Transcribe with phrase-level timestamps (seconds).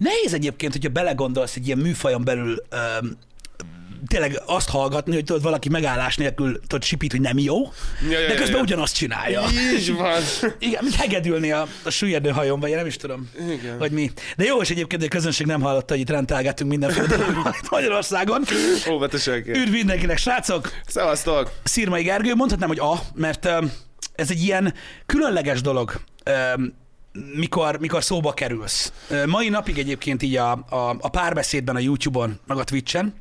[0.00, 3.16] Nehéz egyébként, hogyha belegondolsz egy ilyen műfajon belül öm,
[4.06, 7.56] tényleg azt hallgatni, hogy tudod, valaki megállás nélkül tudod, sipít, hogy nem jó,
[8.10, 8.62] Ja, ja, de ja, közben ja.
[8.62, 9.42] ugyanazt csinálja.
[9.78, 10.22] Így van.
[10.58, 13.78] Igen, mint hegedülni a, a süllyedő hajón, vagy én nem is tudom, Igen.
[13.78, 14.10] vagy mi.
[14.36, 17.06] De jó, és egyébként hogy a közönség nem hallotta, hogy itt rendelgettünk mindenféle
[17.70, 18.42] Magyarországon.
[18.90, 19.54] Óvatosan kell.
[19.54, 20.70] Üdv mindenkinek, srácok!
[20.86, 21.52] Szevasztok!
[21.62, 23.48] Szirmai Gergő, mondhatnám, hogy a, mert
[24.14, 24.74] ez egy ilyen
[25.06, 26.00] különleges dolog,
[27.12, 28.92] mikor, mikor szóba kerülsz.
[29.26, 33.14] Mai napig egyébként így a, a, a párbeszédben a YouTube-on, meg a Twitch-en,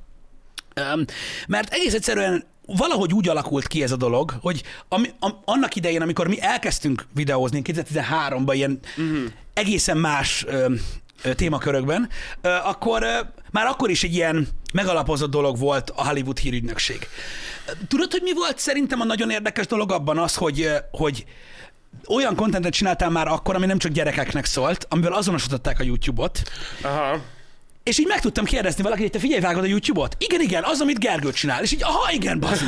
[1.47, 2.43] mert egész egyszerűen
[2.77, 7.05] valahogy úgy alakult ki ez a dolog, hogy ami, am, annak idején, amikor mi elkezdtünk
[7.13, 9.31] videózni 2013-ban ilyen uh-huh.
[9.53, 10.73] egészen más ö,
[11.23, 12.09] ö, témakörökben,
[12.41, 13.19] ö, akkor ö,
[13.51, 17.07] már akkor is egy ilyen megalapozott dolog volt a Hollywood hírügynökség.
[17.87, 21.25] Tudod, hogy mi volt szerintem a nagyon érdekes dolog abban az, hogy, hogy
[22.07, 26.41] olyan kontentet csináltál már akkor, ami nem csak gyerekeknek szólt, amivel azonosították a YouTube-ot,
[26.81, 27.21] Aha.
[27.83, 30.15] és így meg tudtam kérdezni valakit, hogy te figyelj, vágod a YouTube-ot?
[30.19, 31.63] Igen, igen, az, amit Gergő csinál.
[31.63, 32.63] És így, aha, igen, bazd.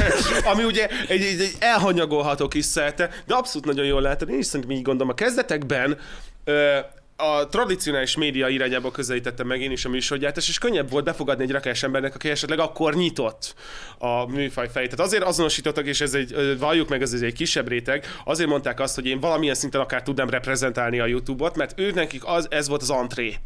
[0.52, 4.22] Ami ugye egy, egy, egy elhanyagolható kis szerte, de abszolút nagyon jól lehet.
[4.22, 5.12] Én is szerintem így gondolom.
[5.12, 5.98] A kezdetekben
[6.44, 6.78] ö,
[7.22, 11.50] a tradicionális média irányába közelítettem meg én is a műsorgyártás, és könnyebb volt befogadni egy
[11.50, 13.54] rakás embernek, aki esetleg akkor nyitott
[13.98, 14.86] a műfaj felé.
[14.86, 18.94] Tehát azért azonosítottak, és ez egy, valljuk meg, ez egy kisebb réteg, azért mondták azt,
[18.94, 22.82] hogy én valamilyen szinten akár tudnám reprezentálni a YouTube-ot, mert ők nekik az, ez volt
[22.82, 23.36] az antré.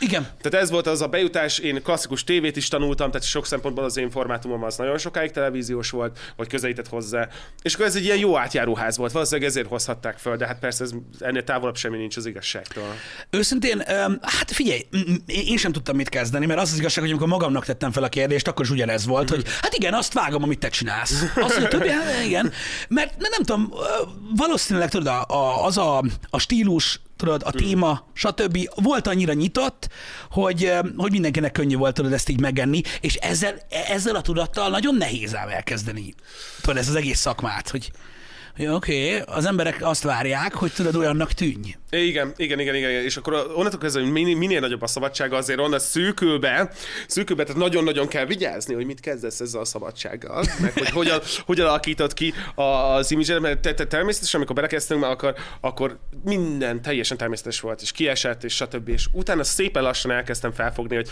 [0.00, 0.22] Igen.
[0.40, 3.96] Tehát ez volt az a bejutás, én klasszikus tévét is tanultam, tehát sok szempontból az
[3.96, 7.28] én formátumom az nagyon sokáig televíziós volt, vagy közelített hozzá.
[7.62, 10.84] És akkor ez egy ilyen jó átjáróház volt, valószínűleg ezért hozhatták föl, de hát persze
[10.84, 12.94] ez ennél távolabb semmi nincs az igazságtól.
[13.30, 13.82] Őszintén,
[14.22, 14.86] hát figyelj,
[15.26, 18.08] én sem tudtam mit kezdeni, mert az az igazság, hogy amikor magamnak tettem fel a
[18.08, 21.24] kérdést, akkor is ugyanez volt, hogy hát igen, azt vágom, amit te csinálsz.
[21.34, 22.52] Azt, hogy többi, hát igen.
[22.88, 23.72] Mert nem tudom,
[24.36, 25.24] valószínűleg tudod,
[25.62, 28.58] az a, a stílus, tudod, a téma, stb.
[28.74, 29.88] volt annyira nyitott,
[30.30, 33.54] hogy, hogy mindenkinek könnyű volt tudod ezt így megenni, és ezzel,
[33.88, 36.14] ezzel a tudattal nagyon nehéz ám elkezdeni.
[36.60, 37.90] Tudod, ez az egész szakmát, hogy
[38.56, 41.74] hogy oké, okay, az emberek azt várják, hogy tudod, olyannak tűnj.
[41.90, 45.58] Igen, igen, igen, igen, és akkor onnantól kezdve, hogy minél, minél nagyobb a szabadsága, azért
[45.58, 46.70] onnan szűkülbe,
[47.06, 51.66] szűkülbe, tehát nagyon-nagyon kell vigyázni, hogy mit kezdesz ezzel a szabadsággal, meg hogy hogyan, hogyan
[51.66, 57.16] alakítod ki az imidzset, mert te, te, természetesen, amikor belekezdtünk, már akkor, akkor minden teljesen
[57.16, 58.88] természetes volt, és kiesett, és stb.
[58.88, 61.08] És utána szépen lassan elkezdtem felfogni, hogy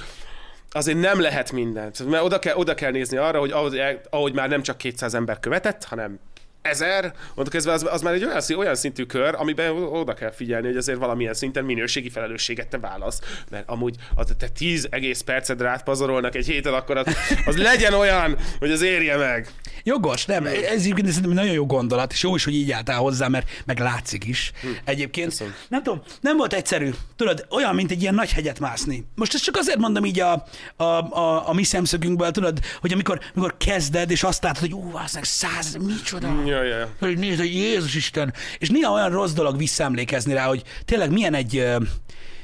[0.71, 3.81] azért nem lehet mindent, mert oda kell, oda kell nézni arra, hogy ahogy,
[4.11, 6.19] ahogy már nem csak 200 ember követett, hanem
[6.64, 7.02] ezer,
[7.34, 10.76] mondjuk kezdve az, az már egy olyan, olyan szintű kör, amiben oda kell figyelni, hogy
[10.76, 13.20] azért valamilyen szinten minőségi felelősséget te válasz.
[13.50, 17.06] Mert amúgy az, te 10 egész percet rátpazarolnak egy héten, akkor az,
[17.47, 19.48] az legyen olyan, hogy az érje meg.
[19.86, 23.28] Jogos, nem, ez egyébként szerintem nagyon jó gondolat, és jó is, hogy így álltál hozzá,
[23.28, 24.52] mert meg látszik is.
[24.84, 25.54] Egyébként, Köszönöm.
[25.68, 26.90] nem tudom, nem volt egyszerű.
[27.16, 29.06] Tudod, olyan, mint egy ilyen nagy hegyet mászni.
[29.14, 30.44] Most ezt csak azért mondom így a,
[30.76, 34.90] a, a, a mi szemszögünkből, tudod, hogy amikor, amikor kezded, és azt látod, hogy ú,
[34.90, 36.42] valószínűleg száz, micsoda.
[36.46, 36.88] Ja, ja, ja.
[36.98, 38.34] Hogy nézd, hogy Jézus Isten.
[38.58, 41.52] És néha olyan rossz dolog visszaemlékezni rá, hogy tényleg milyen egy,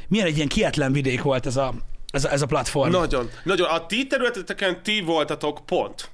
[0.09, 1.75] milyen egy ilyen kietlen vidék volt ez a,
[2.11, 2.91] ez a, ez a platform.
[2.91, 3.69] Nagyon, nagyon.
[3.69, 6.11] A ti területeteken ti voltatok pont.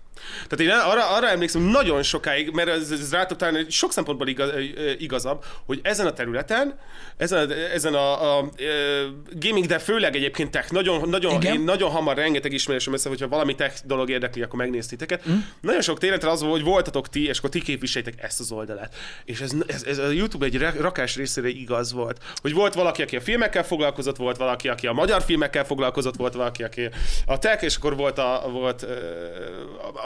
[0.49, 4.51] Tehát én arra, arra emlékszem nagyon sokáig, mert ez, ez rátok talán sok szempontból igaz,
[4.99, 6.79] igazabb, hogy ezen a területen,
[7.17, 9.03] ezen, a- ezen a, a, ö,
[9.39, 11.55] gaming, de főleg egyébként tech, nagyon, nagyon, Igen.
[11.55, 15.29] én nagyon hamar rengeteg ismerősöm össze, hogyha valami tech dolog érdekli, akkor megnéz titeket.
[15.29, 15.35] Mm.
[15.61, 18.95] Nagyon sok területen az volt, hogy voltatok ti, és akkor ti képviseljétek ezt az oldalát.
[19.25, 22.19] És ez, ez, ez a YouTube egy ra- rakás részére igaz volt.
[22.37, 26.35] Hogy volt valaki, aki a filmekkel foglalkozott, volt valaki, aki a magyar filmekkel foglalkozott, volt
[26.35, 26.89] valaki, aki
[27.27, 28.95] a tech, és akkor volt a, volt, ö,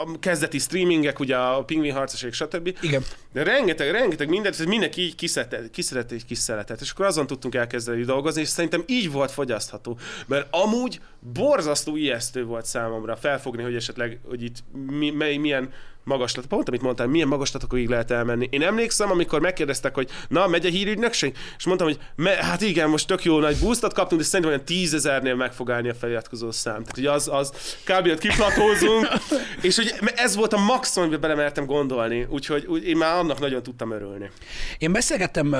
[0.01, 2.77] a kezdeti streamingek, ugye a Pingvin harcoség, stb.
[2.81, 3.03] Igen.
[3.33, 7.27] De rengeteg, rengeteg mindent, ez mindenki így kiszedett, kiszedett egy kis szeletet, és akkor azon
[7.27, 9.97] tudtunk elkezdeni dolgozni, és szerintem így volt fogyasztható.
[10.27, 10.99] Mert amúgy
[11.33, 15.69] borzasztó ijesztő volt számomra felfogni, hogy esetleg, hogy itt mi, mely, milyen
[16.03, 18.47] magaslat, pont amit mondtál, milyen magaslatokig lehet elmenni.
[18.51, 21.35] Én emlékszem, amikor megkérdeztek, hogy na, megy a hírügynökség?
[21.57, 24.65] És mondtam, hogy me, hát igen, most tök jó nagy boostot kaptunk, de szerintem olyan
[24.65, 26.83] tízezernél meg fog állni a feliratkozó szám.
[26.83, 27.51] Tehát, hogy az, az
[27.83, 28.07] kb.
[28.07, 29.07] ott kiplatózunk,
[29.61, 33.63] és hogy ez volt a maximum, amiben belemertem gondolni, úgyhogy úgy, én már annak nagyon
[33.63, 34.29] tudtam örülni.
[34.77, 35.55] Én beszélgettem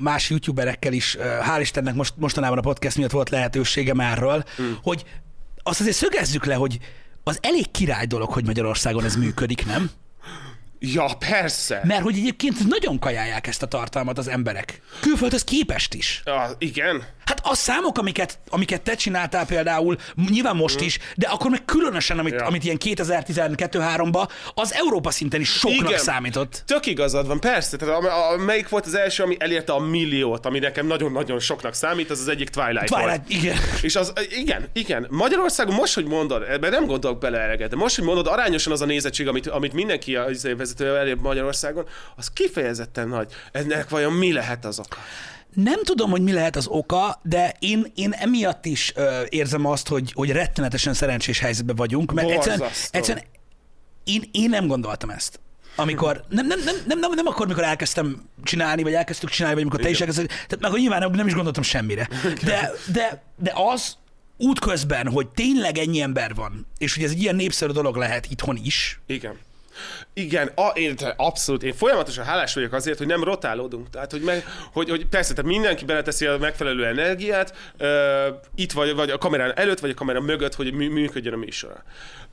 [0.00, 4.72] más youtuberekkel is, hál' Istennek most, mostanában a podcast miatt volt lehetőségem erről, mm.
[4.82, 5.04] hogy
[5.62, 6.78] azt azért szögezzük le, hogy
[7.22, 9.90] az elég király dolog, hogy Magyarországon ez működik, nem?
[10.78, 11.80] Ja, persze.
[11.84, 14.80] Mert hogy egyébként nagyon kajálják ezt a tartalmat az emberek.
[15.00, 16.22] Külföldhöz képest is.
[16.24, 17.04] Ja, igen.
[17.30, 19.96] Hát a számok, amiket, amiket te csináltál például,
[20.30, 22.36] nyilván most is, de akkor meg különösen, amit, Mm.
[22.36, 22.44] Ja.
[22.44, 25.98] amit ilyen 2012-3-ba, az Európa szinten is soknak Igen.
[25.98, 26.62] számított.
[26.66, 27.76] Tök igazad van, persze.
[27.76, 31.74] Tehát a, a, melyik volt az első, ami elérte a milliót, ami nekem nagyon-nagyon soknak
[31.74, 33.02] számít, az az egyik Twilight, volt.
[33.02, 33.56] Twilight, igen.
[33.82, 35.06] És az, igen, igen.
[35.10, 38.80] Magyarországon most, hogy mondod, ebben nem gondolok bele eleget, de most, hogy mondod, arányosan az
[38.80, 41.86] a nézettség, amit, amit mindenki a izé, vezető elér Magyarországon,
[42.16, 43.32] az kifejezetten nagy.
[43.52, 44.96] Ennek vajon mi lehet az oka?
[45.54, 49.88] Nem tudom, hogy mi lehet az oka, de én, én emiatt is ö, érzem azt,
[49.88, 52.98] hogy, hogy rettenetesen szerencsés helyzetben vagyunk, mert egyszerűen, Borzasztó.
[52.98, 53.24] egyszerűen
[54.04, 55.40] én, én nem gondoltam ezt.
[55.76, 59.64] Amikor, nem, nem, nem, nem, nem, nem akkor, mikor elkezdtem csinálni, vagy elkezdtük csinálni, vagy
[59.64, 62.08] amikor te is elkezdted, tehát meg hogy nyilván nem, nem is gondoltam semmire.
[62.44, 63.96] De, de, de az
[64.36, 68.60] útközben, hogy tényleg ennyi ember van, és hogy ez egy ilyen népszerű dolog lehet itthon
[68.62, 69.38] is, Igen.
[70.14, 71.62] Igen, a, én, abszolút.
[71.62, 73.90] Én folyamatosan hálás vagyok azért, hogy nem rotálódunk.
[73.90, 77.88] Tehát, hogy, meg, hogy, hogy persze, tehát mindenki beleteszi a megfelelő energiát, uh,
[78.54, 81.82] itt vagy, vagy a kamerán előtt, vagy a kamera mögött, hogy mű, működjön a műsora.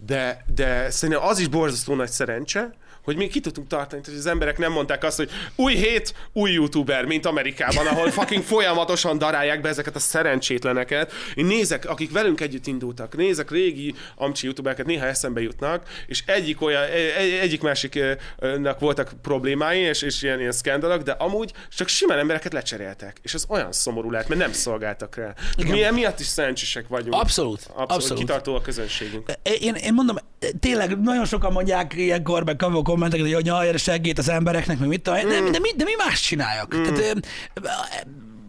[0.05, 2.73] De, de szerintem az is borzasztó nagy szerencse,
[3.07, 6.51] hogy mi ki tudtunk tartani, hogy az emberek nem mondták azt, hogy új hét, új
[6.51, 11.12] youtuber, mint Amerikában, ahol fucking folyamatosan darálják be ezeket a szerencsétleneket.
[11.36, 16.62] Én nézek, akik velünk együtt indultak, nézek régi amcsi youtubereket, néha eszembe jutnak, és egyik
[16.62, 22.18] olyan, egy, egyik másiknak voltak problémái, és, és ilyen, ilyen szkandalok, de amúgy csak simán
[22.18, 23.18] embereket lecseréltek.
[23.21, 25.33] És ez olyan szomorú lehet, mert nem szolgáltak rá.
[25.57, 27.13] Mi emiatt is szerencsések vagyunk.
[27.13, 27.92] Abszolút, Abszolút.
[27.92, 28.19] abszolút.
[28.19, 29.31] Kitartó a közönségünk.
[29.60, 30.15] Én, én mondom,
[30.60, 32.56] tényleg nagyon sokan mondják ilyenkor, meg
[32.99, 35.27] kommenteket, hogy nyalj a segít az embereknek, meg mit tudom, én.
[35.27, 36.75] de, de, mi, de mi más csináljak?
[36.75, 36.83] Mm.
[36.83, 37.27] Tehát,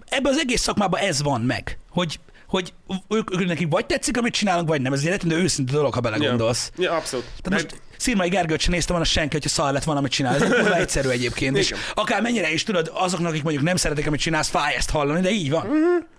[0.09, 2.73] ebben az egész szakmában ez van meg, hogy hogy
[3.09, 4.93] ők, ők nekik vagy tetszik, amit csinálunk, vagy nem.
[4.93, 6.71] Ez egy rettentő őszinte dolog, ha belegondolsz.
[6.77, 7.27] Ja, abszolút.
[7.43, 10.35] Tehát most Szirmai Gergőt sem néztem volna senki, hogyha szar lett volna, amit csinál.
[10.35, 11.57] Ez kurva egyszerű egyébként.
[11.57, 15.21] És akár mennyire is tudod, azoknak, akik mondjuk nem szeretik, amit csinálsz, fáj ezt hallani,
[15.21, 15.69] de így van.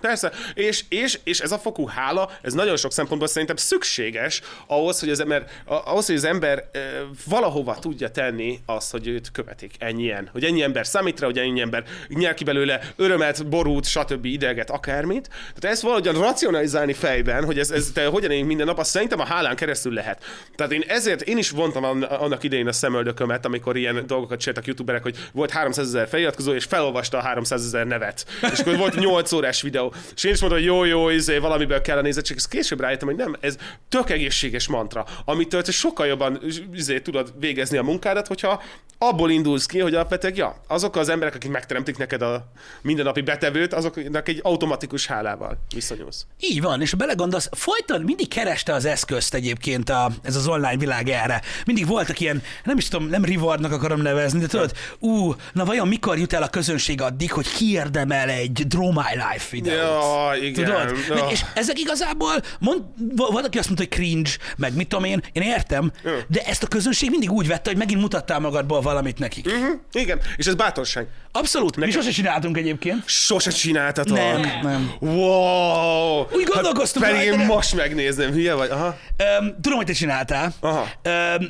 [0.02, 5.00] Persze, és, és, és ez a fokú hála, ez nagyon sok szempontból szerintem szükséges ahhoz,
[5.00, 6.80] hogy az ember, ahhoz, hogy az ember e,
[7.26, 10.30] valahova tudja tenni azt, hogy őt követik ennyien.
[10.32, 14.26] Hogy ennyi ember számít rá, hogy ennyi ember nyer ki belőle örömet, borút, stb.
[14.26, 15.28] ideget, akármit.
[15.28, 19.20] Tehát ezt valahogyan racionalizálni fejben, hogy ez, ez te hogyan élünk minden nap, azt szerintem
[19.20, 20.24] a hálán keresztül lehet.
[20.56, 24.66] Tehát én ezért, én is vontam an- annak idején a szemöldökömet, amikor ilyen dolgokat csináltak
[24.68, 28.26] youtuberek, hogy volt 300 ezer feliratkozó, és felolvasta a 300 ezer nevet.
[28.52, 29.94] És akkor volt 8 órás videó.
[30.16, 32.38] És én is mondtam, hogy jó, jó, izé, valamiből kell a nézettség.
[32.38, 33.56] És később rájöttem, hogy nem, ez
[33.90, 36.40] tök egészséges mantra, amitől te sokkal jobban
[36.74, 38.62] izé, tudod végezni a munkádat, hogyha
[39.02, 42.52] abból indulsz ki, hogy alapvetően, ja, azok az emberek, akik megteremtik neked a
[42.82, 46.26] mindennapi betevőt, azoknak egy automatikus hálával viszonyulsz.
[46.40, 51.10] Így van, és belegondolsz, folyton mindig kereste az eszközt egyébként a, ez az online világ
[51.10, 51.42] erre.
[51.66, 55.88] Mindig voltak ilyen, nem is tudom, nem rewardnak akarom nevezni, de tudod, ú, na vajon
[55.88, 59.78] mikor jut el a közönség addig, hogy kiérdemel egy Draw My Life videót?
[59.78, 60.66] Ja, igen.
[60.66, 60.96] Tudod?
[61.18, 61.28] Ja.
[61.32, 62.82] És ezek igazából, mond,
[63.16, 66.12] volt, aki azt mondta, hogy cringe, meg mit tudom én, én értem, Ja.
[66.28, 69.46] de ezt a közönség mindig úgy vette, hogy megint mutattál magadból valamit nekik.
[69.46, 71.08] Mhm, igen, és ez bátorság.
[71.32, 73.04] Abszolút, mi sose csináltunk egyébként.
[73.06, 74.18] Sose csináltatok.
[74.18, 74.92] Nem, nem.
[75.00, 76.22] Wow!
[76.32, 78.70] Úgy gondolkoztunk Hát, pedig én de- most megnézném, hülye vagy?
[78.70, 78.98] Aha.
[79.40, 80.54] Öm, tudom, hogy te csináltál.
[80.60, 80.88] Aha.
[81.02, 81.49] Öm,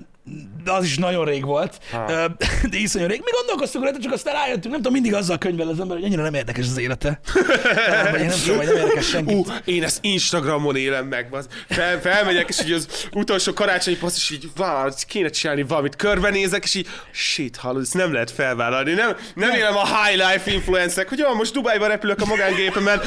[0.63, 1.79] de az is nagyon rég volt.
[1.91, 2.27] Ha.
[2.69, 3.21] De iszonyú rég.
[3.25, 6.21] Mi gondolkoztunk rajta, csak aztán rájöttünk, nem tudom, mindig azzal könyvel az ember, hogy ennyire
[6.21, 7.19] nem érdekes az élete.
[8.11, 9.33] Vagy nem tudom, hogy nem érdekes senki.
[9.33, 11.29] Ú, én ezt Instagramon élem meg.
[11.29, 11.49] bazd.
[11.69, 15.95] Fel, felmegyek, és így az utolsó karácsonyi poszt, és így, wow, kéne csinálni valamit.
[15.95, 18.93] Körbenézek, és így, shit, hallod, ezt nem lehet felvállalni.
[18.93, 23.01] Nem, nem élem a high life influencek, hogy jó, most Dubájba repülök a magángépemen.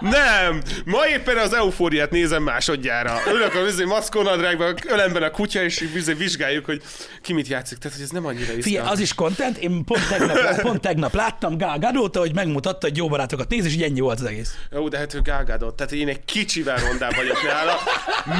[0.00, 0.62] Nem!
[0.84, 3.20] Ma éppen az eufóriát nézem másodjára.
[3.34, 6.82] Ülök a vizé maszkonadrágban, ölemben a kutya, és vizé vizsgáljuk, hogy
[7.22, 7.78] ki mit játszik.
[7.78, 8.92] Tehát, hogy ez nem annyira Figyelj, izgalmas.
[8.92, 9.56] az is content.
[9.56, 13.72] Én pont tegnap, pont tegnap láttam Gál Gadóta, hogy megmutatta, hogy jó barátokat néz, és
[13.72, 14.54] így ennyi volt az egész.
[14.72, 15.76] Jó, de hát ő gágádott.
[15.76, 17.76] Tehát én egy kicsivel rondább vagyok nála.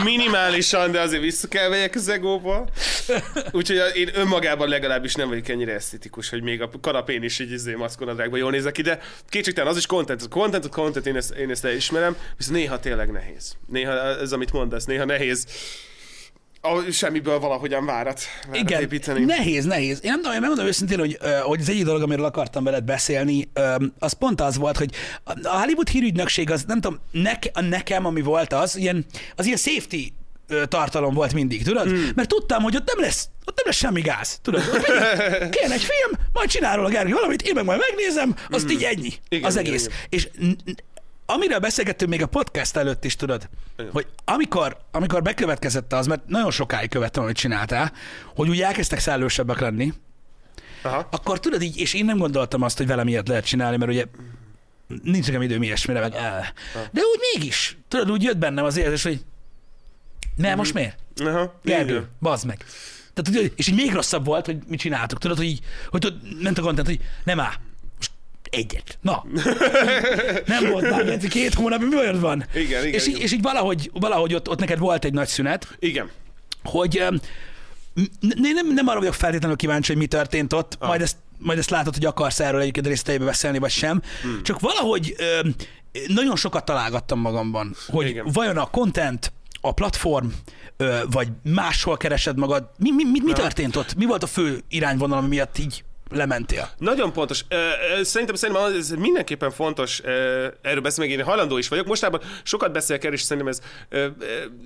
[0.04, 2.68] Minimálisan, de azért vissza kell vegyek az egóba.
[3.52, 7.74] Úgyhogy én önmagában legalábbis nem vagyok ennyire esztetikus, hogy még a kanapén is így izé
[7.74, 10.28] maszkonadrágban jól nézek ki, de kétségtelen az is content.
[10.28, 13.56] Content, content, én ezt, én ezt elismerem, viszont néha tényleg nehéz.
[13.66, 15.46] Néha ez, amit mondasz, néha nehéz
[16.60, 19.24] a, semmiből valahogyan várat, várat Igen, építeni.
[19.24, 20.00] nehéz, nehéz.
[20.02, 23.48] Én nem tudom, én megmondom őszintén, hogy, hogy az egyik dolog, amiről akartam veled beszélni,
[23.98, 24.90] az pont az volt, hogy
[25.24, 29.04] a Hollywood hírügynökség, az nem tudom, neke, nekem, ami volt az, ilyen,
[29.36, 30.06] az ilyen safety
[30.68, 31.88] tartalom volt mindig, tudod?
[31.88, 32.10] Hmm.
[32.14, 34.62] Mert tudtam, hogy ott nem lesz, ott nem lesz semmi gáz, tudod?
[35.56, 38.72] Kéne egy film, majd csinál róla Gergely valamit, én meg majd megnézem, azt hmm.
[38.72, 39.86] így ennyi, Igen, az egész.
[39.86, 39.98] igen.
[40.08, 40.28] És
[41.30, 43.92] amiről beszélgettünk még a podcast előtt is, tudod, Igen.
[43.92, 47.92] hogy amikor, amikor bekövetkezett az, mert nagyon sokáig követtem, amit csináltál,
[48.34, 49.92] hogy úgy elkezdtek szellősebbek lenni,
[50.82, 51.08] Aha.
[51.10, 54.04] akkor tudod így, és én nem gondoltam azt, hogy velem ilyet lehet csinálni, mert ugye
[55.02, 56.52] nincs nekem időm ilyesmire, meg el.
[56.92, 59.24] De úgy mégis, tudod, úgy jött bennem az érzés, hogy
[60.36, 60.98] ne, most miért?
[61.16, 62.64] Aha, Gergő, bazd meg.
[63.14, 65.18] Tehát, és így még rosszabb volt, hogy mit csináltuk.
[65.18, 67.52] Tudod, hogy így, hogy tudod, ment a content, hogy nem áll.
[68.50, 68.98] Egyet.
[69.00, 69.24] Na.
[70.46, 72.44] nem volt már Geci, két hónap, mi olyan van?
[72.54, 73.20] Igen, igen, és, így, igen.
[73.22, 76.10] és így valahogy, valahogy ott, ott neked volt egy nagy szünet, Igen.
[76.62, 77.20] hogy öm,
[77.94, 80.88] n- n- nem, nem arra vagyok feltétlenül kíváncsi, hogy mi történt ott, ah.
[80.88, 84.02] majd, ezt, majd ezt látod, hogy akarsz erről egyébként részleteibe beszélni, vagy sem.
[84.22, 84.42] Hmm.
[84.42, 85.54] Csak valahogy öm,
[86.06, 88.26] nagyon sokat találgattam magamban, hogy Igen.
[88.32, 90.26] vajon a content, a platform,
[90.76, 93.94] ö, vagy máshol keresed magad, mi, mi, mi, mi történt ott?
[93.94, 96.70] Mi volt a fő irányvonal, ami miatt így lementél?
[96.78, 97.44] Nagyon pontos.
[98.02, 100.00] Szerintem, szerintem ez mindenképpen fontos
[100.62, 101.86] erről beszélni, meg én hajlandó is vagyok.
[101.86, 103.60] Mostában sokat beszélek erről, és szerintem ez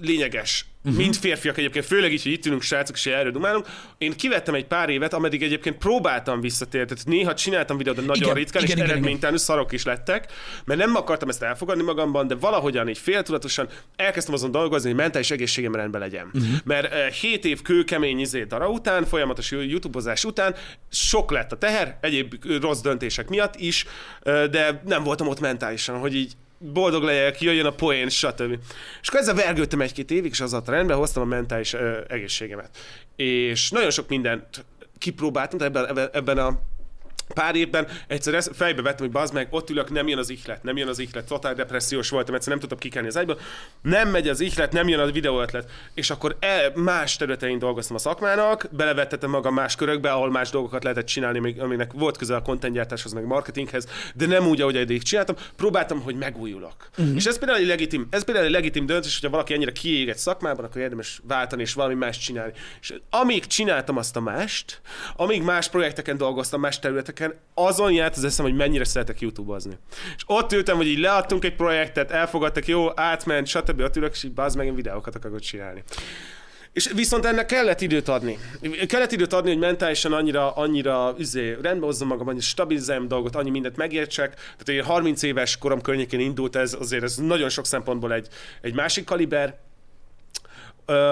[0.01, 0.67] lényeges.
[0.85, 1.01] Uh-huh.
[1.01, 3.67] Mint férfiak egyébként, főleg így, hogy itt ülünk srácok, és erről dumálunk.
[3.99, 6.87] Én kivettem egy pár évet, ameddig egyébként próbáltam visszatérni.
[6.87, 10.33] Tehát néha csináltam videót, de nagyon Igen, ritkán, igen, és igen, eredménytelenül szarok is lettek,
[10.65, 15.31] mert nem akartam ezt elfogadni magamban, de valahogyan így féltudatosan elkezdtem azon dolgozni, hogy mentális
[15.31, 16.31] egészségem rendben legyen.
[16.35, 16.51] Uh-huh.
[16.65, 20.55] Mert uh, 7 év kőkemény izé dara után, folyamatos youtubozás után
[20.91, 23.87] sok lett a teher, egyéb rossz döntések miatt is,
[24.23, 26.33] ö, de nem voltam ott mentálisan, hogy így
[26.63, 28.59] boldog legyek, jöjjön a poén, stb.
[29.03, 32.79] És akkor ezzel vergődtem egy-két évig, és az a rendbe hoztam a mentális ö, egészségemet.
[33.17, 34.65] És nagyon sok mindent
[34.99, 36.61] kipróbáltam tehát ebben, ebben a
[37.35, 40.63] pár évben egyszer ezt fejbe vettem, hogy bazd meg, ott ülök, nem jön az ihlet,
[40.63, 43.41] nem jön az ihlet, totál depressziós voltam, egyszer nem tudtam kikelni az ágyból,
[43.83, 45.71] nem megy az ihlet, nem jön a videó ötlet.
[45.95, 50.83] És akkor el, más területein dolgoztam a szakmának, belevettettem magam más körökbe, ahol más dolgokat
[50.83, 55.03] lehetett csinálni, még- aminek volt köze a contentgyártáshoz, meg marketinghez, de nem úgy, ahogy eddig
[55.03, 55.37] csináltam.
[55.57, 56.89] Próbáltam, hogy megújulok.
[56.99, 57.15] Uh-huh.
[57.15, 60.17] És ez például egy legitim, ez például egy legitim döntés, hogyha valaki ennyire kiég egy
[60.17, 62.53] szakmában, akkor érdemes váltani és valami más csinálni.
[62.81, 64.81] És amíg csináltam azt a mást,
[65.17, 67.22] amíg más projekteken dolgoztam, más területeken,
[67.55, 69.79] azon járt az eszem, hogy mennyire szeretek YouTube-ozni.
[70.17, 73.81] És ott ültem, hogy így leadtunk egy projektet, elfogadtak, jó, átment, stb.
[73.81, 75.83] Ott ülök, és így bazd meg, én videókat akarok csinálni.
[76.73, 78.39] És viszont ennek kellett időt adni.
[78.87, 83.51] Kellett időt adni, hogy mentálisan annyira, annyira üzé, rendbe hozzam magam, annyira stabilizáljam dolgot, annyi
[83.51, 84.35] mindent megértsek.
[84.35, 88.29] Tehát én 30 éves korom környékén indult ez, azért ez nagyon sok szempontból egy,
[88.61, 89.59] egy másik kaliber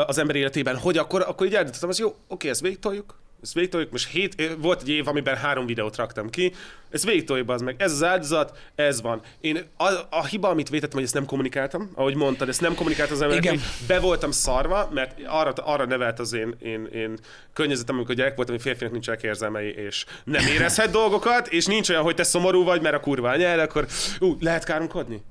[0.07, 3.91] az ember életében, hogy akkor, akkor így eldöntöttem, az jó, oké, ezt végigtoljuk, ezt végigtoljuk,
[3.91, 6.53] most hét, volt egy év, amiben három videót raktam ki,
[6.91, 9.21] ezt végigtoljuk, az meg, ez az áldozat, ez van.
[9.41, 13.17] Én a, a hiba, amit vétettem, hogy ezt nem kommunikáltam, ahogy mondtad, ezt nem kommunikáltam
[13.17, 17.19] az embereknek, be voltam szarva, mert arra, arra nevelt az én, én, én
[17.53, 22.03] környezetem, amikor gyerek voltam, hogy férfinak nincsenek érzelmei, és nem érezhet dolgokat, és nincs olyan,
[22.03, 23.87] hogy te szomorú vagy, mert a kurva anyád, akkor
[24.21, 25.23] ú, lehet káromkodni?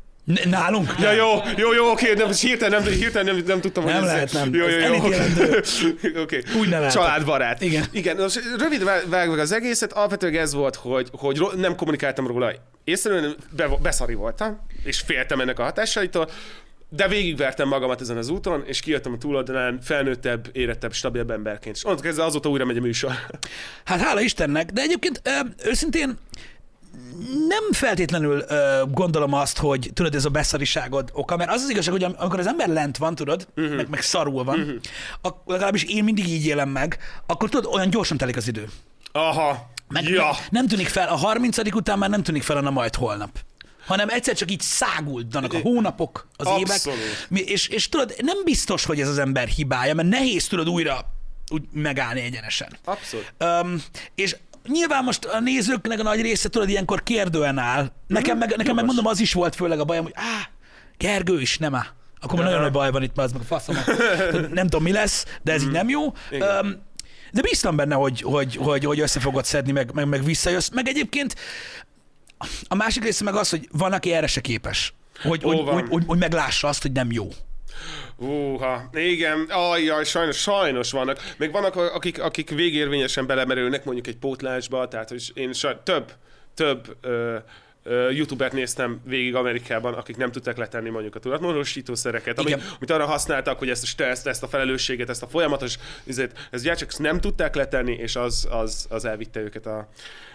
[0.50, 0.96] Nálunk?
[1.00, 4.04] Ja, jó, jó, jó, oké, nem, most hirtelen nem, hirtelen nem, nem tudtam, Nem hogy
[4.04, 4.54] ez- lehet, nem.
[4.54, 5.18] Jó, jó, jó, oké.
[6.24, 6.42] Oké.
[6.60, 6.98] Úgy neveltek.
[7.02, 7.62] Családbarát.
[7.62, 7.84] Igen.
[7.92, 12.52] Igen, most rövid vá- vágva az egészet, alapvetően ez volt, hogy, hogy nem kommunikáltam róla
[12.84, 16.30] észrevenően, be, beszari voltam, és féltem ennek a hatásaitól,
[16.90, 21.76] de végigvertem magamat ezen az úton, és kijöttem a túloldalán felnőttebb, érettebb, stabilabb emberként.
[21.76, 23.12] És onnantól kezdve azóta újra megy a műsor.
[23.86, 25.22] Hát hála Istennek, de egyébként
[25.66, 26.18] őszintén
[27.48, 31.94] nem feltétlenül ö, gondolom azt, hogy tudod, ez a beszariságod oka, mert az az igazság,
[31.94, 33.76] hogy am- amikor az ember lent van, tudod, uh-huh.
[33.76, 34.76] meg, meg szarul van, uh-huh.
[35.22, 38.70] ak- legalábbis én mindig így élem meg, akkor tudod, olyan gyorsan telik az idő.
[39.12, 39.70] Aha.
[39.88, 40.24] Meg, ja.
[40.24, 43.30] meg nem tűnik fel, a 30 után már nem tűnik fel a na majd holnap
[43.86, 47.00] hanem egyszer csak így száguldanak a hónapok, az Abszolút.
[47.30, 47.50] évek.
[47.50, 51.06] És, és tudod, nem biztos, hogy ez az ember hibája, mert nehéz tudod újra
[51.52, 52.78] úgy megállni egyenesen.
[52.84, 53.34] Abszolút.
[53.40, 53.84] Um,
[54.16, 54.36] és
[54.68, 57.92] nyilván most a nézőknek a nagy része, tudod, ilyenkor kérdően áll.
[58.08, 60.50] Nekem meg, nekem meg mondom, az is volt főleg a bajom, hogy á,
[60.98, 61.86] Gergő is, nem áll.
[62.22, 63.76] Akkor már nagyon nagy baj van itt, már az meg a faszom.
[64.54, 66.06] Nem tudom, mi lesz, de ez így nem jó.
[66.06, 66.88] Um,
[67.32, 70.70] de bíztam benne, hogy, hogy, hogy, hogy össze fogod szedni, meg, meg, meg visszajössz.
[70.70, 71.36] Meg egyébként
[72.68, 74.94] a másik része meg az, hogy van, aki erre se képes.
[75.22, 75.74] Hogy, Ó, hogy, van.
[75.74, 77.28] hogy, hogy, hogy meglássa azt, hogy nem jó.
[78.20, 81.34] Úha, igen, ajjaj, sajnos, sajnos vannak.
[81.38, 86.12] Még vannak, akik, akik végérvényesen belemerülnek mondjuk egy pótlásba, tehát hogy én saj, több,
[86.54, 87.38] több ö,
[87.84, 92.66] ö, youtubert néztem végig Amerikában, akik nem tudták letenni mondjuk a tudatmódosítószereket, amit, Igen.
[92.76, 97.00] amit arra használtak, hogy ezt a stresszt, ezt a felelősséget, ezt a folyamatos, ezért, ezt
[97.00, 99.88] nem tudták letenni, és az, az, az elvitte őket a,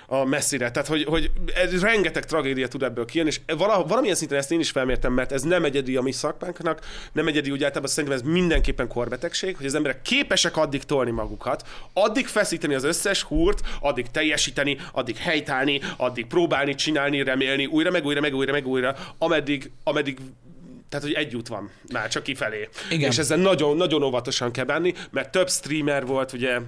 [0.07, 0.71] a messzire.
[0.71, 4.61] Tehát, hogy, hogy ez rengeteg tragédia tud ebből kijönni, és vala, valamilyen szinten ezt én
[4.61, 6.81] is felmértem, mert ez nem egyedi a mi szakmánknak,
[7.13, 11.67] nem egyedi úgy általában, szerintem ez mindenképpen korbetegség, hogy az emberek képesek addig tolni magukat,
[11.93, 18.05] addig feszíteni az összes húrt, addig teljesíteni, addig helytállni, addig próbálni, csinálni, remélni, újra meg
[18.05, 20.19] újra, meg újra, meg újra, ameddig, ameddig
[20.95, 22.69] tehát, hogy egy út van már csak kifelé.
[22.91, 23.11] Igen.
[23.11, 26.59] És ezzel nagyon, nagyon óvatosan kell bánni, mert több streamer volt ugye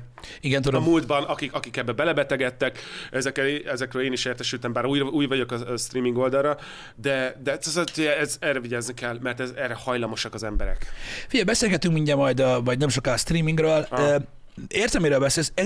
[0.40, 0.82] Igen, a tudom.
[0.82, 2.78] múltban, akik, akik ebbe belebetegedtek,
[3.10, 6.58] ezekkel, ezekről én is értesültem, bár új, új vagyok a, a streaming oldalra,
[6.96, 10.86] de, de ez, ez, ez, erre vigyázni kell, mert ez, erre hajlamosak az emberek.
[11.26, 13.86] Figyelj, beszélgetünk mindjárt majd, a, vagy nem sokkal a streamingről.
[13.90, 14.22] Ah.
[14.68, 15.52] Értem, miről beszélsz.
[15.54, 15.62] E,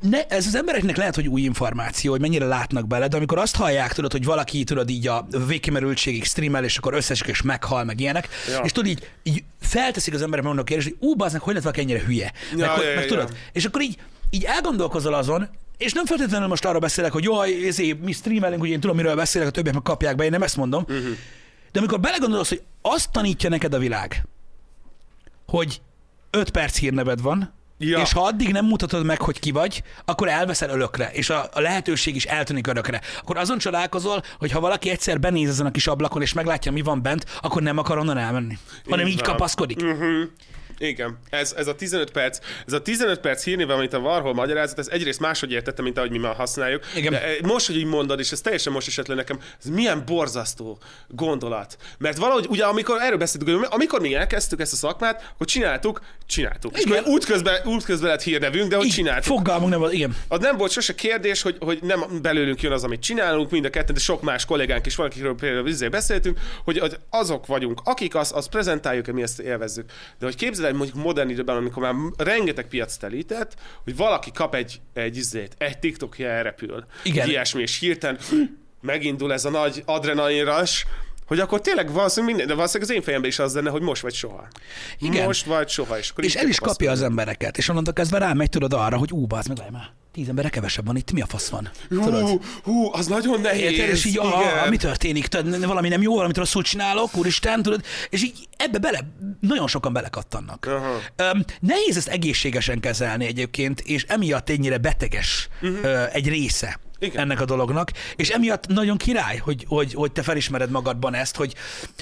[0.00, 3.56] Ne, ez az embereknek lehet, hogy új információ, hogy mennyire látnak bele, de amikor azt
[3.56, 8.00] hallják, tudod, hogy valaki, tudod, így a végkimerültségig streamel, és akkor összesik és meghal, meg
[8.00, 8.58] ilyenek, Ja.
[8.64, 11.80] és tudod, így, így felteszik az emberek magunknak kérdést, hogy ú, baznak, hogy lett valaki
[11.80, 12.32] ennyire hülye?
[12.50, 13.36] Meg, Ja, hogy, ja, meg ja, tudod, ja.
[13.52, 13.98] és akkor így,
[14.30, 18.70] így elgondolkozol azon, és nem feltétlenül most arra beszélek, hogy jaj, ezért mi streamelünk, hogy
[18.70, 20.82] én tudom, miről beszélek, a többiek meg kapják be, én nem ezt mondom.
[20.88, 21.06] Uh-huh.
[21.72, 24.24] De amikor belegondolsz, hogy azt tanítja neked a világ,
[25.46, 25.80] hogy
[26.36, 27.98] 5 perc hírneved van, Ja.
[28.00, 31.60] és ha addig nem mutatod meg, hogy ki vagy, akkor elveszel örökre, és a, a
[31.60, 33.00] lehetőség is eltűnik örökre.
[33.20, 36.82] Akkor azon csodálkozol, hogy ha valaki egyszer benéz ezen a kis ablakon, és meglátja, mi
[36.82, 39.82] van bent, akkor nem akar onnan elmenni, hanem Így így kapaszkodik.
[39.82, 40.22] Uh-huh.
[40.78, 44.78] Igen, ez, ez a 15 perc, ez a 15 perc hírnév, amit a Varhol magyarázat,
[44.78, 46.82] ez egyrészt máshogy értettem, mint ahogy mi ma használjuk.
[46.94, 47.12] Igen.
[47.12, 50.02] De eh, most, hogy így mondod, és ez teljesen most esett le nekem, ez milyen
[50.06, 50.78] borzasztó
[51.08, 51.76] gondolat.
[51.98, 56.00] Mert valahogy, ugye, amikor erről beszéltünk, hogy amikor mi elkezdtük ezt a szakmát, akkor csináltuk,
[56.26, 56.76] csináltuk.
[56.76, 56.98] És Igen.
[56.98, 59.36] akkor útközben, útközben lett hírnevünk, de hogy Így, csináltuk.
[59.36, 60.16] Fogalmunk nem volt, igen.
[60.28, 63.70] Az nem volt sose kérdés, hogy, hogy nem belőlünk jön az, amit csinálunk, mind a
[63.70, 67.80] ketten, de sok más kollégánk is van, akikről például izé beszéltünk, hogy, hogy azok vagyunk,
[67.84, 69.90] akik azt, azt prezentáljuk, mi ezt élvezzük.
[70.18, 73.54] De hogy képzeld el, mondjuk modern időben, amikor már rengeteg piac telített,
[73.84, 77.28] hogy valaki kap egy, egy izét, egy TikTokja elrepül, Igen.
[77.28, 78.18] ilyesmi, és hirtelen
[78.80, 80.86] megindul ez a nagy adrenalinras,
[81.26, 84.02] hogy akkor tényleg valószínűleg minden, de valószínűleg az én fejemben is az lenne, hogy most
[84.02, 84.48] vagy soha.
[84.98, 85.26] Igen.
[85.26, 85.98] Most vagy soha.
[85.98, 89.26] És, És el is kapja az embereket, és onnantól kezdve rámegy, tudod arra, hogy ú,
[89.30, 91.70] meg, már, tíz emberre kevesebb van itt, mi a fasz van?
[91.88, 92.28] Tudod?
[92.28, 93.70] Hú, hú, az nagyon nehéz.
[93.72, 93.88] Érted?
[93.88, 94.26] És így, igen.
[94.26, 95.26] ah, mi történik?
[95.26, 97.84] Tudod, valami nem jó, valamit rosszul csinálok, úristen, tudod?
[98.10, 99.00] És így ebbe bele,
[99.40, 100.66] nagyon sokan belekattannak.
[100.66, 101.32] Aha.
[101.32, 106.08] Um, nehéz ezt egészségesen kezelni egyébként, és emiatt ennyire beteges uh-huh.
[106.12, 106.78] egy része.
[106.98, 107.22] Igen.
[107.22, 111.54] ennek a dolognak, és emiatt nagyon király, hogy, hogy, hogy te felismered magadban ezt, hogy,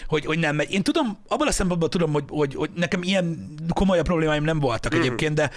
[0.06, 0.72] hogy, hogy nem megy.
[0.72, 4.92] Én tudom, abban a szempontból tudom, hogy, hogy, hogy nekem ilyen komolyabb problémáim nem voltak
[4.92, 5.06] uh-huh.
[5.06, 5.50] egyébként, de,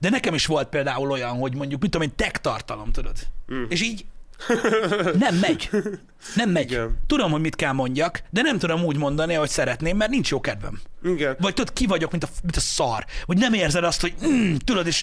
[0.00, 3.16] de nekem is volt például olyan, hogy mondjuk, mit tudom én, tech tartalom, tudod?
[3.48, 3.66] Uh-huh.
[3.68, 4.04] És így
[5.18, 5.70] nem megy.
[6.34, 6.70] Nem megy.
[6.70, 6.98] Igen.
[7.06, 10.40] Tudom, hogy mit kell mondjak, de nem tudom úgy mondani, ahogy szeretném, mert nincs jó
[10.40, 10.80] kedvem.
[11.04, 11.36] Igen.
[11.40, 13.04] Vagy tudod, ki vagyok, mint a, mint a szar.
[13.26, 15.02] Vagy nem érzed azt, hogy mm, tudod, és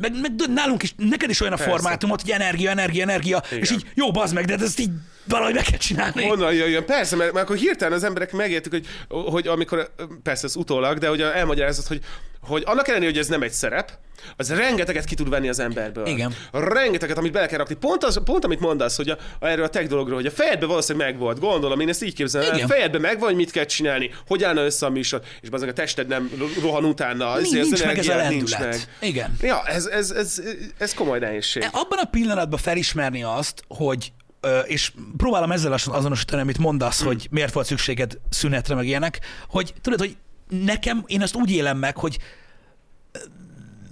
[0.00, 1.72] meg, meg nálunk is, neked is olyan a Persze.
[1.72, 3.58] formátumot, hogy energia, energia, energia, Igen.
[3.58, 4.90] és így jó, bazd meg, de ezt így
[5.24, 6.26] valahogy meg kell csinálni.
[6.26, 6.84] Honnan jöjjön?
[6.84, 8.86] Persze, mert, mert akkor hirtelen az emberek megértik, hogy,
[9.32, 12.00] hogy amikor, persze ez utólag, de hogy elmagyarázod, hogy,
[12.46, 13.92] hogy annak ellenére, hogy ez nem egy szerep,
[14.36, 16.06] az rengeteget ki tud venni az emberből.
[16.06, 16.34] Igen.
[16.52, 17.74] Rengeteget, amit bele kell rakni.
[17.74, 21.08] Pont, az, pont amit mondasz, hogy a, erről a tech dologról, hogy a fejedben valószínűleg
[21.08, 21.38] megvolt.
[21.38, 22.48] Gondolom, én ezt így képzelem.
[22.48, 22.54] el.
[22.54, 22.68] Igen.
[22.68, 25.74] A fejedben megvan, hogy mit kell csinálni, hogy állna össze a műsor, és bazdmeg a
[25.76, 26.30] tested nem
[26.62, 27.34] rohan utána.
[27.34, 28.88] Nincs, ezért az nincs meg ez a energiád nincs lendület.
[29.00, 29.08] meg.
[29.08, 29.36] Igen.
[29.40, 30.42] Ja, ez, ez, ez,
[30.78, 31.62] ez komoly nehézség.
[31.72, 34.12] Abban a pillanatban felismerni azt, hogy
[34.64, 37.06] és próbálom ezzel azonosítani, amit mondasz, Mm.
[37.06, 40.16] hogy miért volt szükséged szünetre, meg ilyenek, hogy tudod, hogy
[40.62, 42.18] nekem, én azt úgy élem meg, hogy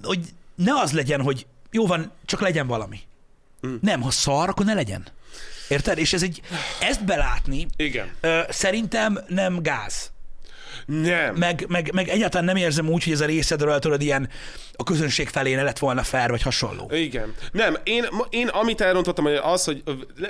[0.03, 0.21] hogy
[0.55, 3.01] ne az legyen, hogy jó van, csak legyen valami.
[3.67, 3.75] Mm.
[3.81, 5.07] Nem, ha szar, akkor ne legyen.
[5.69, 5.99] Érted?
[5.99, 6.41] És ez egy,
[6.81, 8.11] ezt belátni, Igen.
[8.21, 10.11] ö, szerintem nem gáz.
[10.87, 11.35] Nem.
[11.35, 14.29] Meg, meg, meg egyáltalán nem érzem úgy, hogy ez a részedről tudod ilyen
[14.83, 16.91] a közönség felé ne lett volna fair, vagy hasonló.
[16.93, 17.35] Igen.
[17.53, 19.83] Nem, én, én amit elrontottam, hogy az, hogy,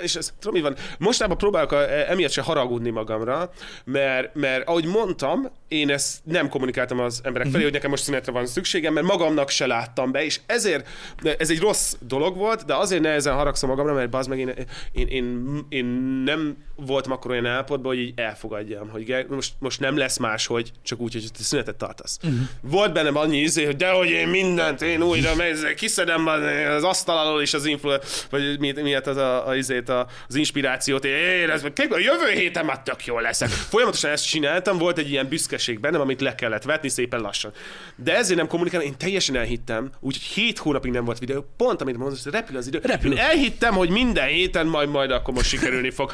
[0.03, 3.53] és ez, tudom, mi van, mostában próbálok a, emiatt se haragudni magamra,
[3.85, 8.33] mert, mert ahogy mondtam, én ezt nem kommunikáltam az emberek felé, hogy nekem most szünetre
[8.33, 10.89] van szükségem, mert magamnak se láttam be, és ezért
[11.39, 14.55] ez egy rossz dolog volt, de azért nehezen haragszom magamra, mert bazd meg, én,
[14.93, 15.85] én, én, én
[16.25, 20.73] nem voltam akkor olyan állapotban, hogy így elfogadjam, hogy most, most nem lesz más, hogy
[20.83, 22.19] csak úgy, hogy te szünetet tartasz.
[22.23, 22.41] Uh-huh.
[22.61, 26.27] Volt bennem annyi izé, hogy dehogy én mindent, én újra megyek, kiszedem
[26.77, 27.95] az asztal alól is az influ,
[28.31, 32.83] vagy mi, miért az a, a, izét, a, az inspirációt, meg, a jövő héten már
[32.83, 33.49] tök jól leszek.
[33.49, 37.53] Folyamatosan ezt csináltam, volt egy ilyen büszkeség bennem, amit le kellett vetni szépen lassan.
[37.97, 41.97] De ezért nem kommunikálom, én teljesen elhittem, úgyhogy hét hónapig nem volt videó, pont amit
[41.97, 42.81] mondod, hogy repül az idő.
[42.83, 43.13] Repül.
[43.13, 46.13] Én elhittem, hogy minden héten majd majd akkor most sikerülni fog.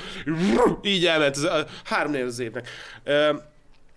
[0.82, 2.68] Így elment az, a három az évnek.
[3.04, 3.30] Ö,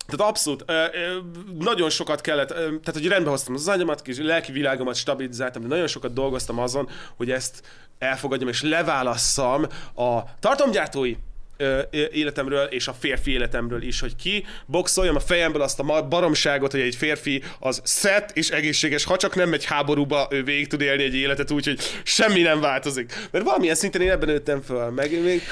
[0.06, 1.18] tehát abszolút, ö, ö,
[1.58, 5.68] nagyon sokat kellett, ö, tehát hogy rendbe hoztam az agyamat, kis lelki világomat stabilizáltam, de
[5.68, 7.62] nagyon sokat dolgoztam azon, hogy ezt
[7.98, 11.16] elfogadjam és leválasszam a tartalomgyártói
[11.56, 11.80] ö,
[12.12, 16.80] életemről és a férfi életemről is, hogy ki boxoljam a fejemből azt a baromságot, hogy
[16.80, 21.02] egy férfi az szett és egészséges, ha csak nem megy háborúba, ő végig tud élni
[21.02, 23.28] egy életet úgy, hogy semmi nem változik.
[23.30, 25.42] Mert valamilyen szinten én ebben nőttem föl, meg még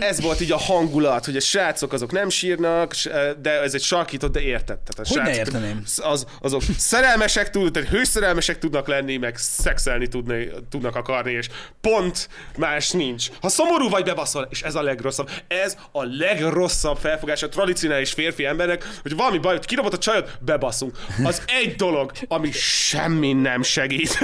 [0.00, 3.08] ez volt így a hangulat, hogy a srácok azok nem sírnak, s-
[3.42, 4.78] de ez egy sarkított, de érted.
[4.78, 5.82] Tehát a Hogy ne srácok, érteném?
[6.02, 11.48] Az, azok szerelmesek tud, tehát hőszerelmesek tudnak lenni, meg szexelni tudni, tudnak akarni, és
[11.80, 13.28] pont más nincs.
[13.40, 15.30] Ha szomorú vagy, bebaszol, és ez a legrosszabb.
[15.48, 20.38] Ez a legrosszabb felfogás a tradicionális férfi embernek, hogy valami baj, hogy kidobott a csajot,
[20.40, 20.98] bebaszunk.
[21.24, 24.18] Az egy dolog, ami semmi nem segít.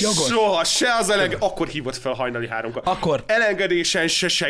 [0.00, 0.26] Jogos.
[0.28, 2.82] Soha, se az eleg, akkor hívott fel hajnali háromkor.
[2.84, 3.22] Akkor.
[3.26, 4.48] Elengedésen se segít,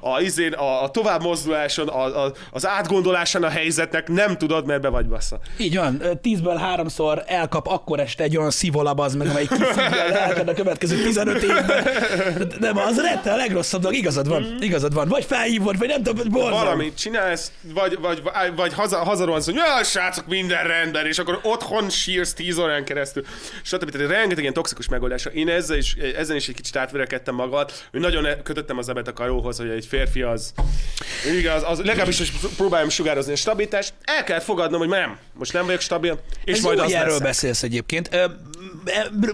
[0.00, 4.80] a, izén, a, a tovább mozduláson, a, a, az átgondolásán a helyzetnek nem tudod, mert
[4.80, 5.40] be vagy bassza.
[5.58, 11.02] Így van, tízből háromszor elkap akkor este egy olyan szívolabaz meg, amelyik kiszívja a következő
[11.02, 11.86] 15 évben.
[12.60, 15.08] Nem, az rette a legrosszabb dolog, igazad van, igazad van.
[15.08, 16.62] Vagy felhívod, vagy nem tudom, borzalmas.
[16.62, 21.40] Valamit csinálsz, vagy, vagy, vagy, vagy haza, hazarohansz, hogy ja, srácok, minden rendben, és akkor
[21.42, 23.24] otthon sírsz tíz órán keresztül.
[23.62, 23.90] Stb.
[23.90, 25.30] Tehát rengeteg ilyen toxikus megoldása.
[25.30, 29.12] Én ezzel is, ezen is egy kicsit átverekedtem magad, hogy nagyon kötöttem az ebet a
[29.30, 30.52] karóhoz, hogy egy férfi az,
[31.38, 33.94] igaz, az legalábbis is próbáljam sugározni a stabilitást.
[34.02, 37.00] El kell fogadnom, hogy nem, most nem vagyok stabil, és Ez majd jó, az hogy
[37.00, 37.20] erről lesz.
[37.22, 38.08] beszélsz egyébként.
[38.14, 38.30] E,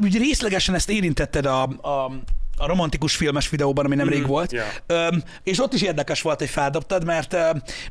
[0.02, 2.12] Úgy részlegesen ezt érintetted a, a,
[2.56, 4.52] a romantikus filmes videóban, ami nemrég volt.
[4.52, 4.64] ja.
[4.86, 5.08] Ö,
[5.42, 7.32] és ott is érdekes volt, hogy feldobtad, mert,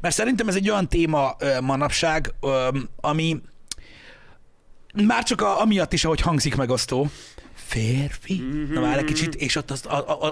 [0.01, 2.33] mert szerintem ez egy olyan téma ö, manapság,
[3.01, 3.41] ami
[5.05, 7.09] már csak a, amiatt is, ahogy hangzik megosztó,
[7.67, 9.83] férfi, na már egy kicsit, és ott az,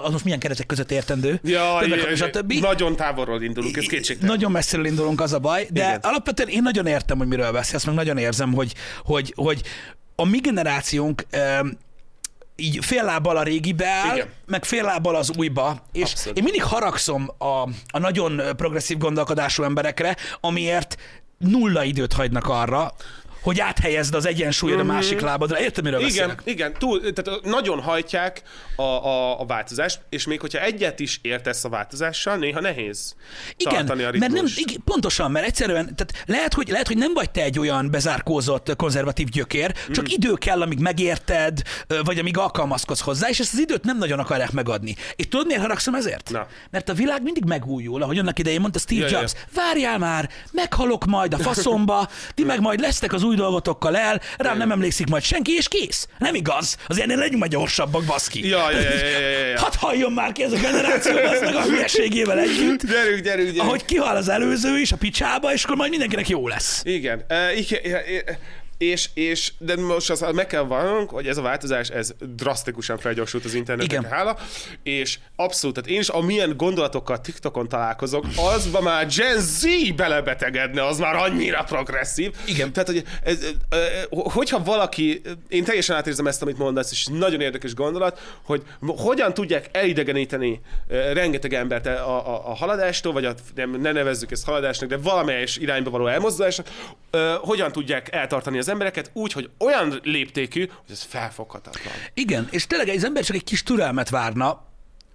[0.02, 2.58] az most milyen keretek között értendő, Ja, Többek- és a többi.
[2.60, 4.34] nagyon távolról indulunk, ez kétségtelen.
[4.34, 5.98] Nagyon messziről indulunk, az a baj, de Igen.
[6.02, 9.62] alapvetően én nagyon értem, hogy miről beszélsz, meg nagyon érzem, hogy, hogy, hogy
[10.16, 11.26] a mi generációnk
[12.56, 14.28] így fél lábbal a régibe áll, Igen.
[14.46, 16.38] meg fél lábbal az újba, és Abszolút.
[16.38, 17.44] én mindig haragszom a,
[17.88, 20.96] a nagyon progresszív gondolkodású emberekre, amiért
[21.38, 22.92] nulla időt hagynak arra,
[23.44, 25.60] hogy áthelyezd az egyensúlyod a másik lábadra.
[25.60, 26.08] Érted, miről Mhm.
[26.08, 26.54] Igen, beszélek?
[26.56, 28.42] igen, túl, tehát nagyon hajtják
[28.76, 33.14] a, a, a változást, és még hogyha egyet is értesz a változással, néha nehéz
[33.56, 34.58] Igen, a mert nem, ritmust.
[34.58, 38.76] igen, pontosan, mert egyszerűen, tehát lehet hogy, lehet, hogy nem vagy te egy olyan bezárkózott
[38.76, 40.12] konzervatív gyökér, csak Mhm.
[40.14, 41.62] idő kell, amíg megérted,
[42.04, 44.96] vagy amíg alkalmazkodsz hozzá, és ezt az időt nem nagyon akarják megadni.
[45.16, 46.30] És tudod, miért haragszom ezért?
[46.30, 46.46] Na.
[46.70, 49.32] Mert a világ mindig megújul, ahogy annak idején mondta Steve Ja, ja, Jobs.
[49.54, 54.56] Várjál már, meghalok majd a faszomba, ti meg majd lesztek az új dolgotokkal el, rám
[54.56, 56.06] nem emlékszik majd senki, és kész.
[56.18, 56.76] Nem igaz.
[56.86, 58.48] Az ennél legyünk majd gyorsabbak, baszki.
[58.48, 59.60] Ja, ja, ja, ja, ja.
[59.60, 63.60] Hadd halljon már ki ez a generáció, az meg a hülyeségével együtt Gyerünk, gyerünk, gyerünk.
[63.60, 66.82] ahogy kihal az előző is a picsába, és akkor majd mindenkinek jó lesz.
[66.84, 67.24] Igen.
[67.28, 68.02] Uh, igen.
[68.90, 73.44] És, és, de most az meg kell vallnunk, hogy ez a változás, ez drasztikusan felgyorsult
[73.44, 74.10] az interneten, Igen.
[74.12, 74.36] hála,
[74.82, 79.64] és abszolút, tehát én is amilyen gondolatokkal TikTokon találkozok, azba már Gen Z
[79.96, 82.32] belebetegedne, az már annyira progresszív.
[82.46, 82.72] Igen.
[82.72, 83.38] Tehát, hogy ez,
[84.10, 89.68] hogyha valaki, én teljesen átérzem ezt, amit mondasz, és nagyon érdekes gondolat, hogy hogyan tudják
[89.72, 90.60] elidegeníteni
[91.12, 95.56] rengeteg embert a, a, a haladástól, vagy a, nem, ne nevezzük ezt haladásnak, de valamelyes
[95.56, 96.68] irányba való elmozdulásnak,
[97.40, 101.94] hogyan tudják eltartani az embereket úgy, hogy olyan léptékű, hogy ez felfoghatatlan.
[102.14, 104.62] Igen, és tényleg az ember csak egy kis türelmet várna,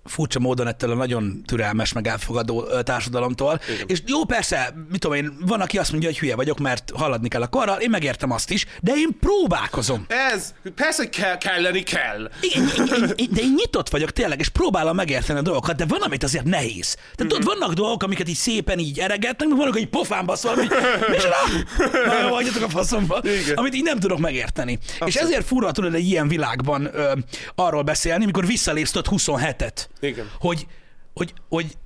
[0.06, 3.60] furcsa módon ettől a nagyon türelmes, meg elfogadó társadalomtól.
[3.74, 3.86] Igen.
[3.88, 7.28] És jó, persze, mit tudom én, van, aki azt mondja, hogy hülye vagyok, mert haladni
[7.28, 10.06] kell a korral, én megértem azt is, de én próbálkozom.
[10.34, 12.30] Ez, persze, hogy kell, kelleni kell.
[12.42, 16.02] Igen, én- én- de én nyitott vagyok tényleg, és próbálom megérteni a dolgokat, de van,
[16.02, 16.94] amit azért nehéz.
[16.96, 17.28] Tehát Mhm.
[17.28, 20.70] tudod, vannak dolgok, amiket így szépen így eregetnek, meg vannak, hogy így pofánba szól, hogy
[21.10, 21.36] micsoda?
[22.06, 23.20] Na jó, hagyjatok a faszomba.
[23.24, 23.56] Igen.
[23.56, 24.80] Amit így nem tudok megérteni.
[25.06, 27.12] És ezért furra tudod egy ilyen világban ö,
[27.56, 29.88] arról beszélni, mikor visszalépsz tudod 27-et.
[30.00, 30.32] Igen.
[30.40, 30.68] Hogy,
[31.14, 31.78] hogy, hogy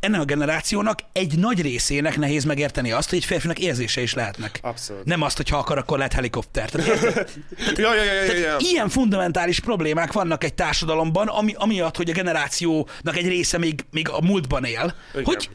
[0.00, 4.58] ennek a generációnak egy nagy részének nehéz megérteni azt, hogy egy férfinak érzése is lehetnek.
[4.62, 5.04] Abszolút.
[5.04, 6.70] Nem azt, hogy ha akar, akkor lehet helikopter.
[6.70, 7.30] Tehát érted?
[7.76, 8.42] Ja, ja, ja, ja, ja.
[8.42, 13.84] Tehát ilyen fundamentális problémák vannak egy társadalomban, ami, amiatt, hogy a generációnak egy része még,
[13.90, 15.24] még a múltban él, Igen.
[15.24, 15.50] hogy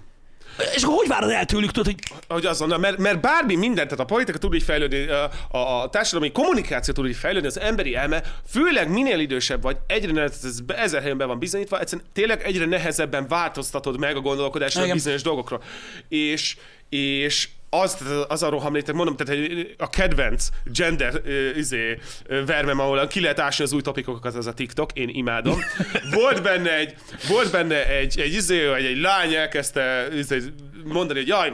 [0.76, 4.00] és akkor hogy várod el tőlük, tudod, hogy hogy azonnal, mert, mert bármi minden, tehát
[4.00, 7.96] a politika tud így fejlődni, a, a, a társadalmi kommunikáció tud így fejlődni, az emberi
[7.96, 12.44] elme, főleg minél idősebb vagy, egyre nehezebb, ez ezer helyen be van bizonyítva, egyszerűen tényleg
[12.44, 15.64] egyre nehezebben változtatod meg a gondolkodásra bizonyos dolgokról.
[16.10, 16.58] És,
[16.90, 17.50] és
[17.82, 21.22] az, az a rohamlétek, mondom, tehát egy- a kedvenc gender
[21.56, 21.98] izé,
[22.46, 25.60] vermem, ahol ki lehet ásni az új topikokat, az a TikTok, én imádom.
[26.20, 26.96] Volt benne egy,
[27.28, 30.38] volt benne egy, egy izé, vagy egy lány elkezdte izé,
[30.86, 31.54] mondani, hogy jaj,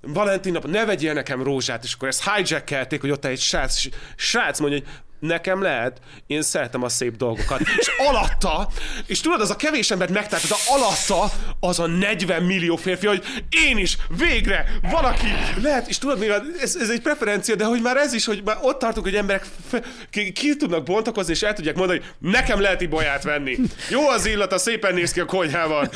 [0.00, 3.82] Valentin nap, ne vegyél nekem rózsát, és akkor ezt hijackelték, hogy ott egy srác,
[4.16, 4.88] srác mondja, hogy
[5.20, 7.60] nekem lehet, én szeretem a szép dolgokat.
[7.78, 8.68] És alatta,
[9.06, 13.24] és tudod, az a kevés embert megtartod, de alatta az a 40 millió férfi, hogy
[13.66, 15.26] én is, végre, valaki
[15.62, 16.28] lehet, és tudod, még
[16.60, 19.46] ez, ez egy preferencia, de hogy már ez is, hogy már ott tartunk, hogy emberek
[19.68, 23.58] fe, ki, ki, tudnak bontakozni, és el tudják mondani, hogy nekem lehet ibolyát venni.
[23.90, 25.90] Jó az illata, szépen néz ki a konyhában.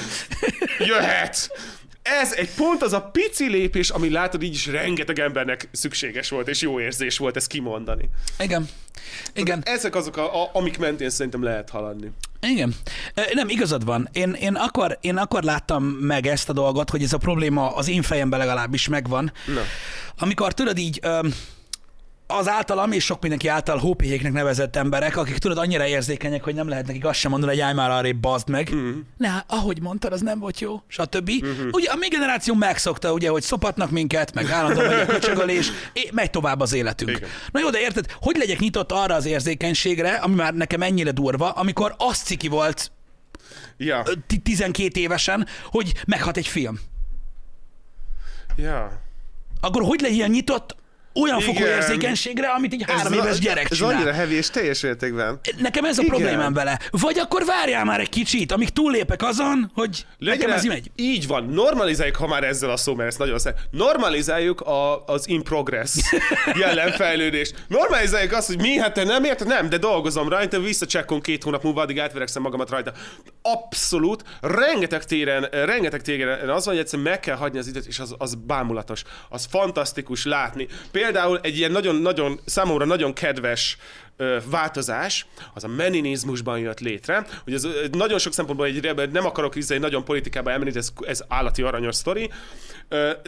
[0.78, 1.50] Jöhet!
[2.02, 6.48] Ez egy pont az a pici lépés, ami látod, így is rengeteg embernek szükséges volt,
[6.48, 8.08] és jó érzés volt ezt kimondani.
[8.38, 8.68] Igen.
[9.34, 9.62] Igen.
[9.64, 12.10] Ezek azok, a, a, amik mentén szerintem lehet haladni.
[12.40, 12.74] Igen.
[13.32, 14.08] Nem, igazad van.
[14.12, 17.88] Én, én, akkor, én akkor láttam meg ezt a dolgot, hogy ez a probléma az
[17.88, 19.32] én fejemben legalábbis megvan.
[19.46, 19.60] Na.
[20.18, 21.00] Amikor tudod így,
[22.26, 26.68] az általam és sok mindenki által hópihéknek nevezett emberek, akik tudod annyira érzékenyek, hogy nem
[26.68, 28.74] lehet nekik azt sem mondani, hogy állj már arrébb, bazd meg.
[28.74, 28.90] Mm.
[29.16, 31.30] Ne, ahogy mondtad, az nem volt jó, stb.
[31.44, 31.68] Mm-hmm.
[31.70, 35.70] Ugye a mi generáció megszokta, ugye, hogy szopatnak minket, meg állandóan megy a köcsögölés,
[36.12, 37.10] megy tovább az életünk.
[37.10, 37.28] Igen.
[37.50, 41.50] Na jó, de érted, hogy legyek nyitott arra az érzékenységre, ami már nekem ennyire durva,
[41.50, 42.92] amikor azt ciki volt
[43.76, 44.02] ja.
[44.42, 46.78] 12 évesen, hogy meghat egy film.
[48.56, 49.00] Ja.
[49.60, 50.76] Akkor hogy legyen nyitott
[51.14, 51.54] olyan Igen.
[51.54, 53.92] fokú érzékenységre, amit egy három éves gyerek ez csinál.
[53.92, 55.40] Ez annyira heavy és teljes mértékben.
[55.58, 56.14] Nekem ez a Igen.
[56.14, 56.80] problémám vele.
[56.90, 60.90] Vagy akkor várjál már egy kicsit, amíg túllépek azon, hogy Legyen nekem ez megy.
[60.96, 63.60] Így van, normalizáljuk, ha már ezzel a szó, mert ezt nagyon szeret.
[63.70, 65.90] Normalizáljuk a, az in progress
[66.60, 67.52] jelenfejlődés.
[67.68, 69.46] Normalizáljuk azt, hogy mi, hát te nem érted?
[69.46, 72.92] Nem, de dolgozom rajta, visszacsekkolom két hónap múlva, addig átverekszem magamat rajta.
[73.42, 77.98] Abszolút, rengeteg téren, rengeteg téren az van, hogy egyszerűen meg kell hagyni az időt, és
[77.98, 79.02] az, az bámulatos.
[79.28, 80.66] Az fantasztikus látni.
[80.90, 81.01] Például
[81.42, 83.76] egy ilyen nagyon-nagyon, számomra nagyon kedves
[84.44, 89.80] változás, az a meninizmusban jött létre, hogy ez nagyon sok szempontból egy, nem akarok egy
[89.80, 92.30] nagyon politikába elmenni, ez, ez állati aranyos sztori.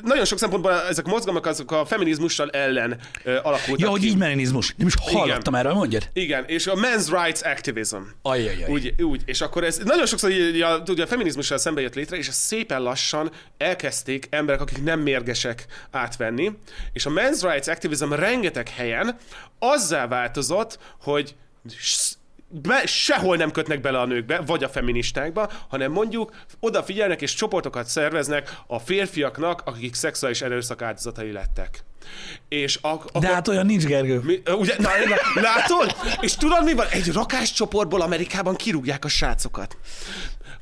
[0.02, 4.74] Nagyon sok szempontból ezek a mozgalmak azok a feminizmussal ellen alakultak Ja, hogy így meninizmus.
[4.76, 5.54] Nem is hallottam Igen.
[5.54, 6.08] erről, mondjad.
[6.12, 7.96] Igen, és a men's rights activism.
[8.22, 8.70] Ajajaj.
[8.70, 12.16] Úgy, úgy, és akkor ez nagyon sokszor így, a, ugye, a feminizmussal szembe jött létre,
[12.16, 16.52] és szépen lassan elkezdték emberek, akik nem mérgesek átvenni,
[16.92, 19.16] és a men's rights activism rengeteg helyen
[19.58, 21.34] azzá változott, hogy
[22.62, 27.86] be, sehol nem kötnek bele a nőkbe, vagy a feministákba, hanem mondjuk odafigyelnek és csoportokat
[27.86, 31.84] szerveznek a férfiaknak, akik szexuális erőszak áldozatai lettek.
[32.48, 34.20] És a, a, De hát olyan nincs, Gergő.
[34.24, 34.88] Mi, ugye, na,
[35.34, 35.96] na, látod?
[36.20, 36.86] És tudod, mi van?
[36.90, 39.76] Egy rakás csoportból Amerikában kirúgják a srácokat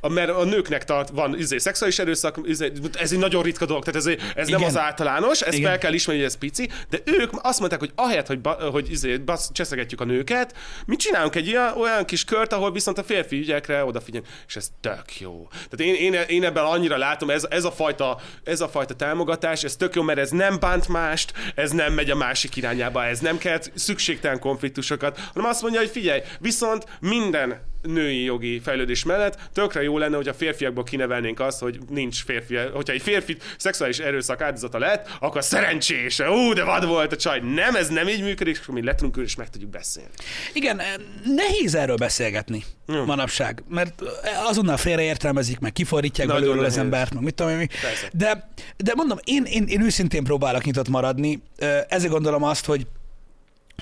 [0.08, 4.06] mert a nőknek tart, van izé, szexuális erőszak, izé, ez egy nagyon ritka dolog, tehát
[4.06, 5.70] ez, ez nem az általános, ezt Igen.
[5.70, 8.90] fel kell ismerni, hogy ez pici, de ők azt mondták, hogy ahelyett, hogy, ba, hogy
[8.90, 13.04] izé, basz, cseszegetjük a nőket, mi csinálunk egy ilyen, olyan kis kört, ahol viszont a
[13.04, 15.48] férfi ügyekre odafigyelünk, és ez tök jó.
[15.50, 19.64] Tehát én, én, én ebben annyira látom, ez, ez, a fajta, ez a fajta támogatás,
[19.64, 23.18] ez tök jó, mert ez nem bánt mást, ez nem megy a másik irányába, ez
[23.18, 29.38] nem kell szükségtelen konfliktusokat, hanem azt mondja, hogy figyelj, viszont minden női jogi fejlődés mellett
[29.52, 33.98] tökre jó lenne, hogy a férfiakból kinevelnénk azt, hogy nincs férfi, hogyha egy férfi szexuális
[33.98, 37.40] erőszak áldozata lett, akkor szerencsés, ú, de vad volt a csaj.
[37.40, 40.10] Nem, ez nem így működik, és mi le tudunk és meg tudjuk beszélni.
[40.52, 43.04] Igen, eh, nehéz erről beszélgetni hmm.
[43.04, 47.68] manapság, mert eh, azonnal félreértelmezik, meg kifordítják Nagyon belőle az embert, meg mit tudom én.
[48.12, 52.86] De, de mondom, én, én, én őszintén próbálok nyitott maradni, eh, ezért gondolom azt, hogy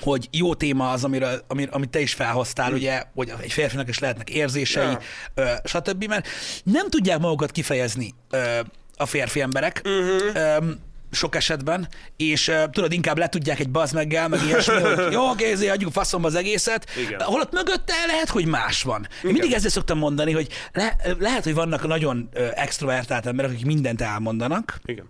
[0.01, 2.73] hogy jó téma az, amiről, amir, amit te is felhoztál, mm.
[2.73, 5.01] ugye, hogy egy férfinak is lehetnek érzései, yeah.
[5.33, 6.27] ö, stb., mert
[6.63, 8.59] nem tudják magukat kifejezni ö,
[8.97, 9.81] a férfi emberek.
[9.85, 10.35] Uh-huh.
[10.35, 10.71] Ö,
[11.11, 11.87] sok esetben,
[12.17, 15.91] és uh, tudod, inkább le tudják egy bazmeggel, meg ilyesmi, hogy jó, oké, ezért adjuk
[15.91, 16.89] faszomba az egészet.
[16.97, 17.21] Igen.
[17.21, 19.07] Holott mögötte lehet, hogy más van.
[19.23, 23.65] Én mindig ezzel szoktam mondani, hogy le, lehet, hogy vannak nagyon uh, extrovertált emberek, akik
[23.65, 24.79] mindent elmondanak.
[24.85, 25.09] Igen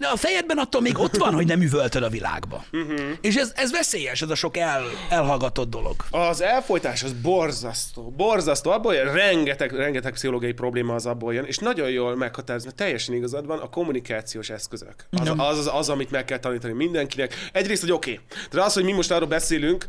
[0.00, 2.64] de a fejedben attól még ott van, hogy nem üvöltöd a világba.
[2.72, 3.00] Uh-huh.
[3.20, 5.94] És ez, ez veszélyes, ez a sok el, elhallgatott dolog.
[6.10, 8.12] Az elfolytás az borzasztó.
[8.16, 8.70] Borzasztó.
[8.70, 13.46] Abból jön, rengeteg, rengeteg pszichológiai probléma az abból jön, és nagyon jól meghatározni, teljesen igazad
[13.46, 14.94] van, a kommunikációs eszközök.
[15.10, 17.34] Az, az, az, az, az, amit meg kell tanítani mindenkinek.
[17.52, 18.12] Egyrészt, hogy oké.
[18.12, 18.24] Okay.
[18.50, 19.86] De az, hogy mi most arról beszélünk,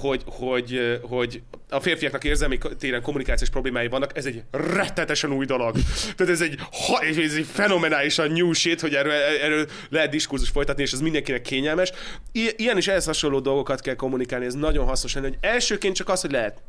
[0.00, 5.76] hogy, hogy, hogy a férfiaknak érzelmi téren kommunikációs problémái vannak, ez egy rettetesen új dolog.
[6.16, 6.58] Tehát ez egy,
[7.00, 9.12] ez egy fenomenálisan new shit, hogy erről,
[9.52, 11.92] erről lehet diskurzus folytatni, és ez mindenkinek kényelmes.
[12.32, 16.20] ilyen is ehhez hasonló dolgokat kell kommunikálni, ez nagyon hasznos lenne, hogy elsőként csak az,
[16.20, 16.62] hogy lehet.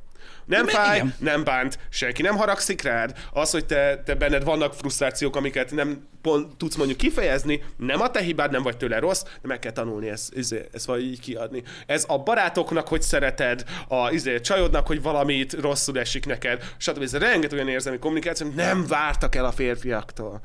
[0.45, 1.13] Nem De fáj, igen.
[1.19, 3.17] nem bánt, senki nem haragszik rád.
[3.31, 8.11] Az, hogy te, te benned vannak frusztrációk, amiket nem pont tudsz mondjuk kifejezni, nem a
[8.11, 11.19] te hibád, nem vagy tőle rossz, de meg kell tanulni ezt, izé, ezt vagy így
[11.19, 11.63] kiadni.
[11.85, 17.01] Ez a barátoknak, hogy szereted, a izé, csajodnak, hogy valamit rosszul esik neked, stb.
[17.01, 20.41] Ez rengeteg olyan érzelmi kommunikáció, nem vártak el a férfiaktól.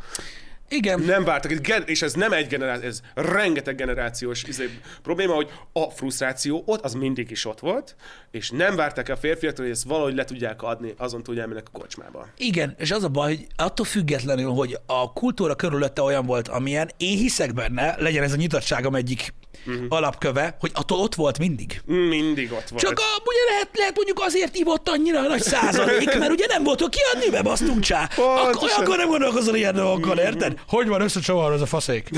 [0.74, 1.00] Igen.
[1.00, 5.90] Nem vártak, gen- és ez nem egy generáció, ez rengeteg generációs izé, probléma, hogy a
[5.90, 7.96] frusztráció ott, az mindig is ott volt,
[8.30, 11.42] és nem várták el a férfiaktól, hogy ezt valahogy le tudják adni, azon túl, hogy
[11.42, 12.28] elmennek a kocsmába.
[12.36, 16.90] Igen, és az a baj, hogy attól függetlenül, hogy a kultúra körülötte olyan volt, amilyen,
[16.96, 19.34] én hiszek benne, legyen ez a nyitottságom egyik
[19.66, 19.84] uh-huh.
[19.88, 21.80] alapköve, hogy attól ott volt mindig.
[21.84, 22.82] Mindig ott volt.
[22.82, 26.80] Csak a, ugye lehet, lehet mondjuk azért ivott annyira nagy százalék, mert ugye nem volt,
[26.80, 28.08] hogy kiadni, bebasztunk csá.
[28.16, 30.58] Ak- akkor nem gondolkozol ilyen dolgokkal, érted?
[30.68, 32.10] Hogy van összecsavarva az a faszék?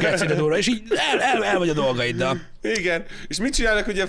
[0.00, 0.26] Geci.
[0.56, 2.40] És így el, el, el vagy a dolgaiddal.
[2.62, 4.06] Igen, és mit csinálnak ugye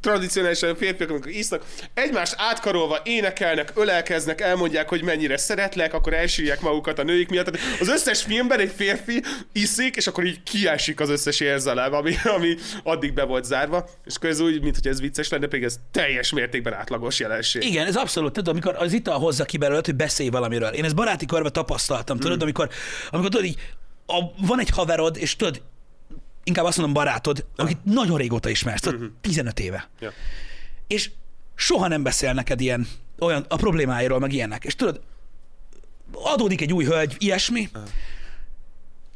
[0.00, 1.64] tradicionálisan a férfiak, amikor isznak?
[1.94, 7.46] Egymást átkarolva énekelnek, ölelkeznek, elmondják, hogy mennyire szeretlek, akkor elsírják magukat a nőik miatt.
[7.46, 12.14] Tehát Az összes filmben egy férfi iszik, és akkor így kiesik az összes érzelem, ami,
[12.36, 15.76] ami addig be volt zárva, és ez úgy, mint hogy ez vicces lenne, pedig ez
[15.90, 17.64] teljes mértékben átlagos jelenség.
[17.64, 20.68] Igen, ez abszolút, tudod, amikor az ital hozza ki belőled, hogy beszélj valamiről.
[20.68, 22.68] Én ezt baráti körben tapasztaltam, tudod, amikor,
[23.10, 23.58] amikor tudod, így,
[24.06, 25.62] a, van egy haverod, és tudod,
[26.44, 29.88] inkább azt mondom barátod, akit nagyon régóta ismersz, tudod, 15 éve.
[30.00, 30.12] Ja.
[30.86, 31.10] És
[31.54, 32.86] soha nem beszél neked ilyen,
[33.18, 34.64] olyan a problémáiról, meg ilyenek.
[34.64, 35.00] És tudod,
[36.12, 37.68] adódik egy új hölgy, ilyesmi,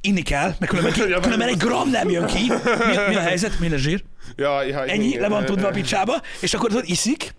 [0.00, 2.46] inni kell, mert különben, ki, Ja, különben egy gram nem jön ki.
[2.86, 3.58] Mi, mi a helyzet?
[3.58, 4.04] Mi a zsír?
[4.36, 5.20] Ja, ja, Ennyi, igen.
[5.20, 7.34] le van tudva a picsába, és akkor tudod, iszik,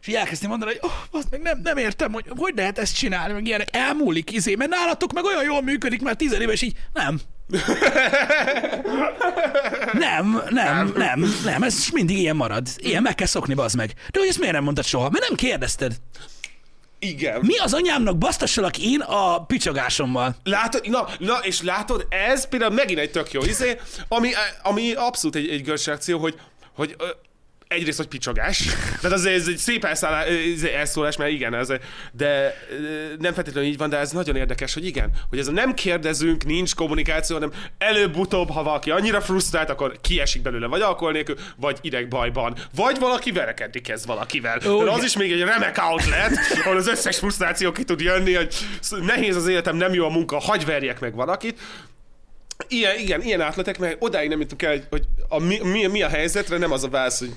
[0.00, 2.96] és így elkezdni mondani, hogy oh, azt meg nem, nem értem, hogy hogy lehet ezt
[2.96, 3.68] csinálni, meg ilyenek.
[3.72, 7.20] Elmúlik, izé, mert nálatok meg olyan jól működik már tizen éves, így nem.
[9.92, 12.68] Nem, nem, nem, nem, ez mindig ilyen marad.
[12.76, 13.92] Ilyen meg kell szokni, bazd meg.
[14.10, 15.10] De hogy ezt miért nem mondtad soha?
[15.10, 15.96] Mert nem kérdezted.
[16.98, 17.40] Igen.
[17.42, 20.36] Mi az anyámnak basztassalak én a picsogásommal?
[20.44, 24.30] Látod, na, na, és látod, ez például megint egy tök jó izé, ami,
[24.62, 26.34] ami abszolút egy, egy görcsreakció, hogy,
[26.74, 26.96] hogy
[27.70, 28.64] egyrészt, hogy picsogás,
[29.00, 30.26] tehát azért ez egy szép elszállás,
[30.74, 31.68] elszólás, mert igen, ez,
[32.12, 32.54] de
[33.18, 36.44] nem feltétlenül így van, de ez nagyon érdekes, hogy igen, hogy ez a nem kérdezünk,
[36.44, 41.78] nincs kommunikáció, hanem előbb-utóbb, ha valaki annyira frusztrált, akkor kiesik belőle, vagy alkohol nélkül, vagy
[41.80, 44.60] idegbajban, vagy valaki verekedni kezd valakivel.
[44.68, 46.32] Ó, de az is még egy remek outlet,
[46.64, 48.54] ahol az összes frusztráció ki tud jönni, hogy
[49.00, 51.58] nehéz az életem, nem jó a munka, hagy verjek meg valakit.
[52.68, 56.08] Ilyen, igen, ilyen átletek, mert odáig nem jutunk el, hogy a, mi, mi, mi, a
[56.08, 57.32] helyzetre, nem az a válasz, hogy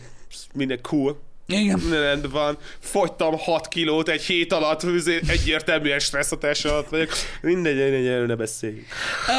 [0.53, 1.79] minden cool, Igen.
[1.89, 4.85] rendben van, fogytam 6 kilót egy hét alatt,
[5.27, 7.11] egyértelműen stresszhatás alatt vagyok.
[7.41, 8.87] Mindegy, mindegy, erről ne beszéljünk.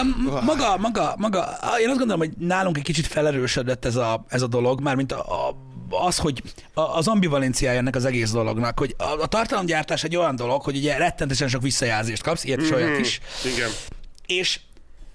[0.02, 4.42] Um, maga, maga, maga, én azt gondolom, hogy nálunk egy kicsit felerősödött ez a, ez
[4.42, 5.56] a dolog, mármint a, a,
[5.90, 10.62] az, hogy az ambivalenciája ennek az egész dolognak, hogy a, a tartalomgyártás egy olyan dolog,
[10.62, 13.20] hogy ugye rettentesen sok visszajelzést kapsz, ilyet is olyat is,
[13.54, 13.70] Igen.
[14.26, 14.60] és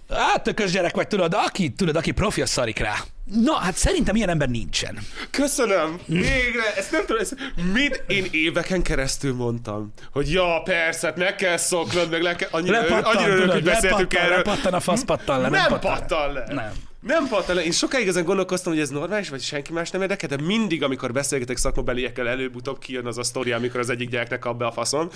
[0.09, 2.95] hát tökös gyerek vagy, tudod, aki, tudod, aki profi, az szarik rá.
[3.43, 4.97] Na, hát szerintem ilyen ember nincsen.
[5.29, 5.99] Köszönöm!
[6.05, 6.75] Végre!
[6.77, 7.35] Ezt nem tudom, ezt
[7.73, 12.49] mind én éveken keresztül mondtam, hogy ja, persze, hát meg kell szoknod, meg le kell,
[12.51, 14.37] annyira, Lepattan, örülök, hogy beszéltünk lepattan, erről.
[14.37, 16.43] lepattan a fasz, pattan le, nem, nem pattan le.
[16.47, 16.53] le.
[16.53, 16.71] Nem.
[17.01, 17.63] Nem pattan le.
[17.63, 21.11] Én sokáig ezen gondolkoztam, hogy ez normális, vagy senki más nem érdekel, de mindig, amikor
[21.11, 25.09] beszélgetek szakmabeliekkel, előbb-utóbb kijön az a sztori, amikor az egyik gyereknek kap be a faszon.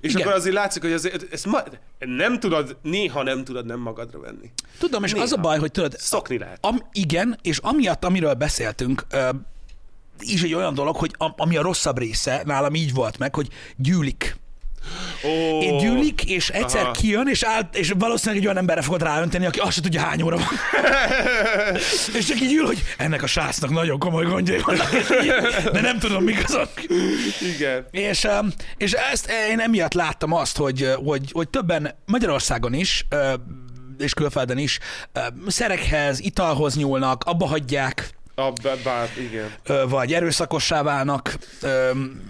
[0.00, 0.22] És Igen.
[0.22, 1.62] akkor azért látszik, hogy azért, ezt ma,
[1.98, 4.50] nem tudod, néha nem tudod nem magadra venni.
[4.78, 5.48] Tudom, és az a Néha.
[5.48, 6.58] baj, hogy tudod, Szokni lehet.
[6.60, 9.28] Am, igen, és amiatt, amiről beszéltünk, ö,
[10.18, 13.48] is egy olyan dolog, hogy a, ami a rosszabb része, nálam így volt meg, hogy
[13.76, 14.36] gyűlik.
[15.24, 16.90] Ó, Én gyűlik, és egyszer Aha.
[16.90, 20.22] kijön, és, áll, és valószínűleg egy olyan emberre fogod ráönteni, aki azt se tudja, hány
[20.22, 20.46] óra van.
[22.18, 24.90] és csak így ül, hogy ennek a srácnak nagyon komoly gondjai vannak,
[25.72, 26.70] de nem tudom, mik azok.
[27.56, 27.86] Igen.
[27.90, 33.34] És, öm, és ezt én emiatt láttam azt, hogy, hogy, hogy többen Magyarországon is, ö,
[33.98, 34.78] és külföldön is
[35.12, 38.52] ö, szerekhez, italhoz nyúlnak, abba hagyják, A,
[38.84, 39.54] bár, igen.
[39.66, 41.36] ö, vagy erőszakossá válnak,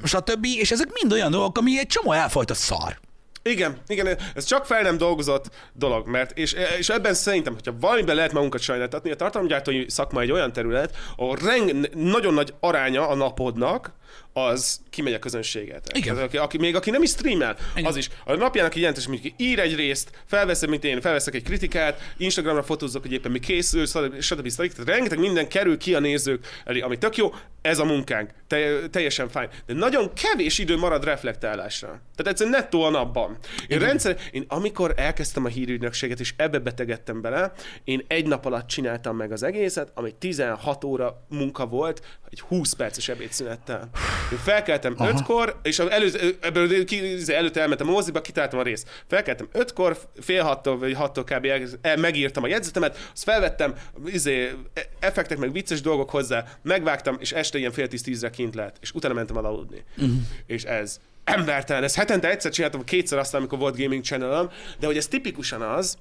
[0.05, 0.45] stb.
[0.45, 2.99] És ezek mind olyan dolgok, ami egy csomó elfolytott szar.
[3.42, 8.14] Igen, igen, ez csak fel nem dolgozott dolog, mert és, és ebben szerintem, hogyha valamiben
[8.14, 13.14] lehet magunkat sajnáltatni, a tartalomgyártói szakma egy olyan terület, ahol reng, nagyon nagy aránya a
[13.14, 13.92] napodnak,
[14.37, 15.96] az kimegy a közönséget.
[15.96, 16.16] Igen.
[16.16, 17.88] Az, aki, aki, még aki nem is streamel, Igen.
[17.88, 18.09] az is.
[18.25, 22.62] A napjának egy jelentős, mondjuk ír egy részt, felveszem, mint én, felveszek egy kritikát, Instagramra
[22.62, 24.20] fotózok, hogy éppen mi készül, stb.
[24.20, 24.49] stb.
[24.49, 24.72] stb.
[24.72, 27.33] Tehát rengeteg minden kerül ki a nézők elé, ami tök jó,
[27.66, 29.49] ez a munkánk, te, teljesen fáj.
[29.66, 31.87] De nagyon kevés idő marad reflektálásra.
[31.88, 33.38] Tehát egyszerűen nettó a napban.
[33.66, 37.53] Én rendszer, én amikor elkezdtem a hírügynökséget, és ebbe betegedtem bele,
[37.85, 42.72] én egy nap alatt csináltam meg az egészet, ami 16 óra munka volt, egy 20
[42.72, 43.90] perces ebédszünettel.
[44.33, 45.11] Én felkeltem Aha.
[45.12, 46.85] 5-kor, és az előző, ebből
[47.27, 49.05] előtte elmentem a moziba, kitáltam a részt.
[49.09, 51.45] Felkeltem 5-kor, fél hattól vagy hattól kb.
[51.45, 53.75] el, el, megírtam a jegyzetemet, azt felvettem,
[54.07, 58.55] izé, e- effektek meg vicces dolgok hozzá, megvágtam, és este ilyen fél tíz tízre kint
[58.55, 59.85] lehet, és utána mentem aludni.
[59.97, 60.17] Uh-huh.
[60.47, 61.83] És ez embertelen.
[61.83, 65.99] Ezt hetente egyszer csináltam, kétszer aztán, amikor volt gaming channel de hogy ez tipikusan az,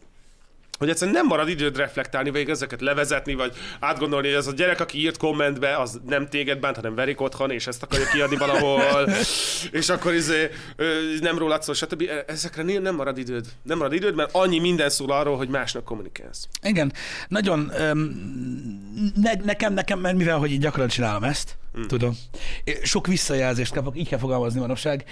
[0.78, 4.80] hogy egyszerűen nem marad időd reflektálni, vagy ezeket levezetni, vagy átgondolni, hogy ez a gyerek,
[4.80, 9.10] aki írt kommentbe, az nem téged bánt, hanem verik otthon, és ezt akarja kiadni valahol,
[9.80, 10.49] és akkor izé,
[11.22, 12.02] nem rólad szól, stb.
[12.02, 13.45] E, ezekre nem marad időd.
[13.64, 16.47] Nem marad időd, mert annyi minden szól arról, hogy másnak kommunikálsz.
[16.62, 16.93] Igen,
[17.28, 21.84] nagyon um, ne, nekem, nekem, mert mivel, hogy én gyakran csinálom ezt, Mm.
[21.88, 22.17] Tudom.
[22.84, 25.03] Sok visszajelzést kapok, így kell fogalmazni manapság.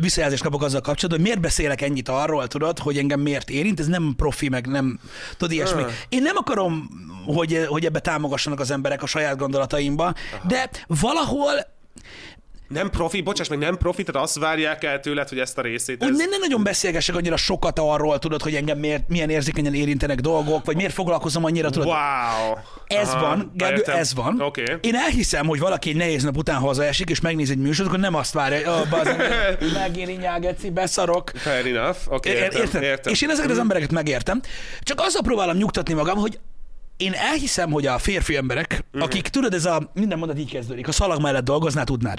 [0.00, 3.86] Visszajelzést kapok azzal kapcsolatban, hogy miért beszélek ennyit arról, tudod, hogy engem miért érint, ez
[3.86, 5.00] nem profi, meg nem,
[5.36, 5.82] tudod, ilyesmi.
[5.82, 5.90] Uh.
[6.08, 6.88] Én nem akarom,
[7.26, 10.46] hogy, hogy ebbe támogassanak az emberek a saját gondolataimba, Aha.
[10.48, 11.74] de valahol
[12.68, 16.02] nem profi, bocsáss meg, nem profi, tehát azt várják el tőled, hogy ezt a részét...
[16.02, 16.16] Ez...
[16.16, 20.64] Nem, nem nagyon beszélgessek annyira sokat arról, tudod, hogy engem miért, milyen érzékenyen érintenek dolgok,
[20.64, 21.86] vagy miért foglalkozom annyira, tudod.
[21.86, 22.56] Wow!
[22.86, 24.40] Ez Aha, van, Gergő, ez van.
[24.40, 24.64] Okay.
[24.80, 28.14] Én elhiszem, hogy valaki egy nehéz nap után hazaesik, és megnéz egy műsort, akkor nem
[28.14, 31.30] azt várja, hogy oh, megéri nyágeci, beszarok.
[31.34, 33.12] Fair enough, okay, értem, értem, értem.
[33.12, 34.40] És én ezeket az embereket megértem.
[34.80, 36.38] Csak azzal próbálom nyugtatni magam, hogy
[36.96, 39.02] én elhiszem, hogy a férfi emberek, uh-huh.
[39.02, 42.18] akik, tudod, ez a, minden mondat így kezdődik, a szalag mellett dolgoznál, tudnád.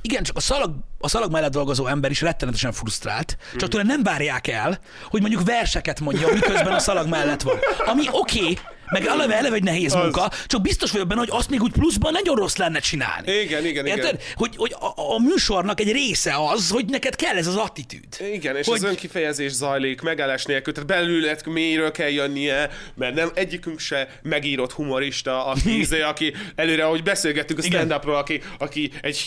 [0.00, 4.02] Igen, csak a szalag, a szalag mellett dolgozó ember is rettenetesen frusztrált, csak tőle nem
[4.02, 4.78] várják el,
[5.10, 7.58] hogy mondjuk verseket mondja, miközben a szalag mellett van.
[7.86, 8.58] Ami oké, okay,
[8.92, 10.02] meg eleve, eleve egy nehéz az...
[10.02, 13.32] munka, csak biztos vagyok benne, hogy azt még úgy pluszban nagyon rossz lenne csinálni.
[13.32, 14.04] Igen, igen, Érted?
[14.04, 14.20] igen.
[14.34, 18.04] Hogy, hogy a, a, műsornak egy része az, hogy neked kell ez az attitűd.
[18.32, 18.76] Igen, és hogy...
[18.76, 24.72] az önkifejezés zajlik, megállás nélkül, tehát belőled mélyről kell jönnie, mert nem egyikünk se megírott
[24.72, 29.20] humorista, aki, izé, aki előre, ahogy beszélgettünk a stand aki, aki egy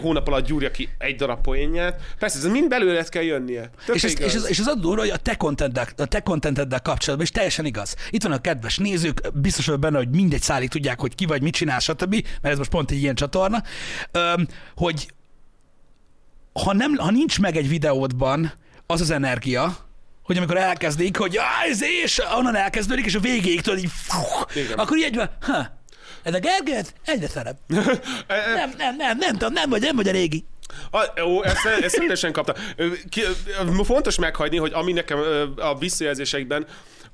[0.00, 2.00] hónap alatt gyúrja ki egy darab poénját.
[2.18, 3.70] Persze, ez mind belőled kell jönnie.
[3.92, 7.26] és, ez, és, ez, és az adó, hogy a te contenteddel, a te contenteddel kapcsolatban
[7.26, 7.96] is teljesen igaz.
[8.10, 11.42] Itt van a kedves nézők, biztos vagyok benne, hogy mindegy szálig tudják, hogy ki vagy,
[11.42, 13.62] mit csinál, stb., mert ez most pont egy ilyen csatorna,
[14.76, 15.12] hogy
[16.52, 18.52] ha, nem, ha nincs meg egy videódban
[18.86, 19.76] az az energia,
[20.22, 21.38] hogy amikor elkezdik, hogy
[21.70, 25.76] ez és onnan elkezdődik, és a végéig tudod, így, fuh, akkor így van, ha,
[26.22, 27.56] ez a Gergőt egyre szeret.
[28.58, 30.44] nem, nem, nem, nem tudom, nem vagy, nem vagy a régi.
[30.90, 32.54] A, ó, ezt, ezt rendesen kapta.
[33.08, 33.20] Ki,
[33.84, 35.18] fontos meghagyni, hogy ami nekem
[35.56, 36.66] a visszajelzésekben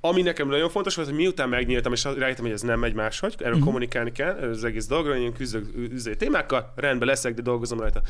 [0.05, 3.35] ami nekem nagyon fontos volt, hogy miután megnyíltam, és rájöttem, hogy ez nem megy máshogy,
[3.39, 3.65] erről uh-huh.
[3.65, 8.01] kommunikálni kell, az egész dologról, én küzdök üzé témákkal, rendben leszek, de dolgozom rajta.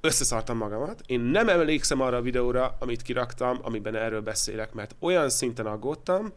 [0.00, 1.00] Összeszartam magamat.
[1.06, 6.22] Én nem emlékszem arra a videóra, amit kiraktam, amiben erről beszélek, mert olyan szinten aggódtam,
[6.22, 6.32] hogy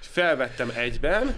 [0.00, 1.36] felvettem egyben,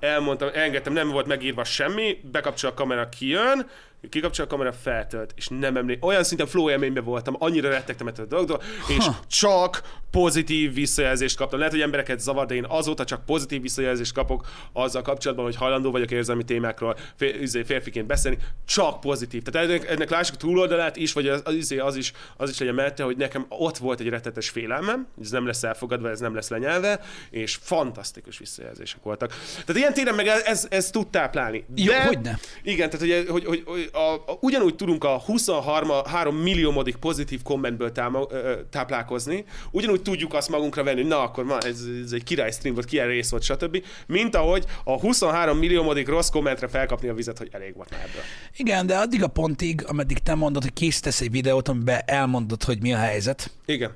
[0.00, 3.66] elmondtam, engedtem, nem volt megírva semmi, bekapcsol a kamera, kijön,
[4.10, 6.08] kikapcsol a kamera, feltölt, és nem emlékszem.
[6.08, 9.82] Olyan szinten flow élményben voltam, annyira rettegtem ettől a dologtól, és csak
[10.12, 11.58] pozitív visszajelzést kaptam.
[11.58, 15.90] Lehet, hogy embereket zavar, de én azóta csak pozitív visszajelzést kapok azzal kapcsolatban, hogy hajlandó
[15.90, 16.96] vagyok érzelmi témákról
[17.40, 18.38] izé, férfiként beszélni.
[18.66, 19.42] Csak pozitív.
[19.42, 22.74] Tehát ennek, ennek lássuk túloldalát is, vagy az, az, izé, az, is, az is legyen
[22.74, 26.34] mellette, hogy nekem ott volt egy rettetes félelmem, hogy ez nem lesz elfogadva, ez nem
[26.34, 27.00] lesz lenyelve,
[27.30, 29.30] és fantasztikus visszajelzések voltak.
[29.52, 31.64] Tehát ilyen téren meg ez, ez, ez tud táplálni.
[31.68, 32.34] De, Jó, hogy ne.
[32.62, 37.92] Igen, tehát hogy, hogy, hogy, hogy a, a, ugyanúgy tudunk a 23 milliómodik pozitív kommentből
[37.92, 38.26] táma,
[38.70, 42.86] táplálkozni, ugyanúgy tudjuk azt magunkra venni, na akkor ma ez, ez egy király stream volt,
[42.86, 43.84] király rész volt, stb.
[44.06, 48.22] Mint ahogy a 23 milliómodik rossz kommentre felkapni a vizet, hogy elég volt már ebből.
[48.56, 52.80] Igen, de addig a pontig, ameddig te mondod, hogy készítesz egy videót, amiben elmondod, hogy
[52.80, 53.50] mi a helyzet.
[53.66, 53.92] Igen.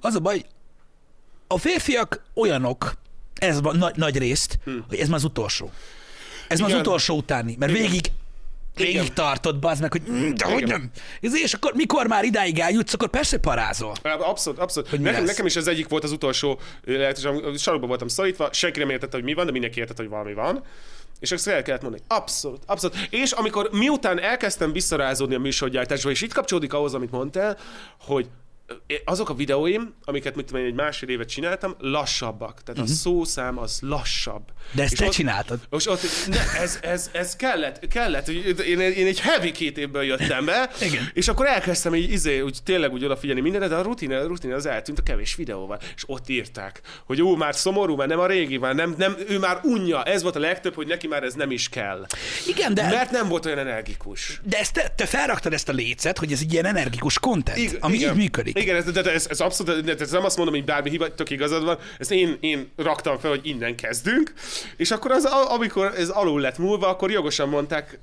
[0.00, 0.44] Az a baj,
[1.46, 2.94] a férfiak olyanok,
[3.34, 4.84] ez van nagy, nagy részt, hmm.
[4.88, 5.70] hogy ez már az utolsó.
[6.48, 6.70] Ez Igen.
[6.70, 7.82] már az utolsó utáni, mert Igen.
[7.82, 8.12] végig
[8.74, 10.90] végig tartott, bazd meg, hogy mm, de hogy nem.
[11.20, 13.92] És akkor mikor már idáig eljutsz, akkor persze parázol.
[14.02, 14.88] Abszolút, abszolút.
[14.88, 18.90] Hogy nekem, nekem, is ez egyik volt az utolsó lehetőség, sarokban voltam szorítva, senki nem
[18.90, 20.62] értette, hogy mi van, de mindenki értette, hogy valami van.
[21.20, 22.02] És akkor el kellett mondani.
[22.08, 22.96] Abszolút, abszolút.
[23.10, 27.58] És amikor miután elkezdtem visszarázódni a műsorgyártásba, és itt kapcsolódik ahhoz, amit mondtál,
[28.00, 28.26] hogy
[29.04, 32.62] azok a videóim, amiket mit tudom, egy másfél évet csináltam, lassabbak.
[32.62, 32.82] Tehát uh-huh.
[32.82, 32.92] a mhm.
[32.92, 34.42] szószám az lassabb.
[34.72, 35.60] De ezt és te ott, csináltad.
[35.70, 38.28] És ott, ne, ez, ez, ez kellett, kellett.
[38.28, 41.10] Én, én egy heavy két évből jöttem be, Igen.
[41.12, 44.52] és akkor elkezdtem így, izé, úgy tényleg úgy odafigyelni mindenre, de a rutin, a rutin
[44.52, 45.78] az eltűnt a kevés videóval.
[45.96, 49.38] És ott írták, hogy ó, már szomorú, már nem a régi, már nem, nem, ő
[49.38, 50.02] már unja.
[50.02, 52.06] Ez volt a legtöbb, hogy neki már ez nem is kell.
[52.46, 52.88] Igen, de...
[52.88, 54.40] Mert nem volt olyan energikus.
[54.42, 57.76] De ezt te, te felraktad ezt a lécet, hogy ez egy ilyen energikus content, Igen,
[57.80, 58.68] ami így működik.
[58.68, 61.30] Igen, ez, de ez, ez abszolút, de ez nem azt mondom, hogy bármi hiba, tök
[61.30, 64.32] igazad van, ezt én, én raktam fel, hogy innen kezdünk,
[64.76, 67.98] és akkor az, amikor ez alul lett múlva, akkor jogosan mondták,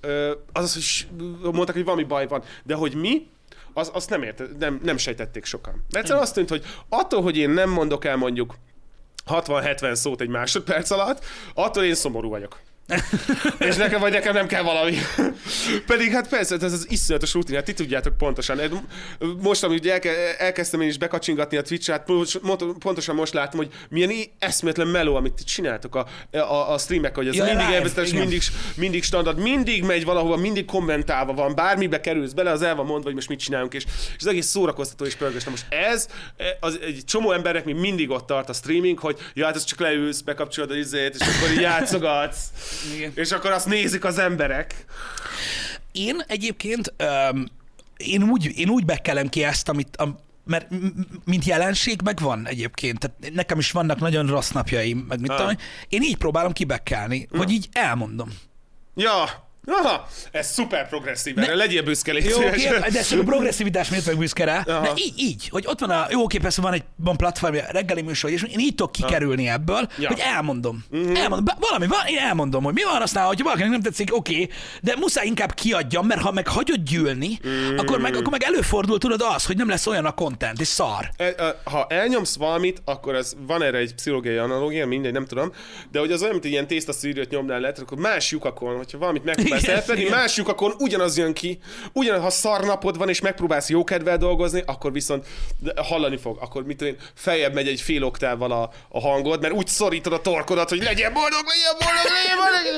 [0.54, 1.08] az, hogy
[1.54, 3.28] mondták, hogy valami baj van, de hogy mi,
[3.74, 5.74] az, azt nem, érte, nem, nem sejtették sokan.
[5.74, 8.56] Mert egyszerűen azt tűnt, hogy attól, hogy én nem mondok el mondjuk
[9.28, 12.60] 60-70 szót egy másodperc alatt, attól én szomorú vagyok.
[13.70, 14.98] és nekem vagy nekem nem kell valami.
[15.88, 18.60] Pedig hát persze, ez az iszonyatos rutin, hát ti tudjátok pontosan.
[19.42, 22.12] Most, amit elke, elkezdtem én is bekacsingatni a Twitch-et,
[22.80, 27.28] pontosan most látom, hogy milyen eszméletlen meló, amit ti csináltok a, a, a streamek, hogy
[27.28, 28.42] ez ja, mindig elvezetes, mindig,
[28.76, 33.06] mindig standard, mindig megy valahova, mindig kommentálva van, bármibe kerülsz bele, az el van mondva,
[33.06, 35.44] hogy most mit csinálunk, és, és az egész szórakoztató és pörgős.
[35.44, 36.08] most ez,
[36.60, 39.80] az, egy csomó emberek még mindig ott tart a streaming, hogy ja, hát ez csak
[39.80, 42.44] leülsz, bekapcsolod az izét, és akkor így játszogatsz.
[42.96, 43.12] Igen.
[43.16, 44.86] És akkor azt nézik az emberek.
[45.92, 46.94] Én egyébként,
[47.32, 47.46] um,
[47.98, 50.68] én, úgy, én úgy bekelem ki ezt, amit, a, mert
[51.26, 53.00] mint jelenség meg van egyébként.
[53.00, 55.56] Tehát nekem is vannak nagyon rossz napjaim, meg mit tudom,
[55.90, 58.30] én így próbálom kibekkelni, hogy így elmondom.
[58.96, 63.90] Ja, Aha, ez szuper progresszív, erre legyél büszke, légy Jó, oké, de ez a progresszivitás
[63.90, 64.62] miért meg büszke rá.
[64.64, 68.02] De így, így, hogy ott van a, jó, oké, persze van egy van platform, reggeli
[68.02, 69.54] műsor, és én így tudok kikerülni Aha.
[69.54, 70.08] ebből, ja.
[70.08, 70.86] hogy elmondom.
[70.96, 71.16] Mm-hmm.
[71.16, 71.56] elmondom.
[71.60, 74.48] Valami van, én elmondom, hogy mi van, aztán, hogyha valakinek nem tetszik, oké,
[74.82, 77.78] de muszáj inkább kiadjam, mert ha meg hagyod gyűlni, mm.
[77.78, 81.10] akkor, meg, akkor meg előfordul, tudod az, hogy nem lesz olyan a content, és szar.
[81.18, 85.52] E, ha elnyomsz valamit, akkor ez, van erre egy pszichológiai analógia, mindegy, nem tudom,
[85.92, 89.36] de hogy az olyan, mint ilyen tésztaszűrőt nyomnál le, akkor más lyukakon, hogyha valamit meg
[89.52, 91.60] megpróbálsz elfedni, más lyukakon ugyanaz jön ki,
[91.94, 95.28] ugyanaz, ha szarnapod van, és megpróbálsz jókedvel dolgozni, akkor viszont
[95.76, 99.68] hallani fog, akkor mit én, feljebb megy egy fél oktávval a, a hangod, mert úgy
[99.68, 102.72] szorítod a torkodat, hogy legyen boldog, legyen boldog, legyen boldog,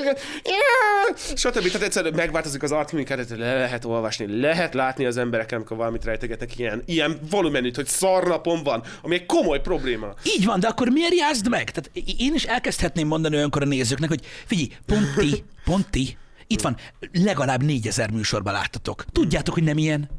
[1.36, 1.72] stb.
[1.72, 6.60] Tehát egyszerűen megváltozik az arcmimikádat, le lehet olvasni, lehet látni az embereken, amikor valamit rejtegetnek
[6.60, 10.14] ilyen, ilyen volumenűt, hogy szarnapon van, ami egy komoly probléma.
[10.24, 11.72] Így van, de akkor miért jázd meg?
[11.72, 16.18] Tehát én is elkezdhetném mondani olyankor a nézőknek, hogy figyelj, pont ti, pont ti
[16.48, 16.78] itt van,
[17.12, 19.06] legalább négyezer műsorban láttatok.
[19.12, 20.10] Tudjátok, hogy nem ilyen?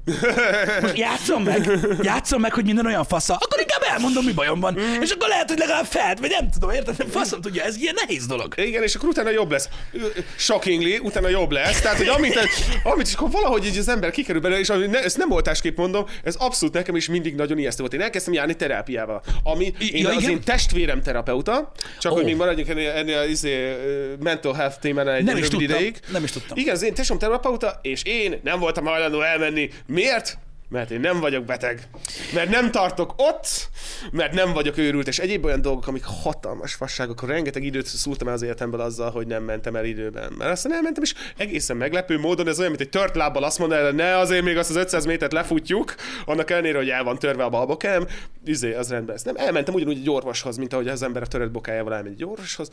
[0.81, 1.70] Most játszom meg,
[2.03, 4.79] játszom meg, hogy minden olyan fasza, akkor inkább elmondom, mi bajom van.
[4.81, 5.01] Mm.
[5.03, 7.07] És akkor lehet, hogy legalább felt, vagy nem tudom, érted?
[7.11, 8.55] Faszom tudja, ez ilyen nehéz dolog.
[8.57, 9.68] Igen, és akkor utána jobb lesz.
[10.37, 11.81] Shockingly, utána jobb lesz.
[11.81, 12.39] Tehát, hogy amit,
[12.83, 16.07] amit is akkor valahogy így az ember kikerül bele, és ne, ezt nem oltásképp mondom,
[16.25, 17.95] ez abszolút nekem is mindig nagyon ijesztő volt.
[17.95, 20.31] Én elkezdtem járni terápiával, ami én ja, az igen?
[20.31, 22.18] én testvérem terapeuta, csak oh.
[22.18, 23.77] hogy még maradjunk ennél, ennél az izé,
[24.22, 26.01] mental health témánál egy nem is ideig.
[26.15, 26.57] Nem is tudtam.
[26.59, 29.71] Igen, az én tesóm terapeuta, és én nem voltam hajlandó elmenni.
[29.87, 30.39] Miért?
[30.69, 31.89] Mert én nem vagyok beteg,
[32.35, 33.69] mert nem tartok ott,
[34.11, 38.35] mert nem vagyok őrült, és egyéb olyan dolgok, amik hatalmas fasságok, rengeteg időt szúrtam el
[38.35, 40.33] az életemből azzal, hogy nem mentem el időben.
[40.39, 43.97] Mert aztán elmentem, és egészen meglepő módon ez olyan, mint egy tört lábbal azt mondani,
[43.97, 45.95] ne azért még azt az 500 métert lefutjuk,
[46.25, 48.07] annak ellenére, hogy el van törve a balbokám,
[48.45, 49.15] izé, az rendben.
[49.15, 52.25] Ezt nem elmentem ugyanúgy egy orvoshoz, mint ahogy az ember a törött bokájával elmegy egy
[52.25, 52.71] orvoshoz,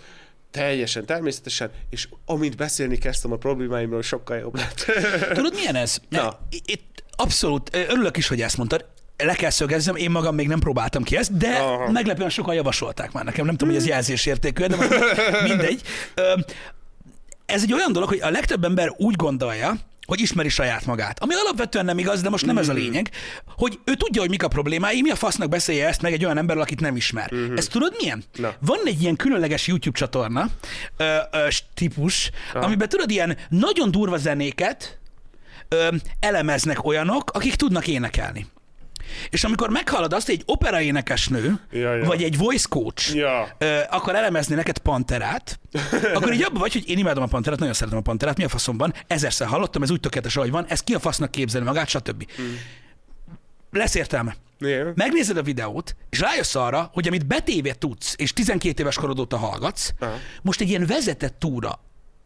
[0.52, 4.86] teljesen természetesen, és amint beszélni kezdtem a problémáimról, sokkal jobb lett.
[5.34, 5.98] Tudod, milyen ez?
[6.10, 6.40] Na.
[6.66, 8.86] Itt abszolút, örülök is, hogy ezt mondtad,
[9.18, 11.92] le kell szögezzem, én magam még nem próbáltam ki ezt, de Aha.
[11.92, 13.46] meglepően sokan javasolták már nekem.
[13.46, 14.78] Nem tudom, hogy ez jelzésértékű, de
[15.48, 15.82] mindegy.
[17.46, 21.24] Ez egy olyan dolog, hogy a legtöbb ember úgy gondolja, hogy ismeri saját magát.
[21.24, 22.82] Ami alapvetően nem igaz, de most nem ez a mm-hmm.
[22.82, 23.10] lényeg,
[23.46, 26.38] hogy ő tudja, hogy mik a problémái, mi a fasznak beszélje ezt meg egy olyan
[26.38, 27.34] emberrel, akit nem ismer.
[27.34, 27.58] Uh-huh.
[27.58, 28.24] Ezt tudod milyen?
[28.36, 28.54] Na.
[28.60, 30.50] Van egy ilyen különleges YouTube csatorna,
[30.98, 32.64] ö, ö, típus, ah.
[32.64, 35.01] amiben tudod, ilyen nagyon durva zenéket
[35.76, 38.46] ö, elemeznek olyanok, akik tudnak énekelni.
[39.30, 42.06] És amikor meghallod azt, hogy egy operaénekesnő, ja, ja.
[42.06, 43.56] vagy egy voice coach ja.
[43.58, 45.60] ö, akar elemezni neked Panterát,
[46.16, 48.50] akkor így abban vagy, hogy én imádom a Panterát, nagyon szeretem a Panterát, mi a
[48.50, 52.32] faszomban, ezerszer hallottam, ez úgy tökéletes, ahogy van, ez ki a fasznak képzelni magát, stb.
[52.36, 52.58] Hmm.
[53.72, 54.36] Lesz értelme.
[54.60, 54.96] Yeah.
[54.96, 59.38] Megnézed a videót, és rájössz arra, hogy amit betéve tudsz, és 12 éves korod óta
[59.38, 60.18] hallgatsz, uh-huh.
[60.42, 61.80] most egy ilyen vezetett túra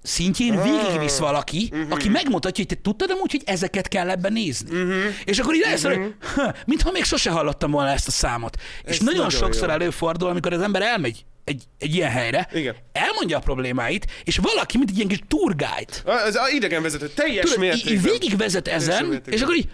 [0.06, 1.91] szintjén végigvisz valaki, uh-huh.
[1.91, 4.70] aki megmutatja, hogy te tudtad amúgy, hogy ezeket kell ebben nézni.
[4.70, 5.03] Uh-huh.
[5.26, 6.03] És akkor így rájössz, uh-huh.
[6.36, 8.58] hogy mintha még sose hallottam volna ezt a számot.
[8.84, 9.74] Ez és nagyon, nagyon sokszor jó.
[9.74, 12.76] előfordul, amikor az ember elmegy egy, egy ilyen helyre, Igen.
[12.91, 16.14] elmondja a problémáit, és valaki, mint egy ilyen kis tour guide.
[16.26, 18.12] Ez idegenvezető, teljes Tudod, mértékben.
[18.12, 19.70] végigvezet ezen, és akkor így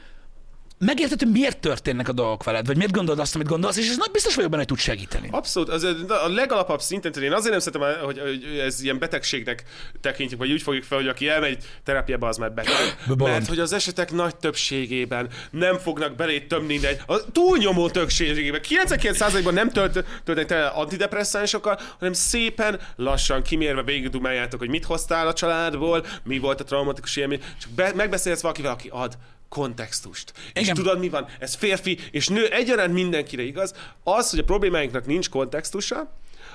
[0.85, 3.97] megérted, hogy miért történnek a dolgok veled, vagy miért gondolod azt, amit gondolsz, és ez
[3.97, 5.27] nagy biztos vagyok benne, hogy tud segíteni.
[5.31, 9.63] Abszolút, az a legalapabb szinten, én azért nem szeretem, hogy, hogy ez ilyen betegségnek
[10.01, 12.97] tekintjük, vagy úgy fogjuk fel, hogy aki elmegy terápiába, az már beteg.
[13.17, 19.53] Mert hogy az esetek nagy többségében nem fognak belé tömni, de a túlnyomó többségében, 99%-ban
[19.53, 26.05] nem tölt, töltenek el antidepresszánsokkal, hanem szépen lassan kimérve végigdumáljátok, hogy mit hoztál a családból,
[26.23, 29.17] mi volt a traumatikus élmény, csak be, megbeszélsz valakivel, aki ad
[29.51, 30.33] kontextust.
[30.53, 30.63] Igen.
[30.63, 31.27] És tudod, mi van?
[31.39, 33.73] Ez férfi és nő egyaránt mindenkire igaz.
[34.03, 36.11] Az, hogy a problémáinknak nincs kontextusa,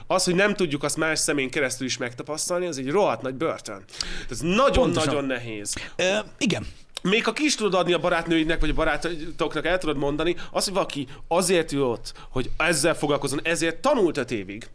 [0.06, 3.84] az, hogy nem tudjuk azt más szemén keresztül is megtapasztalni, az egy rohadt nagy börtön.
[4.30, 5.74] Ez nagyon-nagyon nehéz.
[5.96, 6.66] Ö, igen.
[7.02, 10.64] Még ha ki is tudod adni a barátnőidnek, vagy a barátoknak el tudod mondani, az,
[10.64, 14.68] hogy valaki azért jött ott, hogy ezzel foglalkozon, ezért tanult öt évig.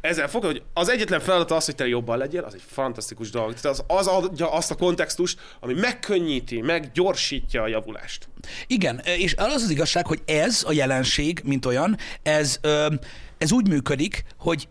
[0.00, 3.54] Ezzel fog, hogy az egyetlen feladat az, hogy te jobban legyél, az egy fantasztikus dolog.
[3.54, 8.28] Tehát az, az adja azt a kontextust, ami megkönnyíti, meggyorsítja a javulást.
[8.66, 12.94] Igen, és az az igazság, hogy ez a jelenség, mint olyan, ez, ö,
[13.38, 14.68] ez úgy működik, hogy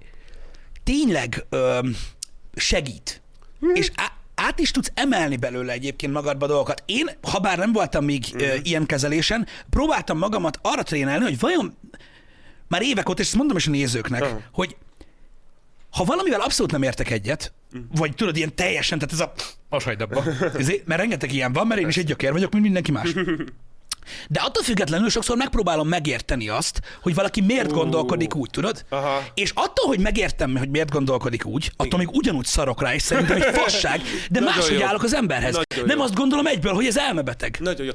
[0.83, 1.79] tényleg ö,
[2.55, 3.21] segít.
[3.59, 3.75] Hmm.
[3.75, 6.83] És á, át is tudsz emelni belőle egyébként magadba dolgokat.
[6.85, 8.39] Én, ha bár nem voltam még mm.
[8.39, 11.77] uh, ilyen kezelésen, próbáltam magamat arra trénálni, hogy vajon
[12.67, 14.29] már évek óta, és ezt mondom is a nézőknek, uh.
[14.51, 14.75] hogy
[15.93, 17.53] ha valamivel abszolút nem értek egyet,
[17.95, 19.33] vagy tudod, ilyen teljesen, tehát ez a...
[19.69, 20.23] Most hagyd abba.
[20.57, 23.13] Ezért, mert rengeteg ilyen van, mert én is egy gyökér vagyok, mint mindenki más.
[24.29, 28.85] De attól függetlenül sokszor megpróbálom megérteni azt, hogy valaki miért uh, gondolkodik úgy, tudod?
[28.89, 29.23] Aha.
[29.33, 33.41] És attól, hogy megértem, hogy miért gondolkodik úgy, attól még ugyanúgy szarok rá, és szerintem
[33.41, 34.85] egy fasság, de máshogy jó.
[34.85, 35.53] állok az emberhez.
[35.53, 36.03] Nagyon nem jó.
[36.03, 37.57] azt gondolom egyből, hogy ez elmebeteg.
[37.59, 37.91] Nagyon jó.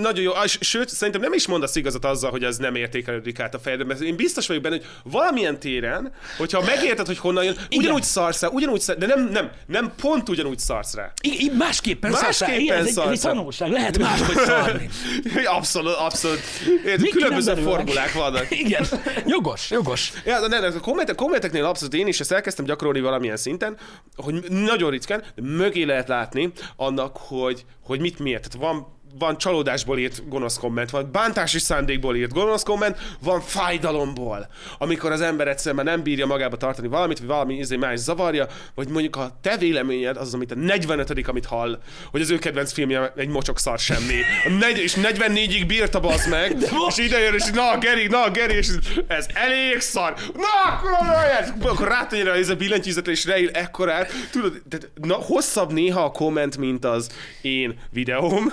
[0.00, 0.32] Nagyon jó.
[0.60, 4.00] Sőt, szerintem nem is mondasz igazat azzal, hogy ez nem értékelődik át a fejedben, mert
[4.00, 8.02] én biztos vagyok benne, hogy valamilyen téren, hogyha megérted, hogy honnan jön, ugyanúgy Igen.
[8.02, 11.12] szarsz rá, ugyanúgy szarsz, de nem, nem, nem pont ugyanúgy szarsz rá.
[11.22, 12.56] I- másképpen, másképpen szarsz rá.
[12.56, 13.70] Igen, ez egy, egy tanulság.
[13.70, 14.88] Lehet máshogy szarni.
[15.50, 16.40] Abszolút, abszolút.
[16.86, 18.50] Én, különböző formulák vannak.
[18.64, 18.86] Igen,
[19.26, 20.12] jogos, jogos.
[20.24, 23.76] Ja, de a, kommentek, kommenteknél abszolút én is ezt elkezdtem gyakorolni valamilyen szinten,
[24.16, 28.48] hogy nagyon ritkán mögé lehet látni annak, hogy, hogy mit miért.
[28.48, 34.48] Tehát van van csalódásból írt gonosz komment, van bántási szándékból írt gonosz komment, van fájdalomból,
[34.78, 38.88] amikor az ember egyszerűen nem bírja magába tartani valamit, vagy valami izé más zavarja, vagy
[38.88, 41.78] mondjuk a te véleményed az, az amit a 45 amit hall,
[42.10, 44.20] hogy az ő kedvenc filmje egy mocsok szar semmi.
[44.44, 46.56] A negy- és 44-ig bírta bazd meg,
[46.88, 48.68] és ide jön, és na Geri, na Geri, és
[49.06, 50.14] ez elég szar.
[50.34, 54.12] Na, akkor, akkor rátanyja ez a billentyűzetre, és reil ekkorát.
[54.30, 57.10] Tudod, de, na, hosszabb néha a komment, mint az
[57.42, 58.52] én videóm,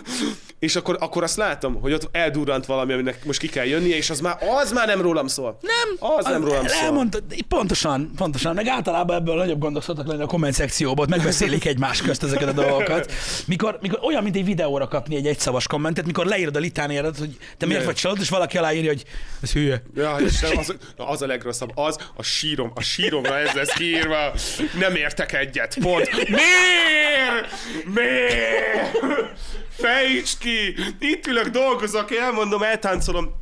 [0.59, 4.09] és akkor, akkor azt látom, hogy ott eldurrant valami, aminek most ki kell jönnie, és
[4.09, 5.57] az már, az már nem rólam szól.
[5.61, 6.11] Nem.
[6.17, 6.83] Az nem rólam szól.
[6.83, 8.55] Elmondta, pontosan, pontosan.
[8.55, 12.47] Meg általában ebből nagyobb gondok szoktak lenni a komment szekcióban, ott megbeszélik egymás közt ezeket
[12.47, 13.11] a dolgokat.
[13.45, 17.37] Mikor, mikor olyan, mint egy videóra kapni egy egyszavas kommentet, mikor leírod a litániádat, hogy
[17.57, 19.03] te miért vagy csalódott, és valaki aláírja, hogy
[19.41, 19.83] ez hülye.
[19.95, 24.33] Ja, és az, az, a legrosszabb, az a sírom, a síromra ez lesz kiírva,
[24.79, 26.09] nem értek egyet, pont.
[26.29, 27.47] Miért?
[27.93, 28.95] Miért?
[29.77, 30.75] Fejtsd ki!
[30.99, 33.33] Itt ülök, dolgozok, elmondom, eltáncolom,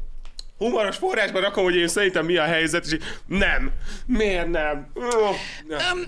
[0.58, 3.72] humoros forrásban rakom, hogy én szerintem mi a helyzet, és nem.
[4.06, 4.88] Miért nem?
[4.94, 5.36] Oh,
[5.68, 5.80] nem.
[5.94, 6.04] Um,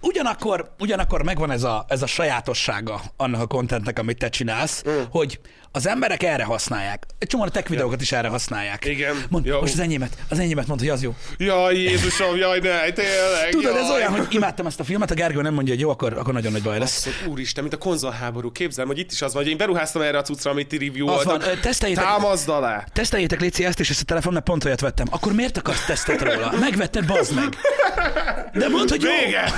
[0.00, 5.02] ugyanakkor, ugyanakkor megvan ez a, ez a sajátossága annak a kontentnek, amit te csinálsz, mm.
[5.10, 5.40] hogy
[5.76, 7.06] az emberek erre használják.
[7.18, 8.84] Egy csomó a tech videókat is erre használják.
[8.84, 9.24] Igen.
[9.28, 9.60] Mond, jó.
[9.60, 11.14] most az enyémet, az enyémet mondta, hogy az jó.
[11.36, 13.48] Jaj, Jézusom, jaj, ne, tényleg.
[13.50, 13.82] Tudod, jaj.
[13.82, 16.32] ez olyan, hogy imádtam ezt a filmet, a Gergő nem mondja, hogy jó, akkor, akkor
[16.32, 17.06] nagyon nagy baj lesz.
[17.06, 18.52] Azt, úristen, mint a konzolháború.
[18.52, 21.08] Képzelem, hogy itt is az van, hogy én beruháztam erre a cuccra, amit ti review
[21.08, 22.84] az van, teszteljétek, Támaszd alá.
[22.92, 25.06] Teszteljétek, Léci, ezt és ezt a telefon, mert pont olyat vettem.
[25.10, 26.52] Akkor miért akarsz tesztet róla?
[26.60, 27.56] Megvetted, bazd meg.
[28.52, 29.10] De mondd, hogy jó.
[29.24, 29.52] Vége.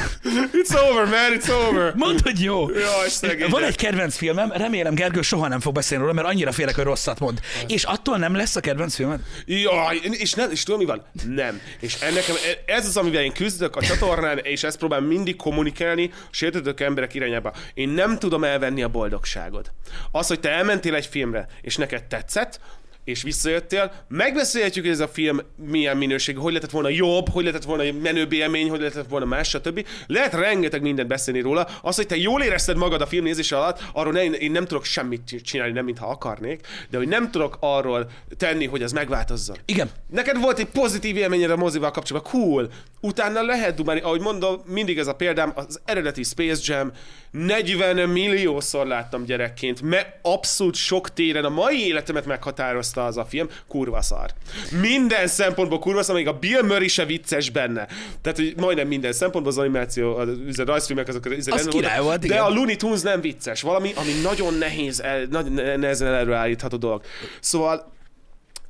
[0.52, 1.92] It's over, man, it's over.
[1.94, 2.70] Mondd, hogy jó.
[2.70, 6.74] Jaj, Van egy kedvenc filmem, remélem Gergő soha nem fog beszélni róla, mert annyira félek,
[6.74, 7.40] hogy rosszat mond.
[7.66, 9.20] És attól nem lesz a kedvenc filmed?
[9.46, 11.04] Jaj, és, nem, és tudom mi van?
[11.26, 11.60] Nem.
[11.80, 12.24] És ennek,
[12.66, 17.14] ez az, amivel én küzdök a csatornán, és ezt próbálom mindig kommunikálni a sértődők emberek
[17.14, 17.52] irányába.
[17.74, 19.72] Én nem tudom elvenni a boldogságod.
[20.10, 22.60] Az, hogy te elmentél egy filmre, és neked tetszett,
[23.06, 27.64] és visszajöttél, megbeszélhetjük, hogy ez a film milyen minőség, hogy lehetett volna jobb, hogy lehetett
[27.64, 29.86] volna menőbb élmény, hogy lehetett volna más, stb.
[30.06, 31.68] Lehet rengeteg mindent beszélni róla.
[31.82, 35.40] Az, hogy te jól érezted magad a filmnézés alatt, arról ne, én nem tudok semmit
[35.42, 39.56] csinálni, nem mintha akarnék, de hogy nem tudok arról tenni, hogy ez megváltozzon.
[39.64, 39.90] Igen.
[40.10, 42.68] Neked volt egy pozitív élményed a mozival kapcsolatban, cool.
[43.00, 46.92] Utána lehet dumálni, ahogy mondom, mindig ez a példám, az eredeti Space Jam,
[47.30, 53.48] 40 milliószor láttam gyerekként, mert abszolút sok téren a mai életemet meghatározta az a film,
[53.68, 54.30] kurva szar.
[54.80, 57.86] Minden szempontból kurva szar, még a Bill Murray se vicces benne.
[58.20, 62.26] Tehát, hogy majdnem minden szempontból az animáció, az a rajzfilmek azok az, az király volt,
[62.26, 63.62] De a Looney Tunes nem vicces.
[63.62, 67.02] Valami, ami nagyon nehéz, el, nagyon nehezen előállítható dolog.
[67.40, 67.94] Szóval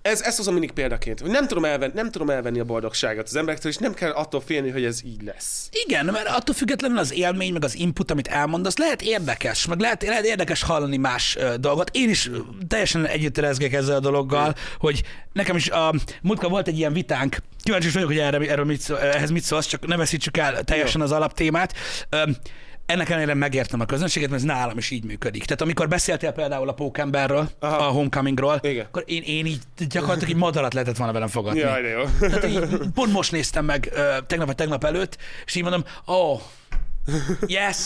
[0.06, 3.72] ez, ezt hozom mindig példaként, nem tudom, elvenni, nem tudom elvenni a boldogságot az emberektől,
[3.72, 5.68] és nem kell attól félni, hogy ez így lesz.
[5.86, 10.02] Igen, mert attól függetlenül az élmény, meg az input, amit elmondasz, lehet érdekes, meg lehet,
[10.02, 11.90] lehet érdekes hallani más uh, dolgot.
[11.92, 12.30] Én is
[12.68, 14.52] teljesen együtt érezgek ezzel a dologgal, mm.
[14.78, 15.02] hogy
[15.32, 18.90] nekem is a uh, múltkor volt egy ilyen vitánk, kíváncsi vagyok, hogy erre, erről mit,
[18.90, 21.06] ehhez mit szólsz, csak ne veszítsük el teljesen Jó.
[21.06, 21.74] az alaptémát.
[22.12, 22.30] Uh,
[22.86, 25.44] ennek ellenére megértem a közönséget, mert ez nálam is így működik.
[25.44, 28.84] Tehát amikor beszéltél például a Pókemberről, a Homecomingról, Igen.
[28.84, 31.58] akkor én, én így gyakorlatilag egy madarat lehetett volna velem fogadni.
[31.58, 32.02] Jaj, de jó.
[32.18, 33.92] Tehát így, pont most néztem meg
[34.26, 36.40] tegnap vagy tegnap előtt, és így mondom, ó, oh,
[37.46, 37.76] yes,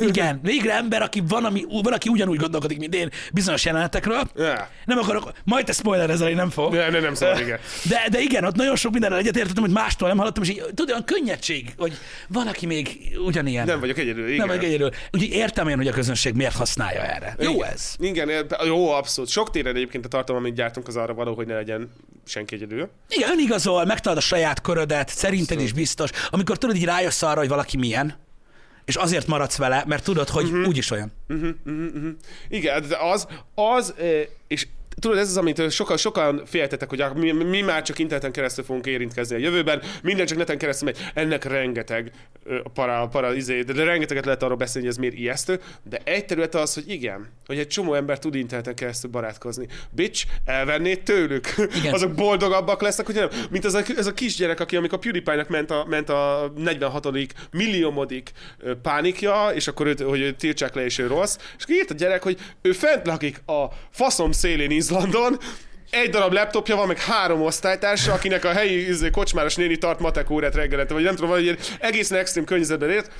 [0.00, 4.22] igen, végre ember, aki van, ami, van, aki ugyanúgy gondolkodik, mint én bizonyos jelenetekről.
[4.36, 4.68] Ja.
[4.84, 6.72] Nem akarok, majd te spoiler ezzel, én nem fog.
[6.72, 7.58] Ne, ne, nem szabad, igen.
[7.88, 10.90] De, de igen, ott nagyon sok mindenre egyetértettem, hogy mástól nem hallottam, és így, tudod,
[10.90, 13.66] olyan könnyedség, hogy van, aki még ugyanilyen.
[13.66, 14.36] Nem vagyok egyedül, igen.
[14.36, 14.90] nem vagyok egyedül.
[15.12, 17.36] Úgyhogy értem én, hogy a közönség miért használja erre.
[17.38, 17.68] Jó Igen.
[17.72, 17.94] ez.
[17.98, 19.30] Igen, ér- jó, abszolút.
[19.30, 21.90] Sok téren egyébként a tartalom, amit gyártunk, az arra való, hogy ne legyen
[22.26, 22.90] senki egyedül.
[23.08, 26.10] Igen, önigazol, megtalad a saját körödet, szerinted is biztos.
[26.30, 28.14] Amikor tudod, így rájössz arra, hogy valaki milyen,
[28.90, 30.66] és azért maradsz vele, mert tudod, hogy uh-huh.
[30.66, 31.12] úgyis olyan.
[32.48, 33.94] Igen, de az, az,
[34.48, 34.66] és
[34.98, 38.86] tudod, ez az, amit sokan, sokan féltetek, hogy mi, mi már csak interneten keresztül fogunk
[38.86, 41.10] érintkezni a jövőben, minden csak neten keresztül megy.
[41.14, 42.12] Ennek rengeteg
[42.74, 46.54] para, para izé, de, rengeteget lehet arról beszélni, hogy ez miért ijesztő, de egy terület
[46.54, 49.66] az, hogy igen, hogy egy csomó ember tud interneten keresztül barátkozni.
[49.90, 51.54] Bitch, elvennéd tőlük.
[51.78, 51.94] Igen.
[52.00, 55.48] Azok boldogabbak lesznek, hogy nem, mint az a, ez a kisgyerek, aki amikor a PewDiePie-nak
[55.48, 57.08] ment a, ment a 46.
[57.50, 58.30] milliómodik
[58.82, 62.22] pánikja, és akkor őt, hogy őt tiltsák le, és ő rossz, és írt a gyerek,
[62.22, 65.38] hogy ő fent lakik a faszom szélén Izlandon,
[65.90, 70.30] egy darab laptopja van, meg három osztálytársa, akinek a helyi izé, kocsmáros néni tart matek
[70.30, 73.10] órát reggelente, vagy nem tudom, vagy egy egészen extrém környezetben ért,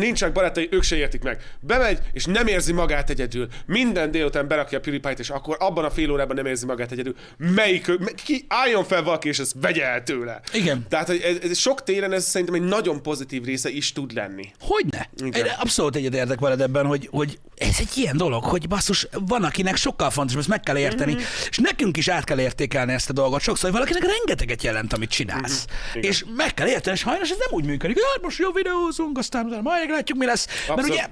[0.00, 1.42] Nincsenek barátai, ők se értik meg.
[1.60, 3.48] Bemegy, és nem érzi magát egyedül.
[3.66, 7.14] Minden délután berakja a PewDiePie-t, és akkor abban a fél órában nem érzi magát egyedül.
[7.36, 10.40] Melyik, me- ki álljon fel valaki, és ezt vegye el tőle.
[10.52, 10.86] Igen.
[10.88, 14.50] Tehát hogy ez, ez sok téren ez szerintem egy nagyon pozitív része is tud lenni.
[14.60, 15.08] Hogyne?
[15.24, 15.44] Igen.
[15.46, 19.76] Én abszolút egyetértek veled ebben, hogy, hogy ez egy ilyen dolog, hogy basszus, van akinek
[19.76, 21.22] sokkal fontosabb, ezt meg kell érteni, Mhm.
[21.50, 23.40] és nekünk is át kell értékelni ezt a dolgot.
[23.40, 25.64] Sokszor, hogy valakinek rengeteget jelent, amit csinálsz.
[25.66, 25.98] Mhm.
[25.98, 26.10] Igen.
[26.10, 29.18] És meg kell érteni, és hajnos ez nem úgy működik, hogy hát most jó videózunk,
[29.18, 30.46] aztán majd meglátjuk, mi lesz.
[30.46, 30.90] Mert Abszolút.
[30.90, 31.06] ugye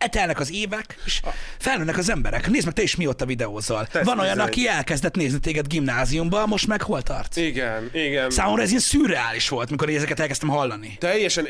[0.00, 1.20] etelnek az évek, és
[1.58, 2.50] felnőnek az emberek.
[2.50, 3.86] Nézd meg, te is mióta videózol.
[3.86, 7.36] Tesz Van olyan, aki elkezdett nézni téged gimnáziumban, most meg hol tartsz?
[7.36, 8.30] Igen, igen.
[8.30, 10.96] Számomra ez ilyen szürreális volt, mikor én ezeket elkezdtem hallani.
[10.98, 11.46] Teljesen,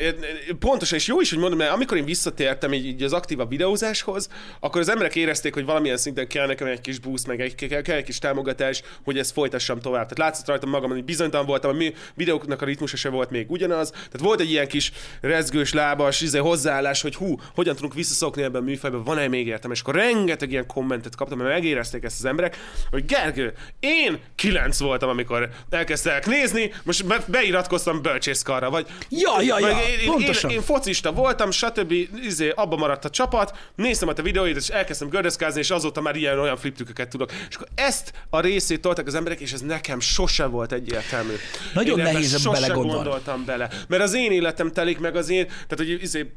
[0.59, 4.27] pontosan, és jó is, hogy mondom, mert amikor én visszatértem így, így az aktíva videózáshoz,
[4.59, 7.81] akkor az emberek érezték, hogy valamilyen szinten kell nekem egy kis boost, meg egy, kell,
[7.81, 10.01] kell egy kis támogatás, hogy ezt folytassam tovább.
[10.09, 13.51] Tehát látszott rajtam magam, hogy bizonytalan voltam, a mi videóknak a ritmusa se volt még
[13.51, 13.89] ugyanaz.
[13.89, 14.91] Tehát volt egy ilyen kis
[15.21, 19.71] rezgős, lábas izé, hozzáállás, hogy hú, hogyan tudunk visszaszokni ebben a műfajban, van-e még értem?
[19.71, 22.57] És akkor rengeteg ilyen kommentet kaptam, mert megérezték ezt az emberek,
[22.89, 29.59] hogy Gergő, én kilenc voltam, amikor elkezdtek nézni, most be- beiratkoztam bölcsészkarra, vagy Ja, ja,
[29.59, 30.49] ja, én, pontosan.
[30.49, 31.93] én, én, focista voltam, stb.
[32.23, 36.15] Izé, abba maradt a csapat, néztem a te videóid, és elkezdtem gördeszkázni, és azóta már
[36.15, 37.31] ilyen olyan fliptüköket tudok.
[37.49, 41.33] És akkor ezt a részét toltak az emberek, és ez nekem sose volt egyértelmű.
[41.73, 42.91] Nagyon én nehéz sose belegondolni.
[43.03, 43.69] gondoltam bele.
[43.87, 46.31] Mert az én életem telik meg az én, tehát hogy izé,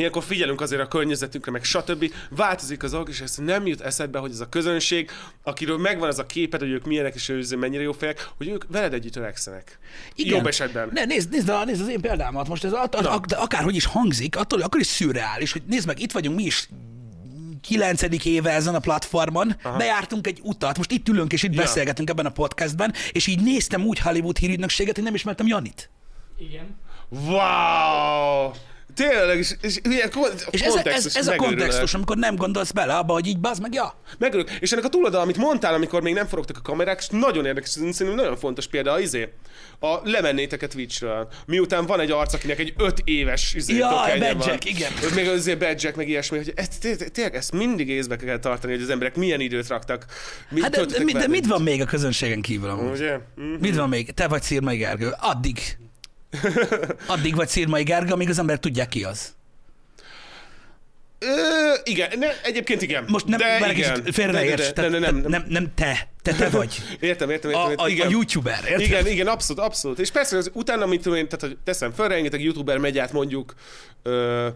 [0.00, 2.12] Ilyenkor figyelünk azért a környezetünkre, meg stb.
[2.30, 5.10] Változik az és ez nem jut eszedbe, hogy ez a közönség,
[5.42, 8.64] akiről megvan az a képed, hogy ők milyenek, és ők mennyire jó fejek, hogy ők
[8.68, 9.78] veled együtt öregszenek.
[10.14, 10.36] Igen.
[10.36, 10.90] Jobb esetben.
[10.92, 13.84] Ne, nézd, nézd, a- nézd az én példámat most, ez at, at, de akárhogy is
[13.84, 16.68] hangzik, attól akkor is szürreális, hogy nézd meg, itt vagyunk mi is
[17.60, 19.76] kilencedik éve ezen a platformon, Aha.
[19.76, 21.60] bejártunk egy utat, most itt ülünk és itt ja.
[21.60, 25.90] beszélgetünk ebben a podcastben, és így néztem úgy Hollywood hírügynökséget, hogy nem ismertem Janit.
[26.38, 26.78] Igen.
[27.08, 28.50] Wow!
[29.08, 32.94] Tényleg, és, és ilyen kon- És ez, ez, ez a kontextus, amikor nem gondolsz bele
[32.96, 33.94] abba, hogy így bazd meg, ja.
[34.18, 34.50] Megörök.
[34.60, 37.68] És ennek a túloldal, amit mondtál, amikor még nem forogtak a kamerák, és nagyon érdekes,
[37.68, 39.28] szerintem nagyon fontos példa, az izé,
[39.80, 43.88] a lemennétek a Twitchről, miután van egy arc, akinek egy öt éves izé, Ja,
[44.36, 44.58] van.
[44.64, 44.92] igen.
[45.14, 48.82] Még azért badge meg ilyesmi, hogy ezt, té- tényleg ezt mindig észbe kell tartani, hogy
[48.82, 50.04] az emberek milyen időt raktak.
[50.50, 52.90] Mit Hát de, de, mit van még a közönségen kívül amúgy?
[52.90, 53.18] Ugye?
[53.40, 53.54] Mm.
[53.60, 54.10] Mit van még?
[54.14, 55.14] Te vagy Szirmai Gergő.
[55.18, 55.58] Addig.
[57.06, 59.34] Addig vagy Szirmai Gergő, amíg az emberek tudják ki az.
[61.18, 61.26] Ö,
[61.84, 63.04] igen, ne, egyébként igen.
[63.08, 63.94] Most nem, de egy igen.
[63.94, 66.08] kicsit, félre ne de- nem, nem, nem, nem te.
[66.22, 66.82] Te, te vagy.
[67.00, 67.84] Értem, értem, A, értem.
[67.84, 68.06] a, igen.
[68.06, 68.80] a youtuber, érted?
[68.80, 69.98] Igen, igen, abszolút, abszolút.
[69.98, 73.12] És persze, az, utána, amit tudom én, tehát, hogy teszem föl, rengeteg youtuber megy át
[73.12, 73.54] mondjuk,
[74.02, 74.48] ö,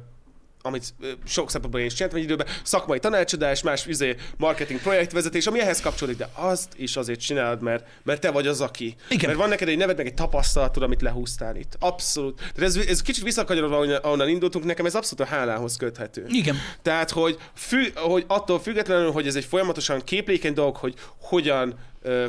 [0.66, 0.94] amit
[1.26, 5.80] sok szempontból én is csináltam egy időben, szakmai tanácsadás, más izé, marketing projektvezetés, ami ehhez
[5.80, 8.94] kapcsolódik, de azt is azért csinálod, mert, mert te vagy az, aki.
[9.08, 9.26] Igen.
[9.26, 11.76] Mert van neked egy neved, meg egy tapasztalatod, amit lehúztál itt.
[11.78, 12.36] Abszolút.
[12.36, 16.24] Tehát ez, ez kicsit visszakanyarodva, ahonnan- indultunk, nekem ez abszolút a hálához köthető.
[16.28, 16.56] Igen.
[16.82, 21.74] Tehát, hogy, fü, hogy attól függetlenül, hogy ez egy folyamatosan képlékeny dolog, hogy hogyan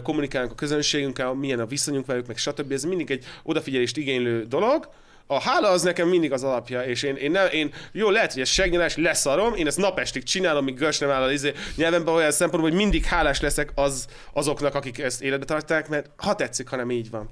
[0.03, 2.71] kommunikálunk a közönségünkkel, milyen a viszonyunk velük, meg stb.
[2.71, 4.89] Ez mindig egy odafigyelést igénylő dolog.
[5.27, 8.41] A hála az nekem mindig az alapja, és én, én, nem, én jó, lehet, hogy
[8.41, 12.31] ez segnyelás, leszarom, én ezt napestig csinálom, míg görs nem áll a izé, nyelvemben olyan
[12.31, 16.91] szempontból, hogy mindig hálás leszek az, azoknak, akik ezt életbe tartják, mert ha tetszik, hanem
[16.91, 17.29] így van.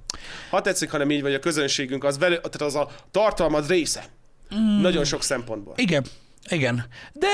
[0.49, 4.05] Ha tetszik, hanem így van, hogy a közönségünk az velő, tehát az a tartalmad része.
[4.55, 4.81] Mm.
[4.81, 5.73] Nagyon sok szempontból.
[5.77, 6.05] Igen,
[6.49, 6.85] igen.
[7.13, 7.27] De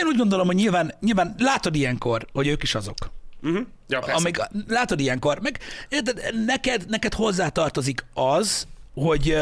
[0.00, 2.96] én úgy gondolom, hogy nyilván, nyilván látod ilyenkor, hogy ők is azok.
[3.42, 3.66] Uh-huh.
[3.88, 4.14] Ja, persze.
[4.14, 4.36] Amíg,
[4.68, 5.58] látod ilyenkor, meg
[5.88, 8.66] érted, neked, neked hozzátartozik az,
[9.00, 9.36] hogy,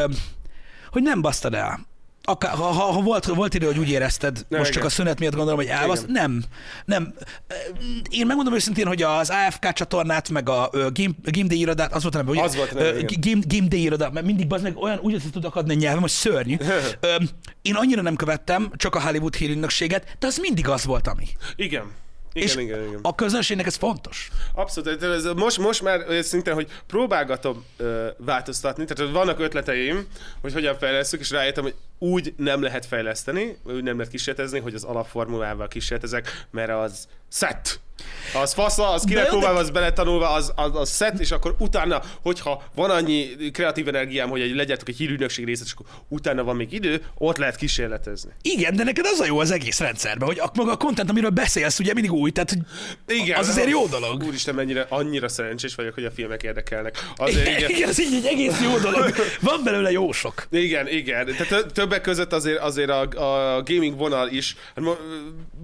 [0.93, 1.87] hogy nem basztad el.
[2.23, 4.83] Akár, ha, ha, ha volt, volt idő, hogy úgy érezted, Ne, most igen.
[4.83, 6.13] csak a szünet miatt gondolom, hogy elbasz, Igen.
[6.13, 6.45] nem,
[6.85, 7.15] nem.
[8.11, 12.03] Én megmondom őszintén, hogy az AFK csatornát, meg a ö, Game, Game Day irodát, az
[12.03, 13.01] volt a neve, hogy Az volt a neve.
[13.21, 16.01] Game, Game Day irodát, mert mindig az meg olyan, úgy össze tud akadni a nyelvem,
[16.01, 16.57] hogy szörnyű.
[17.63, 21.27] Én annyira nem követtem, csak a Hollywood hírügynökséget, de az mindig az volt, ami.
[21.57, 21.85] Igen.
[22.33, 22.99] Igen, És igen, igen.
[23.03, 24.31] a közönségnek ez fontos.
[24.55, 25.03] Abszolút.
[25.03, 30.07] Ez, most, most már szinten, hogy próbálgatom ö, változtatni, tehát vannak ötleteim,
[30.41, 34.75] hogy hogyan fejlesztük, és rájöttem, hogy úgy nem lehet fejleszteni, úgy nem lehet kísérletezni, hogy
[34.75, 37.81] az alapformulával kísérletezek, mert az szett.
[38.35, 41.55] Az fasza, az ki De lett próbálva, az beletanulva, az, az, az szett, és akkor
[41.59, 46.45] utána, hogyha van annyi kreatív energiám, hogy egy, legyetek egy hírügynökség részt, és akkor utána
[46.45, 48.31] van még idő, ott lehet kísérletezni.
[48.43, 51.31] Igen, de neked az a jó az egész rendszerben, hogy a, maga a content, amiről
[51.31, 52.61] beszélsz, ugye mindig új, tehát hogy
[53.17, 53.39] Igen.
[53.39, 54.23] az azért jó dolog.
[54.23, 57.13] Úristen, mennyire annyira szerencsés vagyok, hogy a filmek érdekelnek.
[57.17, 57.89] Azért Igen, igen.
[57.89, 59.15] ez így egy egész jó dolog.
[59.41, 60.47] Van belőle jó sok.
[60.51, 61.27] Igen, igen.
[61.27, 65.01] Tehát tö- többek között azért, azért a, a gaming vonal is, hát mo-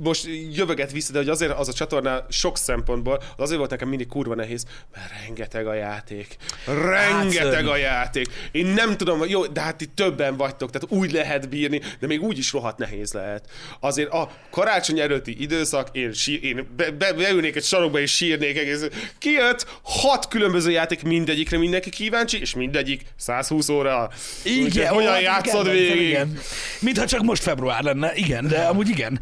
[0.02, 3.88] most jövöget vissza, de hogy azért az a csatorna sok szempontból, az azért volt nekem
[3.88, 4.64] mindig kurva nehéz,
[4.94, 6.36] mert rengeteg a játék.
[6.66, 7.68] Rengeteg szörnyű.
[7.68, 8.28] a játék.
[8.52, 12.22] Én nem tudom, jó, de hát itt többen vagytok, tehát úgy lehet bírni, de még
[12.22, 13.48] úgy is rohadt nehéz lehet.
[13.80, 18.58] Azért a karácsony előtti időszak, én, sí, én be, be, beülnék egy sarokba és sírnék
[18.58, 18.88] egész.
[19.18, 24.10] Kijött hat különböző játék, mindegyikre mindenki kíváncsi, és mindegyik 120 óra.
[24.44, 26.08] Úgyhogy hogyan hát játszod igen, végig?
[26.08, 26.38] Igen.
[26.80, 29.20] Mintha csak most február lenne, igen, de amúgy igen.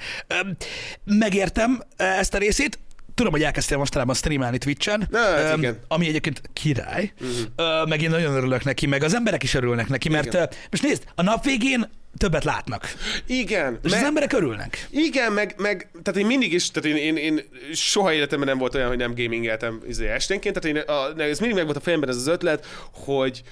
[1.04, 2.78] Megértem ezt a részét,
[3.22, 5.78] Tudom, hogy elkezdtél mostanában streamelni Twitch-en, Na, hát igen.
[5.88, 7.88] ami egyébként király, uh-huh.
[7.88, 10.48] meg én nagyon örülök neki, meg az emberek is örülnek neki, mert Igen.
[10.70, 12.94] most nézd, a nap végén többet látnak,
[13.26, 13.78] Igen.
[13.82, 14.88] és me- az emberek örülnek.
[14.90, 17.40] Igen, meg, meg tehát én mindig is, tehát én, én, én
[17.72, 21.56] soha életemben nem volt olyan, hogy nem gamingeltem izé, esténként, tehát én, a, ez mindig
[21.56, 23.42] meg volt a fejemben ez az ötlet, hogy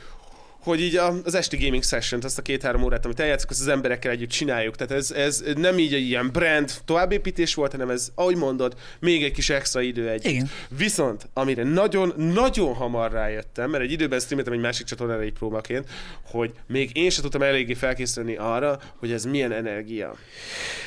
[0.62, 4.10] hogy így az esti gaming session azt a két-három órát, amit eljátszok, azt az emberekkel
[4.10, 4.76] együtt csináljuk.
[4.76, 9.24] Tehát ez, ez nem így egy ilyen brand továbbépítés volt, hanem ez, ahogy mondod, még
[9.24, 10.26] egy kis extra idő egy.
[10.26, 10.50] Igen.
[10.68, 15.88] Viszont, amire nagyon, nagyon hamar rájöttem, mert egy időben streameltem egy másik csatornára egy próbaként,
[16.24, 20.14] hogy még én sem tudtam eléggé felkészülni arra, hogy ez milyen energia.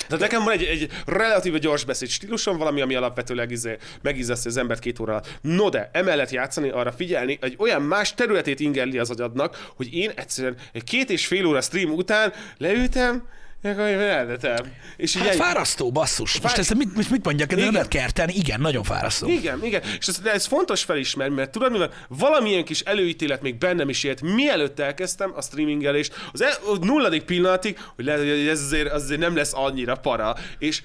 [0.08, 4.58] Tehát nekem van egy, egy relatíve gyors beszéd stílusom, valami, ami alapvetőleg izé, megízeszti az
[4.58, 5.40] embert két óra alatt.
[5.42, 10.12] No de, emellett játszani, arra figyelni, egy olyan más területét ingerli az agyadnak, hogy én
[10.16, 13.24] egyszerűen egy két és fél óra stream után leültem,
[13.64, 14.72] elvetem.
[14.98, 16.32] És Hát egy- fárasztó, basszus.
[16.42, 18.34] Most Fá- ezt mit, most mit mondjak, de nem kertelni?
[18.34, 19.28] Igen, nagyon fárasztó.
[19.28, 19.82] Igen, igen.
[20.00, 24.22] És ez, ez fontos felismerni, mert tudod, mivel valamilyen kis előítélet még bennem is élt,
[24.22, 29.04] mielőtt elkezdtem a streamingelést, az el, a nulladik pillanatig, hogy lehet, hogy ez azért, az
[29.04, 30.84] azért nem lesz annyira para, és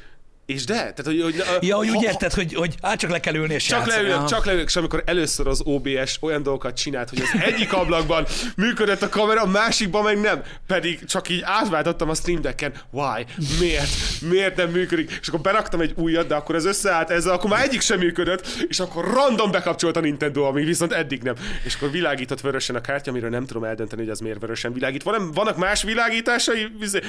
[0.48, 1.22] és de, tehát hogy...
[1.22, 3.96] hogy Ja, hogy úgy érted, hogy, hogy hát csak le kell ülni és Csak játszani.
[4.02, 4.28] leülök, Aha.
[4.28, 8.26] csak leülök, és amikor először az OBS olyan dolgokat csinált, hogy az egyik ablakban
[8.56, 10.42] működött a kamera, a másikban meg nem.
[10.66, 12.72] Pedig csak így átváltottam a Stream Decken.
[12.90, 13.26] Why?
[13.60, 13.88] Miért?
[14.20, 15.18] Miért nem működik?
[15.20, 18.46] És akkor beraktam egy újat, de akkor ez összeállt ezzel, akkor már egyik sem működött,
[18.68, 21.34] és akkor random bekapcsolt a Nintendo, ami viszont eddig nem.
[21.64, 25.02] És akkor világított vörösen a kártya, amiről nem tudom eldönteni, hogy az miért vörösen világít.
[25.02, 26.68] Van, vannak más világításai?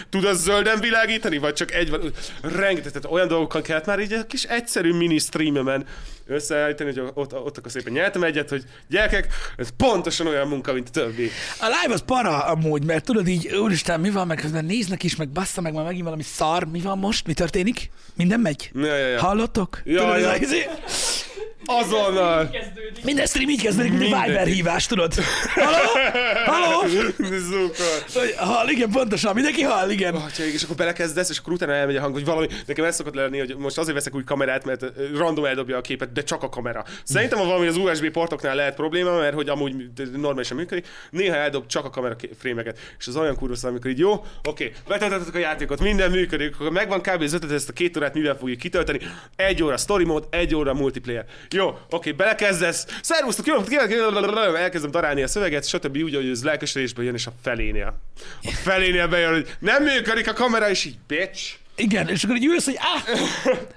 [0.10, 2.02] Tud az zölden világítani, vagy csak egy van?
[2.42, 5.86] Rengeteg, tehát olyan dolgokkal kellett már így egy kis egyszerű mini streamemen
[6.30, 9.28] összeállítani, hogy ott, ott akkor szépen nyertem egyet, hogy gyerekek,
[9.58, 11.30] ez pontosan olyan munka, mint a többi.
[11.60, 15.16] A live az para amúgy, mert tudod így, úristen, mi van, meg közben néznek is,
[15.16, 17.90] meg bassza meg már megint valami szar, mi van most, mi történik?
[18.16, 18.72] Minden megy?
[18.74, 19.20] Ja, ja, ja.
[19.20, 19.82] Hallottok?
[19.84, 20.30] Ja, tudod, ez ja.
[20.30, 20.70] a izé-
[21.66, 22.50] Azonnal!
[23.04, 24.28] Minden stream így kezdődik, mint egy Minden.
[24.28, 25.14] Viber hívás, tudod?
[25.56, 25.88] Halló?
[26.46, 26.80] Halló?
[28.14, 30.16] Hogy Hall, igen, pontosan, mindenki hall, igen.
[30.16, 33.14] Atya, és akkor belekezdesz, és akkor utána elmegy a hang, hogy valami, nekem ez szokott
[33.14, 36.50] lenni, hogy most azért veszek új kamerát, mert random eldobja a képet, de csak a
[36.50, 36.86] kamera.
[37.04, 41.66] Szerintem ha valami az USB portoknál lehet probléma, mert hogy amúgy normálisan működik, néha eldob
[41.66, 45.80] csak a kamera frémeket, és az olyan kurva amikor így jó, oké, betöltöttek a játékot,
[45.80, 47.22] minden működik, akkor megvan kb.
[47.22, 49.00] az ötlet, ezt a két órát mivel fogjuk kitölteni,
[49.36, 51.26] egy óra story mode, egy óra multiplayer.
[51.50, 53.56] Jó, oké, belekezdesz, szervusztok, jó,
[54.56, 55.98] elkezdem darálni a szöveget, stb.
[55.98, 58.00] úgy, hogy ez lelkesedésből jön, és a felénél.
[58.42, 61.59] A felénél bejön, hogy nem működik a kamera, és így, bitch.
[61.80, 63.04] Igen, és akkor így ülsz, hogy áh!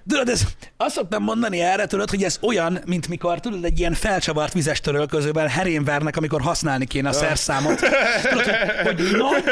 [0.08, 0.42] Tudod, ez,
[0.76, 4.80] azt szoktam mondani erre, tudod, hogy ez olyan, mint mikor, tudod, egy ilyen felcsavart vizes
[4.80, 7.80] törölközőben herén vernek, amikor használni kéne a szerszámot.
[8.22, 9.44] Tudod, hogy, hogy nagy,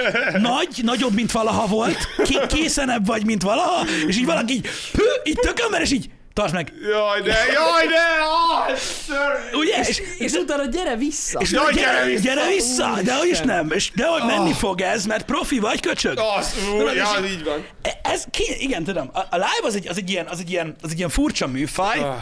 [0.43, 5.03] nagy, nagyobb, mint valaha volt, ké, készenebb vagy, mint valaha, és így valaki így, pü,
[5.25, 6.73] így tökömber, és így, Tartsd meg!
[6.91, 8.77] Jaj, de, jaj, de!
[8.77, 9.81] Ször- Ugye?
[9.89, 11.41] És, És utána gyere vissza.
[11.41, 12.23] és Jaj, gyere, gyere vissza!
[12.23, 12.99] gyere vissza!
[13.03, 16.19] De hogy is nem, és de hogy menni fog ez, mert profi vagy, köcsög.
[16.39, 17.67] Az, ú, Tudod, ja, és- így van.
[17.83, 19.11] E- Ez ki, igen, tudom.
[19.13, 21.47] A, a live az egy, az egy ilyen, az egy ilyen, az egy ilyen furcsa
[21.47, 22.15] műfaj, Ah,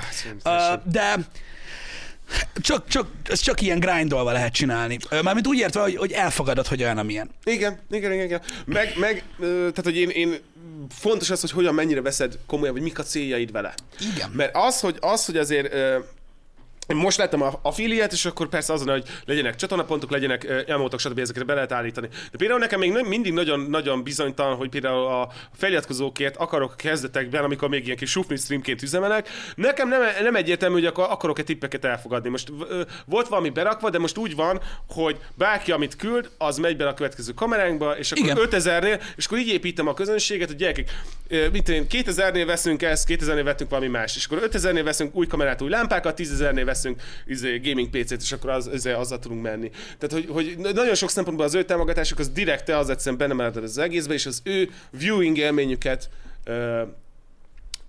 [0.45, 1.15] uh, de
[2.61, 4.99] csak, csak, ez csak ilyen grindolva lehet csinálni.
[5.22, 7.31] Mármint úgy értve, hogy, hogy elfogadod, hogy olyan, amilyen.
[7.45, 8.41] Igen, igen, igen, igen.
[8.64, 10.37] Meg, meg tehát, hogy én, én
[10.91, 13.74] fontos az, hogy hogyan mennyire veszed komolyan, vagy mik a céljaid vele.
[14.14, 14.31] Igen.
[14.31, 15.74] Mert az, hogy, az, hogy azért
[16.95, 21.18] most láttam a affiliát, és akkor persze azon, hogy legyenek csatornapontok, legyenek elmótok, stb.
[21.18, 22.09] ezeket be lehet állítani.
[22.30, 27.68] De például nekem még mindig nagyon, nagyon bizonytalan, hogy például a feliratkozókért akarok kezdetekben, amikor
[27.68, 32.28] még ilyen kis sufni streamként üzemelek, nekem nem, nem egyértelmű, hogy akkor akarok-e tippeket elfogadni.
[32.28, 36.76] Most ö, volt valami berakva, de most úgy van, hogy bárki, amit küld, az megy
[36.76, 38.39] bele a következő kameránkba, és akkor Igen.
[38.51, 40.91] 5000-nél, és akkor így építem a közönséget, hogy gyerekek,
[41.53, 45.62] mit én, 2000-nél veszünk ezt, 2000-nél vettünk valami más, és akkor 5000-nél veszünk új kamerát,
[45.62, 49.70] új lámpákat, 10.000-nél veszünk izé, gaming PC-t, és akkor az, izé, azzal tudunk menni.
[49.99, 53.57] Tehát, hogy, hogy nagyon sok szempontból az ő támogatásuk, az direkt az egyszerűen benne marad
[53.57, 56.11] az egészbe, és az ő viewing élményüket
[56.45, 56.83] ö,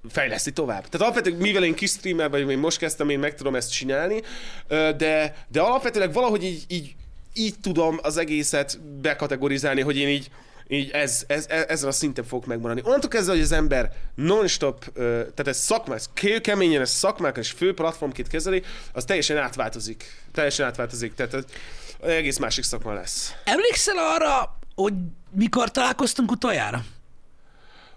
[0.10, 0.88] fejleszti tovább.
[0.88, 4.22] Tehát alapvetően, mivel én kis streamer vagyok, én most kezdtem, én meg tudom ezt csinálni,
[4.68, 6.96] de, de alapvetően valahogy így, így,
[7.34, 10.30] így tudom az egészet bekategorizálni, hogy én így,
[10.72, 12.82] így ez, ez, ez, ezen a szinten fogok megmaradni.
[12.86, 17.74] Onnantól kezdve, hogy az ember non-stop, tehát ez szakmás, ké- keményen ez szakmák és fő
[17.74, 18.64] platformként kezeli,
[18.94, 20.04] az teljesen átváltozik.
[20.32, 21.14] Teljesen átváltozik.
[21.14, 21.44] Tehát ez
[22.02, 23.34] egész másik szakma lesz.
[23.44, 24.94] Emlékszel arra, hogy
[25.32, 26.84] mikor találkoztunk utoljára?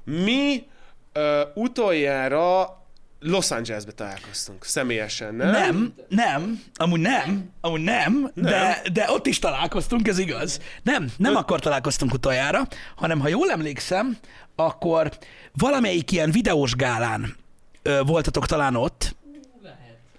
[0.04, 0.66] Mi
[1.12, 2.81] ö, utoljára
[3.24, 5.50] Los Angelesbe találkoztunk, személyesen, nem?
[5.50, 10.60] Nem, nem, amúgy nem, amúgy nem, De, de ott is találkoztunk, ez igaz.
[10.82, 12.66] Nem, nem akkor találkoztunk utoljára,
[12.96, 14.16] hanem ha jól emlékszem,
[14.56, 15.10] akkor
[15.52, 17.36] valamelyik ilyen videós gálán
[17.82, 19.16] ö, voltatok talán ott.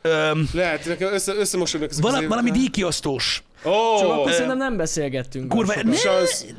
[0.02, 3.44] Ö, Lehet, nekem össze, összemosodnak ezek vala, az valami díjkiosztós.
[3.66, 5.48] Ó, Csak akkor Ö, szerintem nem beszélgettünk.
[5.50, 5.92] Kurva, ne,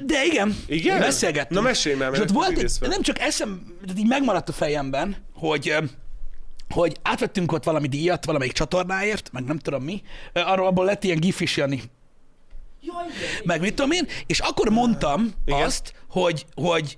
[0.07, 0.99] de igen, Igen?
[0.99, 1.61] beszélgettünk.
[1.61, 3.63] Na, mesélj már, És ott volt nem csak eszem,
[3.97, 5.79] így megmaradt a fejemben, hogy ö,
[6.71, 10.03] hogy átvettünk ott valami díjat valamelyik csatornáért, meg nem tudom mi,
[10.33, 11.83] arról abból lett ilyen gif is, Jani.
[13.45, 15.63] Meg mit tudom én, és akkor mondtam Igen.
[15.63, 16.97] azt, hogy, hogy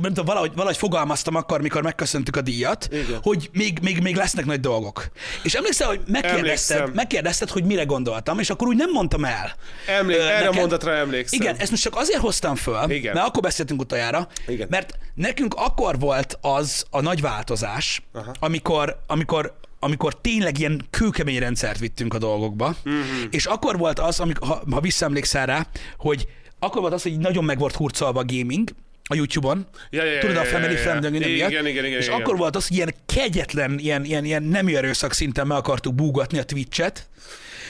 [0.00, 3.18] nem tudom, valahogy, valahogy fogalmaztam akkor, mikor megköszöntük a díjat, Igen.
[3.22, 5.08] hogy még, még, még lesznek nagy dolgok.
[5.42, 6.90] És emlékszel, hogy megkérdezted, Emlékszem.
[6.94, 9.52] megkérdezted, hogy mire gondoltam, és akkor úgy nem mondtam el.
[9.86, 11.40] Emlék, Ö, erre neked- mondatra emlékszem.
[11.40, 13.14] Igen, ezt most csak azért hoztam föl, Igen.
[13.14, 14.66] mert akkor beszéltünk utoljára, Igen.
[14.70, 18.32] mert nekünk akkor volt az a nagy változás, Aha.
[18.38, 22.94] amikor, amikor amikor tényleg ilyen kőkemény rendszert vittünk a dolgokba, Mhm.
[22.94, 23.28] uh-huh.
[23.30, 25.66] és akkor volt az, amikor, ha, ha visszaemlékszel rá,
[25.96, 26.26] hogy
[26.58, 28.68] akkor volt az, hogy nagyon meg volt hurcolva a gaming,
[29.08, 29.66] a YouTube-on.
[29.90, 30.78] Ja, ja, Tudod, a family ja, ja.
[30.78, 31.50] friend minden Igen, miatt.
[31.50, 32.20] igen, igen, És igen.
[32.20, 36.38] akkor volt az, hogy ilyen kegyetlen, ilyen, ilyen, ilyen nem erőszak szinten meg akartuk búgatni
[36.38, 37.08] a Twitch-et,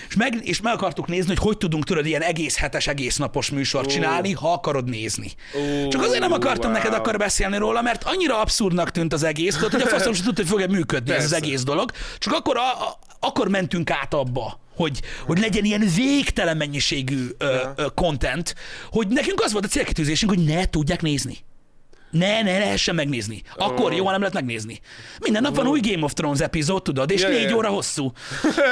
[0.08, 3.50] és meg, és meg akartuk nézni, hogy hogy tudunk tudod ilyen egész hetes, egész napos
[3.50, 5.32] műsort csinálni, ha akarod nézni.
[5.54, 6.78] Ó, Csak azért nem akartam wow.
[6.78, 10.24] neked akkor beszélni róla, mert annyira abszurdnak tűnt az egész, tudod, hogy a faszom sem
[10.24, 11.44] tudta, hogy fog-e működni ez az Persze.
[11.44, 11.90] egész dolog.
[12.18, 17.56] Csak akkor, a, a, akkor mentünk át abba, hogy, hogy legyen ilyen végtelen mennyiségű ö,
[17.76, 18.54] ö, content,
[18.90, 21.38] hogy nekünk az volt a célkitűzésünk, hogy ne tudják nézni.
[22.10, 23.42] Ne, ne lehessen megnézni.
[23.56, 23.96] Akkor Ó.
[23.96, 24.80] jó, nem lehet megnézni.
[25.20, 28.12] Minden nap van új Game of Thrones epizód, tudod, és négy óra hosszú.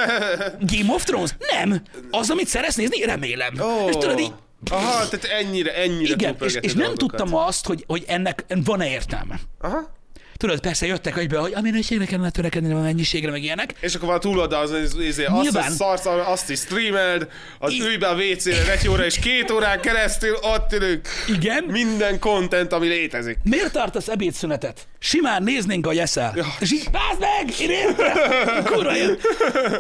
[0.76, 1.30] Game of Thrones?
[1.52, 1.82] Nem.
[2.10, 3.04] Az, amit szeretsz nézni?
[3.04, 3.54] Remélem.
[3.60, 3.88] Ó.
[3.88, 4.32] És tudod, így,
[4.70, 6.98] Aha, tehát ennyire, ennyire igen, és, és nem dolgokat.
[6.98, 9.40] tudtam azt, hogy, hogy ennek van-e értelme.
[9.60, 9.92] Aha.
[10.36, 13.74] Tudod, persze jöttek egybe, hogy a minőségre kellene törekedni, a mennyiségre, meg ilyenek.
[13.80, 15.66] És akkor van túloldal, az, az, az, azt, Nyilván.
[15.66, 17.28] azt, szarsz, azt is streamed,
[17.58, 21.08] az I- ülj be a WC-re egy óra, és két órán keresztül ott ülünk.
[21.28, 21.64] Igen.
[21.64, 23.38] Minden content, ami létezik.
[23.42, 24.86] Miért tartasz ebédszünetet?
[24.98, 26.32] Simán néznénk, hogy eszel.
[26.36, 26.46] Ja.
[26.60, 27.60] És így, bázd meg!
[27.60, 28.64] Én értem!
[28.64, 28.92] Kurva.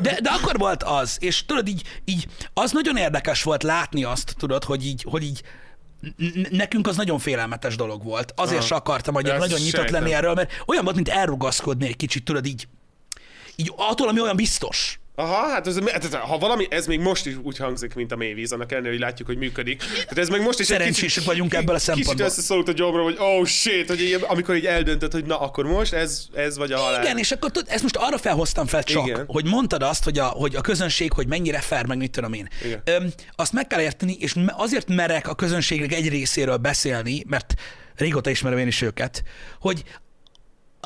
[0.00, 4.34] De, de akkor volt az, és tudod, így, így, az nagyon érdekes volt látni azt,
[4.38, 5.40] tudod, hogy így, hogy így
[6.50, 8.32] nekünk az nagyon félelmetes dolog volt.
[8.36, 8.66] Azért Aha.
[8.66, 9.92] se akartam, hogy nagyon nyitott sejtem.
[9.92, 12.68] lenni erről, mert olyan volt, mint elrugaszkodni egy kicsit, tudod, így,
[13.56, 14.98] így attól, ami olyan biztos.
[15.16, 18.52] Aha, hát ez, hát, ha valami, ez még most is úgy hangzik, mint a mélyvíz,
[18.52, 19.78] annak ellenére, hogy látjuk, hogy működik.
[19.78, 22.14] Tehát ez még most is Szerencsések kicsit, vagyunk ebből a szempontból.
[22.14, 25.66] Kicsit összeszorult a gyomra, hogy oh shit, hogy így, amikor így eldöntött, hogy na akkor
[25.66, 27.02] most ez, ez vagy a halál.
[27.02, 29.24] Igen, és akkor tudod, ezt most arra felhoztam fel csak, Igen.
[29.26, 32.48] hogy mondtad azt, hogy a, hogy a közönség, hogy mennyire fair, meg mit tudom én.
[32.64, 32.82] Igen.
[32.84, 37.54] Öm, azt meg kell érteni, és azért merek a közönségnek egy részéről beszélni, mert
[37.96, 39.22] régóta ismerem én is őket,
[39.60, 39.84] hogy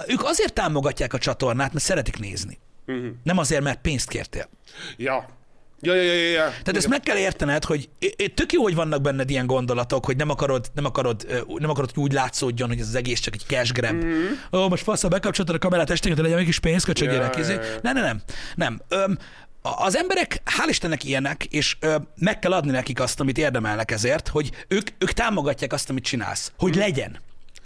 [0.07, 2.59] ők azért támogatják a csatornát, mert szeretik nézni.
[2.97, 3.07] Mhm.
[3.23, 4.49] Nem azért, mert pénzt kértél.
[4.97, 5.37] Ja.
[5.81, 6.49] Ja, ja, ja, ja.
[6.49, 7.89] Tehát ezt meg kell értened, hogy
[8.35, 11.27] tök jó, hogy vannak benned ilyen gondolatok, hogy nem akarod, nem akarod,
[11.59, 13.95] nem akarod, hogy úgy látszódjon, hogy ez az egész csak egy cash grab.
[13.95, 14.25] Mm-hmm.
[14.53, 17.37] Ó, most fasz, ha bekapcsoltad a kamerát esténként, legyen mégis pénz, köcsögérek.
[17.37, 17.61] Ja, Ja, ja.
[17.83, 18.21] Nem, nem, nem.
[18.55, 18.81] Nem.
[18.89, 19.19] Öm,
[19.63, 24.29] az emberek, hál' Istennek ilyenek, és ö, meg kell adni nekik azt, amit érdemelnek ezért,
[24.29, 26.53] hogy ők, ők támogatják azt, amit csinálsz.
[26.59, 26.79] Hogy Mhm.
[26.79, 27.19] legyen.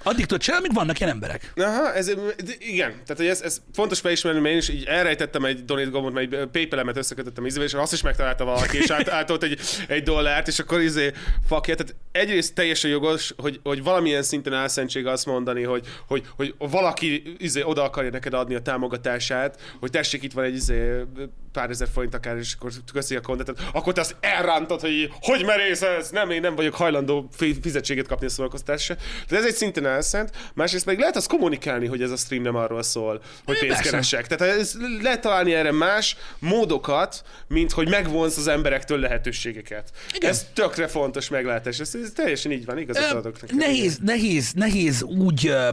[0.02, 1.52] Addig tudod csinálni, amíg vannak ilyen emberek.
[1.56, 2.12] Aha, ez,
[2.58, 6.12] igen, tehát hogy ez, ez fontos felismerni, mert én is így elrejtettem egy donate gombot,
[6.12, 10.02] mert egy PayPal-emet összekötöttem ízével, és azt is megtalálta valaki, és át, átolt egy, egy
[10.02, 11.12] dollárt, és akkor izé,
[11.48, 16.54] fuck tehát egyrészt teljesen jogos, hogy, hogy valamilyen szinten álszentség azt mondani, hogy, hogy, hogy
[16.58, 21.04] valaki izé, oda akarja neked adni a támogatását, hogy tessék, itt van egy izé,
[21.52, 25.44] pár ezer forint akár, és akkor köszi a kontentet, akkor te azt elrántod, hogy hogy
[25.44, 28.94] merész ez, nem, én nem vagyok hajlandó fi- fizetséget kapni a szórakoztatásra.
[29.28, 32.56] Tehát ez egy szinten elszent, másrészt meg lehet azt kommunikálni, hogy ez a stream nem
[32.56, 33.90] arról szól, hogy pénzt persze.
[33.90, 34.26] keresek.
[34.26, 39.90] Tehát ez, lehet találni erre más módokat, mint hogy megvonsz az emberektől lehetőségeket.
[40.14, 40.30] Igen.
[40.30, 41.80] Ez tökre fontos meglátás.
[41.80, 43.56] Ez, ez teljesen így van, igazat adok neked.
[43.56, 45.68] Nehéz, nehéz, nehéz úgy ö,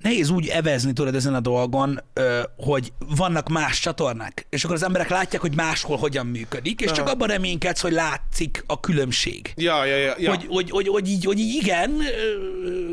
[0.00, 2.02] nehéz úgy evezni tudod ezen a dolgon,
[2.56, 7.04] hogy vannak más csatornák, és akkor az emberek látják, hogy máshol hogyan működik, és csak
[7.04, 7.14] Aha.
[7.14, 9.52] abban reménykedsz, hogy látszik a különbség.
[9.56, 10.14] Ja, ja, ja.
[10.18, 10.30] ja.
[10.30, 12.02] Hogy, hogy, hogy, hogy, így, hogy így igen,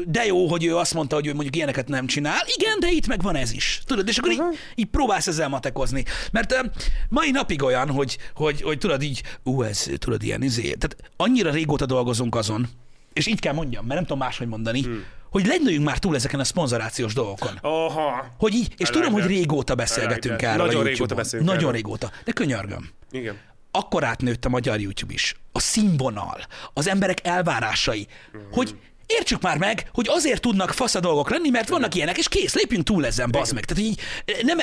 [0.06, 2.40] de jó, hogy ő azt mondta, hogy ő mondjuk ilyeneket nem csinál.
[2.58, 3.82] Igen, de itt meg van ez is.
[3.86, 4.42] Tudod, és akkor így,
[4.76, 6.04] így próbálsz ezzel matekozni.
[6.32, 6.70] Mert
[7.10, 10.62] mai napig olyan, hogy, hogy, hogy tudod így, ú, ez, tudod, ilyen izé.
[10.62, 12.68] Tehát annyira régóta dolgozunk azon,
[13.14, 15.04] és így kell mondjam, mert nem tudom máshogy mondani, hmm.
[15.30, 17.58] Hogy lendüljünk már túl ezeken a szponzorációs dolgokon.
[17.62, 18.26] Aha.
[18.38, 22.12] Hogy így, és tudom, hogy régóta beszélgetünk erről Nagyon régóta beszélünk Nagyon régóta.
[22.24, 23.38] De könyörgöm Igen.
[23.72, 25.36] akkor átnőtt a magyar YouTube is.
[25.52, 26.40] A színvonal,
[26.74, 28.08] az emberek elvárásai,
[28.52, 28.76] hogy
[29.08, 32.56] értsük már meg, hogy azért tudnak fasz a dolgok lenni, mert vannak ilyenek, és kész,
[32.56, 33.66] lépjünk túl ezen, bazd meg.
[33.66, 34.00] Tehát így,
[34.42, 34.58] nem,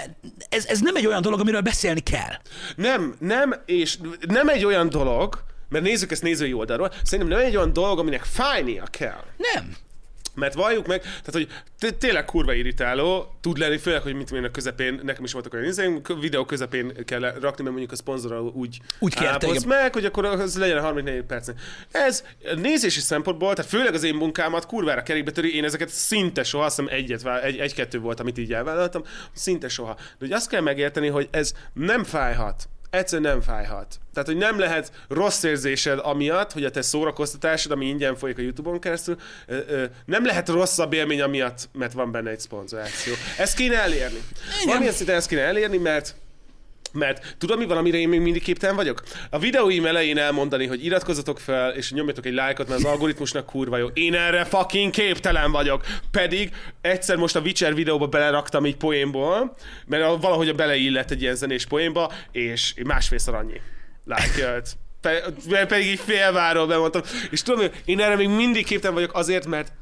[0.48, 2.32] ez, ez nem egy olyan dolog, amiről beszélni kell.
[2.76, 7.56] Nem, nem, és nem egy olyan dolog, mert nézzük ezt nézői oldalról, szerintem nem egy
[7.56, 9.24] olyan dolog, aminek fájnia kell.
[9.36, 9.76] Nem.
[10.34, 11.48] Mert valljuk meg, tehát hogy
[11.98, 15.66] tényleg kurva irritáló tud lenni, főleg, hogy mit én a közepén, nekem is voltak olyan
[15.66, 20.24] izéim, videó közepén kell rakni, mert mondjuk a szponzorral úgy, Úgy kérte, meg, hogy akkor
[20.24, 21.60] az legyen 34 percnek.
[21.90, 22.24] Ez
[22.56, 26.80] nézési szempontból, tehát főleg az én munkámat kurvára kerékbe töri, én ezeket szinte soha, azt
[26.80, 29.94] hiszem egyet, egy, egy-kettő volt, amit így elvállaltam, szinte soha.
[29.94, 32.68] De hogy azt kell megérteni, hogy ez nem fájhat.
[32.94, 33.98] Egyszerűen nem fájhat.
[34.12, 38.42] Tehát, hogy nem lehet rossz érzésed amiatt, hogy a te szórakoztatásod, ami ingyen folyik a
[38.42, 39.16] YouTube-on keresztül,
[39.46, 43.12] ö, ö, nem lehet rosszabb élmény amiatt, mert van benne egy szponzoráció.
[43.38, 44.18] Ezt kéne elérni.
[44.64, 46.14] Valamilyen szinten ezt kéne elérni, mert
[46.94, 49.02] mert tudod, mi van, amire én még mindig képtelen vagyok?
[49.30, 53.76] A videóim elején elmondani, hogy iratkozzatok fel, és nyomjatok egy lájkot, mert az algoritmusnak kurva
[53.76, 53.86] jó.
[53.86, 55.84] Én erre fucking képtelen vagyok.
[56.10, 61.34] Pedig egyszer most a Witcher videóba beleraktam egy poénból, mert a- valahogy beleillett egy ilyen
[61.34, 63.60] zenés poénba, és másfélszer annyi
[64.04, 64.62] like
[65.00, 67.02] pe- pedig így félváról bemondtam.
[67.30, 69.72] És tudom, én erre még mindig képtelen vagyok azért, mert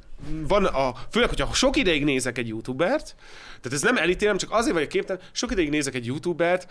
[0.48, 3.14] van a, főleg, hogyha sok ideig nézek egy youtubert,
[3.60, 6.66] tehát ez nem elítélem, csak azért vagyok képtelen, sok ideig nézek egy youtubert,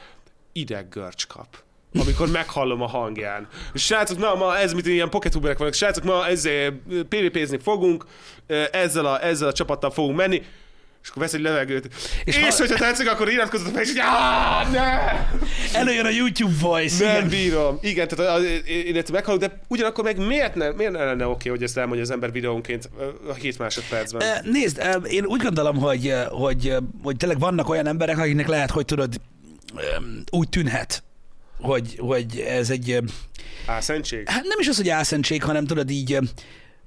[0.53, 1.47] ideggörcs kap
[1.99, 3.47] amikor meghallom a hangján.
[3.73, 6.71] Srácok, na, ma ez, mit ilyen poketuberek vannak, srácok, ma ezzel
[7.09, 8.05] PvP-zni fogunk,
[8.71, 10.41] ezzel a, ezzel a csapattal fogunk menni,
[11.03, 11.85] és akkor vesz egy levegőt.
[12.23, 14.87] És, És ha- hogyha tetszik, akkor iratkozzatok fel, és így, "Áh, ne!
[15.79, 17.05] Előjön a YouTube voice.
[17.05, 17.29] Nem igen.
[17.29, 17.77] bírom.
[17.81, 21.49] Igen, tehát az- én ezt meghallok, de ugyanakkor meg miért, ne, miért ne lenne oké,
[21.49, 24.45] hogy ezt elmondja az ember videónként ö, a 7 másodpercben?
[24.51, 29.13] Nézd, én úgy gondolom, hogy, hogy, hogy tényleg vannak olyan emberek, akiknek lehet, hogy tudod,
[30.31, 31.03] úgy tűnhet,
[31.59, 32.99] hogy, hogy ez egy,
[33.65, 34.29] Álszentség?
[34.29, 36.19] hát nem is az, hogy álszentség, hanem tudod így,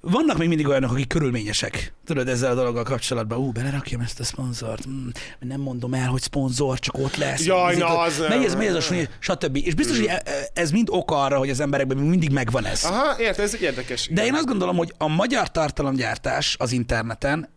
[0.01, 3.39] vannak még mindig olyanok, akik körülményesek, tudod, ezzel a dologgal kapcsolatban.
[3.39, 5.09] Ú, belerakjam ezt a szponzort, mm,
[5.41, 7.45] nem mondom el, hogy szponzor, csak ott lesz.
[7.45, 9.57] Jaj, na, az- Megy ez, megy ez a súly, stb.
[9.57, 10.22] És biztos, hogy e-
[10.55, 12.85] ez mind oka arra, hogy az emberekben mindig megvan ez.
[12.85, 14.09] Aha, érted, ez egy érdekes.
[14.12, 17.49] De én azt gondolom, hogy a magyar tartalomgyártás az interneten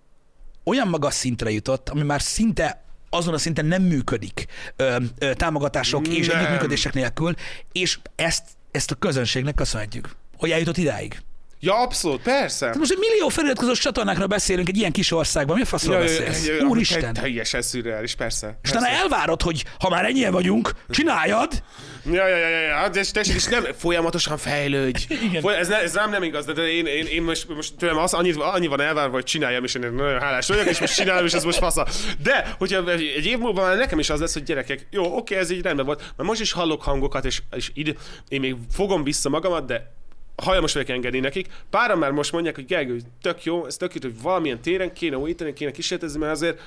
[0.63, 4.45] olyan magas szintre jutott, ami már szinte azon a szinten nem működik
[4.75, 6.37] ö, ö, támogatások és Nem.
[6.37, 7.33] együttműködések nélkül,
[7.71, 11.21] és ezt, ezt a közönségnek köszönhetjük, hogy eljutott idáig.
[11.59, 12.59] Ja, abszolút, persze.
[12.59, 16.01] Tehát most egy millió feliratkozós csatornákra beszélünk egy ilyen kis országban, mi a faszról Ja,
[16.01, 16.47] beszélsz?
[16.47, 17.13] ja, ja, Úristen!
[17.13, 18.59] te- Teljesen szürreális, persze.
[18.63, 21.63] És utána elvárod, hogy ha már ennyien vagyunk, csináljad,
[22.11, 25.05] Ja, ja, ja, ja, ja, de tessék, és nem folyamatosan fejlődj.
[25.27, 25.41] Igen.
[25.41, 28.13] Foly- ez, ne, ez rám nem igaz, de, én, én, én most, most tőlem az,
[28.13, 31.33] annyi, annyi van elvárva, hogy csináljam, és én nagyon hálás vagyok, és most csinálom, és
[31.33, 31.87] ez most fasza.
[32.23, 35.35] De, hogyha egy, egy év múlva már nekem is az lesz, hogy gyerekek, jó, oké,
[35.35, 37.93] ez így rendben volt, mert most is hallok hangokat, és, és ide,
[38.27, 39.95] én még fogom vissza magamat, de
[40.43, 41.47] hajlamos vagyok engedni nekik.
[41.69, 45.17] Páran már most mondják, hogy Gergő, tök jó, ez tök jó, hogy valamilyen téren kéne
[45.17, 46.61] újítani, kéne kísérletezni, mert azért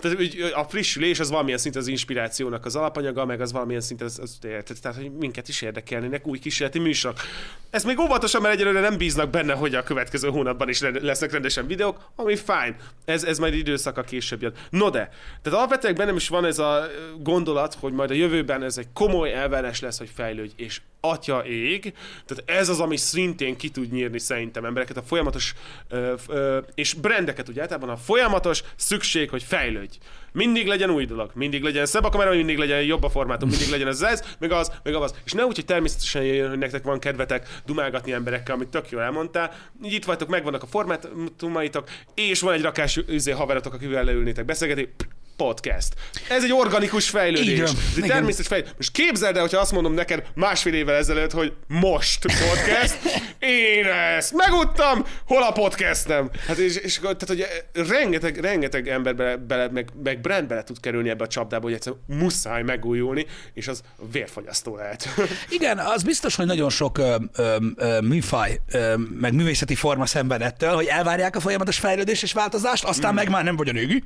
[0.00, 4.18] tehát, a frissülés az valamilyen szint az inspirációnak az alapanyaga, meg az valamilyen szint az,
[4.18, 7.18] az tehát hogy minket is érdekelnének új kísérleti műsorok.
[7.70, 11.66] Ez még óvatosan, mert egyelőre nem bíznak benne, hogy a következő hónapban is lesznek rendesen
[11.66, 12.76] videók, ami fine.
[13.04, 14.52] Ez, ez majd időszaka később jön.
[14.70, 15.10] No de,
[15.42, 16.86] tehát alapvetően bennem is van ez a
[17.18, 21.92] gondolat, hogy majd a jövőben ez egy komoly elvárás lesz, hogy fejlődj, és atya ég,
[22.26, 25.54] tehát ez az, ami szintén ki tud nyírni szerintem embereket, a folyamatos,
[25.88, 29.89] ö, ö, és brendeket ugye általában a folyamatos szükség, hogy fejlődj.
[30.32, 33.68] Mindig legyen új dolog, mindig legyen szebb a kamera, mindig legyen jobb a formátum, mindig
[33.68, 35.14] legyen ez, ez, meg az, meg az.
[35.24, 39.02] És ne úgy, hogy természetesen jöjjön, hogy nektek van kedvetek dumálgatni emberekkel, amit tök jól
[39.02, 39.52] elmondtál.
[39.84, 44.88] Így itt vagytok, megvannak a formátumaitok, és van egy rakás üzé haverotok, akivel leülnétek beszélgetni,
[45.44, 45.94] podcast.
[46.28, 47.58] Ez egy organikus fejlődés.
[47.58, 47.66] Van.
[47.66, 48.08] Ez egy Igen.
[48.08, 48.72] természetes fejlődés.
[48.76, 52.98] Most képzeld el, hogyha azt mondom neked másfél évvel ezelőtt, hogy most podcast,
[53.38, 56.30] én ezt megudtam, hol a podcastem?
[56.46, 60.80] Hát és, és tehát, hogy rengeteg, rengeteg ember bele, bele meg, meg brand bele tud
[60.80, 65.08] kerülni ebbe a csapdába, hogy egyszer muszáj megújulni, és az vérfogyasztó lehet.
[65.58, 70.42] Igen, az biztos, hogy nagyon sok ö, ö, ö, műfaj, ö, meg művészeti forma szenved
[70.42, 74.04] ettől, hogy elvárják a folyamatos fejlődés és változást, aztán meg már nem vagy a régi.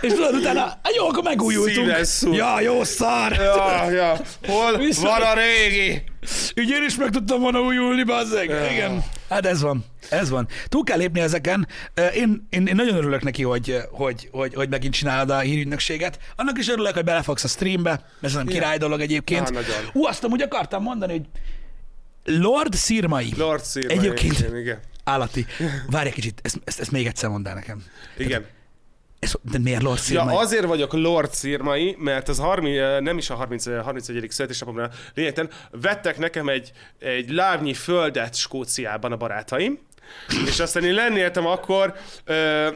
[0.00, 1.92] És tudod, utána, jó, akkor megújultunk.
[2.32, 3.32] Ja, jó szar.
[3.32, 4.20] Ja, ja.
[4.46, 6.02] Hol Vissza- van a régi?
[6.54, 8.44] Így én is meg tudtam volna újulni, bazzeg.
[8.72, 9.04] Igen.
[9.28, 9.84] Hát ez van.
[10.10, 10.48] Ez van.
[10.68, 11.68] Túl kell lépni ezeken.
[12.14, 16.18] Én, én, én nagyon örülök neki, hogy, hogy, hogy, hogy megint csinálod a hírügynökséget.
[16.36, 18.04] Annak is örülök, hogy belefogsz a streambe.
[18.20, 19.50] Ez nem király dolog egyébként.
[19.50, 19.76] Nagyon.
[19.92, 21.26] Ú, azt amúgy akartam mondani, hogy
[22.40, 23.32] Lord Szirmai.
[23.36, 23.96] Lord Szirmai.
[23.96, 24.78] Egyébként Igen, igen.
[25.04, 25.46] állati.
[25.90, 27.82] Várj egy kicsit, ezt, ezt, ezt még egyszer mondd el nekem.
[28.18, 28.46] igen.
[29.18, 30.34] Ez, de miért Lord Szirmai?
[30.34, 34.30] Ja, azért vagyok Lord Szirmai, mert az 30, nem is a 30, 31.
[34.30, 39.78] születésnapomra lényegtelen, vettek nekem egy, egy lábnyi földet Skóciában a barátaim,
[40.46, 41.94] és aztán én lennéltem akkor,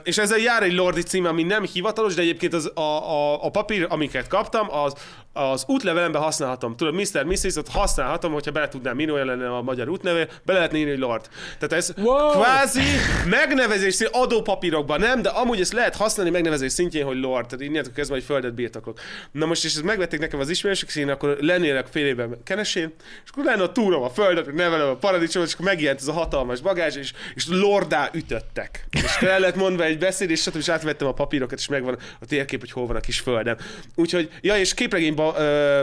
[0.03, 3.51] és ezzel jár egy Lordi cím, ami nem hivatalos, de egyébként az, a, a, a
[3.51, 4.95] papír, amiket kaptam, az,
[5.33, 6.77] az útlevelemben használhatom.
[6.77, 7.25] Tudod, Mr.
[7.25, 7.57] Mrs.
[7.57, 11.01] ott használhatom, hogyha bele tudnám írni, olyan lenne a magyar útneve, bele lehetne írni, hogy
[11.01, 11.29] Lord.
[11.59, 12.31] Tehát ez Wow!
[12.31, 12.81] kvázi
[13.29, 17.47] megnevezés szintjén, adópapírokban nem, de amúgy ezt lehet használni megnevezés szintjén, hogy Lord.
[17.47, 18.99] Tehát innentől kezdve, hogy földet birtoklok.
[19.33, 22.93] Na most, és ezt megvették nekem az ismerősök, és én akkor lennélek fél évben kenesén,
[23.25, 26.09] és akkor lenne a túrom a földet, meg nevelem a paradicsomot, és akkor megjelent ez
[26.09, 28.87] a hatalmas bagázs, és, és lordá ütöttek.
[28.91, 30.57] És el lett mondva egy beszéd, és stb.
[30.57, 33.57] és átvettem a papírokat, és megvan a térkép, hogy hol van a kis földem.
[33.95, 35.83] Úgyhogy, ja, és képregényben ö,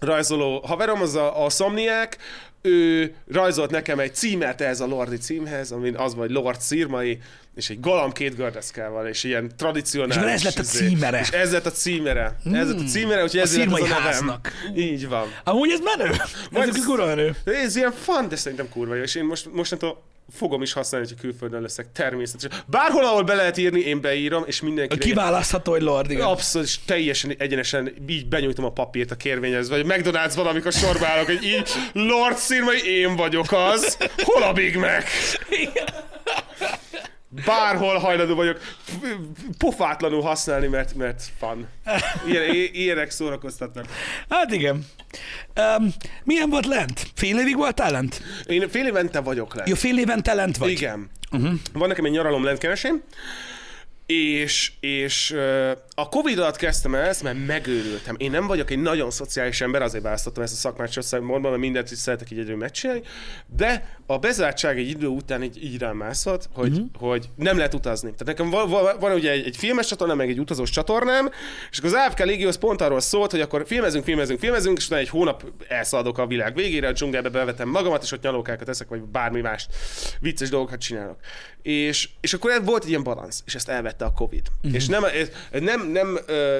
[0.00, 2.16] rajzoló haverom, az a, a Szomniák,
[2.62, 7.18] ő rajzolt nekem egy címet ehhez a Lordi címhez, amin az vagy Lord Szirmai,
[7.56, 10.16] és egy galamb két gördeszkával, és ilyen tradicionális.
[10.16, 10.86] És ez lett a izé.
[10.88, 11.20] címere.
[11.20, 12.36] És ez lett a címere.
[12.52, 14.02] Ez lett a címere, úgyhogy ezért lett az a nevem.
[14.02, 14.52] háznak.
[14.76, 15.26] Így van.
[15.44, 16.10] Amúgy ez menő.
[16.50, 17.34] Majd- Ez kurva menő.
[17.44, 20.02] Ez ilyen fun, de szerintem kurva jó, és én most, mostantól
[20.32, 22.62] fogom is használni, hogy külföldön leszek természetesen.
[22.66, 26.26] Bárhol, ahol be lehet írni, én beírom, és mindenki Kiválasztható, hogy Lord, igen.
[26.26, 31.26] Abszolút, és teljesen egyenesen így benyújtom a papírt a kérvényhez, vagy McDonald's valamikor sorba állok,
[31.26, 33.96] hogy így Lord Szirmai, én vagyok az.
[34.22, 35.04] Hol a Big Mac?
[37.44, 38.60] Bárhol hajlandó vagyok
[39.58, 41.68] pofátlanul használni, mert, mert fun.
[42.26, 43.86] Ilyen, ilyenek szórakoztatnak.
[44.28, 44.84] Hát igen.
[45.78, 45.94] Um,
[46.24, 47.06] milyen volt lent?
[47.14, 48.22] Fél évig voltál lent?
[48.46, 49.62] Én fél évente vagyok le.
[49.66, 50.70] Jó, fél évente lent vagy?
[50.70, 51.10] Igen.
[51.30, 51.52] Uh-huh.
[51.72, 53.02] Van nekem egy nyaralom lentkenesém,
[54.06, 55.34] és, és
[55.96, 58.14] a Covid alatt kezdtem el ezt, mert megőrültem.
[58.18, 61.90] Én nem vagyok egy nagyon szociális ember, azért választottam ezt a szakmát Sosszágmondban, mert mindent
[61.90, 63.02] is szeretek így egyről megcsinálni,
[63.56, 66.86] de a bezártság egy idő után így, így rám mászott, hogy, uh-huh.
[66.98, 68.10] hogy nem lehet utazni.
[68.10, 71.30] Tehát nekem van, van, van ugye egy, egy filmes csatornám, meg egy utazós csatornám,
[71.70, 74.86] és akkor az AFK Légió az pont arról szólt, hogy akkor filmezünk, filmezünk, filmezünk, és
[74.86, 78.88] utána egy hónap elszaladok a világ végére, a dzsungelbe bevetem magamat, és ott nyalókákat eszek,
[78.88, 79.74] vagy bármi mást
[80.20, 81.16] vicces dolgokat csinálok.
[81.62, 84.46] És, és akkor volt egy ilyen balansz, és ezt elvette a Covid.
[84.56, 84.74] Uh-huh.
[84.74, 85.30] És nem, ez,
[85.92, 86.18] nem, nem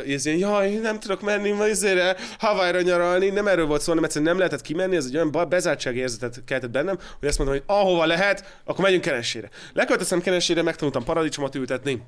[0.09, 4.05] ez ilyen, jaj, nem tudok menni ma izére, Hawaii-ra nyaralni, nem erről volt szó, hanem
[4.05, 7.65] egyszerűen nem lehetett kimenni, ez egy olyan bezártsági érzetet keltett bennem, hogy azt mondom, hogy
[7.67, 9.49] ahova lehet, akkor megyünk kenesére.
[9.73, 12.03] Leköltöztem kenesére, megtanultam paradicsomot ültetni,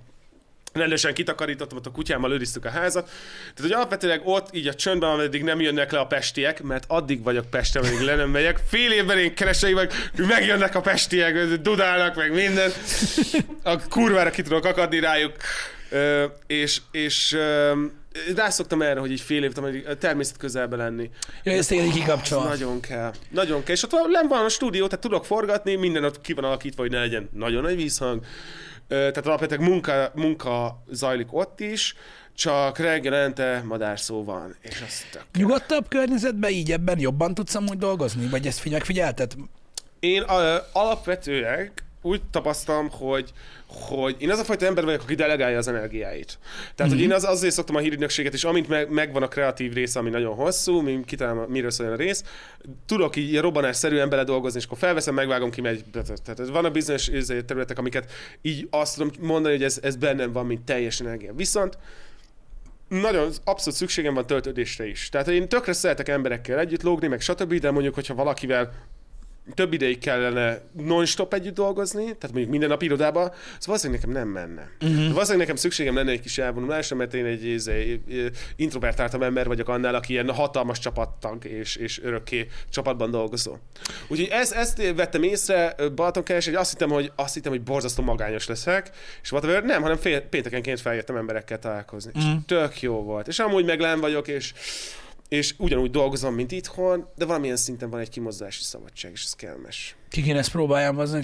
[0.76, 3.04] rendesen kitakarítottam, ott a kutyámmal őriztük a házat.
[3.04, 7.22] Tehát, hogy alapvetőleg ott így a csöndben, ameddig nem jönnek le a pestiek, mert addig
[7.22, 8.60] vagyok Pesten, ameddig le nem megyek.
[8.68, 12.70] Fél évben én keresei vagyok, megjönnek a pestiek, dudálnak, meg minden.
[13.62, 15.32] A kurvára ki tudok akadni rájuk.
[15.96, 17.72] Ö, és, és ö,
[18.34, 21.10] rászoktam erre, hogy így fél évet, ameddig a természet közelbe lenni.
[21.42, 22.44] Ja, ezt Az kikapcsol.
[22.44, 23.12] Nagyon kell.
[23.30, 23.74] Nagyon kell.
[23.74, 26.82] És ott van, nem van a stúdió, tehát tudok forgatni, minden ott ki van alakítva,
[26.82, 28.24] hogy ne legyen nagyon nagy vízhang.
[28.88, 31.94] tehát alapvetően munka, munka zajlik ott is,
[32.34, 35.24] csak reggelente madárszó van, és az tök.
[35.38, 38.28] Nyugodtabb környezetben így ebben jobban tudsz amúgy dolgozni?
[38.28, 39.32] Vagy ezt figyelj, figyelted?
[40.00, 40.22] Én
[40.72, 41.72] alapvetően
[42.06, 43.32] úgy tapasztalom, hogy,
[43.66, 46.38] hogy én az a fajta ember vagyok, aki delegálja az energiáit.
[46.74, 47.00] Tehát, mm-hmm.
[47.00, 50.10] hogy én az, azért szoktam a hírügynökséget, és amint meg, megvan a kreatív része, ami
[50.10, 52.24] nagyon hosszú, mi kitalálom, miről szóljon a rész,
[52.86, 55.84] tudok így robbanásszerűen beledolgozni, és akkor felveszem, megvágom, kimegy.
[56.24, 58.10] Tehát van a bizonyos izé, területek, amiket
[58.42, 61.34] így azt tudom mondani, hogy ez, ez bennem van, mint teljes energia.
[61.34, 61.78] Viszont
[62.88, 65.08] nagyon abszolút szükségem van töltődésre is.
[65.08, 68.72] Tehát én tökre szeretek emberekkel együtt lógni, meg stb., de mondjuk, hogyha valakivel
[69.54, 74.28] több ideig kellene non-stop együtt dolgozni, tehát mondjuk minden nap irodába, az valószínűleg nekem nem
[74.28, 74.70] menne.
[74.80, 75.12] Uh-huh.
[75.12, 79.94] Valószínűleg nekem szükségem lenne egy kis elvonulásra, mert én egy, egy introvertáltabb ember vagyok annál,
[79.94, 83.56] aki ilyen hatalmas csapattag és, és örökké csapatban dolgozó.
[84.08, 88.46] Úgyhogy ezt, ezt vettem észre Balatonkeres, hogy azt hittem, hogy azt hittem, hogy borzasztó magányos
[88.46, 88.90] leszek,
[89.22, 92.10] és whatever, nem, hanem fél, péntekenként feljöttem emberekkel találkozni.
[92.14, 92.24] Uh-huh.
[92.26, 92.44] És mhm.
[92.46, 93.28] tök jó volt.
[93.28, 94.52] És amúgy meg vagyok, és
[95.28, 99.96] és ugyanúgy dolgozom, mint itthon, de valamilyen szinten van egy kimozdási szabadság, és ez kellemes.
[100.08, 101.16] Ki kéne ezt próbáljam, az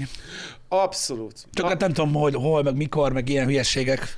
[0.68, 1.46] Abszolút.
[1.52, 1.68] Csak A...
[1.68, 4.16] hát nem tudom, hogy hol, meg mikor, meg ilyen hülyességek.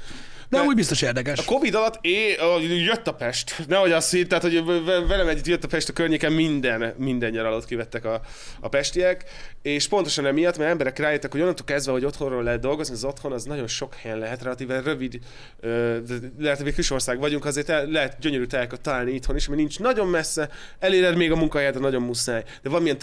[0.54, 1.38] De úgy biztos érdekes.
[1.38, 2.36] A Covid alatt é,
[2.84, 3.66] jött a Pest.
[3.68, 4.64] Nehogy azt hitt, tehát, hogy
[5.08, 8.20] velem együtt jött a Pest a környéken minden, minden nyaralót kivettek a,
[8.60, 9.24] a pestiek,
[9.62, 13.32] és pontosan emiatt, mert emberek rájöttek, hogy onnantól kezdve, hogy otthonról lehet dolgozni, az otthon
[13.32, 15.18] az nagyon sok helyen lehet, relatíve rövid,
[16.38, 20.08] lehet, hogy kisország vagyunk, azért el, lehet gyönyörű tájakat találni itthon is, mert nincs nagyon
[20.08, 20.48] messze,
[20.78, 22.98] eléred még a munkahelyet, nagyon muszáj, de valamilyen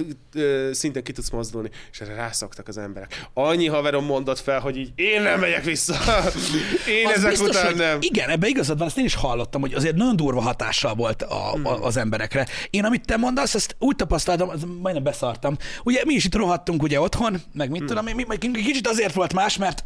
[0.71, 3.25] szinten ki tudsz mozdulni, és erre rászoktak az emberek.
[3.33, 5.95] Annyi haverom mondott fel, hogy így én nem megyek vissza.
[6.99, 7.97] Én ezek biztos, után nem.
[8.01, 11.51] Igen, ebbe igazad van, ezt én is hallottam, hogy azért nagyon durva hatással volt a,
[11.53, 11.65] hmm.
[11.65, 12.47] a, az emberekre.
[12.69, 15.57] Én, amit te mondasz, ezt úgy tapasztaltam, az majdnem beszartam.
[15.83, 17.87] Ugye mi is itt rohadtunk ugye otthon, meg mit hmm.
[17.87, 19.83] tudom, mi, mi, kicsit azért volt más, mert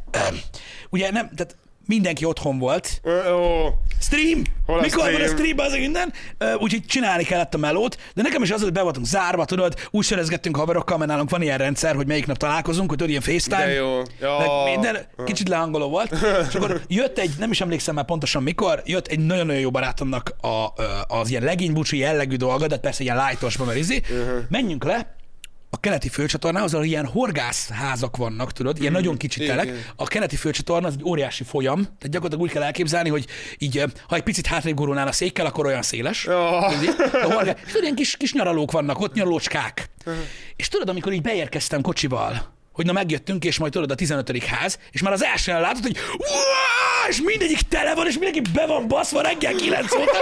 [0.89, 1.55] ugye nem, tehát
[1.87, 3.01] mindenki otthon volt.
[3.03, 3.67] Oh.
[3.99, 4.41] Stream!
[4.65, 5.21] Hol Mikor stream?
[5.21, 6.13] van a stream, az minden?
[6.59, 10.05] Úgyhogy csinálni kellett a melót, de nekem is az, hogy be voltunk zárva, tudod, úgy
[10.05, 13.65] szerezgettünk haverokkal, mert nálunk van ilyen rendszer, hogy melyik nap találkozunk, hogy tudod, ilyen FaceTime.
[13.65, 14.01] De jó.
[14.21, 14.37] Ja.
[14.71, 16.11] Minden, kicsit lehangoló volt.
[16.49, 20.35] És akkor jött egy, nem is emlékszem már pontosan mikor, jött egy nagyon-nagyon jó barátomnak
[20.41, 20.73] a,
[21.07, 24.01] az ilyen legénybúcsi jellegű dolga, de persze ilyen lightos, mert izi.
[24.09, 24.39] Uh-huh.
[24.49, 25.14] Menjünk le,
[25.75, 29.93] a keleti főcsatornához, ahol ilyen horgászházak vannak, tudod, ilyen mm, nagyon kicsi telek.
[29.95, 33.25] A keleti főcsatorna az egy óriási folyam, tehát gyakorlatilag úgy kell elképzelni, hogy
[33.57, 36.27] így, ha egy picit hátrébb gurulnál a székkel, akkor olyan széles.
[36.27, 36.33] Oh.
[37.11, 37.55] Horgá...
[37.65, 39.89] És tudod, ilyen kis, kis nyaralók vannak ott, nyaralócskák.
[40.05, 40.23] Uh-huh.
[40.55, 44.43] És tudod, amikor így beérkeztem kocsival, hogy na megjöttünk, és majd tudod a 15.
[44.43, 45.97] ház, és már az elsően látod, hogy
[47.09, 50.17] és mindegyik tele van, és mindenki be van baszva reggel 9 óta,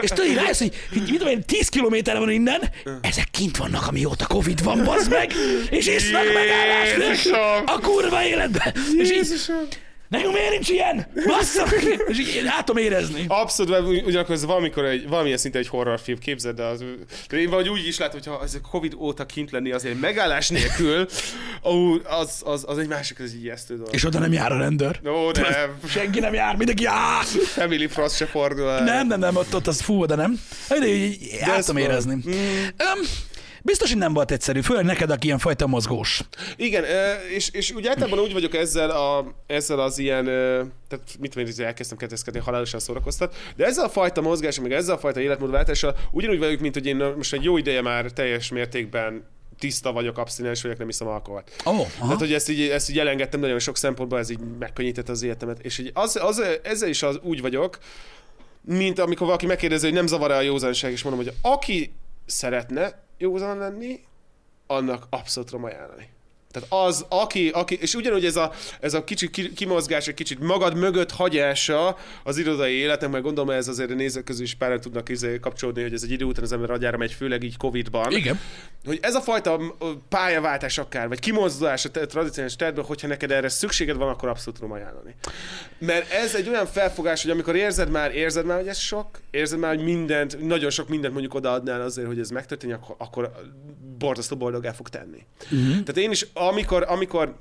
[0.00, 2.60] és tudod, hogy rájössz, hogy, hogy mit tudom én, 10 kilométerre van innen,
[3.00, 5.32] ezek kint vannak, amióta Covid van, bazd meg,
[5.70, 7.26] és isznak megállás
[7.66, 8.74] a kurva életbe.
[8.96, 9.26] És így,
[10.14, 11.06] Nekünk miért nincs ilyen?
[11.26, 11.72] Basszak!
[12.08, 13.24] És így látom érezni.
[13.28, 16.84] Abszolút, ugyanakkor ez valamikor egy, valamilyen szinte egy horrorfilm, képzeld, de, az,
[17.28, 20.00] de én vagy úgy is látom, hogy ha ez a Covid óta kint lenni azért
[20.00, 21.06] megállás nélkül,
[21.70, 23.94] ó, az, az, az, egy másik, az ijesztő dolog.
[23.94, 25.00] És oda nem jár a rendőr.
[25.06, 25.78] Ó, nem.
[25.88, 27.24] Senki nem jár, mindenki jár.
[27.44, 28.84] Family Frost se fordul el.
[28.84, 30.40] Nem, nem, nem, ott, ott az fú, de nem.
[30.68, 32.14] De így, de érezni.
[32.14, 32.30] Mm.
[32.30, 33.32] Um,
[33.66, 36.20] Biztos, hogy nem volt egyszerű, főleg neked, aki ilyen fajta mozgós.
[36.56, 36.84] Igen,
[37.34, 40.24] és, és úgy általában úgy vagyok ezzel, a, ezzel az ilyen,
[40.88, 44.94] tehát mit tudom én, elkezdtem keteszkedni, halálosan szórakoztat, de ezzel a fajta mozgás, meg ezzel
[44.94, 49.26] a fajta életmódváltással ugyanúgy vagyok, mint hogy én most egy jó ideje már teljes mértékben
[49.58, 51.50] tiszta vagyok, abszinens vagyok, nem iszom alkoholt.
[51.64, 55.22] Oh, Tehát, hogy ezt így, ezt így elengedtem nagyon sok szempontból, ez így megkönnyítette az
[55.22, 55.58] életemet.
[55.62, 57.78] És így az, az, ezzel is az, úgy vagyok,
[58.64, 61.92] mint amikor valaki megkérdezi, hogy nem zavar-e a józanság, és mondom, hogy aki
[62.26, 64.00] szeretne, józan lenni,
[64.66, 66.13] annak abszolút tudom ajánlani.
[66.54, 70.76] Tehát az, aki, aki és ugyanúgy ez a, ez a kicsit kimozgás, egy kicsit magad
[70.76, 75.08] mögött hagyása az irodai életnek, mert gondolom ez azért a nézők közül is páran tudnak
[75.08, 78.12] izé kapcsolódni, hogy ez egy idő után az ember agyára megy, főleg így Covid-ban.
[78.12, 78.40] Igen.
[78.84, 79.60] Hogy ez a fajta
[80.08, 84.74] pályaváltás akár, vagy kimozdulás a tradicionális tervből, hogyha neked erre szükséged van, akkor abszolút tudom
[84.74, 85.14] ajánlani.
[85.78, 89.58] Mert ez egy olyan felfogás, hogy amikor érzed már, érzed már, hogy ez sok, érzed
[89.58, 93.32] már, hogy mindent, nagyon sok mindent mondjuk odaadnál azért, hogy ez megtörténjen, akkor, akkor
[93.98, 95.26] borzasztó boldogá fog tenni.
[95.42, 95.68] Uh-huh.
[95.68, 97.34] Tehát én is amikor, amikor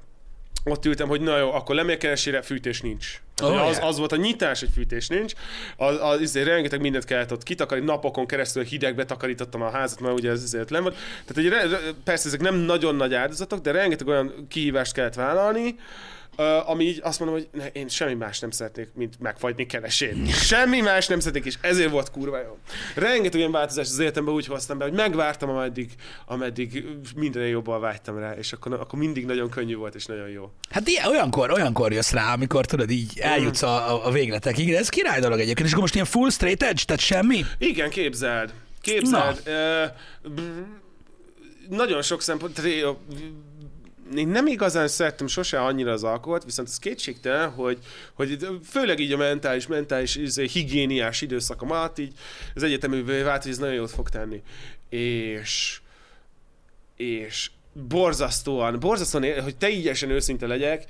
[0.66, 3.22] ott ültem, hogy na jó, akkor lemérkeresére fűtés nincs.
[3.42, 5.34] Oh, az, az volt a nyitás, hogy fűtés nincs.
[5.78, 10.14] Az, az, az rengeteg mindent kellett ott kitakarítani, napokon keresztül hidegbe takarítottam a házat, mert
[10.14, 10.96] ugye ez azért nem volt.
[11.26, 15.76] Tehát hogy persze ezek nem nagyon nagy áldozatok, de rengeteg olyan kihívást kellett vállalni,
[16.38, 20.26] uh, ami így azt mondom, hogy ne, én semmi más nem szeretnék, mint megfagyni keresén.
[20.52, 22.58] Semmi más nem szeretnék, és ezért volt kurva jó.
[22.96, 25.92] Rengeteg olyan változást az életemben úgy hoztam be, hogy megvártam, ameddig,
[26.26, 26.86] ameddig
[27.16, 30.52] minden jobban vágytam rá, és akkor, akkor mindig nagyon könnyű volt, és nagyon jó.
[30.70, 34.90] Hát ilyen, olyankor, olyankor jössz rá, amikor tudod, így eljutsz a, a, végletekig, de ez
[34.90, 37.46] király dolog egyébként, és akkor most ilyen full straight edge, tehát semmi?
[37.58, 38.54] Igen, képzeld.
[38.82, 39.42] Képzeld.
[39.46, 40.34] Uh,
[41.70, 42.60] nagyon sok szempont,
[44.18, 47.80] én nem igazán szerettem sose annyira az alkoholt, viszont ez kétségtelen, hogy,
[48.14, 52.14] hogy főleg így a mentális, mentális izé, higiéniás időszakom alatt így
[52.56, 54.42] az egyeteművé vált, hogy ez nagyon jót fog tenni.
[54.90, 55.80] És,
[56.96, 60.86] és borzasztóan, borzasztóan, hogy teljesen őszinte legyek,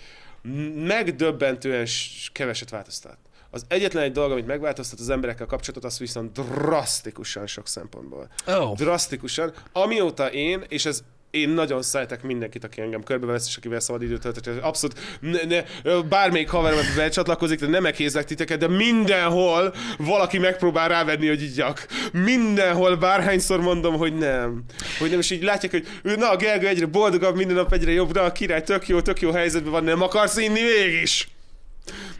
[0.76, 1.88] megdöbbentően
[2.32, 3.18] keveset változtat.
[3.50, 8.30] Az egyetlen egy dolog, amit megváltoztat az emberekkel kapcsolatot, az viszont drasztikusan sok szempontból.
[8.48, 8.76] Oh.
[8.76, 9.54] Drasztikusan.
[9.72, 11.04] Amióta én, és ez
[11.34, 14.64] én nagyon szeretek mindenkit, aki engem körbevesz, és akivel szabad időt töltök.
[14.64, 21.28] Abszolút ne, ne, bármelyik haverom, becsatlakozik, de nem megkézlek titeket, de mindenhol valaki megpróbál rávenni,
[21.28, 21.88] hogy igyak.
[22.12, 24.64] Mindenhol, bárhányszor mondom, hogy nem.
[25.00, 28.12] Hogy nem, és így látják, hogy na, a Gergő egyre boldogabb, minden nap egyre jobb,
[28.12, 31.28] de a király tök jó, tök jó helyzetben van, nem akarsz inni mégis.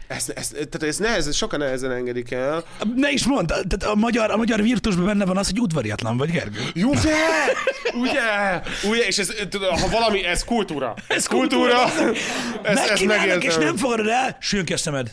[0.06, 2.64] Ez, ez, tehát ez nehezen, sokan nehezen engedik el.
[2.94, 6.30] Ne is mondd, tehát a magyar, a magyar virtusban benne van az, hogy udvariatlan vagy,
[6.30, 6.60] Gergő.
[6.74, 7.14] Jó, ugye?
[7.94, 8.22] Ugye?
[8.88, 9.06] Ugye?
[9.06, 9.32] És ez,
[9.80, 10.94] ha valami, ez kultúra.
[11.08, 11.84] Ez kultúra.
[12.62, 15.10] Ez, ez Megkínálnak, és nem fogadod el, sülki a szemed.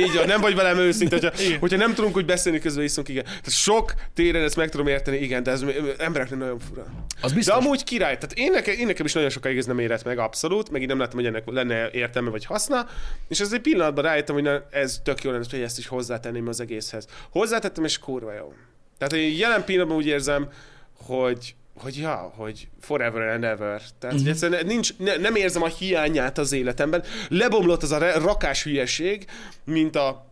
[0.00, 3.24] Így van, nem vagy velem őszinte, hogyha, hogyha nem tudunk úgy beszélni, közben iszunk, igen.
[3.24, 5.64] Tehát sok téren ezt meg tudom érteni, igen, de ez
[5.98, 6.84] embereknek nagyon fura.
[7.20, 7.54] Az De biztos.
[7.56, 10.70] amúgy király, tehát én nekem, én nekem is nagyon sokáig ez nem érett meg, abszolút,
[10.70, 12.86] meg így nem láttam, hogy ennek lenne értelme vagy haszna,
[13.28, 16.48] és ez egy pillanatban rájöttem, hogy na, ez tök jó lenne, hogy ezt is hozzátenném
[16.48, 17.06] az egészhez.
[17.30, 18.52] Hozzátettem, és kurva jó.
[18.98, 20.48] Tehát én jelen pillanatban úgy érzem,
[20.92, 23.82] hogy hogy ja, hogy forever and ever.
[23.98, 24.28] Tehát, mm-hmm.
[24.28, 27.04] egyszerűen nincs, ne, nem érzem a hiányát az életemben.
[27.28, 29.24] Lebomlott az a rakás hülyeség,
[29.64, 30.26] mint a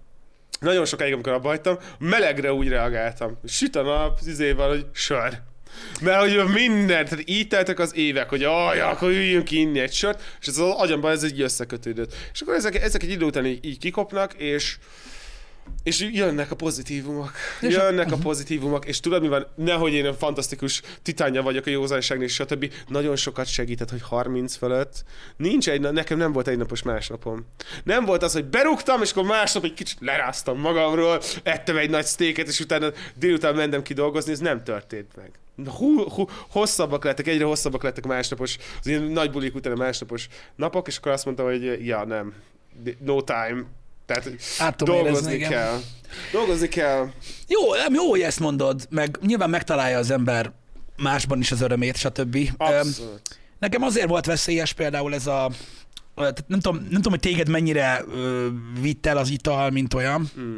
[0.60, 3.38] nagyon sokáig, amikor abba hagytam, melegre úgy reagáltam.
[3.44, 5.38] Süt a nap, izével, hogy sör.
[6.00, 9.92] Mert hogy minden, tehát így teltek az évek, hogy aj, akkor üljünk ki inni egy
[9.92, 12.14] sört, és ez az agyamban ez így összekötődött.
[12.32, 14.76] És akkor ezek, ezek egy idő után így, így kikopnak, és
[15.82, 17.32] és jönnek a pozitívumok.
[17.60, 19.46] Jönnek a pozitívumok, és tudod mi van?
[19.54, 22.72] Nehogy én a fantasztikus titánja vagyok a józanságnak, és stb.
[22.88, 25.04] Nagyon sokat segített, hogy 30 fölött
[25.36, 27.46] nincs egy, nekem nem volt egy napos másnapom.
[27.84, 32.04] Nem volt az, hogy berúgtam, és akkor másnap egy kicsit leráztam magamról, ettem egy nagy
[32.04, 35.30] sztéket, és utána délután mentem ki dolgozni, ez nem történt meg.
[35.66, 39.76] Hú, hú, hosszabbak lettek, egyre hosszabbak lettek a másnapos, az ilyen nagy bulik után a
[39.76, 42.34] másnapos napok, és akkor azt mondtam, hogy ja, nem,
[42.98, 43.64] no time.
[44.06, 45.50] Tehát Át tudom érezni, dolgozni igen.
[45.50, 45.78] kell.
[46.32, 47.10] Dolgozni kell.
[47.48, 50.52] Jó, nem jó, hogy ezt mondod, meg nyilván megtalálja az ember
[50.96, 52.38] másban is az örömét, stb.
[52.56, 53.38] Abszolút.
[53.58, 55.50] Nekem azért volt veszélyes például ez a
[56.46, 58.48] nem tudom, nem tudom, hogy téged mennyire ö,
[58.80, 60.30] vitt el az ital, mint olyan.
[60.38, 60.56] Mm.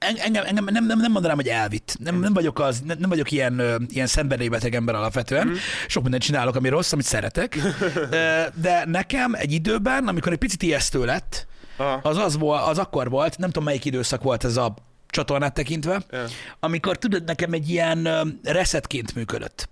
[0.00, 1.96] En- Engem, engem nem, nem, nem mondanám, hogy elvitt.
[1.98, 5.46] Nem, nem vagyok, az, nem, nem vagyok ilyen, ilyen szenvedélybeteg ember alapvetően.
[5.46, 5.56] Mhm.
[5.88, 7.58] Sok mindent csinálok, ami rossz, amit szeretek.
[8.62, 11.46] De nekem egy időben, amikor egy picit ijesztő lett,
[11.76, 12.00] Aha.
[12.02, 14.74] az, az, volt, az akkor volt, nem tudom melyik időszak volt ez a
[15.08, 16.24] csatornát tekintve, Ja.
[16.60, 19.68] amikor tudod, nekem egy ilyen ö, resetként működött.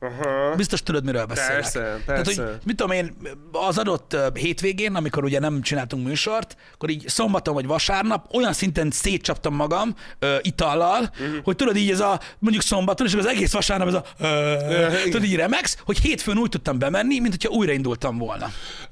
[0.00, 0.54] Aha.
[0.56, 1.52] Biztos tudod, miről beszélek.
[1.52, 2.42] Persze, Tehát, persze.
[2.44, 3.16] hogy mit tudom én,
[3.52, 8.90] az adott hétvégén, amikor ugye nem csináltunk műsort, akkor így szombaton vagy vasárnap olyan szinten
[8.90, 11.36] szétcsaptam magam ö, itallal, uh-huh.
[11.44, 14.56] hogy tudod így ez a, mondjuk szombaton, és az egész vasárnap ez a, ö,
[15.04, 18.50] tudod így remegsz, hogy hétfőn úgy tudtam bemenni, mint hogyha újraindultam volna.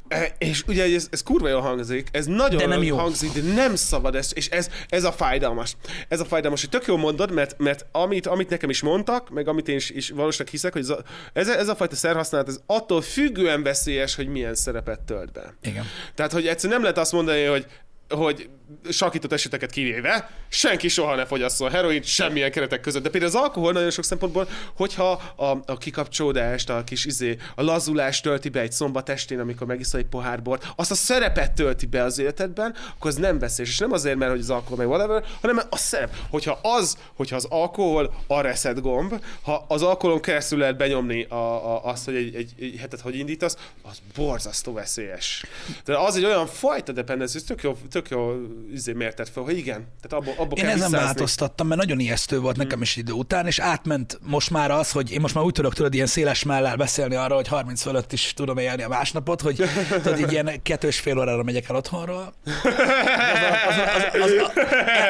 [0.08, 2.96] E, És ugye ez, ez kurva jól hangzik, ez nagyon De nem jó.
[2.96, 5.76] hangzik, de nem szabad ez, és ez, ez a fájdalmas.
[6.08, 9.48] Ez a fájdalmas, hogy tök jól mondod, mert, mert amit, amit nekem is mondtak, meg
[9.48, 11.02] amit én is, is valószínűleg hiszek, hogy ez a,
[11.32, 15.54] ez, a, ez a fajta szerhasználat, ez attól függően veszélyes, hogy milyen szerepet tölt be.
[15.62, 15.84] Igen.
[16.14, 17.66] Tehát, hogy egyszerűen nem lehet azt mondani, hogy
[18.08, 18.48] hogy
[18.88, 23.02] sakított eseteket kivéve, senki soha ne fogyasszon heroin, semmilyen keretek között.
[23.02, 27.62] De például az alkohol nagyon sok szempontból, hogyha a, a kikapcsolódást, a kis izé, a
[27.62, 31.86] lazulást tölti be egy szombat estén, amikor megiszol egy pohár bort, azt a szerepet tölti
[31.86, 33.70] be az életedben, akkor az nem veszélyes.
[33.70, 36.16] És nem azért, mert hogy az alkohol meg whatever, hanem a szerep.
[36.30, 41.74] Hogyha az, hogyha az alkohol a reset gomb, ha az alkoholon keresztül lehet benyomni a,
[41.74, 45.44] a, azt, hogy egy, egy, egy hetet hogy indítasz, az borzasztó veszélyes.
[45.84, 48.34] De az egy olyan fajta dependencia, tök jó, tök jó
[48.72, 49.86] izé mérted fel, hogy igen.
[50.00, 53.46] Tehát abból, abból Én kell ezen változtattam, mert nagyon ijesztő volt nekem is idő után,
[53.46, 56.76] és átment most már az, hogy én most már úgy tudok tudod ilyen széles mellel
[56.76, 59.62] beszélni arra, hogy 30 fölött is tudom élni a másnapot, hogy
[60.02, 62.34] tudod, így ilyen kettős fél órára megyek el otthonról.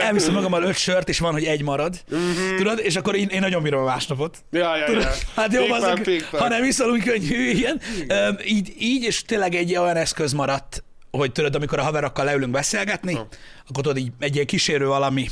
[0.00, 2.00] Elviszem magammal öt sört, és van, hogy egy marad.
[2.56, 4.38] Tudod, és akkor én, én nagyon bírom a másnapot.
[4.50, 5.10] Ja, ja, Tudod, ja.
[5.34, 6.00] hát jó, azok,
[6.30, 7.64] ha nem iszol, úgy könnyű.
[8.08, 10.84] Öm, így, így, és tényleg egy olyan eszköz maradt,
[11.16, 13.14] hogy tudod, amikor a haverokkal leülünk beszélgetni,
[13.68, 15.28] akkor tudod így egy ilyen kísérő valami.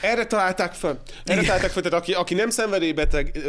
[0.00, 0.90] Erre találták fel.
[0.90, 1.44] Erre Igen.
[1.44, 3.48] találták fel, tehát aki, aki nem szenvedélybeteg ö,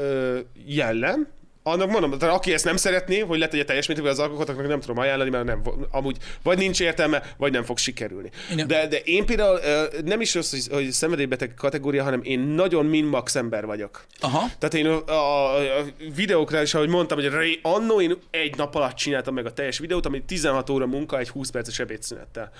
[0.00, 1.28] ö, jellem,
[1.62, 4.98] annak mondom, tehát aki ezt nem szeretné, hogy letegye teljes mértékben az alkotóknak, nem tudom
[4.98, 8.30] ajánlani, mert nem, amúgy vagy nincs értelme, vagy nem fog sikerülni.
[8.52, 8.66] Igen.
[8.66, 9.60] De, de én például
[10.04, 14.04] nem is az, hogy, hogy szenvedélybeteg kategória, hanem én nagyon min-max ember vagyok.
[14.20, 14.50] Aha.
[14.58, 15.84] Tehát én a, a, a
[16.14, 20.06] videóknál is, ahogy mondtam, hogy annó én egy nap alatt csináltam meg a teljes videót,
[20.06, 22.52] ami 16 óra munka, egy 20 perces ebédszünettel.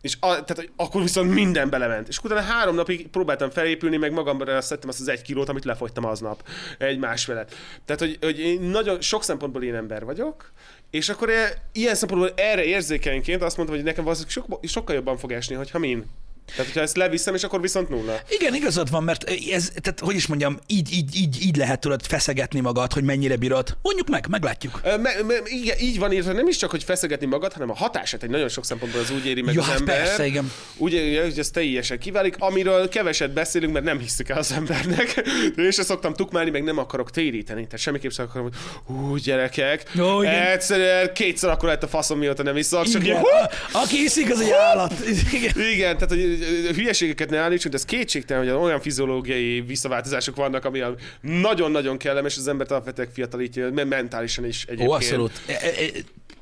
[0.00, 2.08] És a, tehát, hogy akkor viszont minden belement.
[2.08, 6.04] És utána három napig próbáltam felépülni, meg magamra szedtem azt az egy kilót, amit lefogytam
[6.04, 6.48] aznap.
[6.78, 7.54] Egy másfelet.
[7.84, 10.52] Tehát, hogy, hogy én nagyon sok szempontból én ember vagyok,
[10.90, 11.30] és akkor
[11.72, 15.78] ilyen szempontból erre érzékenyként azt mondtam, hogy nekem valószínűleg sok, sokkal jobban fog esni, hogyha
[15.78, 16.04] min.
[16.46, 18.20] Tehát, hogyha ezt leviszem, és akkor viszont nulla.
[18.28, 22.02] Igen, igazad van, mert ez, tehát hogy is mondjam, így, így, így, így lehet tudod
[22.06, 23.76] feszegetni magad, hogy mennyire bírod.
[23.82, 24.80] Mondjuk meg, meglátjuk.
[24.84, 27.74] Ö, Me, me, igen, így van írva, nem is csak, hogy feszegetni magad, hanem a
[27.74, 29.96] hatását egy nagyon sok szempontból az úgy éri meg Ja, az hát ember.
[29.96, 30.52] persze, igen.
[30.76, 35.22] Úgy éri, hogy ez teljesen kiválik, amiről keveset beszélünk, mert nem hiszük el az embernek.
[35.56, 37.64] Én se szoktam tukmálni, meg nem akarok téríteni.
[37.64, 40.34] Tehát semmiképp sem akarom, hogy hú, gyerekek, Jó, igen.
[40.46, 42.84] egyszerűen kétszer akkor lett a faszom, mióta nem iszok.
[42.88, 43.16] Csak Igen.
[43.18, 43.26] hú,
[43.72, 44.92] Aki iszik, az egy állat.
[45.32, 45.60] Igen.
[45.72, 46.35] igen, tehát hogy
[46.74, 50.82] hülyeségeket ne állítsunk, de ez kétségtelen, hogy olyan fiziológiai visszaváltozások vannak, ami
[51.20, 54.88] nagyon-nagyon kellemes, az embert alapvetően fiatalítja, men- mentálisan is egyébként.
[54.88, 55.40] Ó, abszolút.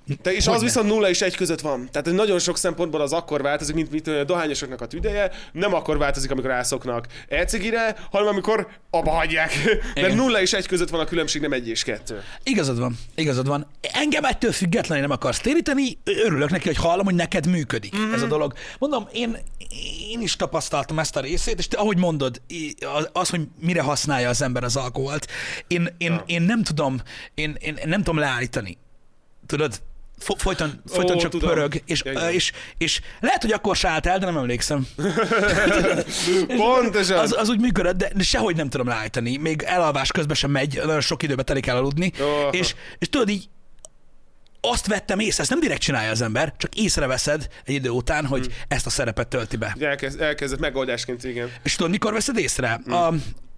[0.08, 0.64] E- e- e- Te, és az Hogyne.
[0.64, 1.88] viszont nulla és egy között van.
[1.92, 5.98] Tehát nagyon sok szempontból az akkor változik, mint, mint a dohányosoknak a tüdeje, nem akkor
[5.98, 9.52] változik, amikor rászoknak elcigire, hanem amikor abba hagyják.
[9.64, 10.16] Mert Igen.
[10.16, 12.22] nulla és egy között van a különbség, nem egy és kettő.
[12.42, 13.66] Igazad van, igazad van.
[13.80, 18.12] Engem ettől függetlenül nem akarsz téríteni, örülök neki, hogy hallom, hogy neked működik mm-hmm.
[18.12, 18.52] ez a dolog.
[18.78, 19.36] Mondom, én,
[20.10, 22.40] én is tapasztaltam ezt a részét, és te, ahogy mondod,
[22.96, 25.26] az, az, hogy mire használja az ember az alkoholt,
[25.66, 27.00] én, én, én nem tudom,
[27.34, 28.78] én, én nem tudom leállítani.
[29.46, 29.80] Tudod,
[30.18, 31.48] Fo- folyton, folyton Ó, csak tudom.
[31.48, 32.30] pörög, és, Igen.
[32.30, 34.86] és, és lehet, hogy akkor se állt el, de nem emlékszem.
[36.56, 37.18] Pontosan.
[37.18, 39.36] Az, az úgy működött, de, sehogy nem tudom leállítani.
[39.36, 42.12] Még elalvás közben sem megy, nagyon sok időbe telik el aludni.
[42.20, 42.48] Ó.
[42.50, 43.48] És, és tudod így,
[44.60, 48.44] azt vettem észre, ezt nem direkt csinálja az ember, csak észreveszed egy idő után, hogy
[48.44, 48.54] Hmm.
[48.68, 49.76] ezt a szerepet tölti be.
[49.80, 51.50] Elkezd, elkezdett megoldásként, igen.
[51.62, 52.80] És tudod, mikor veszed észre?
[52.88, 53.14] A,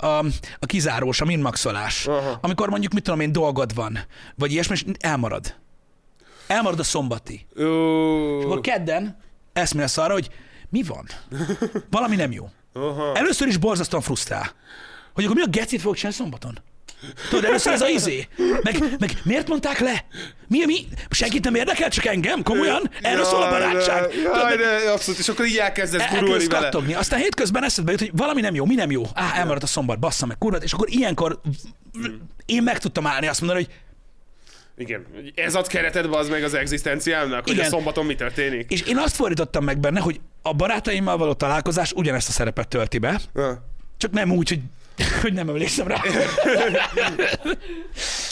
[0.06, 0.24] a,
[0.58, 2.06] a kizárós, a minmaxolás.
[2.06, 2.38] Aha.
[2.42, 3.98] Amikor mondjuk, mit tudom én, dolgod van,
[4.34, 5.54] vagy ilyesmi, és elmarad.
[6.46, 7.46] Elmarad a szombati.
[7.58, 9.16] Ó, Akkor kedden
[9.52, 10.28] eszmélsz arra, hogy
[10.70, 11.06] mi van?
[11.90, 12.48] Valami nem jó.
[12.72, 13.12] aha.
[13.14, 14.52] Először is borzasztóan frusztrál.
[15.14, 16.58] Hogy akkor mi a gecit fogok csinálni szombaton?
[17.28, 18.28] Tudod, először ez a izé.
[18.62, 20.04] Meg, meg miért mondták le?
[20.48, 20.86] Mi, mi?
[21.10, 22.42] Senkit nem érdekel, csak engem?
[22.42, 22.90] Komolyan?
[23.02, 24.00] Erről szól a Jaj, barátság.
[24.02, 26.62] de- Tudod, Jaj, de abszolút, és akkor így elkezdesz gurulni vele.
[26.62, 26.94] kattogni.
[26.94, 29.02] Aztán hétközben eszedbe jut, hogy valami nem jó, mi nem jó.
[29.14, 31.40] Á, elmaradt a szombat, bassza meg, kurva, és akkor ilyenkor
[32.46, 33.74] én meg tudtam állni azt mondani, hogy
[34.78, 37.64] Igen, ez ad kereted az meg az egzisztenciámnak, hogy Igen.
[37.64, 38.70] a szombaton mi történik.
[38.70, 42.98] és én azt fordítottam meg benne, hogy a barátaimmal való találkozás ugyanezt a szerepet tölti
[42.98, 43.64] be, Ha.
[43.96, 44.60] csak nem úgy, hogy,
[45.22, 46.00] hogy nem emlékszem rá.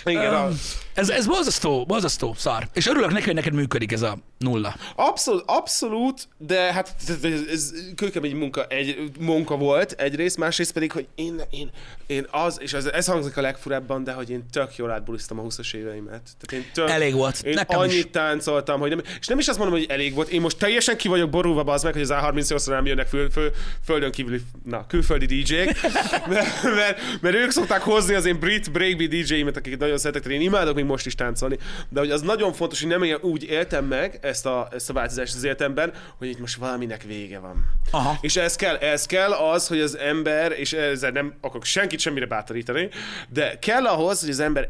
[0.04, 0.54] Igen, a, Um,
[0.94, 2.68] ez, ez borzasztó, borzasztó szar.
[2.72, 4.74] És örülök neki, hogy neked működik ez a nulla.
[4.96, 11.06] Abszolút, abszolút, de hát ez, ez kőkemény munka, egy munka volt egyrészt, másrészt pedig, hogy
[11.14, 11.70] én, én,
[12.06, 15.42] én az, és ez, ez hangzik a legfurábban, de hogy én tök jól átbulisztam a
[15.42, 16.30] 20-as éveimet.
[16.40, 17.42] Tehát én tök, Elég volt.
[17.42, 18.10] Én Nekem annyit is.
[18.10, 21.08] táncoltam, hogy nem, és nem is azt mondom, hogy elég volt, én most teljesen ki
[21.08, 23.50] vagyok borulva az meg, hogy az A38-ra nem jönnek föl, föl,
[23.84, 25.80] földön kívüli, na, külföldi DJ-k,
[26.28, 30.40] mert, mert, mert, ők szokták hozni az én brit breakbeat DJ-imet, akiket nagyon szeretek, én
[30.40, 31.58] imádok még most is táncolni,
[31.88, 34.92] de hogy az nagyon fontos, hogy nem ilyen úgy éltem meg ezt a, ezt a
[34.92, 37.64] változást az életemben, hogy itt most valaminek vége van.
[37.90, 38.18] Aha.
[38.20, 42.26] És ez kell, ez kell az, hogy az ember, és ezzel nem akarok senkit semmire
[42.26, 42.88] bátorítani,
[43.28, 44.68] de kell ahhoz, hogy az ember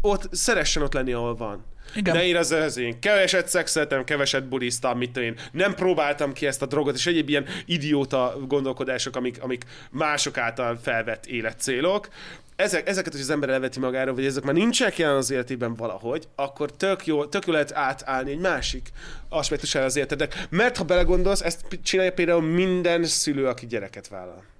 [0.00, 1.64] ott szeressen ott lenni, ahol van.
[1.94, 2.16] Igen.
[2.16, 5.38] Ne érezze ez én keveset szexeltem, keveset buliztam, mit én.
[5.52, 10.78] Nem próbáltam ki ezt a drogot, és egyéb ilyen idióta gondolkodások, amik, amik mások által
[10.82, 12.08] felvett életcélok.
[12.56, 16.28] Ezek, ezeket, hogy az ember elveti magára, vagy ezek már nincsenek jelen az életében valahogy,
[16.34, 18.90] akkor tök jó, tök jó lehet átállni egy másik
[19.28, 20.46] aspektusára az életednek.
[20.50, 24.53] Mert ha belegondolsz, ezt csinálja például minden szülő, aki gyereket vállal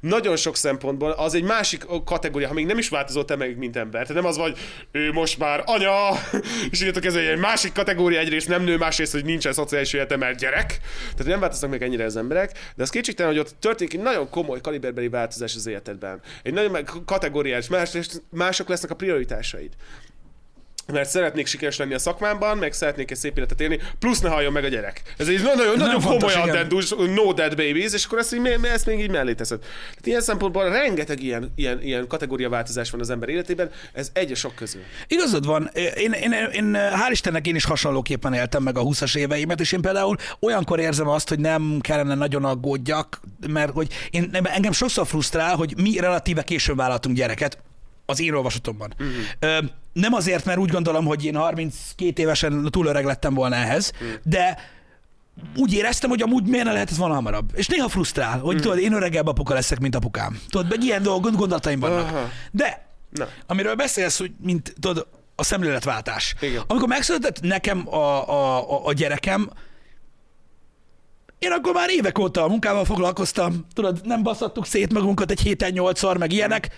[0.00, 3.76] nagyon sok szempontból az egy másik kategória, ha még nem is változott te meg, mint
[3.76, 4.06] ember.
[4.06, 4.58] Tehát nem az vagy,
[4.92, 6.10] ő most már anya,
[6.70, 10.38] és írtok ez egy másik kategória, egyrészt nem nő, másrészt, hogy nincsen szociális élete, mert
[10.38, 10.80] gyerek.
[11.10, 14.30] Tehát nem változnak meg ennyire az emberek, de az kétségtelen, hogy ott történik egy nagyon
[14.30, 16.20] komoly kaliberbeli változás az életedben.
[16.42, 17.96] Egy nagyon kategóriás, más,
[18.30, 19.72] mások lesznek a prioritásaid.
[20.92, 24.52] Mert szeretnék sikeres lenni a szakmámban, meg szeretnék egy szép életet élni, plusz ne halljon
[24.52, 25.02] meg a gyerek.
[25.16, 29.00] Ez egy nagyon, nagyon komoly addendus, no dead babies, és akkor ezt, így, ezt még
[29.00, 29.58] így mellé teszed.
[29.58, 34.34] Tehát ilyen szempontból rengeteg ilyen, ilyen, ilyen kategóriaváltozás van az ember életében, ez egy a
[34.34, 34.82] sok közül.
[35.06, 35.70] Igazad van.
[35.96, 39.80] Én, én, én, hál' Istennek én is hasonlóképpen éltem meg a 20-as éveimet, és én
[39.80, 45.56] például olyankor érzem azt, hogy nem kellene nagyon aggódjak, mert hogy én, engem sokszor frusztrál,
[45.56, 47.58] hogy mi relatíve későn vállaltunk gyereket,
[48.06, 48.94] az én olvasatomban.
[48.98, 49.08] Mhm.
[49.40, 49.70] Uh-huh.
[49.94, 54.08] Nem azért, mert úgy gondolom, hogy én 32 évesen túl öreg lettem volna ehhez, uh-huh.
[54.22, 54.58] de
[55.56, 57.50] úgy éreztem, hogy amúgy miért ne lehet ez volna hamarabb.
[57.54, 58.62] És néha frusztrál, hogy Mhm.
[58.62, 60.40] tudod, én öregebb apuka leszek, mint apukám.
[60.48, 62.08] Tudod, meg ilyen dolgok, gondolataim vannak.
[62.08, 62.28] Aha.
[62.50, 63.26] De Na.
[63.46, 65.06] amiről beszélsz, hogy mint tudod,
[65.36, 66.34] a szemléletváltás.
[66.40, 66.62] Igen.
[66.66, 69.50] Amikor megszületett nekem a, a, a, a gyerekem,
[71.38, 75.70] én akkor már évek óta a munkával foglalkoztam, tudod, nem baszattuk szét magunkat egy héten
[75.72, 76.68] nyolcszor, meg ilyenek,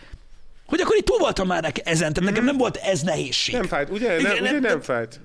[0.67, 3.55] hogy akkor itt túl voltam már nek- ezen, tehát nekem nem volt ez nehézség.
[3.55, 4.23] Nem fájt, ugye?
[4.23, 5.21] Nem, ugye nem- nem fájt.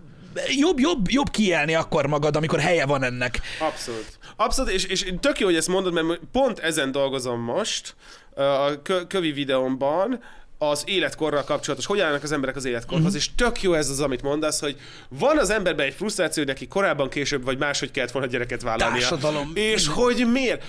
[0.48, 3.40] Jobb, jobb, jobb kielni akkor magad, amikor helye van ennek.
[3.60, 4.18] Abszolút.
[4.36, 7.96] Abszolút, és, és tök jó, hogy ezt mondod, mert pont ezen dolgozom most
[8.36, 10.24] a kö- kövi videómban,
[10.64, 13.20] az életkorral kapcsolatos, hogy állnak az emberek az életkorhoz, uh-huh.
[13.20, 14.80] és tök jó ez az, amit mondasz, hogy
[15.10, 19.00] van az emberben egy frusztráció, hogy neki korábban, később, vagy máshogy kellett volna gyereket vállalnia.
[19.00, 19.52] Társadalom.
[19.54, 20.64] És hogy miért?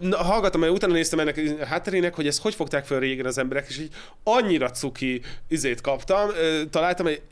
[0.00, 3.38] Na, hallgatom, mert utána néztem ennek a hátterének, hogy ezt hogy fogták fel régen az
[3.38, 3.90] emberek, és így
[4.22, 6.30] annyira cuki izét kaptam.
[6.70, 7.22] Találtam egy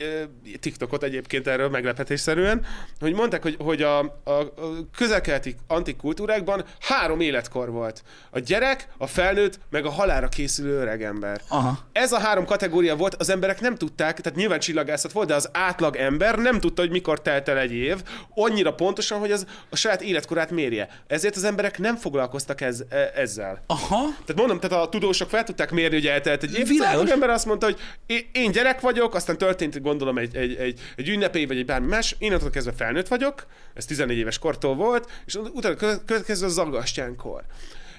[0.59, 2.65] TikTokot egyébként erről meglepetésszerűen,
[2.99, 4.49] hogy mondták, hogy, hogy a, a, a
[4.97, 8.03] közelkeleti antik kultúrákban három életkor volt.
[8.31, 11.41] A gyerek, a felnőtt, meg a halára készülő öreg ember.
[11.47, 11.91] Aha.
[11.93, 15.49] Ez a három kategória volt, az emberek nem tudták, tehát nyilván csillagászat volt, de az
[15.51, 18.01] átlag ember nem tudta, hogy mikor telt el egy év,
[18.35, 20.89] annyira pontosan, hogy az a saját életkorát mérje.
[21.07, 23.63] Ezért az emberek nem foglalkoztak ez, e- ezzel.
[23.67, 23.97] Aha.
[23.97, 26.67] Tehát mondom, tehát a tudósok fel tudták mérni, hogy eltelt egy év.
[26.67, 27.03] Világos.
[27.03, 30.79] Az ember azt mondta, hogy én- én gyerek vagyok, aztán történt gondolom egy, egy, egy,
[30.95, 35.09] egy ünnepély, vagy egy bármi más, innentől kezdve felnőtt vagyok, ez 14 éves kortól volt,
[35.25, 37.43] és utána kö- következő a zagastyánkor.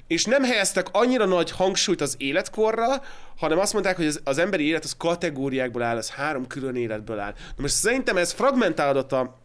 [0.06, 3.02] És nem helyeztek annyira nagy hangsúlyt az életkorra,
[3.36, 7.32] hanem azt mondták, hogy az, emberi élet az kategóriákból áll, az három külön életből áll.
[7.32, 9.43] Na most szerintem ez fragmentálódott a,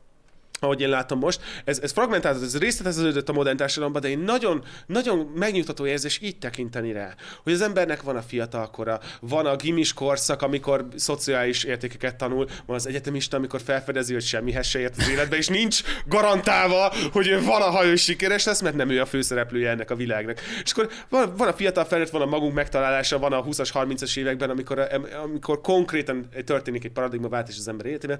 [0.60, 4.64] ahogy én látom most, ez, ez fragmentálódott, ez részleteződött a modern társadalomban, de én nagyon,
[4.86, 9.94] nagyon megnyugtató érzés így tekinteni rá, hogy az embernek van a fiatalkora, van a gimis
[9.94, 15.10] korszak, amikor szociális értékeket tanul, van az egyetemista, amikor felfedezi, hogy semmihez se ért az
[15.10, 19.70] életbe, és nincs garantálva, hogy ő valaha ő sikeres lesz, mert nem ő a főszereplője
[19.70, 20.40] ennek a világnak.
[20.64, 24.18] És akkor van, van a fiatal felnőtt, van a magunk megtalálása, van a 20-as, 30-as
[24.18, 24.88] években, amikor,
[25.24, 28.20] amikor konkrétan történik egy paradigmaváltás az ember életében,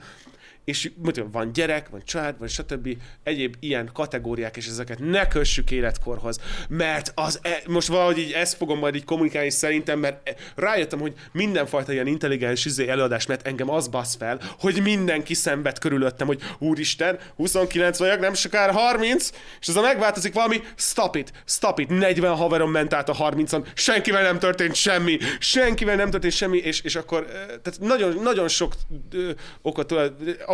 [0.70, 2.98] és mondjuk, van gyerek, van család, vagy stb.
[3.24, 8.56] egyéb ilyen kategóriák, és ezeket ne kössük életkorhoz, mert az e, most valahogy így ezt
[8.56, 13.48] fogom majd így kommunikálni szerintem, mert e- rájöttem, hogy mindenfajta ilyen intelligens izé előadás, mert
[13.48, 19.30] engem az basz fel, hogy mindenki szenved körülöttem, hogy úristen, 29 vagyok, nem sokára 30,
[19.60, 23.66] és ez a megváltozik valami, stop it, stop it, 40 haverom ment át a 30-on,
[23.74, 28.48] senkivel nem történt semmi, senkivel nem történt semmi, és, és akkor, eh, tehát nagyon, nagyon
[28.48, 28.74] sok
[29.12, 29.32] ö,
[29.62, 29.94] okot,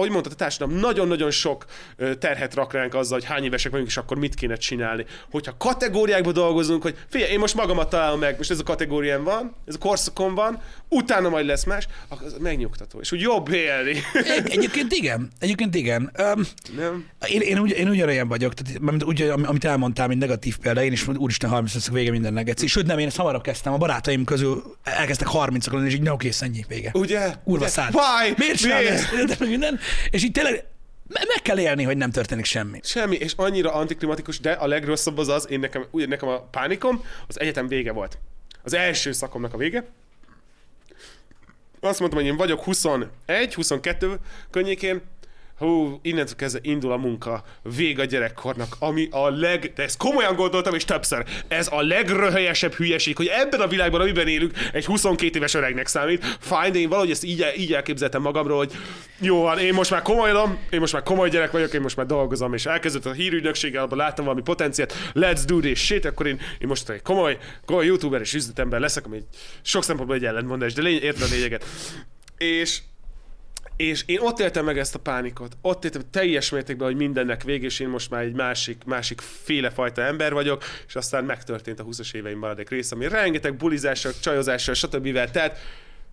[0.06, 1.65] ahogy mondtad, a társadalom nagyon-nagyon sok
[2.19, 5.06] terhet rak ránk azzal, hogy hány évesek vagyunk, és akkor mit kéne csinálni.
[5.32, 9.56] Hogyha kategóriákba dolgozunk, hogy figyelj, én most magamat találom meg, most ez a kategórián van,
[9.65, 13.95] ez a korszakon van, utána majd lesz más, az megnyugtató, és úgy jobb élni.
[14.14, 15.32] Egy, egyébként igen.
[15.40, 16.11] Egyébként igen.
[16.19, 16.44] Um,
[16.77, 17.06] Nem?
[17.27, 20.84] én, én, ugy, én ugyanolyan vagyok, tehát, mert úgy, am- amit elmondtál, mint negatív példa,
[20.84, 22.45] én is úristen 30 leszek vége mindennek.
[22.45, 22.68] Geci.
[22.68, 26.18] Sőt, nem, én ezt hamarabb kezdtem, a barátaim közül elkezdtek 30 lenni, és így, no,
[26.18, 26.90] kész, ennyi, vége.
[26.94, 27.34] Ugye?
[27.44, 27.94] Kurva szád.
[28.38, 29.30] Miért csinálod Miért?
[29.32, 29.40] ezt?
[29.40, 29.80] Minden.
[30.09, 30.65] És így tényleg
[31.07, 32.80] me- meg kell élni, hogy nem történik semmi.
[32.84, 37.03] Semmi, és annyira antiklimatikus, de a legrosszabb az az, én nekem, ugye nekem a pánikom,
[37.27, 38.17] az egyetem vége volt.
[38.63, 39.85] Az első szakomnak a vége.
[41.80, 43.09] Azt mondtam, hogy én vagyok 21,
[43.53, 44.19] 22
[44.49, 45.01] környékén,
[45.57, 47.44] hú, innentől kezdve indul a munka,
[47.76, 52.73] vég a gyerekkornak, ami a leg, de ezt komolyan gondoltam, és többször, ez a legröhelyesebb
[52.73, 56.38] hülyeség, hogy ebben a világban, amiben élünk, egy 22 éves öregnek számít.
[56.40, 58.72] Fáj, de én valahogy ezt így, így elképzeltem magamról, hogy
[59.19, 62.06] jó van, én most már komolyodom, én most már komoly gyerek vagyok, én most már
[62.06, 66.40] dolgozom, és elkezdett a hírügynökséggel, abban láttam valami potenciát, let's do this shit, akkor én,
[66.60, 69.26] én most egy komoly, komoly youtuber és üzletember leszek, ami egy,
[69.61, 71.65] sok szempontból egy ellentmondás, de lény, érted a lényeget.
[72.38, 72.80] És
[73.77, 75.57] és én ott éltem meg ezt a pánikot.
[75.61, 79.69] Ott éltem teljes mértékben, hogy mindennek vége, és én most már egy másik, másik féle
[79.69, 84.73] fajta ember vagyok, és aztán megtörtént a 20-as éveim maradék rész, ami rengeteg bulizással, csajozással,
[84.73, 85.30] stb.
[85.31, 85.57] telt.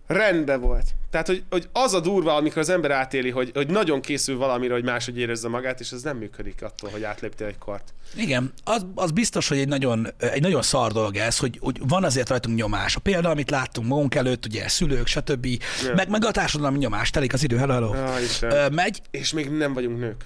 [0.07, 0.85] Rendben volt.
[1.11, 4.73] Tehát, hogy, hogy az a durva, amikor az ember átéli, hogy, hogy nagyon készül valamire,
[4.73, 7.93] hogy máshogy érezze magát, és ez nem működik attól, hogy átléptél egy kart.
[8.15, 12.03] Igen, az, az biztos, hogy egy nagyon, egy nagyon szar dolog ez, hogy, hogy van
[12.03, 12.95] azért rajtunk nyomás.
[12.95, 15.45] A példa, amit láttunk magunk előtt, ugye szülők, stb.
[15.45, 15.59] Ja.
[15.95, 17.93] Meg, meg a társadalmi nyomás, telik az idő, hello, hello.
[17.93, 18.19] Ah.
[18.41, 20.25] Ö, megy, És még nem vagyunk nők.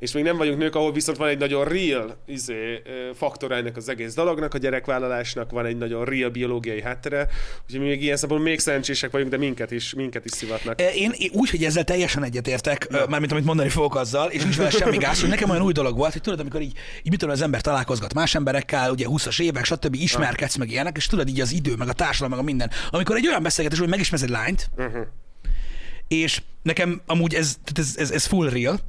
[0.00, 2.54] És még nem vagyunk nők, ahol viszont van egy nagyon real izé,
[2.84, 7.28] ö, faktora ennek az egész dolognak, a gyerekvállalásnak van egy nagyon real biológiai háttere,
[7.64, 10.80] úgyhogy mi még ilyen szempontból még szerencsések vagyunk, de minket is, minket is szivatnak.
[10.80, 13.06] Én, én úgy, hogy ezzel teljesen egyetértek, ja.
[13.08, 15.96] mármint amit mondani fogok azzal, és nincs vele semmi gáz, hogy nekem olyan új dolog
[15.96, 16.72] volt, hogy tudod, amikor így,
[17.02, 19.94] így mit tudom, az ember találkozgat más emberekkel, ugye 20-as évek, stb.
[19.94, 22.70] ismerkedsz meg ilyenek, és tudod így az idő, meg a társadalom, meg a minden.
[22.90, 25.06] Amikor egy olyan beszélgetés, hogy megismersz egy lányt, Uh-huh.
[26.10, 28.80] És nekem amúgy ez, tehát ez, ez, ez full real,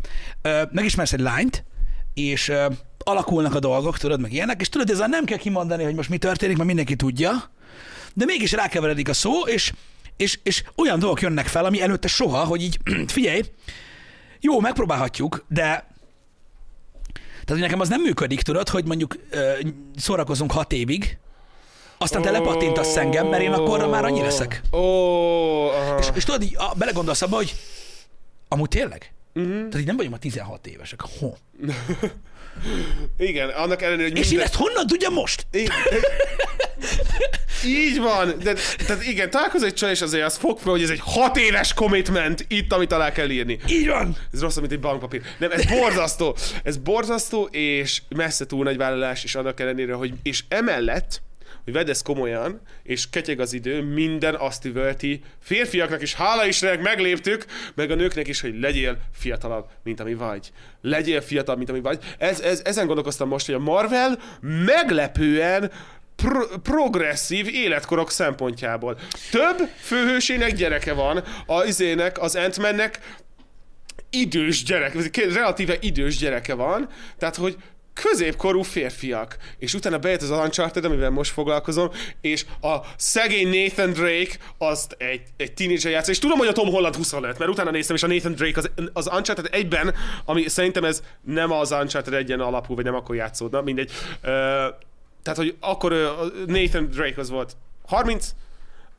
[0.71, 1.63] megismersz egy lányt,
[2.13, 2.51] és
[2.97, 6.17] alakulnak a dolgok, tudod, meg ilyenek, és tudod, ezzel nem kell kimondani, hogy most mi
[6.17, 7.51] történik, mert mindenki tudja,
[8.13, 9.73] de mégis rákeveredik a szó, és,
[10.17, 13.41] és, és olyan dolgok jönnek fel, ami előtte soha, hogy így, figyelj,
[14.39, 15.89] jó, megpróbálhatjuk, de
[17.45, 19.15] tehát, hogy nekem az nem működik, tudod, hogy mondjuk
[19.95, 21.17] szórakozunk hat évig,
[22.01, 24.61] aztán te lepattintasz engem, mert én akkorra már annyi leszek.
[24.71, 24.77] Ó,
[25.67, 25.97] aha.
[25.99, 27.55] És, és tudod, így, a, belegondolsz abba, hogy
[28.47, 29.13] amúgy tényleg?
[29.33, 29.53] Uh-huh.
[29.53, 30.99] Tehát így nem vagyunk ma 16 évesek.
[31.19, 31.33] Ho.
[33.17, 34.45] Igen, annak ellenére, hogy És én minden...
[34.45, 35.45] ezt honnan tudja most?
[35.53, 35.71] Így,
[37.65, 38.55] így van, de
[38.85, 41.73] tehát igen, találkozol egy csaj, és azért az fog fel, hogy ez egy hat éves
[41.73, 43.59] commitment itt, amit alá kell írni.
[43.67, 44.15] Így van.
[44.33, 45.21] Ez rosszabb, mint egy bankpapír.
[45.37, 46.35] Nem, ez borzasztó.
[46.63, 51.21] Ez borzasztó, és messze túl nagy vállalás, és annak ellenére, hogy és emellett,
[51.63, 56.81] hogy vedd ezt komolyan, és ketyeg az idő, minden azt üvölti, férfiaknak is, hála Istennek
[56.81, 60.51] megléptük, meg a nőknek is, hogy legyél fiatalabb, mint ami vagy.
[60.81, 62.03] Legyél fiatalabb, mint ami vagy.
[62.17, 64.19] Ez, ez, ezen gondolkoztam most, hogy a Marvel
[64.65, 65.71] meglepően
[66.15, 68.97] pro- progresszív életkorok szempontjából.
[69.31, 72.57] Több főhősének gyereke van, az izének, az ant
[74.09, 77.57] idős gyerek, relatíve idős gyereke van, tehát hogy
[77.93, 79.37] középkorú férfiak.
[79.57, 81.89] És utána bejött az Uncharted, amivel most foglalkozom,
[82.21, 86.69] és a szegény Nathan Drake azt egy, egy tínédzser játszik, és tudom, hogy a Tom
[86.69, 89.93] Holland 25, mert utána néztem, és a Nathan Drake az, az Uncharted egyben,
[90.25, 93.91] ami szerintem ez nem az Uncharted egyen alapú, vagy nem akkor játszódna, mindegy.
[94.21, 94.29] Ö,
[95.23, 95.91] tehát, hogy akkor
[96.47, 97.55] Nathan Drake az volt
[97.85, 98.29] 30,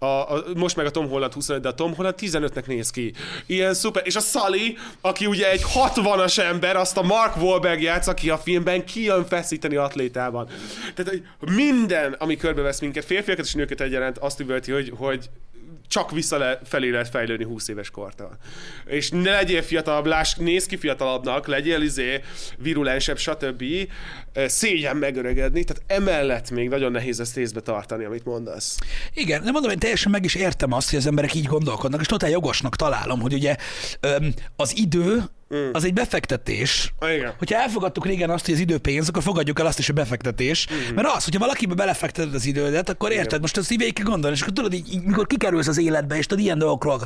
[0.02, 3.12] a, a, most meg a Tom Holland 25, de a Tom Holland 15-nek néz ki.
[3.46, 4.02] Ilyen szuper.
[4.06, 8.38] És a Sully, aki ugye egy 60-as ember, azt a Mark Wahlberg játsz, aki a
[8.38, 10.48] filmben kijön feszíteni atlétában.
[10.94, 15.30] Tehát hogy minden, ami körbevesz minket, férfiakat és nőket egyaránt, azt üvölti, hogy, hogy
[15.92, 18.36] csak vissza le, felé lehet fejlődni 20 éves kortól.
[18.86, 22.20] És ne legyél fiatalabb, láss, nézz ki fiatalabbnak, legyél izé,
[22.58, 23.64] virulensebb, stb.
[24.46, 28.78] Szégyen megöregedni, tehát emellett még nagyon nehéz ezt észbe tartani, amit mondasz.
[29.14, 32.06] Igen, de mondom, én teljesen meg is értem azt, hogy az emberek így gondolkodnak, és
[32.06, 33.56] totál jogosnak találom, hogy ugye
[34.56, 35.22] az idő
[35.72, 36.92] az egy befektetés.
[36.98, 37.34] Ah, igen.
[37.38, 40.68] Hogyha elfogadtuk régen azt, hogy az idő pénz, akkor fogadjuk el azt is, hogy befektetés.
[40.72, 40.94] Mm.
[40.94, 44.36] Mert az, hogyha valakibe belefekteted az idődet, akkor érted, most azt így végig kell gondolni,
[44.36, 47.00] és akkor tudod, így, így, mikor kikerülsz az életbe, és tudod, ilyen dolgokról,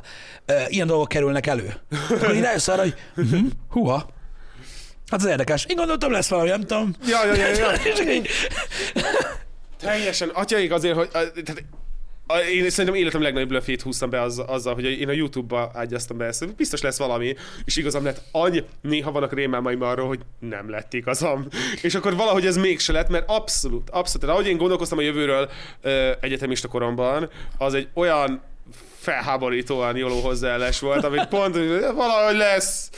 [0.48, 1.74] uh, ilyen dolgok kerülnek elő.
[2.10, 3.40] Akkor így rájössz arra, hogy uh-huh,
[3.70, 4.08] huha,
[5.10, 5.64] hát ez érdekes.
[5.68, 6.94] Én gondoltam, lesz valami, nem tudom.
[7.06, 7.72] Ja, ja, ja, ja.
[9.80, 11.64] Teljesen, atyaik azért, hogy tehát,
[12.26, 16.16] a, én szerintem életem legnagyobb blöfét húztam be az, azzal, hogy én a YouTube-ba ágyaztam
[16.16, 16.54] be ezt.
[16.54, 17.34] Biztos lesz valami,
[17.64, 18.22] és igazam lett.
[18.30, 21.46] Annyi, néha vannak rémálmaim arról, hogy nem lett igazam.
[21.82, 24.20] És akkor valahogy ez mégse lett, mert abszolút, abszolút.
[24.20, 25.50] Tehát, ahogy én gondolkoztam a jövőről
[25.80, 28.42] ö, egyetemista koromban, az egy olyan
[28.98, 32.90] felháborítóan jóló hozzáállás volt, amit pont, hogy valahogy lesz.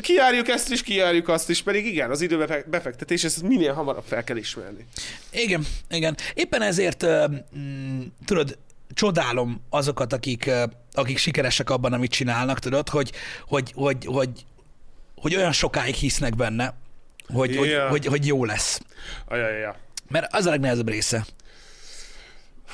[0.00, 4.24] Kiárjuk ezt is, kiárjuk azt is, pedig igen, az időbe befektetés, ezt minél hamarabb fel
[4.24, 4.86] kell ismerni.
[5.32, 6.16] Igen, igen.
[6.34, 7.06] Éppen ezért,
[8.24, 8.58] tudod,
[8.94, 10.50] csodálom azokat, akik,
[10.92, 13.12] akik sikeresek abban, amit csinálnak, tudod, hogy,
[13.48, 14.30] hogy, hogy, hogy,
[15.16, 16.74] hogy olyan sokáig hisznek benne,
[17.26, 17.88] hogy, hogy, Ja.
[17.88, 18.80] hogy, hogy jó lesz.
[19.28, 19.74] Ajajaj.
[20.08, 21.24] Mert az a legnehezebb része.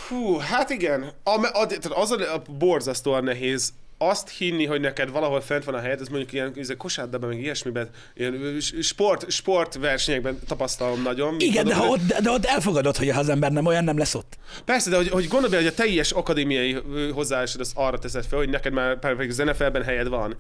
[0.09, 1.13] Hú, hát igen.
[1.23, 5.75] A, a, tehát az a, a borzasztóan nehéz azt hinni, hogy neked valahol fent van
[5.75, 11.37] a helyed, ez mondjuk ilyen izé, kosárlabdában, meg ilyesmiben, ilyen sport, sportversenyekben tapasztalom nagyon.
[11.39, 13.99] Igen, de, ha ott, de, de ott elfogadod, hogy ha az ember nem olyan, nem
[13.99, 14.39] lesz ott.
[14.65, 16.77] Persze, de hogy, hogy gondolj hogy a teljes akadémiai
[17.13, 20.37] hozzáállásod azt arra teszed fel, hogy neked már pedig az NFL-ben helyed van.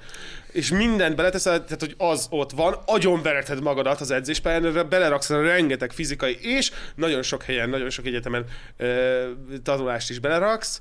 [0.52, 6.38] És mindent beleteszed, tehát hogy az ott van, agyonvereted magadat az edzéspályán, beleraksz rengeteg fizikai,
[6.40, 8.44] és nagyon sok helyen, nagyon sok egyetemen
[8.76, 9.24] ö,
[9.62, 10.80] tanulást is beleraksz.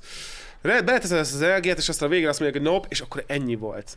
[0.62, 3.54] Beleteszed ezt az energiát, és aztán a végén azt mondják, hogy nope, és akkor ennyi
[3.54, 3.96] volt.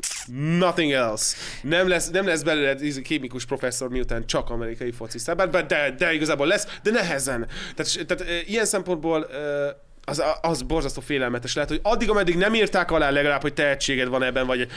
[0.57, 1.35] Nothing else.
[1.61, 4.91] Nem lesz, nem lesz belőled kémikus professzor, miután csak amerikai
[5.35, 7.47] bár- bár de, de igazából lesz, de nehezen.
[7.75, 9.37] Tehát, tehát ilyen szempontból e,
[10.05, 14.23] az, az borzasztó félelmetes lehet, hogy addig, ameddig nem írták alá legalább, hogy tehetséged van
[14.23, 14.67] ebben, vagy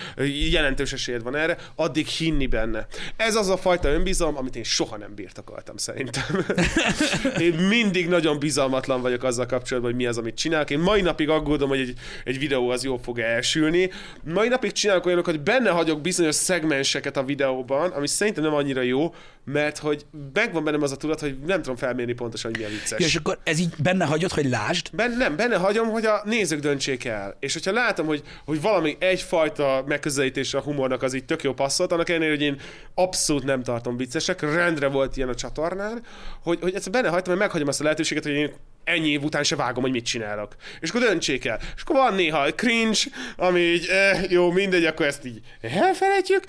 [0.51, 2.87] jelentős esélyed van erre, addig hinni benne.
[3.17, 6.47] Ez az a fajta önbizalom, amit én soha nem birtokoltam szerintem.
[7.47, 10.71] én mindig nagyon bizalmatlan vagyok azzal kapcsolatban, hogy mi az, amit csinálok.
[10.71, 11.95] Én mai napig aggódom, hogy egy,
[12.25, 13.91] egy videó az jól fog elsülni.
[14.23, 18.83] Mai napig csinálok olyanokat, hogy benne hagyok bizonyos szegmenseket a videóban, ami szerintem nem annyira
[18.83, 19.15] jó,
[19.53, 22.69] mert hogy megvan bennem az a tudat, hogy nem tudom felmérni pontosan, hogy mi a
[22.69, 23.01] vicces.
[23.01, 24.89] Ja, és akkor ez így benne hagyod, hogy lásd?
[24.93, 27.37] Ben, nem, benne hagyom, hogy a nézők döntsék el.
[27.41, 31.93] És hogyha látom, hogy, hogy valami egyfajta megközelítés a humornak az így tök jó passzolt,
[31.93, 32.61] annak ellenére, hogy én
[32.95, 36.03] abszolút nem tartom viccesek, rendre volt ilyen a csatornán,
[36.43, 38.53] hogy, hogy ezt benne hagytam, mert meghagyom azt a lehetőséget, hogy én
[38.85, 40.57] ennyi év után se vágom, hogy mit csinálok.
[40.81, 41.59] És akkor döntsék el.
[41.77, 42.99] És akkor van néha cringe,
[43.37, 46.45] ami így, eh, jó, mindegy, akkor ezt így elfelejtjük.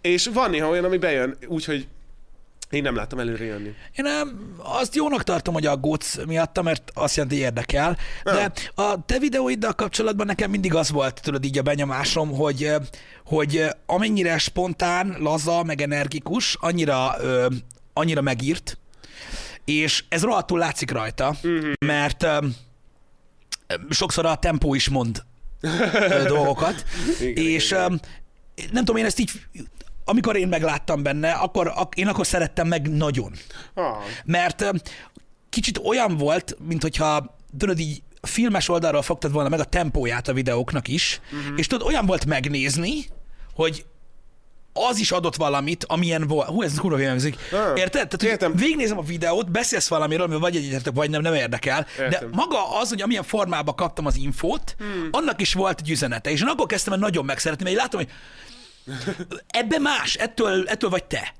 [0.00, 1.86] És van néha olyan, ami bejön, úgyhogy
[2.70, 3.74] én nem látom előre jönni.
[3.96, 7.96] Én nem, azt jónak tartom, hogy aggódsz miatta, mert azt jelenti, hogy érdekel.
[8.24, 12.72] De a te videóiddal kapcsolatban nekem mindig az volt, tudod így a benyomásom, hogy,
[13.24, 17.16] hogy amennyire spontán, laza, meg energikus, annyira,
[17.92, 18.78] annyira megírt,
[19.64, 21.72] és ez rohadtul látszik rajta, uh-huh.
[21.86, 22.26] mert
[23.90, 25.22] sokszor a tempó is mond
[26.26, 26.84] dolgokat,
[27.20, 28.00] Igen, és igen.
[28.72, 29.30] nem tudom, én ezt így
[30.08, 33.32] amikor én megláttam benne, akkor ak- én akkor szerettem meg nagyon.
[33.74, 34.70] Ah, Mert
[35.48, 40.32] kicsit olyan volt, mint hogyha tudod így filmes oldalról fogtad volna meg a tempóját a
[40.32, 41.58] videóknak is, uh-huh.
[41.58, 43.06] és tudod, olyan volt megnézni,
[43.54, 43.84] hogy
[44.72, 46.48] az is adott valamit, amilyen volt.
[46.48, 47.36] Hú, ez kurva hangzik.
[47.76, 47.90] Érted?
[48.08, 48.54] Tehát, értem.
[48.56, 51.86] végignézem a videót, beszélsz valamiről, amivel vagy egyetetek, vagy nem, nem érdekel.
[51.98, 52.30] Értem.
[52.30, 55.08] De maga az, hogy amilyen formában kaptam az infót, hmm.
[55.10, 56.30] annak is volt egy üzenete.
[56.30, 58.10] És én akkor kezdtem el nagyon megszeretni, mert látom, hogy
[59.46, 61.32] ebbe más, ettől, ettől vagy te.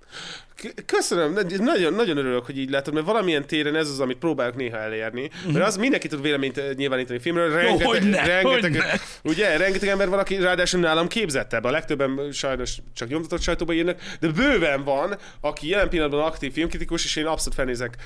[0.86, 4.56] Köszönöm, Nagy- nagyon, nagyon örülök, hogy így látod, mert valamilyen téren ez az, amit próbálok
[4.56, 5.30] néha elérni.
[5.52, 7.52] Mert az mindenki tud véleményt nyilvánítani filmről.
[7.52, 9.00] Rengeteg, hogyne, rengeteg, hogyne.
[9.22, 11.64] ugye, rengeteg ember van, aki ráadásul nálam képzettebb.
[11.64, 17.04] A legtöbben sajnos csak nyomtatott sajtóba írnak, de bőven van, aki jelen pillanatban aktív filmkritikus,
[17.04, 17.96] és én abszolút felnézek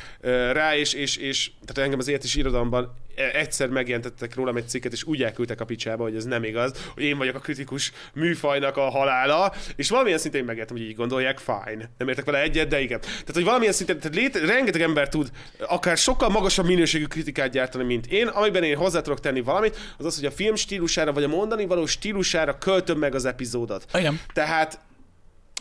[0.52, 4.92] rá, és, és, és tehát engem az élet is irodalomban egyszer megjelentettek rólam egy cikket,
[4.92, 8.76] és úgy elküldtek a picsába, hogy ez nem igaz, hogy én vagyok a kritikus műfajnak
[8.76, 11.90] a halála, és valamilyen szinten én megértem, hogy így gondolják, fine.
[11.98, 13.00] Nem értek vele egyet, de igen.
[13.00, 17.84] Tehát, hogy valamilyen szinten, tehát lét, rengeteg ember tud akár sokkal magasabb minőségű kritikát gyártani,
[17.84, 21.24] mint én, amiben én hozzá tudok tenni valamit, az az, hogy a film stílusára, vagy
[21.24, 23.86] a mondani való stílusára költöm meg az epizódot.
[23.94, 24.20] Igen.
[24.32, 24.80] Tehát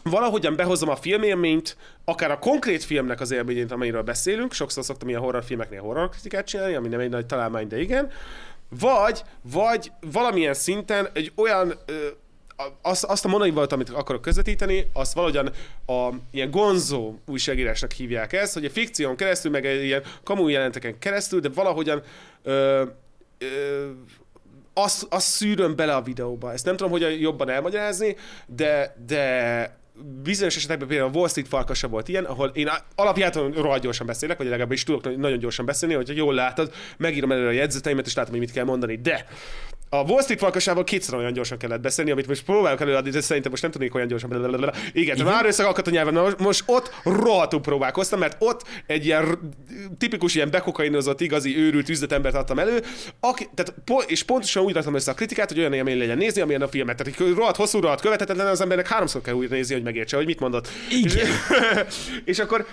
[0.04, 5.22] valahogyan behozom a filmélményt, akár a konkrét filmnek az élményét, amiről beszélünk, sokszor szoktam ilyen
[5.22, 8.12] horrorfilmeknél horrorkritikát csinálni, ami nem egy nagy találmány, de igen,
[8.80, 12.08] vagy, vagy valamilyen szinten egy olyan ö,
[12.82, 15.52] azt, azt a mondani volt, amit akarok közvetíteni, azt valahogyan
[15.88, 21.00] a ilyen gonzó újságírásnak hívják ezt, hogy a fikción keresztül, meg egy ilyen kamu jelenteken
[21.00, 22.02] keresztül, de valahogyan
[22.44, 22.84] ö,
[23.38, 23.90] ö,
[24.74, 26.52] azt, azt szűröm bele a videóba.
[26.52, 28.16] Ezt nem tudom, hogy jobban elmagyarázni,
[28.46, 29.80] de, de
[30.24, 34.38] bizonyos esetekben például a Wall Street farkasa volt ilyen, ahol én alapjáton rohadt gyorsan beszélek,
[34.38, 38.32] vagy legalábbis tudok nagyon gyorsan beszélni, hogyha jól látod, megírom előre a jegyzeteimet, és látom,
[38.32, 38.96] hogy mit kell mondani.
[38.96, 39.26] De
[39.94, 43.52] a Wall Street farkasával kétszer olyan gyorsan kellett beszélni, amit most próbálok előadni, de szerintem
[43.52, 44.30] most nem tudnék olyan gyorsan.
[44.30, 44.74] Blablabla.
[44.94, 45.28] Igen, Igen.
[45.28, 46.14] már összeakadt a nyelven.
[46.14, 49.54] Na, most- ott rohadtul próbálkoztam, mert ott egy ilyen
[49.98, 52.82] tipikus ilyen bekokainozott, igazi őrült üzletembert adtam elő,
[53.20, 56.42] aki, tehát, po- és pontosan úgy raktam össze a kritikát, hogy olyan élmény legyen nézni,
[56.42, 56.98] amilyen a filmet.
[56.98, 60.40] Tehát rohadt hosszú, rohadt követhetetlen, az embernek háromszor kell újra nézni, hogy megértse, hogy mit
[60.40, 60.68] mondott.
[60.90, 61.28] Igen.
[62.32, 62.66] és akkor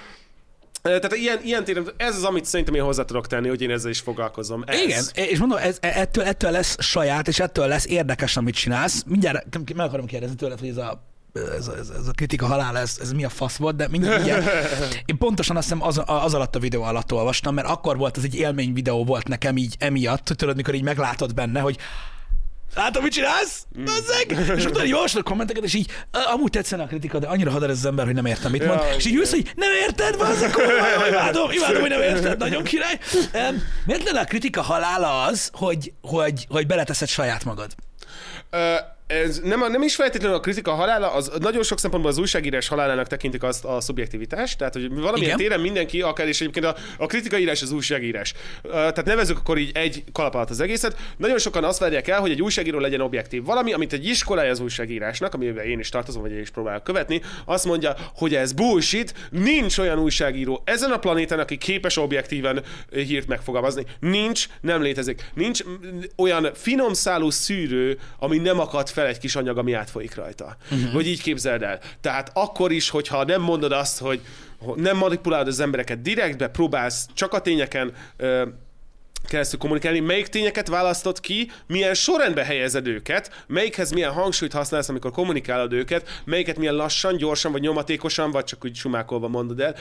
[0.82, 3.90] tehát ilyen, ilyen téren, ez az, amit szerintem én hozzá tudok tenni, hogy én ezzel
[3.90, 4.64] is foglalkozom.
[4.66, 4.80] Ez.
[4.80, 9.02] Igen, és mondom, ez, ettől, ettől lesz saját, és ettől lesz érdekes, amit csinálsz.
[9.06, 11.06] Mindjárt meg akarom kérdezni tőled, hogy ez a
[11.56, 15.02] ez, ez, ez a kritika halál, ez, ez mi a fasz volt, de mindjárt, mindjárt.
[15.10, 18.24] Én pontosan azt hiszem az, az alatt a videó alatt olvastam, mert akkor volt, ez
[18.24, 21.76] egy élmény videó volt nekem így emiatt, tudod, mikor így meglátod benne, hogy
[22.74, 23.66] Látod, mit csinálsz?
[23.84, 24.56] Bazzeg!
[24.56, 27.50] És utána így olvasod a kommenteket, és így "Á, amúgy tetszene a kritika, de annyira
[27.50, 28.80] hadar ez az ember, hogy nem értem, mit mond.
[28.80, 30.54] Ja, és így ülsz, hogy nem érted, bazzeg,
[31.08, 32.98] imádom, imádom, hogy nem érted, nagyon király.
[33.86, 37.74] Miért lenne a kritika halála az, hogy, hogy, hogy beleteszed saját magad?
[38.50, 38.74] Ö,
[39.08, 43.06] ez nem, nem is feltétlenül a kritika halála, az nagyon sok szempontból az újságírás halálának
[43.06, 45.36] tekintik azt a szubjektivitást, tehát hogy valamilyen Igen.
[45.36, 48.34] téren mindenki, akár és egyébként a, a kritikaírás az újságírás.
[48.70, 50.96] Tehát nevezük akkor így egy kalap alatt az egészet.
[51.16, 53.44] Nagyon sokan azt várják el, hogy egy újságíró legyen objektív.
[53.44, 57.20] Valami, amit egy iskolája az újságírásnak, amiben én is tartozom, vagy én is próbálok követni,
[57.44, 63.00] azt mondja, hogy ez bullshit, nincs olyan újságíró ezen a planéten, aki képes objektíven ö,
[63.00, 63.84] hírt megfogalmazni.
[64.00, 65.30] Nincs, nem létezik.
[65.34, 70.14] Nincs mm, olyan finom szálú szűrő, ami nem akad fel egy kis anyag, ami átfolyik
[70.14, 70.56] rajta.
[70.70, 70.92] Uh-huh.
[70.92, 71.80] Hogy így képzeld el.
[72.00, 74.20] Tehát akkor is, hogyha nem mondod azt, hogy
[74.58, 78.46] hogy nem manipulálod az embereket direktbe, próbálsz csak a tényeken ö,
[79.28, 85.10] keresztül kommunikálni, melyik tényeket választod ki, milyen sorrendbe helyezed őket, melyikhez milyen hangsúlyt használsz, amikor
[85.10, 89.74] kommunikálod őket, melyiket milyen lassan, gyorsan, vagy nyomatékosan, vagy csak úgy sumákolva mondod el.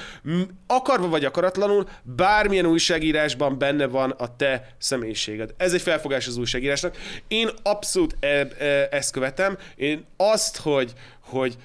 [0.68, 5.54] Akarva vagy akaratlanul, bármilyen újságírásban benne van a te személyiséged.
[5.58, 6.98] Ez egy felfogás az újságírásnak.
[7.28, 9.58] Én abszolút e- e- ezt követem.
[9.76, 11.58] Én azt, hogy, hogy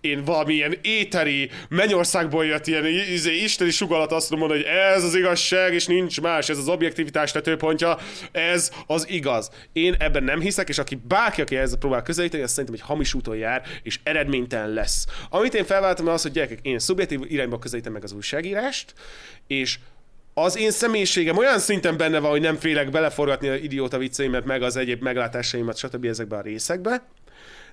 [0.00, 5.74] én valamilyen éteri, mennyországból jött ilyen izé, isteni sugalat azt tudom hogy ez az igazság,
[5.74, 7.98] és nincs más, ez az objektivitás tetőpontja,
[8.32, 9.50] ez az igaz.
[9.72, 13.14] Én ebben nem hiszek, és aki bárki, aki ezzel próbál közelíteni, azt szerintem egy hamis
[13.14, 15.06] úton jár, és eredménytelen lesz.
[15.30, 18.94] Amit én felváltam az, hogy gyerekek, én szubjektív irányba közelítem meg az újságírást,
[19.46, 19.78] és
[20.34, 24.62] az én személyiségem olyan szinten benne van, hogy nem félek beleforgatni a idióta vicceimet, meg
[24.62, 26.04] az egyéb meglátásaimat, stb.
[26.04, 27.02] ezekbe a részekbe,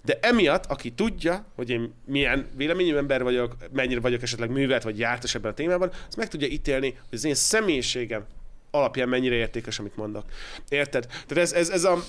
[0.03, 4.99] de emiatt, aki tudja, hogy én milyen véleményű ember vagyok, mennyire vagyok esetleg művelt vagy
[4.99, 8.25] jártas ebben a témában, az meg tudja ítélni, hogy az én személyiségem
[8.71, 10.25] alapján mennyire értékes, amit mondok.
[10.69, 11.05] Érted?
[11.05, 12.03] Tehát ez, ez, ez a,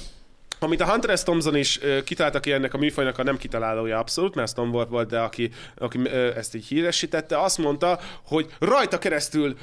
[0.59, 1.23] amit a Hunter S.
[1.23, 5.21] Thompson is kitalálta ki ennek a műfajnak a nem kitalálója abszolút, mert Tom volt, de
[5.21, 9.57] aki, aki ezt így híresítette, azt mondta, hogy rajta keresztül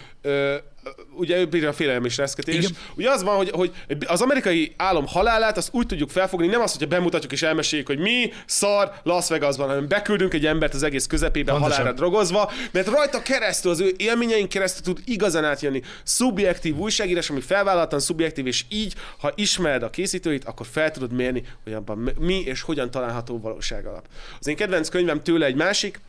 [1.16, 2.56] ugye ő bírja a félelem és reszketés.
[2.56, 2.72] Igen.
[2.96, 3.72] Ugye az van, hogy, hogy
[4.06, 8.00] az amerikai álom halálát azt úgy tudjuk felfogni, nem az, hogyha bemutatjuk és elmeséljük, hogy
[8.00, 11.78] mi szar Las Vegasban, hanem beküldünk egy embert az egész közepébe Pontosan.
[11.78, 17.42] halálra drogozva, mert rajta keresztül, az ő élményeink keresztül tud igazán átjönni szubjektív újságírás, ami
[17.42, 22.40] felvállaltan szubjektív, és így, ha ismered a készítőit, akkor fel tudod mérni, hogy abban mi
[22.46, 24.08] és hogyan található valóság alap.
[24.40, 26.00] Az én kedvenc könyvem tőle egy másik,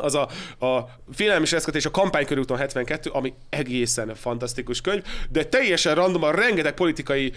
[0.00, 0.28] az a,
[0.66, 6.74] a Félelem és a kampánykörúton 72, ami egészen fantasztikus könyv, de teljesen random, a rengeteg
[6.74, 7.32] politikai,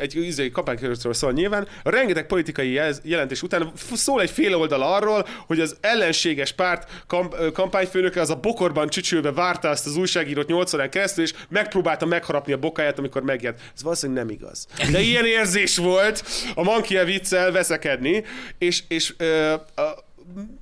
[0.00, 5.60] egy izé, kampánykörútról szól nyilván, rengeteg politikai jelentés után szól egy fél oldal arról, hogy
[5.60, 10.90] az ellenséges párt kamp- kampányfőnöke az a bokorban csücsülve várta ezt az újságírót 8 órán
[10.90, 13.60] keresztül, és megpróbálta megharapni a bokáját, amikor megjelent.
[13.74, 14.66] Ez valószínűleg nem igaz.
[14.90, 16.24] De ilyen érzés volt
[16.54, 18.24] a Mankia viccel veszekedni,
[18.58, 20.06] és, és ö, a,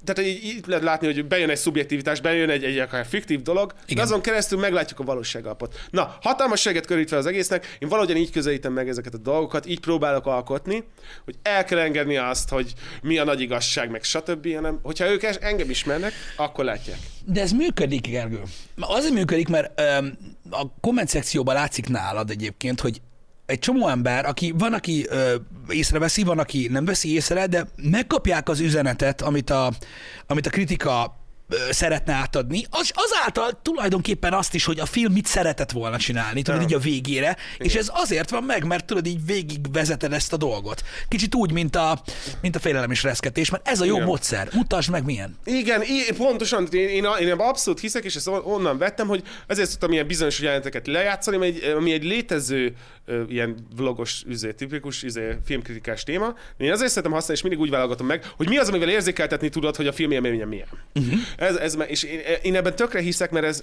[0.04, 3.72] tehát így, így lehet látni, hogy bejön egy szubjektivitás, bejön egy, egy akár fiktív dolog,
[3.84, 3.96] Igen.
[3.96, 5.80] De azon keresztül meglátjuk a valóságalapot.
[5.90, 9.80] Na, hatalmas seget körítve az egésznek, én valahogyan így közelítem meg ezeket a dolgokat, így
[9.80, 10.84] próbálok alkotni,
[11.24, 12.72] hogy el kell engedni azt, hogy
[13.02, 16.98] mi a nagy igazság, meg stb., hanem hogyha ők engem ismernek, akkor látják.
[17.24, 18.42] De ez működik, Gergő.
[18.76, 20.18] Azért működik, mert öm,
[20.50, 23.00] a komment szekcióban látszik nálad egyébként, hogy
[23.46, 25.34] egy csomó ember, aki van, aki ö,
[25.68, 29.72] észreveszi, van, aki nem veszi észre, de megkapják az üzenetet, amit a,
[30.26, 31.16] amit a kritika
[31.70, 36.60] szeretne átadni, az, azáltal tulajdonképpen azt is, hogy a film mit szeretett volna csinálni, tudod,
[36.60, 36.66] Ja.
[36.66, 40.82] így a végére, és ez azért van meg, mert tudod, így végigvezeted ezt a dolgot.
[41.08, 42.02] Kicsit úgy, mint a,
[42.40, 44.06] mint a félelem és reszketés, mert ez a jó Igen.
[44.06, 44.48] módszer.
[44.52, 45.36] Mutasd meg milyen.
[45.44, 49.70] Igen, í- pontosan, én, én, én abszolút hiszek, és ezt on- onnan vettem, hogy ezért
[49.70, 52.74] szoktam ilyen bizonyos jeleneteket lejátszani, mert egy, ami egy létező
[53.28, 56.34] ilyen vlogos, üzé, tipikus üzé, filmkritikás téma.
[56.56, 59.76] Én azért szeretem használni, és mindig úgy válogatom meg, hogy mi az, amivel érzékeltetni tudod,
[59.76, 60.66] hogy a film élménye milyen.
[60.94, 61.18] Uh-huh.
[61.36, 63.62] Ez, ez, és én, én, ebben tökre hiszek, mert ez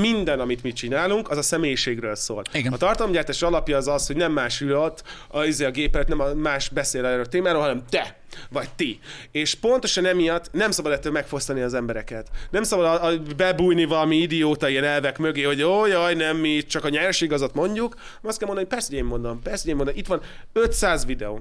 [0.00, 2.42] minden, amit mi csinálunk, az a személyiségről szól.
[2.52, 2.72] Igen.
[2.72, 6.18] A tartalomgyártás alapja az az, hogy nem más ül ott, a, izé, a gépet, nem
[6.38, 8.18] más beszél erről a témáról, hanem te,
[8.50, 8.98] vagy ti.
[9.30, 12.28] És pontosan emiatt nem szabad ettől megfosztani az embereket.
[12.50, 16.62] Nem szabad a, a, bebújni valami idióta ilyen elvek mögé, hogy ó, jaj, nem mi,
[16.62, 17.94] csak a nyers igazat mondjuk.
[18.22, 19.94] Azt kell mondani, hogy persze, hogy én mondom, persze, hogy én mondom.
[19.96, 20.20] Itt van
[20.52, 21.40] 500 videó.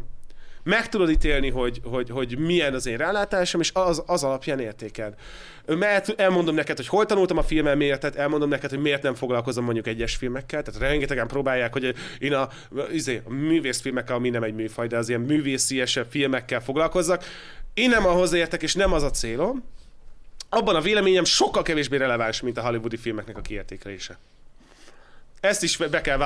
[0.63, 5.13] Meg tudod ítélni, hogy, hogy, hogy milyen az én rálátásom, és az, az alapján értékeld.
[5.65, 9.87] Mert elmondom neked, hogy hol tanultam a filmelméletet, elmondom neked, hogy miért nem foglalkozom mondjuk
[9.87, 10.63] egyes filmekkel.
[10.63, 12.49] Tehát rengetegen próbálják, hogy én a,
[12.91, 17.23] izé, a művészfilmekkel, ami nem egy műfaj, de az ilyen művésziesebb filmekkel foglalkozzak.
[17.73, 19.63] Én nem ahhoz értek, és nem az a célom.
[20.49, 24.17] Abban a véleményem sokkal kevésbé releváns, mint a hollywoodi filmeknek a kiértékelése.
[25.39, 26.17] Ezt is be kell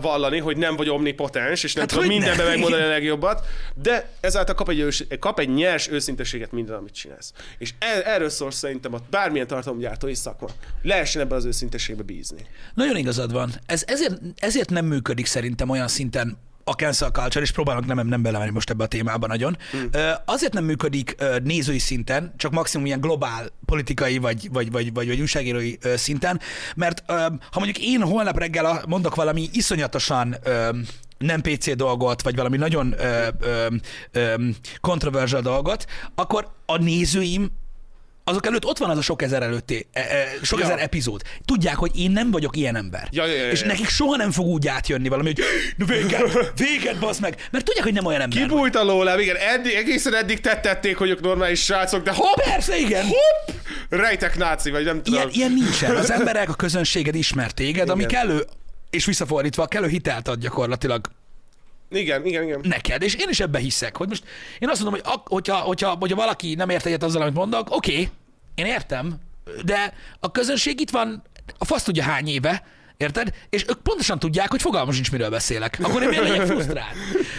[0.00, 2.20] vallani, hogy nem vagy omnipotens, és nem Hát tudod hogy ne?
[2.20, 6.94] mindenben megmondani a legjobbat, de ezáltal kap egy, ős, kap egy nyers őszinteséget minden, amit
[6.94, 7.32] csinálsz.
[7.58, 10.48] És er, erről szól szerintem a bármilyen tartalomgyártói szakma.
[10.82, 12.46] Lehessen ebben az őszinteségbe bízni.
[12.74, 13.52] Nagyon igazad van.
[13.66, 16.38] Ez ezért, ezért nem működik szerintem olyan szinten
[16.68, 19.56] a cancel culture, és próbálok nem, nem belemenni most ebbe a témába nagyon.
[19.70, 19.90] Hmm.
[20.24, 25.20] Azért nem működik nézői szinten, csak maximum ilyen globál politikai vagy, vagy, vagy, vagy, vagy
[25.20, 26.40] újságírói szinten,
[26.76, 27.02] mert
[27.50, 30.36] ha mondjuk én holnap reggel mondok valami iszonyatosan
[31.18, 33.66] nem PC dolgot, vagy valami nagyon ö, ö,
[34.12, 34.34] ö,
[34.80, 37.50] controversial dolgot, akkor a nézőim
[38.28, 40.64] azok előtt ott van az a sok ezer előtti, e, e, sok Ja.
[40.64, 41.22] ezer epizód.
[41.44, 43.08] Tudják, hogy én nem vagyok ilyen ember.
[43.10, 43.66] Ja, ja, ja, és ja.
[43.66, 45.44] nekik soha nem fog úgy átjönni valami, hogy
[45.86, 46.22] véget,
[46.68, 47.48] véget, basz meg.
[47.50, 48.38] Mert tudják, hogy nem olyan ember.
[48.38, 52.78] Kibújt a lólám, igen, eddig, egészen eddig tettették, hogy ők normális srácok, de hopp, Persze,
[52.78, 53.04] igen.
[53.04, 53.56] hopp,
[53.88, 55.20] rejtek náci, vagy nem tudom.
[55.20, 55.96] Ilyen, ilyen nincsen.
[56.06, 58.44] Az emberek, a közönséged ismer téged, ami kellő
[58.90, 61.10] és visszafordítva kellő hitelt ad gyakorlatilag
[61.90, 62.60] Igen, igen, igen.
[62.62, 64.24] neked, és én is ebbe hiszek, hogy most
[64.58, 67.70] én azt mondom, hogy ak- hogyha, hogyha, hogyha valaki nem ért egyet azzal, amit mondok,
[67.70, 68.08] oké, okay,
[68.54, 69.20] én értem,
[69.64, 71.22] de a közönség itt van,
[71.58, 72.62] a fasz tudja hány éve,
[72.96, 73.32] Érted?
[73.50, 75.78] És ők pontosan tudják, hogy fogalmas nincs, miről beszélek.
[75.82, 76.94] Akkor én miért legyek frusztrált?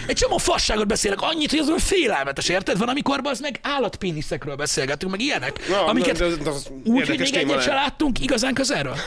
[0.08, 2.78] Egy csomó fasságot beszélek, annyit, hogy az olyan félelmetes, érted?
[2.78, 7.08] Van, amikor az meg állatpéniszekről beszélgetünk, meg ilyenek, Na, amiket de- de- de az úgy,
[7.08, 8.96] hogy még egyet se láttunk igazán közelről.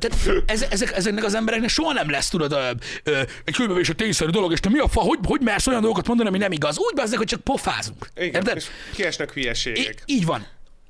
[0.00, 0.10] Tehát
[0.46, 2.52] ez, ezek, ezeknek az embereknek soha nem lesz, tudod,
[3.02, 6.06] ö, egy különböző tényszerű dolog, és te mi a fa, hogy, hogy mersz olyan dolgokat
[6.06, 6.78] mondani, ami nem igaz?
[6.78, 8.06] Úgy bezzek, hogy csak pofázunk.
[8.16, 8.56] Igen, Érted?
[8.56, 10.02] és kiesnek hülyeségek.
[10.06, 10.46] így van.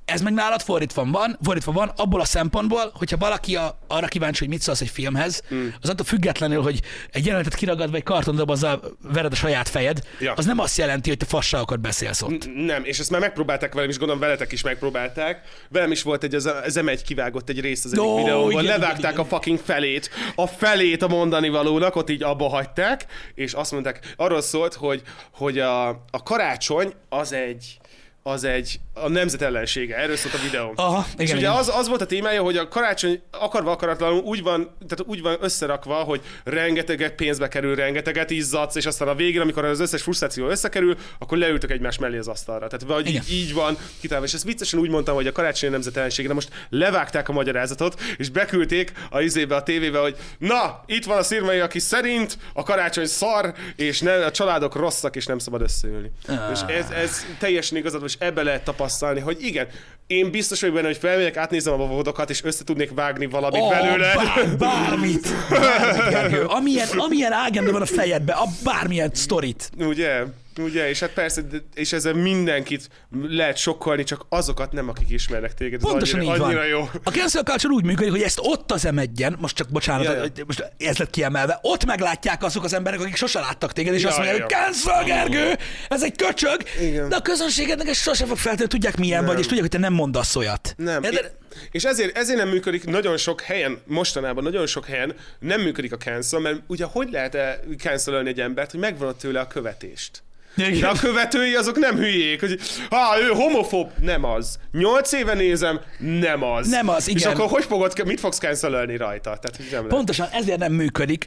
[0.06, 4.38] Ez meg nálad fordítva van, fordítva van abból a szempontból, hogyha valaki a, arra kíváncsi,
[4.38, 5.66] hogy mit szólsz egy filmhez, mm.
[5.80, 6.80] az attól függetlenül, hogy
[7.10, 10.32] egy jelenetet kiragad, vagy kartondobozzal vered a saját fejed, Ja.
[10.36, 12.54] az nem azt jelenti, hogy te fasságokat beszélsz ott.
[12.54, 15.40] Nem, és ezt már megpróbálták velem is, gondolom veletek is megpróbálták.
[15.68, 18.64] Velem is volt egy, az, az M1 kivágott egy részt az egyik Ó, videóban, igen,
[18.64, 19.24] igen, levágták igen.
[19.24, 24.14] a fucking felét, a felét a mondani valónak, ott így abba hagyták, és azt mondták,
[24.16, 25.02] arról szólt, hogy,
[25.32, 27.78] hogy a, a karácsony az egy,
[28.26, 29.96] az egy a nemzet ellensége.
[29.96, 30.72] Erről szólt a videó.
[30.76, 31.58] Aha, és igen, ugye igen.
[31.58, 35.36] az, az volt a témája, hogy a karácsony akarva akaratlanul úgy van, tehát úgy van
[35.40, 40.48] összerakva, hogy rengeteget pénzbe kerül, rengeteget izzadsz, és aztán a végén, amikor az összes frusztráció
[40.48, 42.66] összekerül, akkor leültök egymás mellé az asztalra.
[42.66, 43.22] Tehát vagy Igen.
[43.28, 44.26] így, így van kitalálva.
[44.26, 48.00] És ezt viccesen úgy mondtam, hogy a karácsonyi nemzet ellensége, de most levágták a magyarázatot,
[48.16, 52.62] és beküldték a izébe, a tévébe, hogy na, itt van a szirmai, aki szerint a
[52.62, 56.10] karácsony szar, és ne, a családok rosszak, és nem szabad összeülni.
[56.28, 56.50] Ah.
[56.52, 59.66] És ez, ez teljesen igazad, van, és ebbe lehet tapasztalni, hogy igen,
[60.06, 63.68] én biztos vagyok benne, hogy felmegyek, átnézem a vodokat, és össze tudnék vágni valamit Ó,
[63.68, 64.14] belőle.
[64.14, 66.44] Bár, bármit, bármit, Gergő.
[66.44, 69.70] Amilyen, amilyen ágenda van a fejedbe, a bármilyen sztorit.
[69.78, 70.22] Ugye?
[70.58, 70.88] Ugye?
[70.88, 71.42] És hát persze,
[71.74, 72.88] és ezzel mindenkit
[73.28, 75.82] lehet sokkolni, csak azokat nem, akik ismernek téged.
[75.84, 76.48] Ez Pontosan annyira, így van.
[76.48, 76.88] annyira jó.
[77.02, 79.00] A cancel culture úgy működik, hogy ezt ott az m
[79.38, 80.44] most csak bocsánat, Ja, ja.
[80.46, 84.08] most ez lett kiemelve, ott meglátják azok az emberek, akik sose láttak téged, és Ja,
[84.08, 85.56] azt mondják, ja, hogy cancel, Gergő,
[85.88, 87.08] ez egy köcsög, Igen.
[87.08, 89.28] de a közönségednek ez sose fog feltűnni, tudják milyen Nem.
[89.28, 90.74] vagy, és tudják, hogy te nem mondasz olyat.
[90.76, 91.00] Nem.
[91.00, 91.34] De, É-
[91.70, 95.96] És ezért, ezért nem működik nagyon sok helyen, mostanában nagyon sok helyen nem működik a
[95.96, 97.36] cancel, mert ugye hogy lehet
[97.78, 100.22] cancelölni egy embert, hogy megvan tőle a követést.
[100.56, 102.60] De a követői azok nem hülyék, hogy
[102.90, 104.58] ha ő homofób, nem az.
[104.72, 106.68] Nyolc éve nézem, nem az.
[106.68, 107.32] Nem az, És igen.
[107.32, 109.22] akkor hogy fogod, mit fogsz cancelölni rajta?
[109.22, 109.86] Tehát, nem lehet.
[109.86, 111.26] Pontosan ezért nem működik.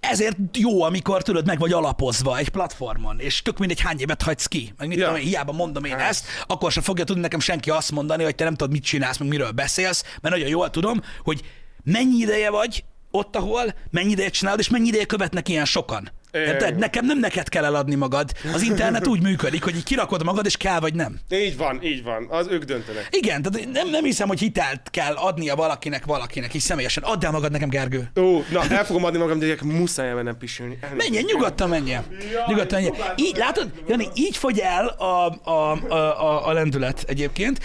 [0.00, 4.46] Ezért jó, amikor tudod, meg vagy alapozva egy platformon, és tök mindegy hány évet hagysz
[4.46, 4.72] ki.
[4.78, 5.06] Meg mit Ja.
[5.06, 6.08] tudom, hiába mondom én Hát.
[6.08, 9.16] ezt, akkor sem fogja tudni nekem senki azt mondani, hogy te nem tudod, mit csinálsz,
[9.18, 11.40] meg miről beszélsz, mert nagyon jól tudom, hogy
[11.84, 16.10] mennyi ideje vagy ott, ahol, mennyi ideje csinálod, és mennyi ideje követnek ilyen sokan.
[16.32, 16.76] Érted?
[16.76, 18.32] Nekem nem neked kell eladni magad.
[18.54, 21.18] Az internet úgy működik, hogy így kirakod magad, és kell vagy nem.
[21.30, 22.26] Így van, így van.
[22.30, 23.08] Az ők döntenek.
[23.10, 27.02] Igen, tehát nem, nem hiszem, hogy hitelt kell adnia valakinek, valakinek, is személyesen.
[27.02, 28.10] Add el magad nekem, Gergő.
[28.16, 30.78] Ó, na, el fogom adni magam, de gyerekek, muszáj elmennem pisilni.
[30.96, 32.04] Menjen, nyugodtan menjen.
[32.46, 33.12] Nyugodtan menjen.
[33.16, 37.60] Így, látod, Jani, így fogy el a, a, a, a, a lendület egyébként.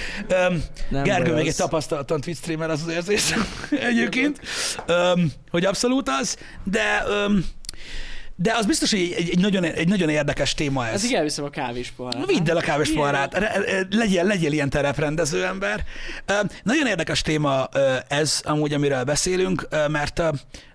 [0.50, 1.48] Um, Nem Gergő még az.
[1.48, 3.34] egy tapasztalatlan Twitch streamer az az érzés
[3.90, 4.40] egyébként,
[4.88, 7.46] um, hogy abszolút az, de um,
[8.36, 10.94] de az biztos, hogy egy, egy, nagyon, egy nagyon érdekes téma ez.
[10.94, 12.26] Ez így elviszem a kávés poharát.
[12.26, 13.00] Vidd el a kávés Igen.
[13.00, 15.84] poharát, Re- re- legyél, legyél ilyen tereprendező ember.
[16.64, 17.68] Nagyon érdekes téma
[18.08, 20.22] ez, amúgy, amiről beszélünk, mert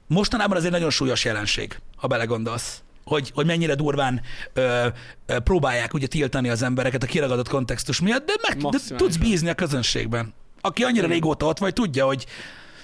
[0.07, 2.82] mostanában egy nagyon súlyos jelenség, ha belegondolsz.
[3.05, 4.20] Hogy, hogy mennyire durván
[4.53, 4.87] ö,
[5.27, 9.49] ö, próbálják ugye tiltani az embereket a kiragadott kontextus miatt, de, meg, de tudsz bízni
[9.49, 10.35] a közönségben.
[10.61, 12.27] Aki annyira régóta ott vagy, tudja, hogy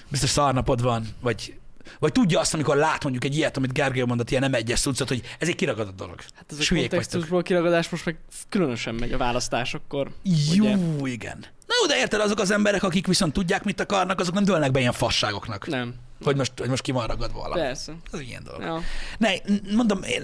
[0.09, 1.53] biztos szarnapod van, vagy,
[1.99, 5.07] vagy tudja azt, amikor lát mondjuk egy ilyet, amit Gergely mondott, ilyen nem egyes cuccot,
[5.07, 6.19] hogy ez egy kiragadott dolog.
[6.35, 8.17] Hát ez a kontextusból kiragadás most meg
[8.49, 10.11] különösen megy a választásokkor.
[10.53, 11.11] Jó, Ugye?
[11.11, 11.37] igen.
[11.39, 14.71] Na jó, de érted, azok az emberek, akik viszont tudják, mit akarnak, azok nem dőlnek
[14.71, 15.67] be ilyen fasságoknak.
[15.67, 15.93] Nem.
[16.23, 17.61] Hogy most, hogy most ki van ragadva valami.
[17.61, 17.93] Persze.
[18.11, 18.61] Ez ilyen dolog.
[18.61, 18.81] Ja.
[19.17, 19.29] Ne,
[19.75, 20.21] mondom, én,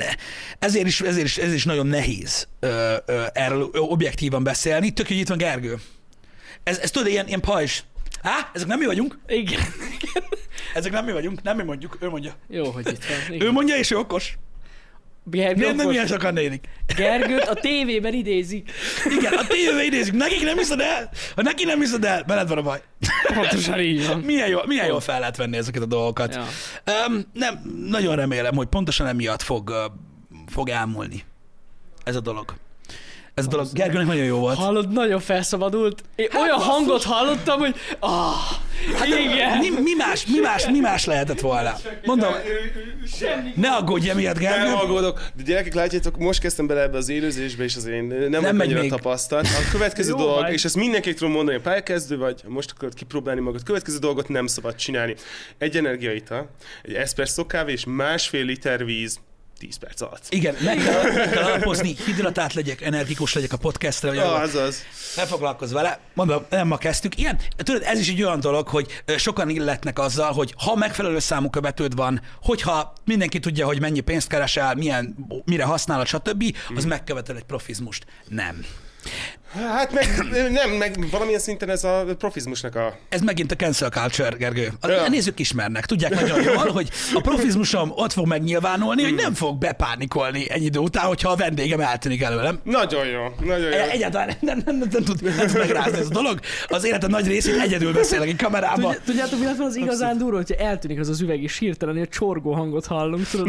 [0.59, 4.91] ezért is, ezért is, ezért is nagyon nehéz ö, ö, erről objektívan beszélni.
[4.91, 5.79] Tök, hogy itt van Gergő.
[6.63, 7.83] Ez, ez tudod, ilyen, ilyen pajzs.
[8.23, 9.19] Á, ezek nem mi vagyunk?
[9.27, 9.59] Igen.
[10.73, 12.33] Ezek nem mi vagyunk, nem mi mondjuk, ő mondja.
[12.49, 13.17] Jó, hogy itt van.
[13.31, 13.53] Ő Igen.
[13.53, 14.37] mondja, és ő okos.
[15.25, 16.67] Gergő, Miért nem ilyen sokan nézik?
[16.95, 18.71] Gergőt a tévében idézik.
[19.17, 21.09] Igen, a tévében idézzük, nekik nem hiszed el?
[21.35, 22.81] Ha neki nem hiszed el, veled van a baj.
[23.33, 24.19] Pontosan így van.
[24.19, 26.35] Milyen jól, milyen jól fel lehet venni ezeket a dolgokat.
[26.35, 26.45] Ja.
[27.07, 29.77] Um, nem, nagyon remélem, hogy pontosan emiatt fog, uh,
[30.47, 31.23] fog elmúlni
[32.03, 32.53] ez a dolog.
[33.33, 34.57] Ez a dolog Gergőnek nagyon jó volt.
[34.57, 36.03] Hallod, nagyon felszabadult.
[36.15, 38.33] Én olyan hangot hallottam, hogy ah,
[39.05, 39.57] igen.
[39.57, 41.75] Mi, mi, más, mi, más, mi más lehetett volna?
[42.05, 42.33] Mondom,
[43.17, 43.53] Semmi.
[43.55, 44.63] ne aggódj emiatt, Gergő.
[44.63, 48.55] Nem aggódok, de gyerekek, látjátok, most kezdtem bele ebbe az élőzésbe, és azért nem, nem
[48.55, 49.45] megy annyira tapasztalt.
[49.45, 50.53] A következő Jó dolog, vagy.
[50.53, 54.75] és ezt mindenkinek tudom mondani, pályakezdő vagy, most akarod kipróbálni magad, következő dolgot nem szabad
[54.75, 55.15] csinálni.
[55.57, 56.49] Egy energiaital,
[56.83, 59.19] egy espresso kávé és másfél liter víz
[59.63, 60.25] 10 perc alatt.
[60.29, 64.83] Igen, meg kell, kell alapozni, hidratált legyek, energikus legyek a podcastre, vagy Ah, ah, azaz.
[65.15, 65.99] ne foglalkozz vele.
[66.13, 67.17] Mondom, nem ma kezdtük.
[67.17, 71.49] Igen, tudod, ez is egy olyan dolog, hogy sokan illetnek azzal, hogy ha megfelelő számú
[71.49, 75.15] követőd van, hogyha mindenki tudja, hogy mennyi pénzt keresel, milyen,
[75.45, 78.05] mire használod, stb., az megkövetel egy profizmust.
[78.27, 78.65] Nem.
[79.55, 80.07] Hát meg,
[80.51, 82.97] nem, meg valamilyen szinten ez a profizmusnak a...
[83.09, 84.71] Ez megint a cancel culture, Gergő.
[84.81, 85.07] A Ja.
[85.09, 90.45] nézők ismernek, tudják nagyon jól, hogy a profizmusom ott fog megnyilvánulni, hogy nem fog bepánikolni
[90.49, 92.59] ennyi idő után, hogyha a vendégem eltűnik előlem.
[92.63, 93.77] Nagyon jó, nagyon jó.
[93.77, 96.39] E- Egyáltalán nem, nem, nem, nem, tud, nem tud megrázni ez a dolog.
[96.67, 98.95] Az életem nagy részét egyedül beszélek egy kamerában.
[99.05, 102.53] Tudjátok, mi volna az igazán durva, hogyha eltűnik az az üveg, és hirtelen egy csorgó
[102.53, 103.47] hangot hallunk, tudod.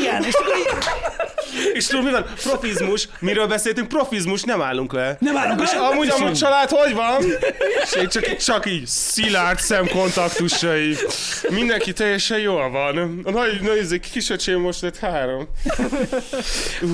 [0.00, 0.54] Igen, és akkor
[1.72, 2.24] És tudod mi van?
[2.42, 3.08] Profizmus.
[3.18, 3.88] Miről beszéltünk?
[3.88, 5.16] Profizmus, nem állunk le.
[5.20, 5.78] nem állunk És le.
[5.78, 7.22] amúgy és a így- család hogy van?
[7.82, 10.96] És én csak, csak így szilárd szemkontaktusai.
[11.48, 13.20] Mindenki teljesen jól van.
[13.24, 15.48] A nagy, nagy kisöcsém most lett három.
[16.82, 16.90] Uh,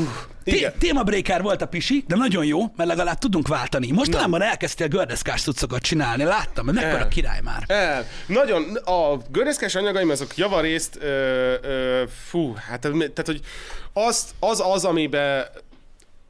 [0.57, 0.73] igen.
[0.79, 3.91] Témabreaker volt a pisi, de nagyon jó, mert legalább tudunk váltani.
[3.91, 7.65] Mostanában elkezdtél gördeszkás cuccokat csinálni, láttam, mert mekkora király már.
[7.67, 8.07] El.
[8.27, 13.41] Nagyon, a gördeszkás anyagaim azok javarészt, ö, ö, fú, hát tehát, hogy
[13.93, 15.45] azt, az az, amiben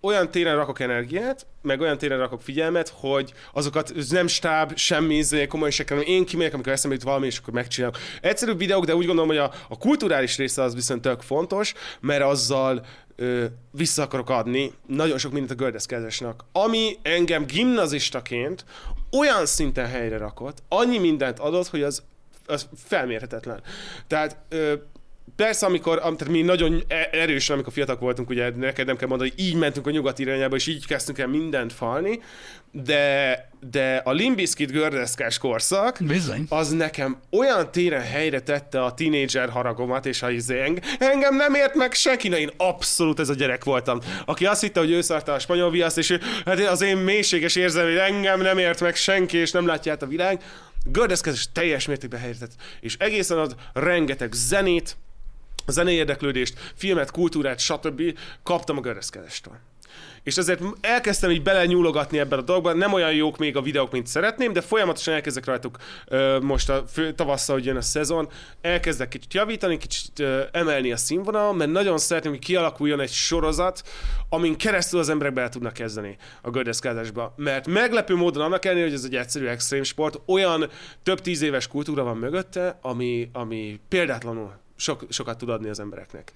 [0.09, 5.47] olyan téren rakok energiát, meg olyan téren rakok figyelmet, hogy azokat nem stáb, semmi izé,
[5.47, 7.97] komoly se kell, én kimegyek, amikor eszembe jut valami, és akkor megcsinálok.
[8.20, 12.22] Egyszerű videók, de úgy gondolom, hogy a, a kulturális része az viszont tök fontos, mert
[12.22, 12.86] azzal
[13.16, 16.44] ö, vissza akarok adni nagyon sok mindent a gördeszkázásnak.
[16.52, 18.64] Ami engem gimnazistaként
[19.18, 22.02] olyan szinten helyre rakott, annyi mindent adott, hogy az,
[22.47, 23.62] az felmérhetetlen.
[24.06, 24.72] Tehát ö,
[25.39, 29.09] Persze, amikor, am- tehát mi nagyon e- erősen, amikor fiatalok voltunk, ugye neked nem kell
[29.09, 32.20] mondani, hogy így mentünk a nyugati irányába, és így kezdtünk el mindent falni,
[32.73, 36.47] de, de a Limbiskit gördeszkás korszak, Bizony.
[36.48, 41.55] az nekem olyan téren helyre tette a tínédzser haragomat, és a izé, eng- engem nem
[41.55, 45.01] ért meg senki, na én abszolút ez a gyerek voltam, aki azt hitte, hogy ő
[45.01, 48.81] szarta a spanyol viaszt, és ő, hát az én mélységes érzelmi, hogy engem nem ért
[48.81, 50.43] meg senki, és nem látja át a világ.
[50.85, 54.97] Gördeszkezés teljes mértékben helyre tett, és egészen ad rengeteg zenét,
[55.70, 58.19] zenei érdeklődést, filmet, kultúrát, stb.
[58.43, 59.59] kaptam a gördeszkedéstől.
[60.23, 64.07] És ezért elkezdtem így belenyúlogatni ebben a dologban, nem olyan jók még a videók, mint
[64.07, 65.77] szeretném, de folyamatosan elkezdek rajtuk
[66.07, 68.28] ö, most a fő, tavasszal, hogy jön a szezon,
[68.61, 73.82] elkezdek kicsit javítani, kicsit ö, emelni a színvonal, mert nagyon szeretném, hogy kialakuljon egy sorozat,
[74.28, 77.35] amin keresztül az emberek bele tudnak kezdeni a gördeszkázásba.
[77.36, 80.70] Mert meglepő módon annak ellenére, hogy ez egy egyszerű extrém sport, olyan
[81.03, 86.33] több tíz éves kultúra van mögötte, ami, ami példátlanul sok, sokat tud adni az embereknek.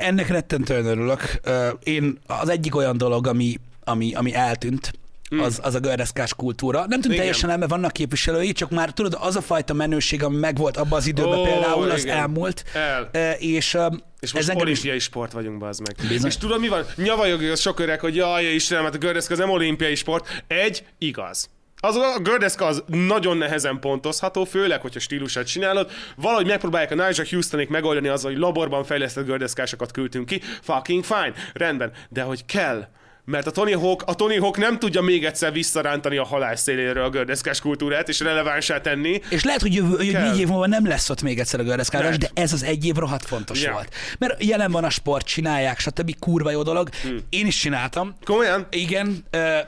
[0.00, 1.40] Ennek rettentően örülök.
[1.82, 4.92] Én az egyik olyan dolog, ami, ami, ami eltűnt,
[5.30, 6.78] az, az a gördeszkás kultúra.
[6.78, 7.16] Nem tűnt Igen.
[7.16, 10.98] teljesen el, mert vannak képviselői, csak már tudod, az a fajta menőség, ami megvolt abban
[10.98, 12.16] az időben Ó, például, az igen.
[12.16, 12.64] elmúlt.
[12.72, 13.10] El.
[13.38, 13.78] És,
[14.20, 16.08] És most engem olimpiai sport vagyunk, bazd meg.
[16.08, 16.30] Bizony.
[16.30, 16.84] És tudod mi van?
[16.96, 20.44] Nyavajog az sok öreg, hogy jaj, Istenem, hát a gördeszka az nem olimpiai sport.
[20.46, 21.48] Egy, igaz.
[21.86, 25.90] Az a gördeszka az nagyon nehezen pontozható, főleg, hogyha stílusát csinálod.
[26.16, 30.40] Valahogy megpróbálják a Nigel Houstonék megoldani azzal, hogy laborban fejlesztett gördeszkásokat küldtünk ki.
[30.62, 31.32] Fucking fine.
[31.52, 31.92] Rendben.
[32.08, 32.88] De hogy kell.
[33.24, 37.04] Mert a Tony Hawk, a Tony Hawk nem tudja még egyszer visszarántani a halál széléről
[37.04, 39.20] a gördeszkás kultúrát, és relevánsá tenni.
[39.28, 40.30] És lehet, hogy, jövő, Kell.
[40.30, 42.32] négy év múlva nem lesz ott még egyszer a gördeszkázás, Lehet.
[42.34, 43.72] de ez az egy év rohadt fontos Ja.
[43.72, 43.94] volt.
[44.18, 46.18] Mert jelen van a sport, csinálják, stb.
[46.18, 46.88] kurva jó dolog.
[47.02, 47.18] Hmm.
[47.28, 48.16] Én is csináltam.
[48.24, 48.66] Komolyan?
[48.70, 49.58] Igen, ö,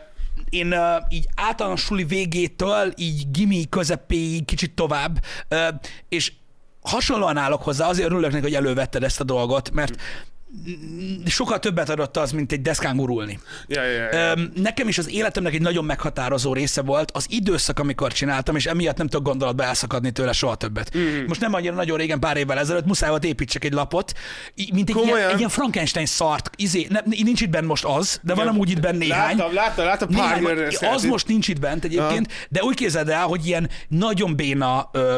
[0.51, 5.69] én ö, így általános suli végétől, így gimi közepéig, kicsit tovább, ö,
[6.09, 6.33] és
[6.81, 9.97] hasonlóan állok hozzá, azért örülök neki, hogy elővetted ezt a dolgot, mert
[11.27, 13.39] sokkal többet adott az, mint egy deszkán gurulni.
[13.67, 14.35] Ja, ja, ja.
[14.55, 18.97] Nekem is az életemnek egy nagyon meghatározó része volt az időszak, amikor csináltam, és emiatt
[18.97, 20.97] nem tudok gondolatba elszakadni tőle soha többet.
[20.97, 21.25] Mm-hmm.
[21.27, 24.13] Most nem annyira nagyon régen, pár évvel ezelőtt muszáj volt építsek egy lapot,
[24.73, 26.51] mint egy ilyen, egy ilyen Frankenstein szart.
[26.57, 28.55] Izé, nem, nincs itt bent most az, de van Igen.
[28.55, 29.37] amúgy itt bent néhány.
[29.37, 33.27] Láttam, láttam, láttam pár Néhány, az most nincs itt bent egyébként, de úgy képzeld el,
[33.27, 35.17] hogy ilyen nagyon béna ö,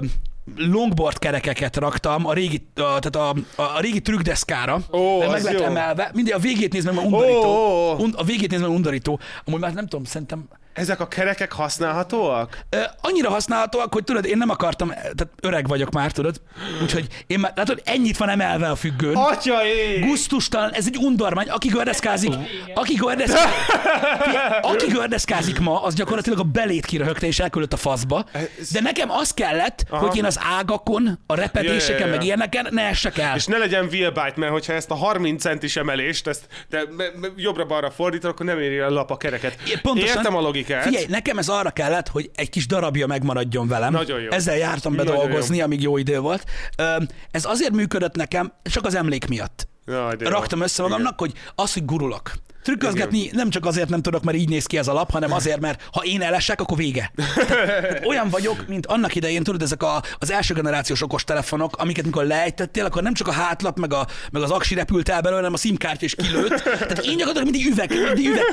[0.56, 5.42] longboard kerekeket raktam a régi, a, tehát a, a, a régi trükkdeszkára, Ó, mert meg
[5.42, 5.64] lett jó.
[5.64, 6.10] emelve.
[6.14, 7.44] Mindig a végét nézd meg, mert undorító.
[7.44, 7.96] Ó, ó, ó.
[7.98, 9.20] Und, a végét nézd meg, undorító.
[9.44, 12.58] Amúgy már nem tudom, szerintem Ezek a kerekek használhatóak?
[12.70, 16.40] Ö, annyira használhatóak, hogy tudod, én nem akartam, tehát öreg vagyok már, tudod,
[16.82, 19.14] úgyhogy én már, látod, ennyit van emelve a függőn.
[19.16, 20.04] Atya ég!
[20.06, 22.32] Gusztustalan, ez egy undormány, aki gördeszkázik,
[22.74, 23.54] aki gördeszkázik,
[24.62, 28.24] aki gördeszkázik ma, az gyakorlatilag a belét kiröhögte és elküldött a faszba.
[28.72, 30.06] De nekem az kellett, Aha.
[30.06, 32.16] hogy én az ágakon, a repedéseken, Ja, ja, ja.
[32.16, 33.36] meg ilyeneken ne essek el.
[33.36, 36.46] És ne legyen wheelbite, mert hogyha ezt a 30 centis emelést, ezt
[36.96, 39.56] me- jobbra-balra fordítod, akkor nem éri a lap a kereket.
[39.82, 40.16] Pontosan.
[40.16, 40.59] Értem a logikát.
[40.64, 43.92] Figyelj, nekem ez arra kellett, hogy egy kis darabja megmaradjon velem.
[43.92, 44.30] Nagyon jó.
[44.30, 46.44] Ezzel jártam be Nagyon dolgozni, amíg jó idő volt.
[47.30, 49.68] Ez azért működött nekem, csak az emlék miatt.
[49.86, 50.30] Jaj, de jó.
[50.30, 52.32] Raktam össze magamnak, hogy az, hogy gurulok.
[52.62, 55.60] Trükközgetni nem csak azért nem tudok, mert így néz ki ez a lap, hanem azért,
[55.60, 57.12] mert ha én elesek, akkor vége.
[57.34, 62.24] Tehát olyan vagyok, mint annak idején, tudod, ezek a, az első generációs okostelefonok, amiket mikor
[62.24, 65.54] lejtettél, akkor nem csak a hátlap, meg, a, meg az aksi repült el belőle, hanem
[65.54, 66.62] a SIM-kártya is kilőtt.
[66.62, 68.44] Tehát én gyakorlatilag mindig üveg, mindig üveg,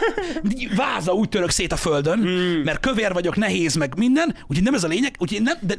[0.42, 2.62] mindig váza úgy török szét a földön, Hmm.
[2.64, 5.74] mert kövér vagyok, nehéz, meg minden, úgyhogy nem ez a lényeg, úgyhogy nem, de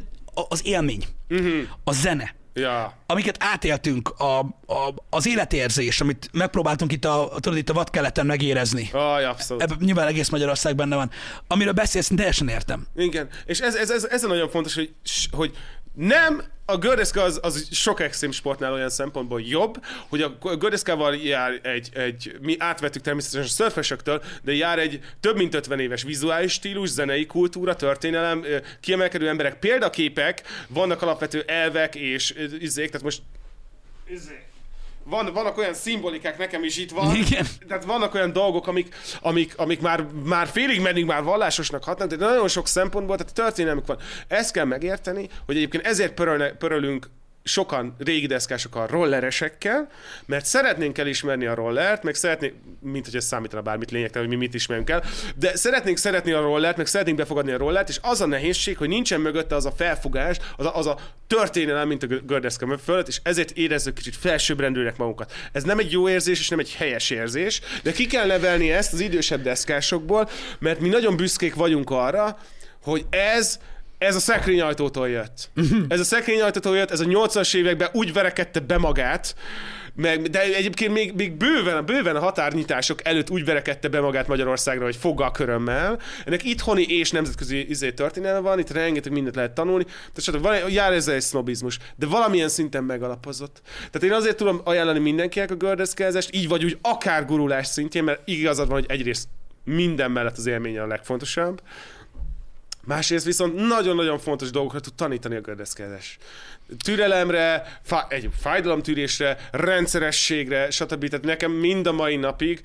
[0.48, 1.68] az élmény, Hmm.
[1.84, 2.92] a zene, Ja.
[3.06, 8.88] amiket átéltünk, a, a, az életérzés, amit megpróbáltunk itt a, tudod, itt a vadkeleten megérezni.
[8.92, 9.62] Aj, abszolút.
[9.62, 11.10] Ebben nyilván egész Magyarország benne van.
[11.46, 12.86] Amiről beszélsz, én teljesen értem.
[12.96, 14.94] Igen, és ez, ez, ez, ez a nagyon fontos, hogy,
[15.30, 15.56] hogy
[15.98, 21.60] nem a gördeszka az, az sok extrém sportnál olyan szempontból jobb, hogy a gördeszkával jár
[21.62, 26.52] egy, egy, mi átvettük természetesen a szörfesektől, de jár egy több mint 50 éves vizuális
[26.52, 28.44] stílus, zenei kultúra, történelem,
[28.80, 33.22] kiemelkedő emberek, példaképek, vannak alapvető elvek és izék, tehát most
[34.08, 34.47] izé,
[35.08, 37.14] van, vannak olyan szimbolikák, nekem is itt van.
[37.14, 37.46] Igen.
[37.68, 42.16] Tehát vannak olyan dolgok, amik, amik, amik már, már félig meddig már vallásosnak hatnak, de
[42.16, 43.98] nagyon sok szempontból, tehát történelmük van.
[44.28, 47.06] Ezt kell megérteni, hogy egyébként ezért pörölne, pörölünk
[47.48, 49.88] sokan régi deszkások a rolleresekkel,
[50.26, 54.44] mert szeretnénk elismerni a rollert, meg szeretnénk, mint hogy ez számítana bármit lényegtelen, hogy mi
[54.44, 55.04] mit ismerünk el,
[55.36, 58.88] de szeretnénk szeretni a rollert, meg szeretnénk befogadni a rollert, és az a nehézség, hogy
[58.88, 63.20] nincsen mögötte az a felfogás, az a, az a történelem, mint a gördeszka fölött, és
[63.22, 65.32] ezért érezzük kicsit felsőbbrendűnek magunkat.
[65.52, 68.92] Ez nem egy jó érzés, és nem egy helyes érzés, de ki kell nevelni ezt
[68.92, 72.38] az idősebb deszkásokból, mert mi nagyon büszkék vagyunk arra,
[72.82, 73.58] hogy ez
[73.98, 75.50] ez a szekrényajtótól jött.
[75.88, 79.34] Ez a szekrényajtótól jött, ez a 80-as években úgy verekedte be magát,
[79.94, 84.84] meg, de egyébként még, még bőven, bőven a határnyitások előtt úgy verekedte be magát Magyarországra,
[84.84, 86.00] hogy foggal körömmel.
[86.24, 89.84] Ennek itthoni és nemzetközi izé történelme van, itt rengeteg mindent lehet tanulni.
[90.14, 93.60] Tehát van, jár ezzel egy sznobizmus, de valamilyen szinten megalapozott.
[93.90, 98.20] Tehát én azért tudom ajánlani mindenkinek a gördeszkázást, így vagy úgy akár gurulás szintjén, mert
[98.24, 99.28] igazad van, hogy egyrészt
[99.64, 101.60] minden mellett az élmény a legfontosabb,
[102.88, 106.18] Másrészt viszont nagyon-nagyon fontos dolgokra tud tanítani a gördeszkázás.
[106.84, 111.08] Türelemre, fá- egy fájdalomtűrésre, rendszerességre, stb.
[111.08, 112.60] Tehát nekem mind a mai napig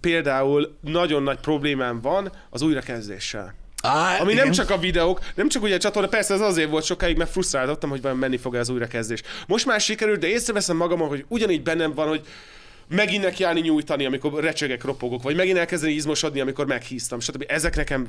[0.00, 3.54] például nagyon nagy problémám van az újrakezdéssel.
[3.82, 4.44] Á, Ami igen.
[4.44, 7.30] nem csak a videók, nem csak ugye a csatorna, persze ez azért volt sokáig, mert
[7.30, 9.22] frusztráltattam, hogy vajon menni fog ez újrakezdés.
[9.46, 12.26] Most már sikerült, de észreveszem magamon, hogy ugyanígy bennem van, hogy
[12.88, 17.44] megint nekiállni nyújtani, amikor recsegek, ropogok, vagy megint elkezdeni izmosodni, amikor meghíztam, stb.
[17.48, 18.08] Ezek nekem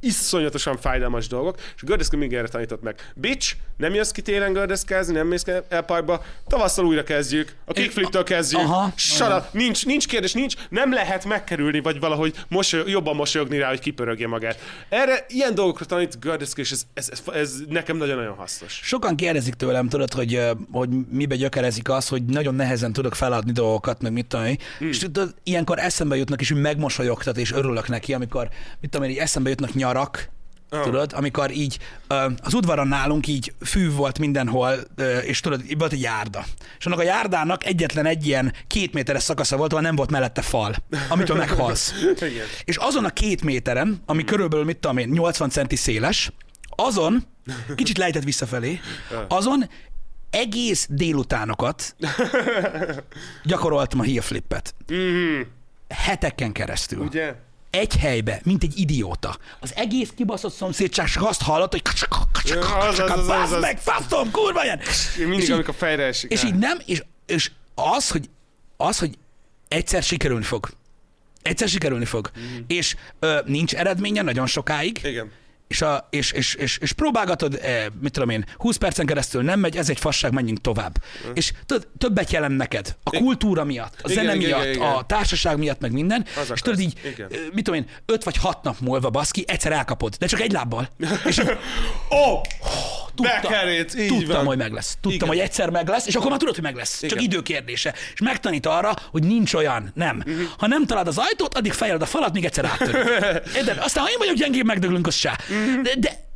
[0.00, 3.12] iszonyatosan fájdalmas dolgok, és gördeszka még erre tanított meg.
[3.14, 8.22] Bitch, nem jössz ki télen gördeszkázni, nem mész el parkba, tavasszal újra kezdjük, a kickflip-től
[8.22, 9.44] kezdjük, Aha, Shut up.
[9.52, 14.26] Nincs, nincs kérdés, nincs, nem lehet megkerülni, vagy valahogy mosoly, jobban mosolyogni rá, hogy kipörögje
[14.26, 14.58] magát.
[14.88, 18.80] Erre ilyen dolgokra tanít gördeszka, és ez, ez, ez, ez, nekem nagyon-nagyon hasznos.
[18.82, 20.40] Sokan kérdezik tőlem, tudod, hogy,
[20.72, 24.58] hogy mibe gyökerezik az, hogy nagyon nehezen tudok feladni dolgokat, meg mit tudom én.
[24.78, 24.88] Hmm.
[24.88, 28.48] És tudod, ilyenkor eszembe jutnak, és megmosolyogtat, és örülök neki, amikor,
[28.80, 30.28] mit tudom én, így eszembe jutnak nyarak,
[30.72, 30.82] Ah.
[30.82, 31.78] Tudod, amikor így
[32.42, 34.74] az udvaron nálunk így fű volt mindenhol,
[35.24, 36.44] és tudod, volt egy járda.
[36.78, 40.42] És annak a járdának egyetlen egy ilyen két méteres szakasza volt, ahol nem volt mellette
[40.42, 40.74] fal,
[41.08, 41.92] amitől meghalsz.
[42.16, 42.46] Igen.
[42.64, 46.32] És azon a két méteren, ami körülbelül, mit tudom én, 80 centi széles,
[46.76, 47.24] azon,
[47.74, 48.80] kicsit lejtett visszafelé,
[49.28, 49.68] azon
[50.30, 51.96] egész délutánokat
[53.44, 54.74] gyakoroltam a heel flippet.
[54.88, 55.40] Mhm.
[55.88, 56.98] Hetekkel keresztül.
[56.98, 57.34] Ugye?
[57.70, 59.36] Egy helybe, mint egy idióta.
[59.60, 61.82] Az egész kibaszott szomszédság csak azt hallott, hogy
[63.54, 63.60] az.
[63.60, 64.80] meg, faszom, kurva ilyen.
[64.80, 66.30] És mindig, így- amikor fejre esik.
[66.30, 68.28] és így nem, és, és az, hogy,
[68.76, 69.18] az, hogy
[69.68, 70.68] egyszer sikerülni fog.
[71.42, 72.30] Egyszer sikerülni fog.
[72.38, 72.56] Mm.
[72.66, 75.30] És ö, nincs eredménye nagyon sokáig, Igen.
[75.70, 79.60] És, a, és, és, és, és próbálgatod, eh, mit tudom én, 20 percen keresztül nem
[79.60, 80.98] megy, ez egy fasság, menjünk tovább.
[81.26, 81.30] Mm.
[81.34, 82.96] És tudod, többet jelent neked.
[83.02, 86.24] A kultúra miatt, a Igen, zene igen, miatt, igen, a társaság miatt, meg minden.
[86.40, 87.28] Az és tudod így, Igen.
[87.32, 90.52] eh, mit tudom én, 5 vagy 6 nap múlva baszki, egyszer elkapod, de csak egy
[90.52, 90.88] lábbal.
[91.26, 91.50] és így!
[92.08, 92.42] Oh!
[93.14, 94.44] Tudtam, Bekerít, így tudtam van.
[94.46, 94.92] hogy meg lesz.
[95.00, 95.28] Tudtam, Igen.
[95.28, 97.00] hogy egyszer meg lesz, és akkor már tudod, hogy meg lesz.
[97.00, 97.24] Csak Igen.
[97.24, 97.94] idő kérdése.
[98.14, 100.22] És megtanít arra, hogy nincs olyan, nem.
[100.26, 100.40] Mhm.
[100.58, 103.78] Ha nem találod az ajtót, addig fejeled a falat, még egyszer áttöröd.
[103.78, 105.38] Aztán, ha én vagyok gyengébb, megdöglünk, az se.
[105.48, 105.82] Mhm.
[105.82, 106.28] De, de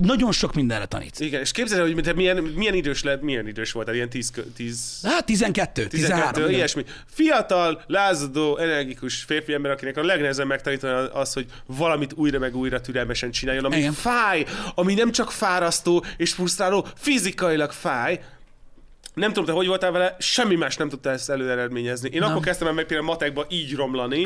[0.00, 1.20] nagyon sok mindenre tanít.
[1.20, 4.32] Igen, és képzeld el, hogy te milyen, milyen idős lett, milyen idős voltál, ilyen 10,
[4.56, 6.18] 10 Hát 12, 13.
[6.18, 6.54] 12, igen.
[6.54, 6.84] ilyesmi.
[7.06, 12.80] Fiatal, lázadó, energikus férfi ember, akinek a legnehezebb megtanítani az, hogy valamit újra meg újra
[12.80, 13.92] türelmesen csináljon, ami Igen.
[13.92, 14.44] fáj,
[14.74, 18.20] ami nem csak fárasztó és frusztráló, fizikailag fáj,
[19.16, 22.10] nem tudom, te hogy voltál vele, semmi más nem tudta ezt előeredményezni.
[22.12, 22.30] Én nem.
[22.30, 24.22] akkor kezdtem el meg például matekba így romlani,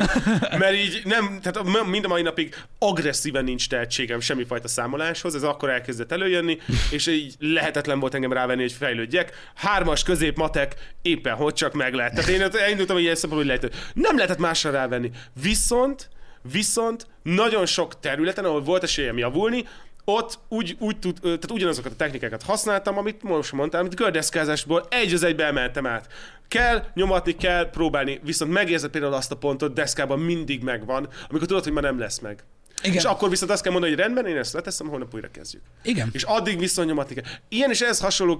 [0.57, 5.69] mert így nem, tehát mind a mai napig agresszíven nincs tehetségem semmifajta számoláshoz, ez akkor
[5.69, 6.57] elkezdett előjönni,
[6.89, 9.51] és így lehetetlen volt engem rávenni, hogy fejlődjek.
[9.55, 12.13] Hármas közép matek éppen hogy csak meg lehet.
[12.13, 13.91] Tehát én elindultam, ilyen szempontból, hogy lehet.
[13.93, 15.11] Nem lehetett másra rávenni.
[15.41, 16.09] Viszont,
[16.51, 19.65] viszont nagyon sok területen, ahol volt esélyem javulni,
[20.05, 25.13] ott úgy, úgy tud, tehát ugyanazokat a technikákat használtam, amit most mondtam, amit gördeszkázásból egy
[25.13, 26.07] az egybe emeltem át.
[26.47, 31.63] Kell, nyomatni kell, próbálni, viszont megérzed például azt a pontot, deszkában mindig megvan, amikor tudod,
[31.63, 32.43] hogy ma nem lesz meg.
[32.83, 32.95] Igen.
[32.95, 35.61] És akkor viszont azt kell mondani, hogy rendben, én ezt leteszem, holnap újra kezdjük.
[35.83, 36.09] Igen.
[36.11, 37.23] És addig viszont nyomatni kell.
[37.49, 38.39] Ilyen és ez hasonló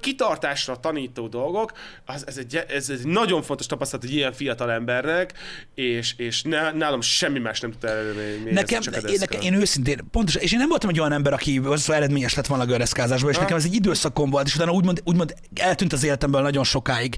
[0.00, 1.72] kitartásra tanító dolgok,
[2.06, 5.32] az, ez, egy, ez egy nagyon fontos tapasztalat egy ilyen fiatal embernek,
[5.74, 6.42] és, és
[6.74, 8.52] nálam semmi más nem tudta előre.
[8.52, 11.90] Nekem, én, nekem, én őszintén, pontosan, és én nem voltam egy olyan ember, aki az
[11.90, 13.42] eredményes lett volna a göreszkázásban, és Ha.
[13.42, 17.16] nekem ez egy időszakom volt, és utána úgymond, úgymond eltűnt az életemből nagyon sokáig.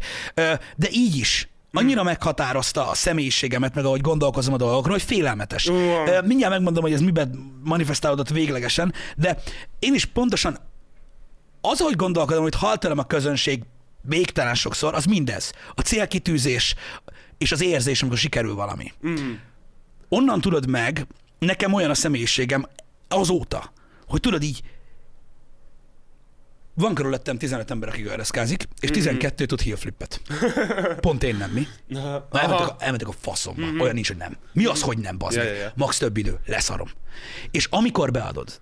[0.77, 5.69] De így is, annyira meghatározta a személyiségemet, meg ahogy gondolkozom a dolgokról, hogy félelmetes.
[5.69, 9.39] Ö, Mindjárt megmondom, hogy ez miben manifestálódott véglegesen, de
[9.79, 10.59] én is pontosan
[11.61, 13.63] az, ahogy gondolkodom, hogy halt tőlem a közönség
[14.03, 15.53] végtelen sokszor, az mindez.
[15.75, 16.75] A célkitűzés
[17.39, 18.93] és az érzés, amikor sikerül valami.
[19.07, 19.33] Mm.
[20.09, 21.07] Onnan tudod meg,
[21.39, 22.67] nekem olyan a személyiségem
[23.09, 23.73] azóta,
[24.09, 24.63] hogy tudod így,
[26.81, 30.21] van körülöttem 15 ember, aki göreszkázik, és 12 tud heel flippet.
[31.01, 31.67] Pont én nem, mi?
[31.87, 33.67] Na, elmentek, a, elmentek a faszomba.
[33.67, 33.81] Mm-hmm.
[33.81, 34.37] Olyan nincs, hogy nem.
[34.53, 35.73] Mi az, hogy nem, bazd Ja, ja, ja.
[35.77, 36.91] Max több idő, leszarom.
[37.51, 38.61] És amikor beadod,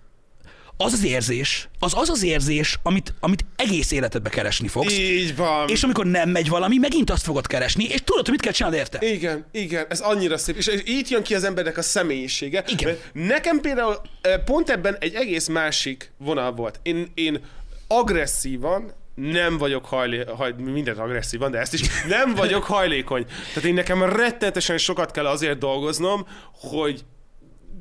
[0.80, 5.68] az az érzés, az az az érzés, amit, amit egész életedbe keresni fogsz, Így van.
[5.68, 8.76] és amikor nem megy valami, megint azt fogod keresni, és tudod, hogy mit kell csinálni
[8.76, 9.06] érte.
[9.06, 10.56] Igen, igen, ez annyira szép.
[10.56, 12.64] És és így jön ki az embernek a személyisége.
[12.66, 12.96] Igen.
[13.12, 16.80] Mert Nekem például eh, pont ebben egy egész másik vonal volt.
[16.82, 17.40] Én, én
[17.88, 20.24] agresszívan nem vagyok hajlé...
[20.36, 23.24] haj, mindent agresszívan, de ezt is nem vagyok hajlékony.
[23.24, 27.04] Tehát én nekem rettenetesen sokat kell azért dolgoznom, hogy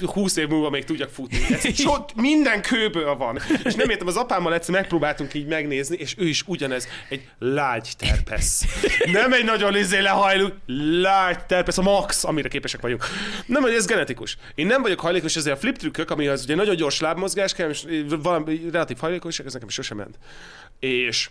[0.05, 1.37] 20 év múlva még tudjak futni.
[1.49, 3.39] Ez so, minden kőből van.
[3.63, 7.89] És nem értem, az apámmal egyszer megpróbáltunk így megnézni, és ő is ugyanez, egy lágy
[7.97, 8.65] terpesz.
[9.11, 10.47] Nem egy nagyon izé lehajló,
[11.01, 13.05] lágy terpesz, a max, amire képesek vagyunk.
[13.45, 14.37] Nem, hogy ez genetikus.
[14.55, 17.85] Én nem vagyok hajlékos, ezért a flip trükkök, amihez ugye nagyon gyors lábmozgás kell, és
[18.21, 20.17] valami relatív hajlékonyság, ez nekem sosem ment.
[20.79, 21.29] És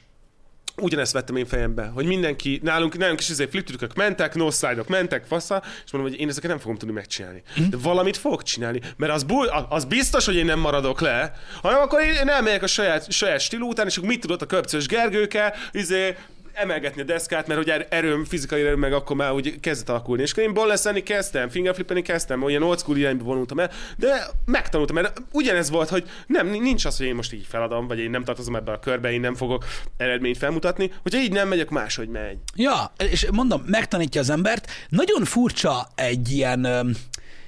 [0.77, 5.25] ugyanezt vettem én fejembe, hogy mindenki, nálunk, nálunk is ezért flip mentek, no side-ok mentek,
[5.25, 7.43] fasza, és mondom, hogy én ezeket nem fogom tudni megcsinálni.
[7.71, 11.33] De valamit fogok csinálni, mert az, bull, az biztos, hogy én nem maradok le,
[11.63, 14.87] hanem akkor én elmegyek a saját, saját stílú után, és akkor mit tudott a köpcös
[14.87, 16.17] Gergőke, izé,
[16.57, 20.23] emelgetni a deszkát, mert hogy er- erőm, fizikai erőm meg akkor már úgy kezdett alakulni.
[20.23, 24.95] És akkor én bolleszeni kezdtem, fingerflippeni kezdtem, olyan old school irányba vonultam el, de megtanultam,
[24.97, 28.25] mert ugyanez volt, hogy nem, nincs az, hogy én most így feladom, vagy én nem
[28.25, 29.65] tartozom ebbe a körbe, én nem fogok
[29.97, 32.39] eredményt felmutatni, hogyha így nem megyek, máshogy megy.
[32.55, 34.71] Ja, és mondom, megtanítja az embert.
[34.89, 36.67] Nagyon furcsa egy ilyen,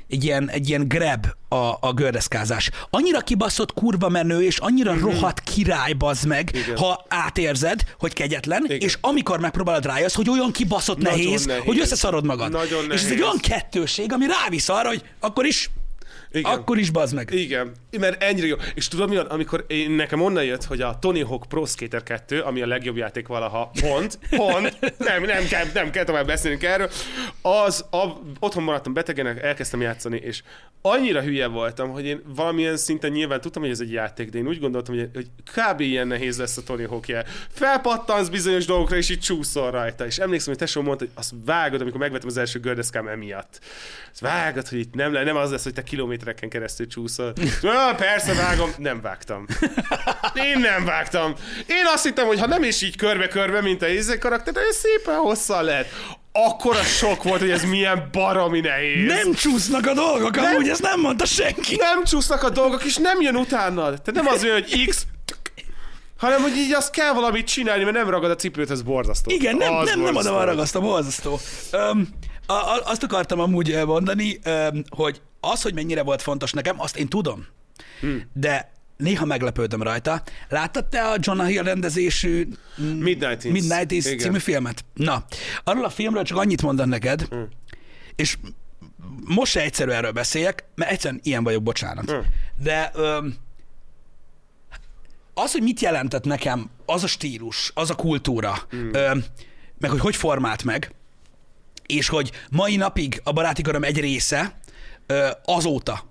[0.09, 2.71] egy ilyen, egy ilyen grab a, a gördeszkázás.
[2.91, 5.03] Annyira kibaszott kurva menő, és annyira mm-hmm.
[5.03, 6.77] rohadt király, bazd meg, Igen.
[6.77, 8.79] ha átérzed, hogy kegyetlen, Igen.
[8.79, 11.65] és amikor megpróbálod rájössz, hogy olyan kibaszott nehéz, nehéz.
[11.65, 12.51] hogy összeszarod magad.
[12.51, 13.23] Nagyon És ez egy nehéz.
[13.23, 15.71] olyan kettőség, ami rávisz arra, hogy akkor is,
[16.33, 16.53] Igen.
[16.53, 17.31] akkor is bazd meg.
[17.33, 18.57] Igen, mert ennyire jó.
[18.75, 22.03] És tudod mi van, amikor én, nekem onnan jött, hogy a Tony Hawk Pro Skater
[22.03, 26.63] 2, ami a legjobb játék valaha, pont, pont, nem, nem, kell, nem kell tovább beszélnünk
[26.63, 26.91] erről,
[27.43, 28.05] az, a,
[28.41, 30.43] otthon maradtam betegen, elkezdtem játszani, és
[30.83, 34.47] annyira hülye voltam, hogy én valamilyen szinten nyilván tudtam, hogy ez egy játék, de én
[34.47, 35.81] úgy gondoltam, hogy, hogy kb.
[35.81, 37.25] ilyen nehéz lesz a Tony Hawk jel.
[37.49, 40.07] Felpattansz bizonyos dolgokra, és így csúszol rajta.
[40.07, 43.61] És emlékszem, hogy tesó mondta, hogy azt vágod, amikor megvettem az első gördeszkám emiatt.
[44.11, 45.83] Azt vágod, hogy itt nem, le, nem az lesz, hogy te
[46.19, 47.33] kilométereken keresztül csúszol.
[47.63, 48.71] Ah, persze vágom.
[48.77, 49.47] Nem vágtam.
[50.35, 51.35] Én nem vágtam.
[51.67, 54.77] Én azt hittem, hogy ha nem is így körbe-körbe, mint a izé karakter, de ez
[54.77, 55.87] szépen hosszan lehet.
[56.33, 59.07] Akkora sok volt, hogy ez milyen baromi nehéz.
[59.07, 61.77] Nem csúsznak a dolgok, amúgy ezt nem mondta senki.
[61.77, 64.03] nem csúsznak a dolgok, és nem jön utánad.
[64.03, 65.07] Tehát nem az olyan, hogy X,
[66.17, 69.31] hanem hogy így azt kell valamit csinálni, mert nem ragad a cipőt, ez borzasztó.
[69.31, 71.41] Igen, nem, Az nem, nem oda van ragasztva, borzasztó.
[71.73, 72.09] Um,
[72.47, 76.97] a, a, azt akartam amúgy elmondani, um, hogy az, hogy mennyire volt fontos nekem, azt
[76.97, 77.47] én tudom.
[78.01, 78.31] Hmm.
[78.33, 80.23] De néha meglepődöm rajta.
[80.49, 82.49] Láttad te a John Hill rendezésű
[83.53, 84.19] Midnight Igen.
[84.19, 84.85] című filmet?
[84.95, 85.25] Na,
[85.65, 87.43] arról a filmről csak annyit mondan neked, Mm.
[88.17, 88.37] és
[89.25, 92.13] most se egyszerű erről beszéljek, mert egyszerűen ilyen vagyok, bocsánat.
[92.13, 92.19] Mm.
[92.63, 93.35] De öm,
[95.35, 98.89] az, hogy mit jelentett nekem az a stílus, az a kultúra, Mm.
[98.93, 99.25] öm,
[99.79, 100.95] meg hogy hogy formált meg,
[101.87, 104.59] és hogy mai napig a baráti köröm egy része
[105.45, 106.05] azóta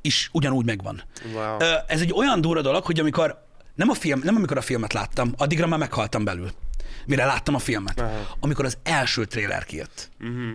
[0.00, 1.02] is ugyanúgy megvan.
[1.32, 1.58] Wow.
[1.86, 3.42] Ez egy olyan durva dolog, hogy amikor
[3.74, 6.50] nem, a film, nem amikor a filmet láttam, addigra már meghaltam belül,
[7.06, 8.00] mire láttam a filmet.
[8.00, 8.36] Aha.
[8.40, 10.10] Amikor az első trailer kijött.
[10.18, 10.48] Mhm.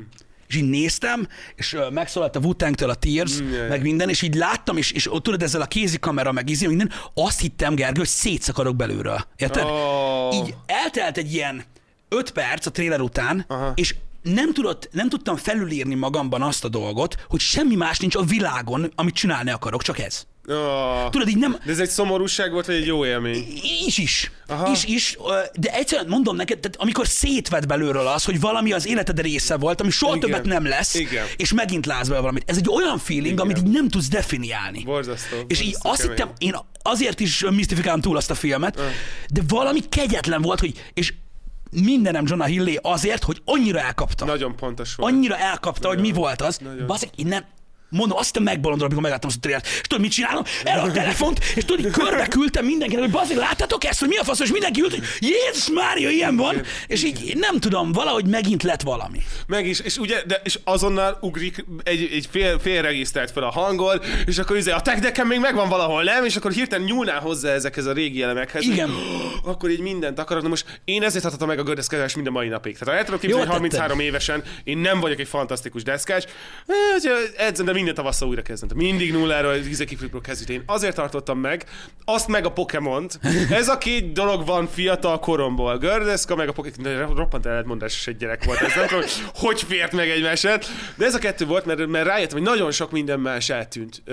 [0.47, 2.49] És így néztem, és megszólalt a wu
[2.87, 3.67] a Tears, Mm, jaj.
[3.67, 6.91] meg minden, és így láttam, és, és ott tudod, ezzel a kézikamera, meg izé, minden,
[7.13, 9.25] azt hittem, Gergő, hogy szétszakadok belülről.
[9.35, 9.63] Érted?
[9.63, 10.35] Oh.
[10.35, 11.63] Így eltelt egy ilyen
[12.09, 13.71] öt perc a trailer után, Aha.
[13.75, 18.23] és nem, tudott, nem tudtam felülírni magamban azt a dolgot, hogy semmi más nincs a
[18.23, 20.27] világon, amit csinálni akarok, csak ez.
[20.47, 21.09] Oh.
[21.09, 23.47] Tudod, így nem, De ez egy szomorúság volt, vagy egy jó élmény?
[23.85, 24.71] is is, Aha.
[24.71, 25.17] is is,
[25.53, 29.81] de egyszerűen mondom neked, tehát amikor szétved belőről az, hogy valami az életed része volt,
[29.81, 30.29] ami soha Igen.
[30.29, 31.25] többet nem lesz, Igen.
[31.35, 32.43] és megint látsz belőle valamit.
[32.45, 33.39] Ez egy olyan feeling, Igen.
[33.45, 34.83] amit így nem tudsz definiálni.
[34.83, 35.35] Borzasztó.
[35.47, 36.15] És így borzasztó azt kemény.
[36.17, 38.81] hittem, én azért is misztifikálom túl azt a filmet,
[39.33, 41.13] de valami kegyetlen volt, hogy, és
[41.71, 44.25] mindenem Jonah Hillé azért, hogy annyira elkapta.
[44.25, 45.13] Nagyon pontos volt.
[45.13, 46.57] Annyira elkapta, hogy mi volt az.
[46.57, 46.87] Nagyon.
[46.87, 47.43] Baszik, én nem,
[47.89, 49.65] mondom, azt hittem megbolondulom, amikor megláttam azt a trélert.
[49.65, 50.43] És tudod, mit csinálom?
[50.63, 54.23] El a telefont, és tudod, körbe küldtem mindenkinek, hogy baszik, láttátok ezt, hogy mi a
[54.23, 56.61] fasz, és mindenki ült, hogy Jézus Mária, ilyen van.
[56.87, 59.21] És így nem tudom, valahogy megint lett valami.
[59.47, 63.49] Meg is, és ugye, de, és azonnal ugrik egy, egy fél, fél regisztrált fel a
[63.49, 66.25] hangol, és akkor izé, a tech decken még megvan valahol, nem?
[66.25, 68.63] És akkor hirtelen nyúlnál hozzá ezekhez a régi elemekhez.
[68.63, 68.89] Igen.
[69.43, 70.43] Akkor így mindent akarod.
[70.43, 72.77] Na most én ezért adhatom meg a gördeszkázás mind a mai napig.
[72.77, 73.79] Tehát el tudom képzelni, hogy tetted.
[73.79, 76.25] 33 évesen én nem vagyok egy fantasztikus deszkás,
[76.65, 78.69] Eh, edzem, de minden tavasszal újra kezdem.
[78.75, 80.53] Mindig nulláról, izekiflipről kezdődni.
[80.53, 81.65] Én azért tartottam meg,
[82.05, 83.19] azt meg a Pokémont.
[83.49, 85.77] Ez a két dolog van fiatal koromból.
[85.77, 87.15] Gördeszka meg a Pokémon.
[87.15, 88.61] Roppant ellentmondásos egy gyerek volt.
[88.61, 90.65] Ez nem tudom, hogy hogy fért meg egymását.
[90.95, 94.03] De ez a kettő volt, mert, mert rájöttem, hogy nagyon sok minden más eltűnt.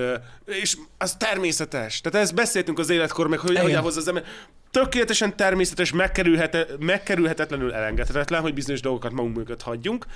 [0.44, 2.00] És az természetes.
[2.00, 3.62] Tehát ezt beszéltünk az életkor, meg hogy Igen.
[3.62, 4.24] hogy ahhoz az ember
[4.70, 10.06] tökéletesen természetes, megkerülhete, megkerülhetetlenül elengedhetetlen, hogy bizonyos dolgokat magunk mögött hagyjunk.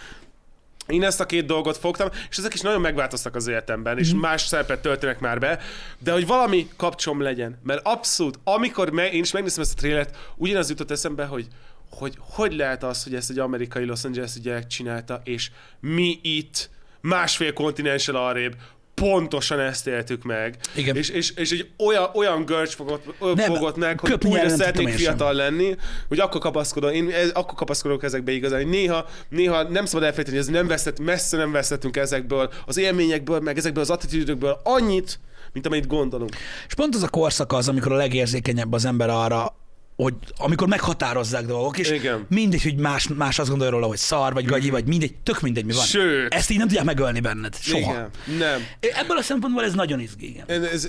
[0.90, 4.42] Én ezt a két dolgot fogtam, és ezek is nagyon megváltoztak az életemben, és más
[4.42, 5.58] szerepet töltenek már be,
[5.98, 7.58] de hogy valami kapcsom legyen.
[7.62, 11.46] Mert abszolút, amikor me, én is megnéztem ezt a trélert, ugyanaz jutott eszembe, hogy
[11.90, 15.50] hogy hogy lehet az, hogy ezt egy amerikai Los Angeles gyerek csinálta, és
[15.80, 18.54] mi itt másfél kontinenssel arrébb
[19.00, 20.56] pontosan ezt éltük meg.
[20.74, 20.96] Igen.
[20.96, 23.04] És, és, és egy olyan, olyan görcs fogott,
[23.34, 24.98] Nem, fogott meg, hogy újra szeretnék én sem.
[24.98, 25.76] fiatal lenni,
[26.08, 30.36] hogy akkor kapaszkodom, én ez, akkor kapaszkodok ezekbe igazán, hogy néha, néha nem szabad elfelejteni,
[30.36, 35.18] hogy ez nem veszett, messze nem veszettünk ezekből, az élményekből, meg ezekből az attitűdökből annyit,
[35.52, 36.36] mint amennyit gondolunk.
[36.66, 39.54] És pont az a korszak az, amikor a legérzékenyebb az ember arra,
[40.02, 42.26] hogy amikor meghatározzák dolgok, és Igen.
[42.28, 45.64] mindegy, hogy más, más azt gondolja róla, hogy szar, vagy gagyi, vagy mindegy, tök mindegy,
[45.64, 45.84] mi van.
[45.84, 46.34] Sőt.
[46.34, 47.56] Ezt így nem tudják megölni benned.
[47.60, 47.92] Soha.
[47.92, 48.10] Igen.
[48.38, 48.66] Nem.
[48.80, 50.44] Ebből a szempontból ez nagyon izgi, igen.
[50.48, 50.88] Ez, ez,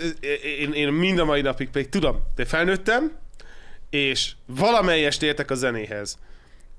[0.59, 3.11] én, én mind a mai napig pedig tudom, de felnőttem,
[3.89, 6.17] és valamelyest értek a zenéhez.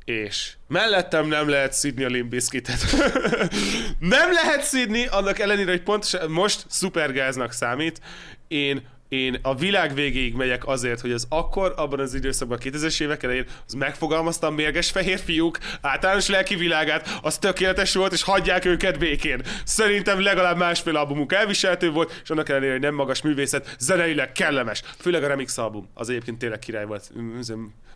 [0.04, 2.84] És mellettem nem lehet szidni a Limbiskitet.
[3.98, 8.00] nem lehet szidni, annak ellenére, hogy pontosan most szupergáznak számít.
[8.48, 8.82] Én
[9.12, 13.22] én a világ végéig megyek azért, hogy az akkor, abban az időszakban, a 2000-es évek
[13.22, 18.64] elején, az megfogalmazta a mérges fehér fiúk általános lelki világát, az tökéletes volt, és hagyják
[18.64, 19.42] őket békén.
[19.64, 24.82] Szerintem legalább másfél albumuk elviselhető volt, és annak ellenére, hogy nem magas művészet, zeneileg kellemes.
[24.98, 27.12] Főleg a remix album, az egyébként tényleg király volt.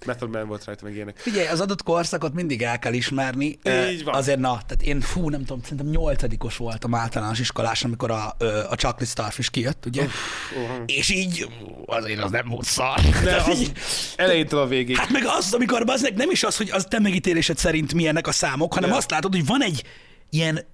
[0.04, 1.18] Method Man volt rajta, meg ilyenek.
[1.18, 3.58] Figyelj, az adott korszakot mindig el kell ismerni.
[3.90, 4.14] Így van.
[4.14, 8.36] Azért na, tehát én fú, nem tudom, szerintem nyolcadikos voltam általános iskolás, amikor a,
[8.68, 10.02] a Chocolate Starfish kijött, ugye?
[10.02, 10.82] uh-huh.
[10.86, 11.48] És így
[11.86, 13.00] azért az nem volt szar.
[13.24, 13.72] De az így-
[14.16, 14.96] elejétől a végig.
[14.96, 18.32] Hát meg az, amikor baznek nem is az, hogy az te megítélésed szerint milyenek a
[18.32, 18.96] számok, hanem Ja.
[18.96, 19.82] azt látod, hogy van egy
[20.30, 20.66] ilyen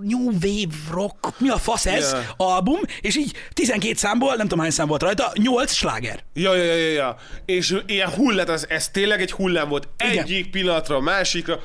[0.00, 2.24] new wave rock, mi a fasz ez, Ja.
[2.36, 6.24] album, és így 12 számból, nem tudom hány szám volt rajta, 8 sláger.
[6.34, 7.16] Ja, ja, ja, ja.
[7.44, 9.88] És ilyen hullát, ez, ez tényleg egy hullám volt.
[10.10, 10.22] Igen.
[10.24, 11.60] Egyik pillanatra a másikra,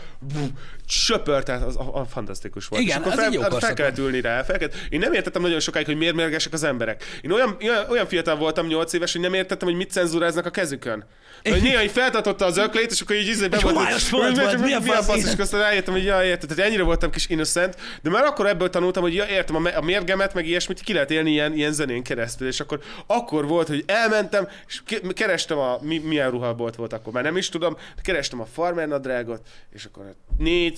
[0.90, 2.82] bú, söpör, tehát az a, a, fantasztikus volt.
[2.82, 4.44] Igen, És akkor az fel, hát fel korszak kellett ülni rá.
[4.44, 7.04] Fel kellett, én nem értettem nagyon sokáig, hogy miért mérgesek az emberek.
[7.22, 7.58] Én olyan,
[7.90, 11.06] olyan, fiatal voltam, 8 éves, hogy nem értettem, hogy mit cenzúráznak a kezükön.
[11.44, 14.58] Hogy néha így feltartotta az öklét, és akkor így izé be volt, hogy- folt hogy-
[14.58, 15.18] volt, mi a fasz?
[15.18, 18.48] és akkor aztán rájöttem, hogy ja, érted, tehát ennyire voltam kis innocent, de már akkor
[18.48, 21.54] ebből tanultam, hogy ja, értem, a, me- a mérgemet, meg ilyesmit ki lehet élni ilyen,
[21.54, 26.32] ilyen zenén keresztül, és akkor akkor volt, hogy elmentem, és ke- kerestem a, mi, milyen
[26.32, 29.42] ruhabolt volt akkor, már nem is tudom, de kerestem a farmer nadrágot,
[29.74, 30.04] és akkor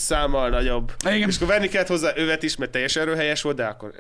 [0.02, 0.92] számmal nagyobb.
[1.06, 1.30] Igen.
[1.30, 3.94] És akkor venni kellett hozzá övet is, mert teljesen erőhelyes volt, de akkor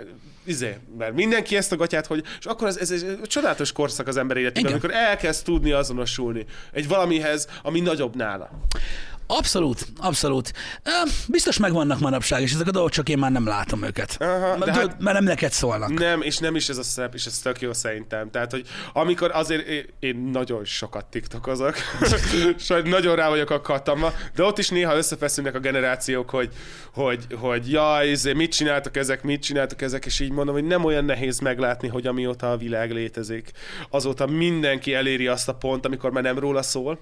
[0.44, 4.18] izé, mert mindenki ezt a gatyát, hogy, és akkor ez, ez, egy csodálatos korszak az
[4.18, 8.50] ember életében, amikor elkezd tudni azonosulni egy valamihez, ami nagyobb nála.
[9.38, 10.54] Abszolút, abszolút.
[11.28, 14.16] Biztos megvannak manapság, és ezek a dolgok csak én már nem látom őket.
[14.20, 15.94] Aha, mert, de hát- mert nem neked szólnak.
[15.94, 18.30] Nem, és nem is ez a szerep, és ez tök jó szerintem.
[18.32, 21.76] Tehát, hogy amikor azért én, én nagyon sokat tiktokozok,
[22.58, 26.50] sajnos nagyon rá vagyok a katama, de ott is néha összefeszülnek a generációk, hogy,
[26.94, 30.84] hogy, hogy jaj, izé, mit csináltak ezek, mit csináltak ezek, és így mondom, hogy nem
[30.84, 33.52] olyan nehéz meglátni, hogy amióta a világ létezik,
[33.90, 37.00] azóta mindenki eléri azt a pont, amikor már nem róla szól,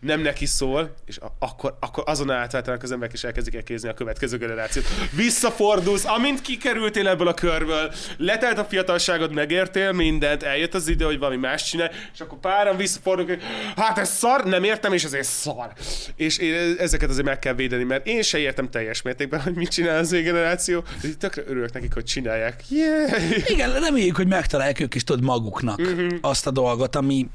[0.00, 4.36] nem neki szól, és akkor, akkor azon átváltanak az emberek, és elkezdik elkézni a következő
[4.36, 4.84] generációt.
[5.12, 11.18] Visszafordulsz, amint kikerültél ebből a körből, letelt a fiatalságod, megértél mindent, eljött az idő, hogy
[11.18, 13.42] valami más csinál, és akkor páran visszafordulunk,
[13.76, 15.72] hát ez szar, nem értem, és ezért szar.
[16.16, 19.68] És én ezeket azért meg kell védeni, mert én se értem teljes mértékben, hogy mit
[19.68, 22.64] csinál az új generáció, de tökre örülök nekik, hogy csinálják.
[22.68, 23.48] Yeah!
[23.48, 26.06] Igen, reméljük, hogy megtalálják ők is tudod maguknak uh-huh.
[26.20, 27.28] azt a dolgot, ami,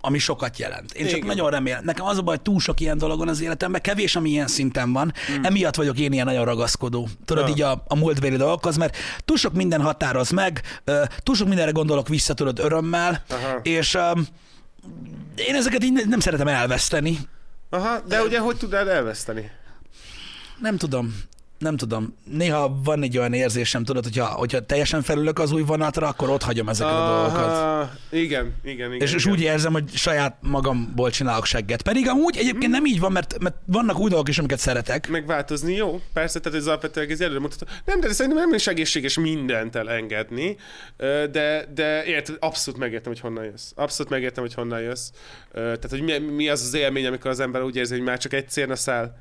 [0.00, 0.92] ami sokat jelent.
[0.92, 1.26] Én csak Igen.
[1.26, 1.84] nagyon remélem.
[1.84, 4.46] Nekem az a baj, hogy túl sok ilyen dolog van az életemben, kevés, ami ilyen
[4.46, 5.12] szinten van.
[5.38, 5.42] Mm.
[5.44, 7.08] Emiatt vagyok én ilyen nagyon ragaszkodó.
[7.24, 7.50] Tudod, Ja.
[7.54, 10.62] így a, a múltbéli dolgokhoz, mert túl sok minden határoz meg,
[11.22, 13.58] túl sok mindenre gondolok vissza, tudod, örömmel, Aha.
[13.62, 14.10] és ö,
[15.34, 17.18] én ezeket így ne- nem szeretem elveszteni.
[17.70, 19.50] Aha, de ugye hogy tudnád elveszteni?
[20.60, 21.14] Nem tudom.
[21.60, 22.14] Nem tudom.
[22.24, 26.42] Néha van egy olyan érzésem, tudod, hogyha, hogyha teljesen felülök az új vonatra, akkor ott
[26.42, 27.44] hagyom ezeket a dolgokat.
[27.44, 29.06] Aha, igen, igen, igen.
[29.06, 29.34] És, és igen.
[29.36, 31.82] úgy érzem, hogy saját magamból csinálok segget.
[31.82, 35.08] Pedig amúgy egyébként nem így van, mert, mert vannak új dolgok is, amiket szeretek.
[35.08, 37.66] megváltozni, jó, persze, tehát ez alapvetően ez előre mutató.
[37.84, 40.56] Nem, de szerintem nem is egészséges mindent elengedni,
[41.30, 43.70] de, de érted, abszolút megértem, hogy honnan jössz.
[43.74, 45.10] Abszolút megértem, hogy honnan jössz.
[45.52, 48.32] Tehát, hogy mi, mi az az élmény, amikor az ember úgy érzi, hogy már csak
[48.32, 49.14] egy célna száll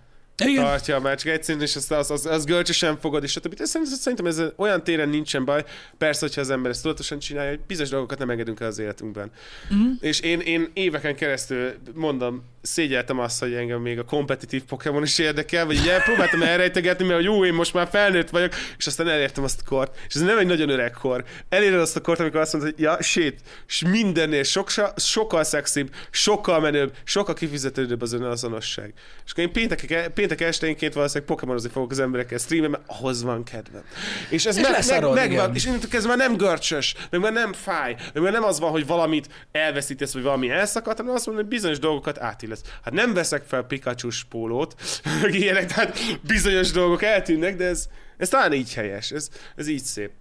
[0.48, 0.64] Igen.
[0.64, 3.62] tartja, már csak egy célna, és azt, az, az, az görcsösen fogod, és stb.
[3.64, 5.64] Szerintem, szerintem ez olyan téren nincsen baj,
[5.98, 9.32] persze, hogyha az ember ezt tudatosan csinálja, hogy bizonyos dolgokat nem engedünk el az életünkben.
[9.70, 9.90] Mhm.
[10.00, 15.18] És én, én éveken keresztül mondom, szégyeltem azt, hogy engem még a kompetitív Pokémon is
[15.18, 19.08] érdekel, vagy ugye próbáltam elrejtegetni, mert hogy jó, én most már felnőtt vagyok, és aztán
[19.08, 19.98] elértem azt a kort.
[20.08, 21.24] És ez nem egy nagyon öreg kor.
[21.50, 25.94] Eléred azt a kort, amikor azt mondod, hogy ja, shit, és mindennél sok, sokkal szexibb,
[26.10, 28.94] sokkal menőbb, sokkal kifizetődőbb az önazonosság.
[29.26, 33.44] És akkor én péntek, péntek esténként valószínűleg Pokémonozni fogok az emberekkel streamen, mert ahhoz van
[33.44, 33.84] kedvem.
[34.30, 37.32] És ez És meg, lesz meg, megvan, és innentől kezdve már nem görcsös, meg már
[37.32, 41.26] nem fáj, meg már nem az van, hogy valamit elveszítesz, vagy valami elszakadt, hanem azt
[41.26, 42.62] mondod, hogy bizonyos dolgokat átillesz.
[42.84, 44.76] Hát nem veszek fel pikachu pólót,
[45.22, 47.88] meg ilyenek, tehát bizonyos dolgok eltűnnek, de ez,
[48.18, 50.12] ez talán így helyes, ez, ez így szép.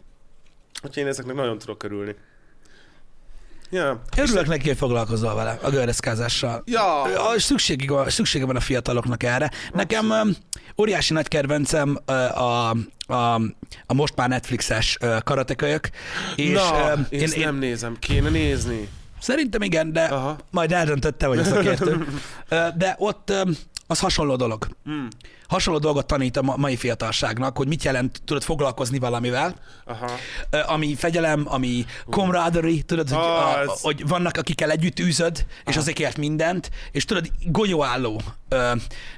[0.83, 2.15] Úgyhogy én ezeknek nagyon tudok örülni.
[3.71, 4.03] Ja.
[4.17, 6.63] Örülök neki, hogy foglalkozol vele, a gördeszkázással.
[6.67, 7.03] Ja.
[7.03, 9.51] A szükségig van, szüksége van a fiataloknak erre.
[9.73, 10.31] Nekem um,
[10.81, 13.41] óriási nagy kedvencem a, a,
[13.87, 15.89] a most már Netflixes karatekölyök.
[16.37, 18.89] És Na, um, én, én, nem nézem, kéne nézni.
[19.21, 20.37] Szerintem igen, de Aha.
[20.51, 22.07] Majd eldöntötte, hogy a szakértő.
[22.79, 23.33] De ott
[23.87, 24.69] az hasonló dolog.
[24.85, 25.09] Hmm.
[25.49, 29.55] Hasonló dolgot tanít a ma- mai fiatalságnak, hogy mit jelent tudod foglalkozni valamivel,
[29.85, 30.11] Aha.
[30.67, 36.17] ami fegyelem, ami camaraderie, tudod, hogy, a, hogy vannak, akikkel együtt űzöd, és azért ért
[36.17, 38.73] mindent, és tudod, golyóálló ö,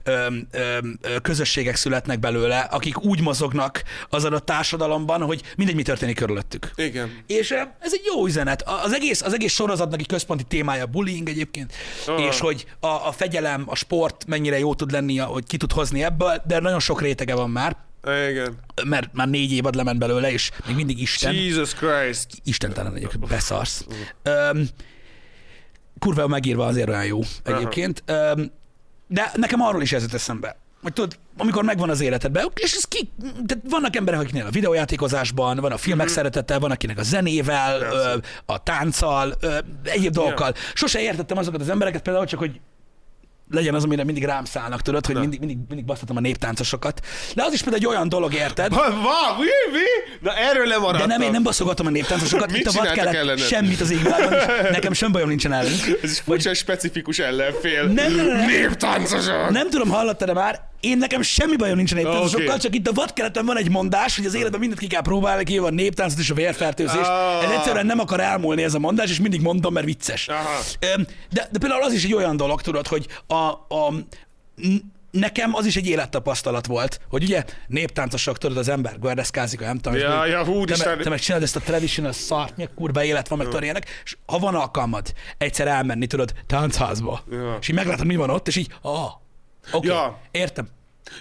[0.05, 0.79] ö, ö,
[1.23, 6.71] közösségek születnek belőle, akik úgy mozognak az adott társadalomban, hogy mindegy, mi történik körülöttük.
[6.77, 7.23] Igen.
[7.27, 7.51] És
[7.81, 8.63] ez egy jó üzenet.
[8.63, 11.73] A- Az egész, az egész sorozatnak egy központi témája a bullying egyébként,
[12.07, 12.21] Ah.
[12.23, 16.03] és hogy a, a fegyelem, a sport mennyire jó tud lenni, hogy ki tud hozni
[16.03, 17.77] ebből, de nagyon sok rétege van már,
[18.31, 18.57] Igen.
[18.85, 21.35] mert már négy évad lement belőle, és még mindig Isten.
[21.35, 22.27] Jesus Christ.
[22.45, 23.87] Istentelen egyébként, beszarsz.
[24.53, 24.69] Um,
[25.99, 28.05] kurva megírva azért olyan jó egyébként.
[28.37, 28.53] Um,
[29.07, 30.57] de nekem arról is ez jut eszembe.
[30.83, 33.11] Hogy tudod, amikor megvan az életedben, és ez ki,
[33.45, 36.15] de vannak emberek, akiknél a videójátékozásban, van a filmek Mhm.
[36.15, 38.17] szeretete, van akinek a zenével, ö,
[38.47, 40.55] a tánccal, ö, egyéb dolgokkal.
[40.75, 42.61] Sose értettem azokat az embereket, például csak, hogy
[43.51, 47.01] legyen az, amire mindig rám szállnak, tudod, hogy mindig, mindig, mindig basztatom a néptáncosokat.
[47.35, 48.75] De az is például egy olyan dolog, érted?
[48.75, 50.19] Va, va, mi, mi?
[50.21, 53.39] Na erről nem De nem, én nem baszogatom a néptáncosokat, itt a vad kelet ellened?
[53.39, 53.99] semmit az és
[54.71, 55.99] nekem sem bajom nincsen ellenük.
[56.03, 57.85] Ez is furcsa, specifikus ellenfél.
[57.85, 58.47] Nem, nem, nem.
[58.47, 59.51] Néptáncosok!
[59.51, 62.59] Nem tudom, hallottad-e már, én nekem semmi bajom nincsen néptáncosokkal, Oké.
[62.59, 65.59] csak itt a vadkeleten van egy mondás, hogy az életben mindent ki kell próbálni, ki
[65.59, 67.07] van néptáncot és a vérfertőzés.
[67.07, 67.45] Ah.
[67.45, 70.29] Ez egyszerűen nem akar elmúlni ez a mondás, és mindig mondom, mert vicces.
[70.29, 70.59] Aha.
[71.31, 73.35] De, de például az is egy olyan dolog, tudod, hogy a,
[73.75, 73.93] a
[75.11, 79.99] nekem az is egy élettapasztalat volt, hogy ugye néptáncosok, tudod, az ember gördeszkázik, nem tudom,
[79.99, 80.95] Ja, ja, hú, te, Isten.
[80.95, 83.89] meg, te meg csinálod ezt a traditional szart, milyen kurva élet van, meg tudod ilyenek,
[84.05, 87.57] és ha van alkalmad egyszer elmenni, tudod, táncházba, Ja.
[87.61, 89.11] és így meglátod, mi van ott, és így, ah,
[89.73, 90.21] oké, Ja.
[90.31, 90.69] értem.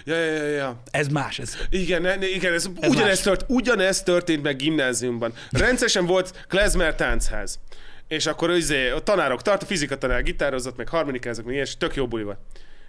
[0.04, 0.82] Ja, ja, ja.
[0.90, 1.38] Ez más.
[1.38, 1.56] Ez.
[1.70, 3.20] Igen, igen ez, Ez ugyanez, más.
[3.20, 5.32] tört, ugyanez történt meg gimnáziumban.
[5.50, 7.58] Rendszeresen volt klezmer táncház.
[8.08, 11.94] És akkor izé, a tanárok tart, a fizika tanár gitározott, meg harmonikázok, meg és tök
[11.94, 12.38] jó buli volt.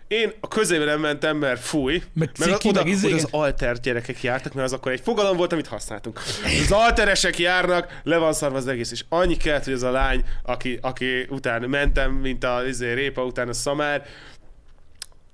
[0.08, 3.08] Én a közébe nem mentem, mert fúj, Meg meg ciki, oda, meg izé.
[3.08, 6.20] oda az alter gyerekek jártak, mert az akkor egy fogalom volt, amit használtunk.
[6.64, 10.24] Az alteresek járnak, le van szarva az egész, és annyi kellett, hogy az a lány,
[10.44, 14.06] aki, aki után mentem, mint a izé, répa után a szamár,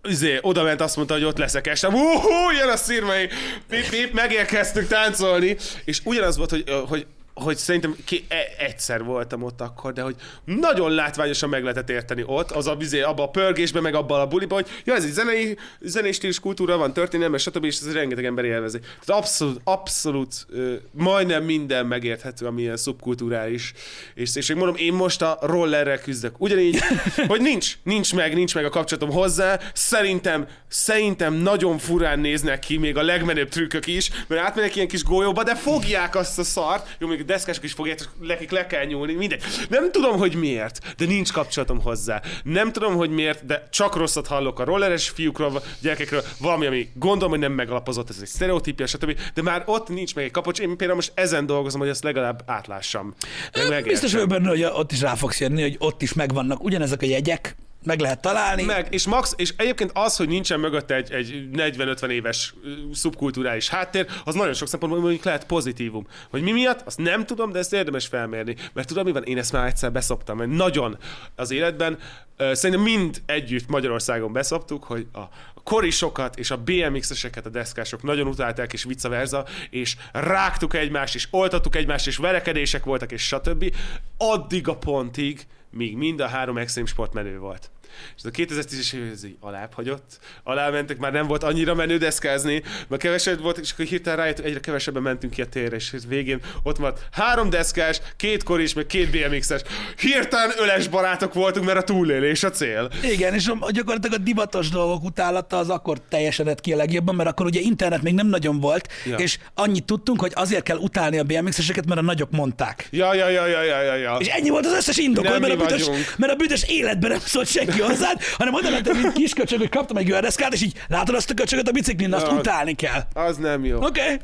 [0.04, 1.88] izé, oda ment, azt mondta, hogy ott leszek este.
[1.88, 3.30] Uhú, jön a szírmai,
[3.70, 5.58] pip, pip, megérkeztünk táncolni.
[5.86, 7.06] És ugyanaz volt, hogy, hogy
[7.44, 10.16] hogy szerintem ki, e- egyszer voltam ott akkor, de hogy
[10.46, 14.28] nagyon látványosan meg lehetett érteni ott, az a vizé, abba a pörgésbe, meg abban a
[14.28, 17.64] buliba, hogy ja, ez egy zenei, zenei stílus kultúra van, történelme, stb.
[17.64, 18.80] és ez rengeteg ember élvezi.
[18.80, 20.48] Tehát abszolút, abszolút,
[20.92, 23.74] majdnem minden megérthető, ami ilyen szubkulturális.
[24.14, 26.42] És, és én mondom, én most a rollerrel küzdök.
[26.42, 26.80] Ugyanígy,
[27.28, 29.60] hogy nincs, nincs meg, nincs meg a kapcsolatom hozzá.
[29.74, 35.04] Szerintem, szerintem nagyon furán néznek ki még a legmenőbb trükkök is, mert átmennek ilyen kis
[35.04, 36.96] golyóba, de fogják azt a szart.
[37.00, 39.44] Jó, még deszkások is fogják, nekik le kell nyúlni, mindegy.
[39.70, 42.22] Nem tudom, hogy miért, de nincs kapcsolatom hozzá.
[42.44, 47.30] Nem tudom, hogy miért, de csak rosszat hallok a rolleres fiúkról, gyerekekről, valami, ami gondolom,
[47.30, 49.20] hogy nem megalapozott, ez egy sztereotípia, stb.
[49.34, 50.60] De már ott nincs meg egy kapocs.
[50.60, 53.16] Én például most ezen dolgozom, hogy ezt legalább átlássam.
[53.54, 53.92] Meg megértsem.
[53.92, 57.06] Biztos vagyok benne, hogy ott is rá fogsz jönni, hogy ott is megvannak ugyanezek a
[57.06, 58.64] jegyek, meg lehet találni.
[58.64, 62.54] Meg, és max, és egyébként az, hogy nincsen mögötte egy, egy 40-50 éves
[62.94, 66.08] szubkulturális háttér, az nagyon sok szempontból mondjuk lehet pozitívum.
[66.30, 68.56] Hogy mi miatt, azt nem tudom, de ezt érdemes felmérni.
[68.74, 70.98] Mert tudom, mi van, én ezt már egyszer beszoptam, mert nagyon
[71.36, 71.98] az életben,
[72.38, 75.24] szerintem mind együtt Magyarországon beszoptuk, hogy a
[75.64, 81.28] korisokat és a BMX-eseket a deszkások nagyon utálták, és vice versa, és rágtuk egymást, és
[81.32, 83.76] oltattuk egymást, és verekedések voltak, és stb.
[84.18, 87.72] Addig a pontig, míg mind a három extrém sport volt.
[88.18, 91.98] És a 2010-es év ez így alább hagyott, alá mentek, már nem volt annyira menő
[91.98, 95.94] deszkázni, mert kevesebb volt, és akkor hirtelen rájöttünk, egyre kevesebben mentünk ki a térre, és
[96.08, 99.62] végén ott volt három deszkás, két koris, meg két BMX-es.
[99.98, 102.90] Hirtelen öles barátok voltunk, mert a túlélés a cél.
[103.04, 107.30] Igen, és a, gyakorlatilag a divatos dolgok utálata az akkor teljesedett ki a legjobban, mert
[107.30, 109.16] akkor ugye internet még nem nagyon volt, Ja.
[109.18, 112.88] és annyit tudtunk, hogy azért kell utálni a BMX-eseket, mert a nagyok mondták.
[112.92, 114.18] Ja, ja, ja, ja, ja, ja.
[114.20, 117.48] És ennyi volt az összes indok, mert a, büdös, mert a büdös életben nem szólt
[117.48, 121.30] senki hozzád, hanem oda mentem, mint kisköcsög, hogy kaptam egy gördeszkát, és így látod azt
[121.30, 122.32] a köcsögöt a biciklin, azt Ja.
[122.34, 123.02] utálni kell.
[123.14, 123.78] Az nem jó.
[123.78, 124.02] Oké?
[124.02, 124.18] Okay.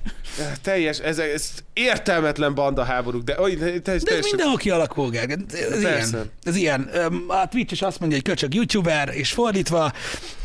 [0.62, 5.10] Teljes, ez, ez értelmetlen banda háborúk, de, oly, te, te, De ez teljesen- mindenhol kialakul,
[5.10, 5.38] Gergely.
[5.72, 6.16] Ez Persze.
[6.18, 6.32] ilyen.
[6.44, 6.82] Ez ilyen.
[7.28, 9.92] A Twitch is azt mondja, hogy köcsög YouTuber, és fordítva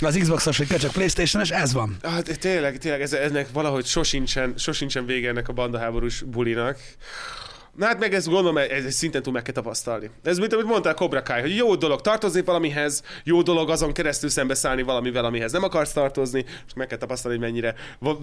[0.00, 1.96] az Xboxos, hogy köcsög Playstation-es, ez van.
[2.24, 6.78] De tényleg, tényleg, ez, ennek valahogy sosincsen, sosincsen vége ennek a bandaháborús bulinak.
[7.78, 10.10] Na hát meg ezt gondolom, ez egy szinten túl meg kell tapasztalni.
[10.22, 14.30] Ez mint amit mondtál Cobra Kai, hogy jó dolog tartozni valamihez, jó dolog azon keresztül
[14.30, 17.74] szembeszállni valamivel, amihez nem akarsz tartozni, és meg kell tapasztalni, hogy mennyire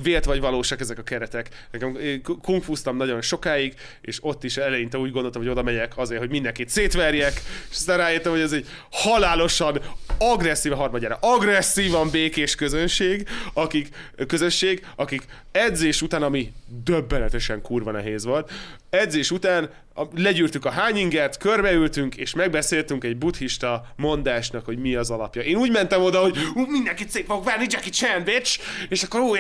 [0.04, 1.68] vélt vagy valósak ezek a keretek.
[1.72, 6.20] Nekem én kungfúztam nagyon sokáig, és ott is eleinte úgy gondoltam, hogy oda megyek azért,
[6.20, 7.34] hogy mindenkit szétverjek,
[7.70, 9.82] és aztán rájöttem, hogy ez egy halálosan
[10.18, 13.88] agresszív, harmadjára, agresszívan békés közönség, akik,
[14.28, 16.54] közösség, akik edzés után, ami
[16.84, 18.52] döbbenetesen kurva nehéz volt,
[18.90, 25.10] edzés után a, legyűrtük a hányingert, körbeültünk, és megbeszéltünk egy buddhista mondásnak, hogy mi az
[25.10, 25.42] alapja.
[25.42, 28.60] Én úgy mentem oda, hogy ú, mindenkit szép fogok várni, Jackie Chan, bitch!
[28.90, 29.36] És akkor ú,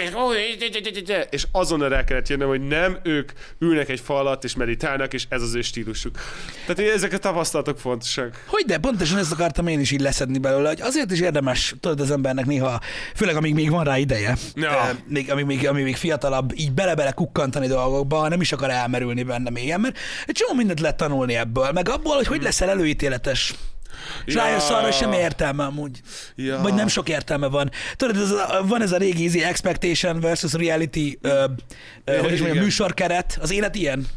[1.29, 5.25] és, azonnal rá kellett jönnöm, hogy nem ők ülnek egy fal alatt és meditálnak, és
[5.29, 6.15] ez az ő stílusuk.
[6.65, 8.43] Tehát ezek a tapasztalatok fontosak.
[8.47, 12.00] Hogy de, pontosan ezt akartam én is így leszedni belőle, hogy azért is érdemes, tudod,
[12.00, 12.80] az embernek néha,
[13.16, 14.69] főleg amíg még van rá ideje, Ja.
[14.69, 19.24] eh, még, amíg, még, amíg még fiatalabb, így bele-bele kukkantani dolgokba, nem is akar elmerülni
[19.24, 23.53] benne mélyen, mert egy csomó mindent lehet tanulni ebből, meg abból, hogy hogy leszel előítéletes.
[24.26, 24.42] És Ja.
[24.42, 26.02] rájössz arra, hogy semmi értelme amúgy.
[26.35, 26.60] Ja.
[26.61, 27.72] Vagy nem sok értelme van.
[27.95, 31.44] Tudod, ez a, van ez a régi easy expectation versus reality, ö,
[32.06, 33.38] ö, hogy is mondjam, műsorkeret.
[33.42, 34.08] Az élet ilyen.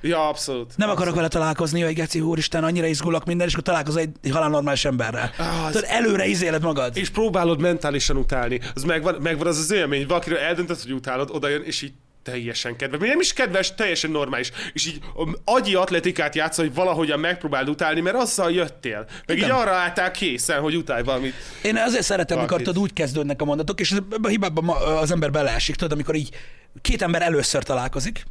[0.00, 0.76] Ja, abszolút.
[0.76, 4.30] Nem akarok vele találkozni, hogy Geci, úristen, annyira izgulok minden, és akkor találkozol egy, egy
[4.30, 5.30] halál normális emberrel.
[5.38, 6.96] Ah, az- Tudod, előre izéled magad.
[6.96, 8.60] És próbálod mentálisan utálni.
[8.74, 12.76] Az megvan, megvan az az élmény, valakiről eldöntöd, hogy utálod, oda jön, és így teljesen
[12.76, 13.08] kedves.
[13.08, 14.50] Nem is kedves, teljesen normális.
[14.72, 19.06] És így um, agyi atletikát játsz, hogy valahogyan megpróbáld utálni, mert azzal jöttél.
[19.26, 19.48] Meg Igen.
[19.48, 21.34] így arra álltál készen, hogy utálj valamit.
[21.62, 22.74] Én azért szeretem, amikor Valakit.
[22.74, 26.14] tudod, úgy kezdődnek a mondatok, és ebbe a hibába ma- az ember beleesik, tudod, amikor
[26.14, 26.30] így
[26.80, 28.22] két ember először találkozik,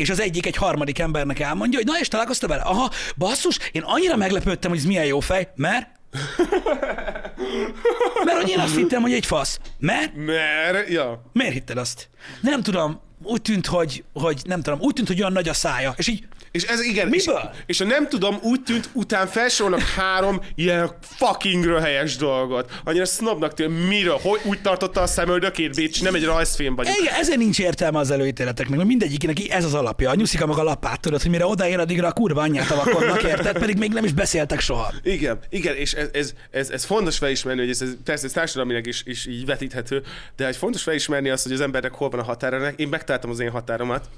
[0.00, 2.62] és az egyik egy harmadik embernek elmondja, hogy na és találkoztál vele?
[2.62, 5.88] Aha, basszus, én annyira meglepődtem, hogy ez milyen jó fej, mert...
[8.24, 9.60] Mert hogy én azt hittem, hogy egy fasz.
[9.78, 10.14] Mert?
[10.14, 11.22] Mert, ja.
[11.32, 12.08] Miért hitted azt?
[12.40, 13.00] Nem tudom.
[13.22, 16.24] Úgy tűnt, hogy, hogy nem tudom, úgy tűnt, hogy olyan nagy a szája, és így
[16.52, 17.50] És ez igen, és, Miből?
[17.66, 22.70] és a nem tudom, úgy tűnt, után felsorolnak három ilyen fucking röhelyes dolgot.
[22.84, 26.96] Annyira snobnak tűnt, miről, hogy úgy tartotta a szemöldökét, Bécs, nem egy rajzfilm vagyunk.
[26.98, 30.10] Igen, ezért nincs értelme az előítéleteknek, mert mindegyiknek ez az alapja.
[30.10, 33.58] A nyuszika maga lapát, tudod, hogy mire odaér, addigra a kurva anyját avakodnak, érted?
[33.58, 34.92] Pedig még nem is beszéltek soha.
[35.02, 38.86] Igen, igen, és ez, ez, ez, ez fontos felismerni, hogy ez, ez persze ez társadalmilag
[38.86, 40.02] is, is így vetíthető,
[40.36, 42.68] de egy fontos felismerni azt, hogy az embernek hol van a határa.
[42.68, 44.08] Én megtaláltam az én határomat.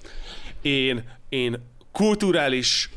[0.62, 1.56] Én, én
[1.92, 2.90] kulturális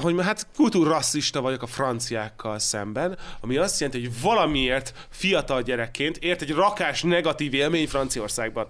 [0.00, 6.42] hogy hát kultúrrasszista vagyok a franciákkal szemben, ami azt jelenti, hogy valamiért fiatal gyerekként ért
[6.42, 8.68] egy rakás negatív élmény Franciaországban.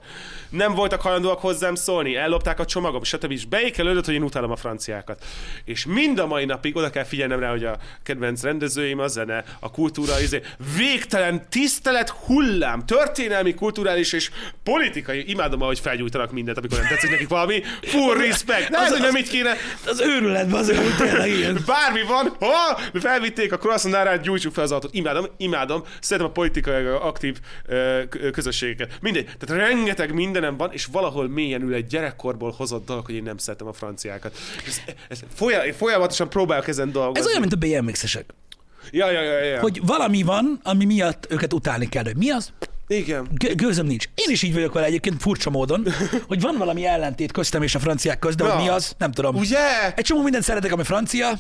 [0.51, 3.31] Nem voltak hajlandóak hozzám szólni, ellopták a csomagom, stb.
[3.31, 5.25] És beékelődött, hogy én utálom a franciákat.
[5.65, 9.45] És mind a mai napig oda kell figyelnem rá, hogy a kedvenc rendezőim, a zene,
[9.61, 10.41] a kultúra, izé,
[10.77, 14.31] végtelen tisztelet hullám, történelmi, kulturális és
[14.63, 15.31] politikai.
[15.31, 17.63] Imádom, ahogy felgyújtanak mindent, amikor nem tetszik nekik valami.
[17.83, 18.69] Full respect.
[18.69, 19.55] Nem, Az- hogy nem az- így kéne.
[19.87, 20.59] Az őrületben
[20.99, 21.59] tényleg ilyen.
[21.67, 24.95] Bármi van, ha felvitték a croissant árát, gyújtsuk fel az autót.
[24.95, 25.83] Imádom, imádom.
[26.01, 28.99] Szeretem a politikai aktív ö, közösségeket.
[29.01, 29.25] Mindegy.
[29.39, 33.37] Tehát rengeteg mindenem van, és valahol mélyen ül egy gyerekkorból hozott dolog, hogy én nem
[33.39, 34.37] szeretem a franciákat.
[34.67, 35.21] Ez, ez
[35.77, 37.21] folyamatosan próbálok ezen dolgozni.
[37.21, 38.35] Ez olyan, mint a BMX-esek.
[38.91, 39.61] Ja, ja, ja, ja.
[39.61, 42.05] Hogy valami van, ami miatt őket utálni kell.
[42.17, 42.53] Mi az?
[42.89, 43.29] Igen.
[43.33, 44.05] Gő- Gőzöm nincs.
[44.15, 45.87] Én is így vagyok vele egyébként furcsa módon,
[46.29, 48.51] hogy van valami ellentét köztem és a franciák közt, de Na.
[48.55, 49.37] hogy mi az, nem tudom.
[49.37, 49.95] Ugye?
[49.95, 51.31] Egy csomó mindent szeretek, ami francia,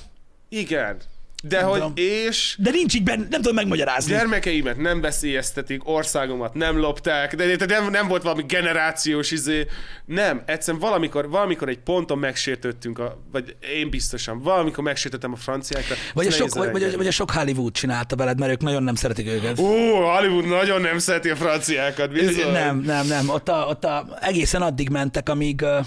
[0.49, 0.97] Igen.
[1.43, 1.93] De Nem hogy tudom.
[1.95, 4.13] és de nincs így benne, nem tudom megmagyarázni.
[4.13, 9.67] gyermekeimet nem veszélyeztetik, országomat nem lopták, de de nem, nem volt valami generációs izé.
[10.05, 15.95] Nem, egyszerűen valamikor, valamikor egy ponton megsértődtünk, a, vagy én biztosan, valamikor megsértettem a franciákra.
[16.15, 18.95] Vagy a, sok, vagy, vagy, vagy a sok Hollywood csinálta veled, mert ők nagyon nem
[18.95, 19.59] szeretik őket.
[19.59, 19.67] Ó,
[20.15, 22.53] Hollywood nagyon nem szereti a franciákat, bizony.
[22.53, 23.29] Nem, nem, nem.
[23.29, 25.87] Ott, a, ott a, egészen addig mentek, amíg uh,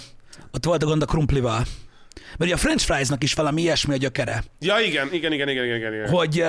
[0.51, 1.65] ott volt a gond a krumplival.
[2.15, 4.43] Mert ugye a french friesnak is valami ilyesmi a gyökere.
[4.59, 6.09] Ja, igen, igen, igen, igen, igen, igen.
[6.09, 6.45] Hogy,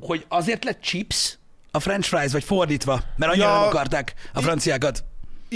[0.00, 1.38] hogy azért lett chips
[1.70, 3.54] a french fries, vagy fordítva, mert annyira Ja.
[3.58, 5.04] nem akarták a franciákat.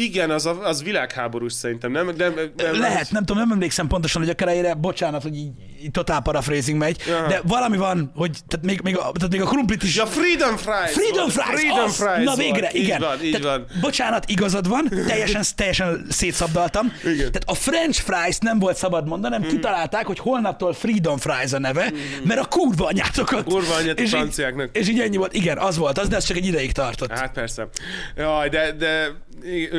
[0.02, 2.06] Igen, az, a, az világháborús szerintem, nem?
[2.16, 5.50] nem, nem Lehet, nem tudom, nem emlékszem pontosan, hogy a kerejére, bocsánat, hogy így,
[5.82, 7.26] így totál paraphrasing megy, Aha.
[7.28, 9.96] de valami van, hogy tehát még, még, a, tehát még a krumplit is...
[9.96, 10.90] Ja, Freedom Fries!
[10.92, 11.96] Freedom Fries, Freedom az!
[11.96, 12.74] Fries Na végre, volt.
[12.74, 12.96] igen.
[13.00, 13.66] Így van, így Tehát, van.
[13.80, 16.92] Bocsánat, igazad van, teljesen, teljesen szétszabdaltam.
[17.04, 17.16] Igen.
[17.16, 21.58] Tehát a French Fries nem volt szabad mondani, hanem kitalálták, hogy holnaptól Freedom Fries a
[21.58, 23.44] neve, mert a kurva anyátokat.
[23.44, 24.68] Kurva anyát a És így- franciáknak.
[24.76, 25.32] És így ennyi volt.
[25.32, 27.10] Igen, az volt az, de ez csak egy ideig tartott.
[27.10, 27.68] Hát persze.
[28.16, 29.08] Jaj, de, de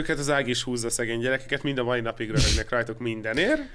[0.10, 3.58] őket az ág is húzza szegény gyerekeket, mind a mai napig röhögnek rajtuk mindenért.
[3.58, 3.66] De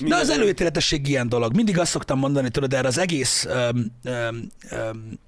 [0.00, 1.54] Minden- az előítéletesség ilyen dolog.
[1.54, 5.18] Mindig azt szoktam mondani, tudod, erre az egész öm, öm, öm,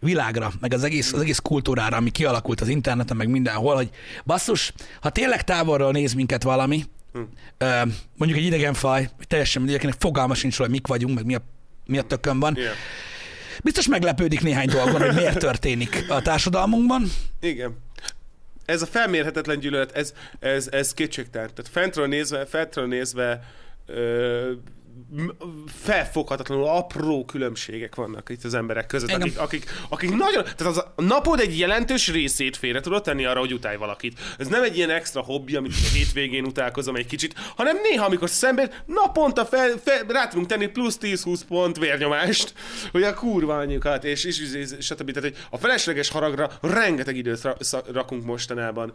[0.00, 3.90] világra, meg az egész, az egész kultúrára, ami kialakult az interneten, meg mindenhol, hogy
[4.24, 7.20] basszus, ha tényleg távolról néz minket valami, Hm.
[7.58, 11.34] öm, mondjuk egy idegen faj, teljesen mindegy, akinek fogalma sincs róla, mik vagyunk, meg mi
[11.34, 11.40] a,
[11.86, 12.72] mi a tökön van, Igen.
[13.62, 17.10] biztos meglepődik néhány dolgon, hogy miért történik a társadalmunkban.
[17.40, 17.76] Igen.
[18.70, 21.50] Ez a felmérhetetlen gyűlölet, ez, ez, ez kétségtelen.
[21.54, 23.44] Tehát fentről nézve, fentről nézve
[23.86, 24.52] ö,
[25.66, 30.84] felfoghatatlanul apró különbségek vannak itt az emberek között, Engem- akik, akik, akik nagyon, tehát az
[30.96, 34.18] a napod egy jelentős részét félre tudod tenni arra, hogy utálj valakit.
[34.38, 38.30] Ez nem egy ilyen extra hobbi, amit a hétvégén utálkozom egy kicsit, hanem néha, amikor
[38.30, 42.54] szemben naponta fel, fel, rá tudunk tenni plusz 10-20 pont vérnyomást,
[42.92, 45.10] hogy a kurva anyjukat, és, és, és, és stb.
[45.10, 47.48] Tehát, hogy a felesleges haragra rengeteg időt
[47.92, 48.92] rakunk mostanában.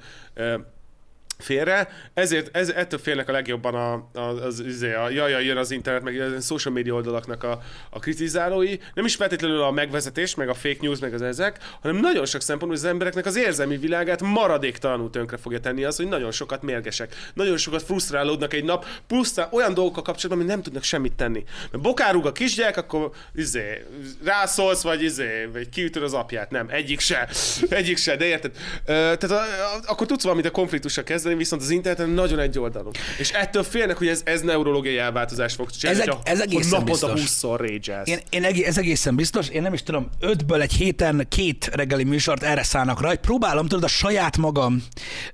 [1.37, 5.71] Félre, ezért ez, ettől félnek a legjobban a, a, az, izé, a jaj, jön az
[5.71, 8.75] internet, meg a social media oldalaknak a, a kritizálói.
[8.93, 12.41] Nem is feltétlenül a megvezetés, meg a fake news, meg az ezek, hanem nagyon sok
[12.41, 17.15] szempontból az embereknek az érzelmi világát maradéktalanul tönkre fogja tenni az, hogy nagyon sokat mérgesek,
[17.33, 21.43] nagyon sokat frusztrálódnak egy nap, pusztán olyan dolgokkal kapcsolatban, hogy nem tudnak semmit tenni.
[21.71, 23.85] Mert bokárúg a kisgyerek, akkor izé,
[24.23, 26.51] rászólsz, vagy izé, vagy kiütöd az apját.
[26.51, 27.29] Nem, egyik se.
[27.69, 28.51] Egyik se, de érted?
[28.85, 32.59] Ö, tehát a, a, akkor tudsz valamit a konfliktusra kezdeni, viszont az interneten nagyon egy
[32.59, 32.91] oldalon.
[33.17, 36.79] És ettől félnek, hogy ez, ez neurológiai elváltozást fog csinálni, Ez hogyha- ez hogy egészen
[36.79, 37.29] naponta biztos.
[37.51, 41.25] 20-szor rage Én, én egé- ez egészen biztos, én nem is tudom, ötből egy héten
[41.29, 44.83] két reggeli műsort erre szállnak rá, hogy próbálom tudod a saját magam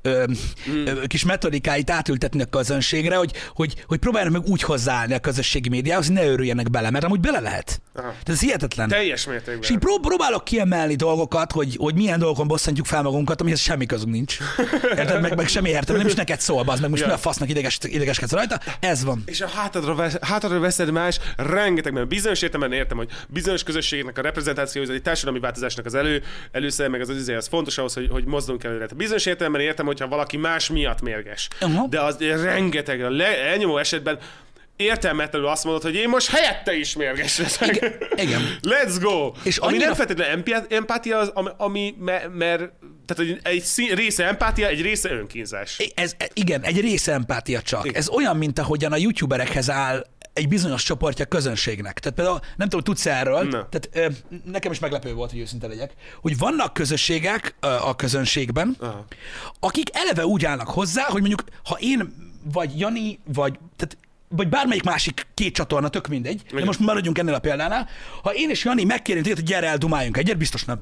[0.02, 0.24] ö,
[0.66, 0.86] Hmm.
[0.86, 5.70] ö, kis metodikáit átültetni a közönségre, hogy, hogy, hogy próbáljanak meg úgy hozzáállni a közösségi
[5.70, 7.82] médiához, hogy ne örüljenek bele, mert amúgy bele lehet.
[7.94, 8.08] Aha.
[8.08, 8.88] Tehát ez hihetetlen.
[8.90, 9.60] Teljes mértékben.
[9.62, 13.86] És így prób- próbálok kiemelni dolgokat, hogy, hogy milyen dolgokon bosszantjuk fel magunkat, amihez semmi
[13.86, 14.38] közünk nincs.
[14.98, 15.22] Érted?
[15.22, 17.08] Meg, meg semmi értem, nem is neked szól, az meg most Ja.
[17.08, 18.60] mi a fasznak ideges, idegeskedsz rajta.
[18.80, 19.24] Ez van.
[19.26, 24.18] És a hátadra, vesz, hátadra veszed más, rengeteg, mert bizonyos értelemben értem, hogy bizonyos közösségnek
[24.18, 27.78] a reprezentáció, ez egy társadalmi változásnak az elő, először, meg az az izé, az fontos
[27.78, 28.86] ahhoz, hogy, hogy mozdulunk előre.
[28.96, 31.48] Bizonyos értelemben értem, hogyha valaki más miatt mérges.
[31.60, 31.88] Aha.
[31.88, 34.20] De az rengeteg, a le, elnyomó esetben
[34.82, 37.76] értelmetlenül azt mondod, hogy én most helyette is mérges leszek.
[37.76, 38.42] Igen, igen.
[38.62, 39.32] Let's go!
[39.44, 42.72] És ami annyira- nem feltétlenül empátia, az, ami, ami mert, mert
[43.06, 45.92] tehát egy szín, része empátia, egy része önkínzás.
[45.96, 47.96] Ez, igen, egy része empátia csak.
[47.96, 52.00] Ez olyan, mint ahogyan a youtuberekhez áll egy bizonyos csoportja közönségnek.
[52.00, 53.70] Tehát például, nem tudom, tudsz erről, Na.
[53.70, 54.08] tehát ö,
[54.52, 59.06] nekem is meglepő volt, hogy őszinte legyek, hogy vannak közösségek ö, a közönségben, Aha.
[59.60, 62.14] akik eleve úgy állnak hozzá, hogy mondjuk, ha én,
[62.54, 63.98] vagy Jani, vagy, tehát,
[64.36, 66.66] vagy bármelyik másik két csatorna, tök mindegy, de Igen.
[66.66, 67.90] most maradjunk ennél a példánál,
[68.24, 70.82] ha én és Jani megkérünk téged, hogy gyere el, dumáljunk egyet, biztos nem.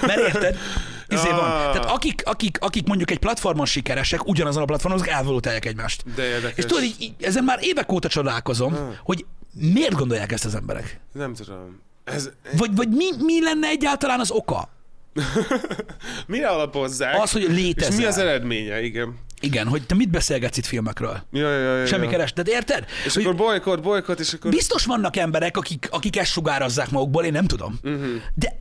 [0.00, 0.56] Mert érted?
[1.08, 1.38] Izé van.
[1.50, 1.72] Ah.
[1.72, 6.14] Tehát akik, akik, akik mondjuk egy platformon sikeresek, ugyanazon a platformon, azok elvalótálják egymást.
[6.14, 6.56] De érdekes.
[6.56, 11.00] És tudod, így, így, ezen már évek óta csodálkozom, hogy miért gondolják ezt az emberek?
[11.12, 11.80] Nem tudom.
[12.04, 14.68] Ez, Vagy, vagy mi, mi lenne egyáltalán az oka?
[16.26, 17.20] mire alapozzák?
[17.20, 17.96] Az, hogy És létezel.
[17.96, 19.18] mi az eredménye, igen.
[19.40, 21.22] Igen, hogy te mit beszélgetsz itt filmekről?
[21.32, 22.10] Ja, ja, ja, Semmi ja.
[22.10, 22.84] kerested, érted?
[23.04, 24.50] És Hogy akkor bolykott, bolykott, és akkor...
[24.50, 27.78] biztos vannak emberek, akik, akik ezt sugározzák magukból, én nem tudom.
[27.82, 28.06] Uh-huh.
[28.34, 28.60] De,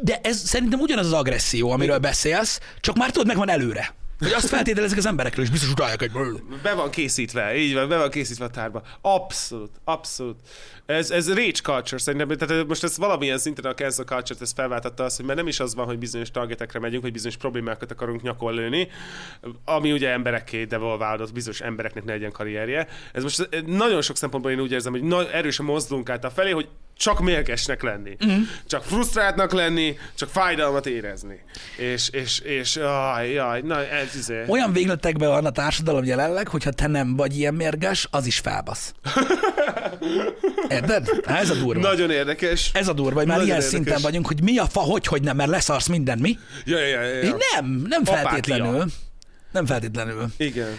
[0.00, 3.94] de ez szerintem ugyanaz az agresszió, amiről beszélsz, csak már tudod, megvan előre.
[4.20, 6.12] Hogy azt feltételezik az emberekről, és biztos utálják egy
[6.62, 8.82] Be van készítve, így van, be van készítve a tárba.
[9.00, 10.36] Abszolút, abszolút.
[10.86, 15.04] Ez, ez rage culture szerintem, tehát most ez valamilyen szinten a cancel culture ez felváltotta
[15.04, 18.22] azt, hogy már nem is az van, hogy bizonyos targetekre megyünk, hogy bizonyos problémákat akarunk
[18.22, 18.88] nyakon lőni,
[19.64, 22.88] ami ugye emberekké devolválódott, bizonyos embereknek ne legyen karrierje.
[23.12, 26.50] Ez most nagyon sok szempontból én úgy érzem, hogy na, erősen mozdulunk át a felé,
[26.50, 26.68] hogy
[27.00, 28.40] csak mérgesnek lenni, mm.
[28.66, 31.40] csak frusztráltnak lenni, csak fájdalmat érezni.
[31.76, 34.44] És, és, és jaj, jaj, na ez izé.
[34.46, 38.94] Olyan végletekben van a társadalom jelenleg, hogyha te nem vagy ilyen mérges, az is felbasz.
[40.68, 41.08] Érted?
[41.24, 41.80] Ez a durva.
[41.80, 42.70] Nagyon érdekes.
[42.74, 43.84] Ez a durva, hogy már Nagyon ilyen érdekes.
[43.84, 46.38] szinten vagyunk, hogy mi a fa, hogy, hogy nem, mert leszarsz minden, mi?
[46.64, 47.22] Ja, ja, ja.
[47.22, 47.36] Ja.
[47.54, 48.28] Nem, nem Apátia.
[48.28, 48.84] feltétlenül.
[49.52, 50.26] Nem feltétlenül.
[50.36, 50.78] Igen.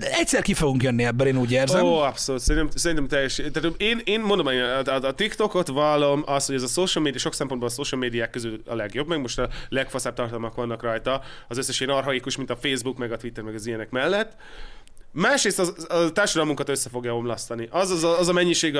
[0.00, 1.84] Egyszer ki fogunk jönni ebből, én úgy érzem.
[1.84, 2.40] Ó, abszolút.
[2.40, 3.34] Szerintem, szerintem teljes.
[3.34, 7.04] Tehát én, én mondom, hogy a, a, a TikTokot vallom azt, hogy ez a social
[7.04, 10.82] media, sok szempontból a social médiák közül a legjobb, meg most a legfaszább tartalmak vannak
[10.82, 14.36] rajta, az összes ilyen arhaikus, mint a Facebook, meg a Twitter, meg az ilyenek mellett.
[15.12, 17.68] Másrészt az, a társadalmunkat össze fogja omlasztani.
[17.70, 18.78] Az, az, az a mennyiség,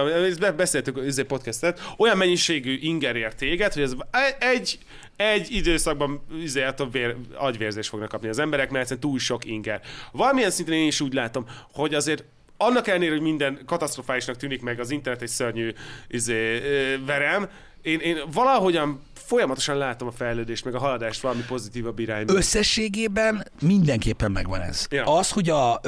[0.56, 3.94] beszéltük az podcastet, olyan mennyiségű inger téged, hogy ez
[4.38, 4.78] egy,
[5.20, 9.80] egy időszakban izé, attól vér, agyvérzés fognak kapni az emberek, mert egyszerűen túl sok inger.
[10.12, 12.24] Valamilyen szinten én is úgy látom, hogy azért
[12.56, 15.72] annak ellenére, hogy minden katasztrofálisnak tűnik meg az internet egy szörnyű
[16.08, 16.58] izé,
[17.06, 17.48] verem,
[17.82, 22.34] én, én valahogyan folyamatosan látom a fejlődést, meg a haladást valami pozitívabb irányba.
[22.34, 24.86] Összességében mindenképpen megvan ez.
[24.90, 25.04] Ja.
[25.04, 25.80] Az, hogy a,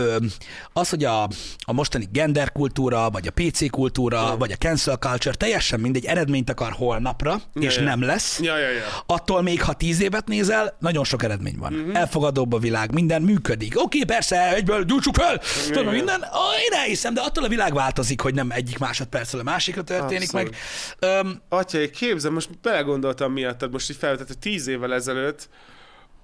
[0.72, 1.22] az, hogy a,
[1.58, 6.50] a mostani gender kultúra, vagy a PC kultúra, vagy a cancel culture teljesen mindegy eredményt
[6.50, 7.82] akar holnapra, és ja.
[7.82, 8.40] nem lesz.
[8.40, 8.84] Ja, ja, ja.
[9.06, 11.74] Attól még, ha tíz évet nézel, nagyon sok eredmény van.
[11.74, 11.98] Uh-huh.
[11.98, 13.72] Elfogadóbb a világ, minden működik.
[13.74, 15.94] Oké, okay, persze, egyből gyújtsuk fel, tudom, Igen.
[15.94, 16.20] minden.
[16.20, 20.32] Ah, én elhiszem, de attól a világ változik, hogy nem egyik másodpercről a másikra történik
[20.32, 20.56] Abszolút.
[21.00, 21.10] meg.
[21.10, 25.48] Öm, Atya, képzem, most belegondoltam miattad, most így felvetett, hogy tíz évvel ezelőtt,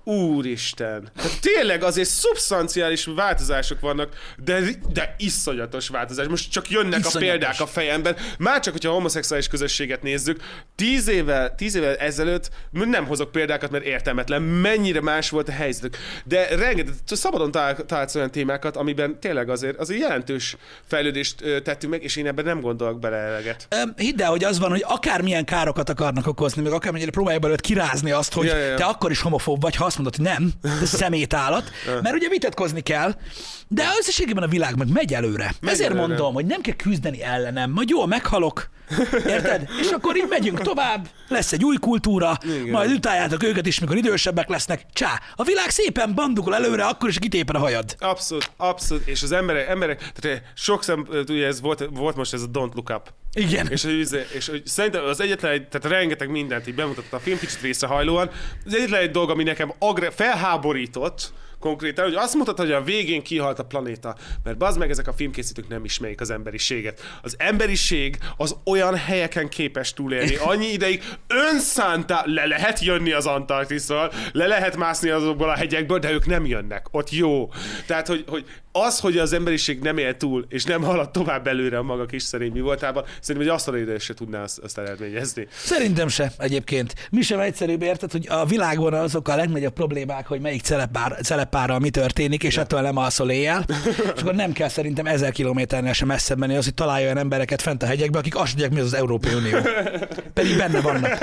[0.09, 1.09] Úristen!
[1.17, 4.13] Hát tényleg azért szubstanciális változások vannak,
[4.45, 4.61] de,
[4.93, 6.27] de iszonyatos változás.
[6.27, 7.15] Most csak jönnek Iszonyatos.
[7.15, 8.17] a példák a fejemben.
[8.39, 10.41] Már csak, hogyha a homoszexuális közösséget nézzük,
[10.75, 15.97] tíz évvel, tíz évvel ezelőtt nem hozok példákat, mert értelmetlen, mennyire más volt a helyzetük.
[16.25, 20.57] De rengeteg, szabadon talál- találsz olyan témákat, amiben tényleg azért, azért jelentős
[20.87, 23.69] fejlődést tettünk meg, és én ebben nem gondolok bele eleget.
[23.97, 28.11] Hidd el, hogy az van, hogy akármilyen károkat akarnak okozni, meg akármennyire próbálják belőle kirázni
[28.11, 28.77] azt, hogy Ja, ja, ja.
[28.77, 31.71] te akkor is homofób vagy, ha azt mondod, hogy nem, de szemétállat,
[32.03, 33.15] mert ugye vitatkozni kell,
[33.69, 35.53] de összességében a világ meg megy előre.
[35.61, 36.07] Megy Ezért előre.
[36.07, 38.69] mondom, hogy nem kell küzdeni ellenem, majd jól meghalok,
[39.27, 39.69] érted?
[39.81, 42.69] És akkor így megyünk tovább, lesz egy új kultúra, Igen.
[42.69, 44.87] majd utáljátok őket is, mikor idősebbek lesznek.
[44.93, 47.97] Csá, a világ szépen bandukol előre, akkor is kitépen a hajad.
[47.99, 52.43] Abszolút, abszolút, és az emberek, emberek tehát sok szem, ugye ez volt, volt most ez
[52.43, 53.13] a Don't Look Up.
[53.33, 53.67] Igen.
[53.71, 57.39] És, izé- és hogy szerintem az egyetlen egy, tehát rengeteg mindent így bemutatta a film,
[57.39, 58.31] kicsit részrehajlóan.
[58.67, 63.23] Az egyetlen egy dolog, ami nekem agre- felháborított, konkrétan, hogy azt mutatta, hogy a végén
[63.23, 67.01] kihalt a planéta, mert bazd meg ezek a filmkészítők nem ismerik az emberiséget.
[67.23, 74.13] Az emberiség az olyan helyeken képes túlélni, annyi ideig önszántá le lehet jönni az Antarktiszról,
[74.33, 76.87] le lehet mászni azokból a hegyekből, de ők nem jönnek.
[76.91, 77.51] Ott jó.
[77.87, 78.45] Tehát, hogy, hogy
[78.81, 82.23] az, hogy az emberiség nem él túl, és nem halad tovább előre a maga kis
[82.23, 85.47] szerény mi voltában, szerintem egy asztalére se tudná azt, azt eredményezni.
[85.51, 86.95] Szerintem se egyébként.
[87.11, 91.79] Mi sem egyszerűbb érted, hogy a világban azok a legnagyobb problémák, hogy melyik celepár, celepárral
[91.79, 93.65] mi történik, és ettől nem alszol éjjel.
[94.15, 97.63] És akkor nem kell szerintem ezer kilométernél sem messzebb menni az, hogy találja olyan embereket
[97.63, 99.59] fent a hegyekbe, akik azt tudják, mi az az Európai Unió.
[100.35, 101.19] Pedig benne vannak.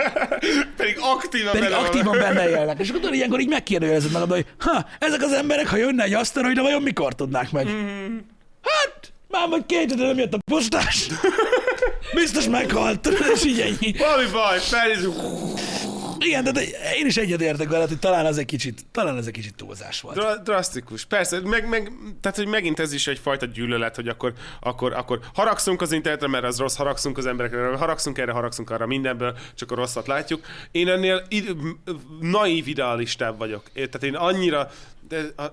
[0.77, 1.85] Pedig aktívan Pedig benne van.
[1.85, 2.79] aktívan benne élnek.
[2.79, 6.61] És akkor ilyenkor így megkérdőjelezed magad, hogy ha, ezek az emberek, ha jönne egy aszteroida,
[6.61, 7.65] vajon mikor tudnák meg?
[7.65, 8.15] Mhm.
[8.61, 11.07] Hát, már vagy két hete nem jött a postás.
[12.13, 13.97] Biztos meghalt, és így ennyi.
[13.97, 15.15] Valami baj, felnézünk.
[16.19, 16.61] Igen, de, de
[16.97, 20.15] én is egyetértek veled, hogy talán az egy kicsit, talán ez egy kicsit túlzás volt.
[20.15, 21.05] Dra- drasztikus.
[21.05, 21.91] Persze, meg, meg,
[22.21, 26.43] tehát, hogy megint ez is egyfajta gyűlölet, hogy akkor, akkor, akkor haragszunk az internetre, mert
[26.43, 30.45] az rossz, haragszunk az emberekre, haragszunk erre, haragszunk arra, mindenből, csak a rosszat látjuk.
[30.71, 31.55] Én ennél id-
[32.19, 33.63] naív idealistább vagyok.
[33.73, 34.71] Tehát én annyira,
[35.07, 35.43] de a,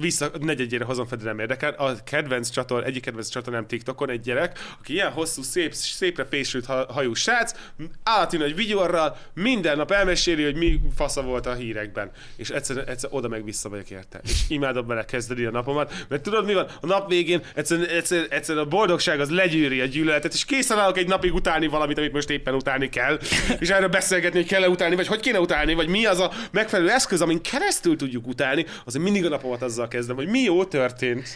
[0.00, 1.72] vissza, negyedjére hozom fel, de nem érdekel.
[1.72, 6.64] A kedvenc csator, egyik kedvenc csatornám TikTokon egy gyerek, aki ilyen hosszú, szép, szépre fésült
[6.64, 7.54] ha- hajú srác,
[8.02, 12.10] állati nagy vigyorral, minden nap elmeséli, hogy mi fasza volt a hírekben.
[12.36, 14.20] És egyszer, egyszer oda meg vissza vagyok érte.
[14.24, 16.66] És imádom bele kezdeni a napomat, mert tudod mi van?
[16.80, 20.96] A nap végén egyszer, egyszer, egyszer a boldogság az legyűri a gyűlöletet, és készen állok
[20.96, 23.18] egy napig utálni valamit, amit most éppen utálni kell,
[23.58, 26.90] és erről beszélgetni, hogy kell-e utálni, vagy hogy kéne utálni, vagy mi az a megfelelő
[26.90, 31.28] eszköz, amin keresztül tudjuk utálni, azért mindig a napomat azzal kezdem, hogy mi jó történt.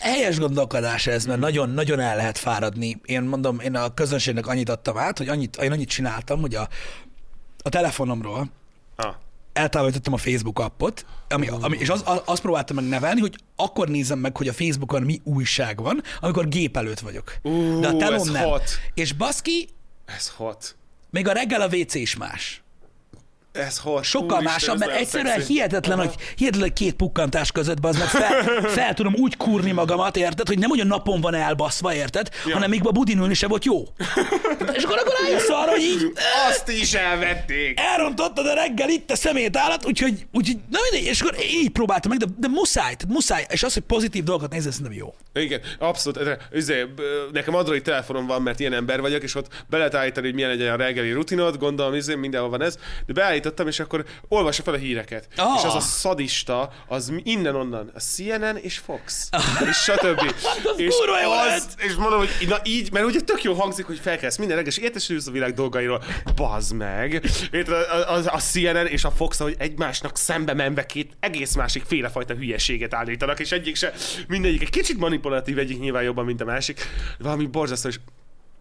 [0.00, 3.00] Helyes gondolkodás ez, mert nagyon, nagyon el lehet fáradni.
[3.04, 6.68] Én mondom, én a közönségnek annyit adtam át, hogy annyit, én annyit csináltam, hogy a,
[7.62, 8.46] a telefonomról
[8.98, 9.14] Ah.
[9.52, 13.88] eltávolítottam a Facebook appot, ami, ami, és az, az, azt próbáltam meg nevelni, hogy akkor
[13.88, 17.36] nézem meg, hogy a Facebookon mi újság van, amikor gép előtt vagyok.
[17.42, 18.42] Ú, De a ez nem.
[18.44, 18.62] hot.
[18.94, 19.68] És baszki,
[20.04, 20.76] Ez hot.
[21.10, 22.62] még a reggel a WC is más.
[23.58, 24.04] Ez hot.
[24.04, 25.52] Sokkal másabb, mert egyszerűen szexi.
[25.52, 30.16] hihetetlen, hogy, hihetetlen, hogy két pukkantás között az meg fel, fel tudom úgy kurni magamat,
[30.16, 32.52] érted, hogy nem a napon van elbaszva, érted, ja.
[32.52, 33.82] hanem még a budin ülni se volt jó.
[34.72, 36.12] És akkor, akkor rájössz arra, hogy így
[36.48, 37.80] Azt is elvették.
[37.80, 42.10] elrontottad a reggel itt a szemét állat, úgyhogy, úgyhogy na mindegy, és akkor így próbáltam
[42.10, 45.14] meg, de, de muszáj, tehát muszáj, és az, hogy pozitív dolgokat nézel, szerintem jó.
[45.34, 46.38] Igen, abszolút.
[46.50, 46.86] Üzé,
[47.32, 50.50] nekem Android telefonom van, mert ilyen ember vagyok, és ott be lehet állítani, hogy milyen
[50.50, 54.74] egy olyan reggeli rutinod, gondolom, izé, mindenhol van ez, de beállítottam, és akkor olvassa fel
[54.74, 55.28] a híreket.
[55.36, 55.58] Ah.
[55.58, 59.28] És az a szadista, az innen-onnan, a CNN és Fox,
[59.68, 60.20] és stb.
[60.72, 60.94] az és,
[61.56, 64.72] az, és mondom, hogy na így, mert ugye tök jó hangzik, hogy felkelsz minden reggel,
[64.72, 66.02] és értesülsz a világ dolgairól.
[66.34, 67.12] Bazd meg!
[67.50, 71.84] Érted, a, a, a CNN és a Fox, hogy egymásnak szembe menve két egész másik
[71.86, 73.92] félefajta hülyeséget állítanak, és egyik se,
[74.28, 76.80] mindegyik egy kicsit manipulatív, egyik nyilván jobban, mint a másik.
[77.18, 77.98] Valami borzasztó, és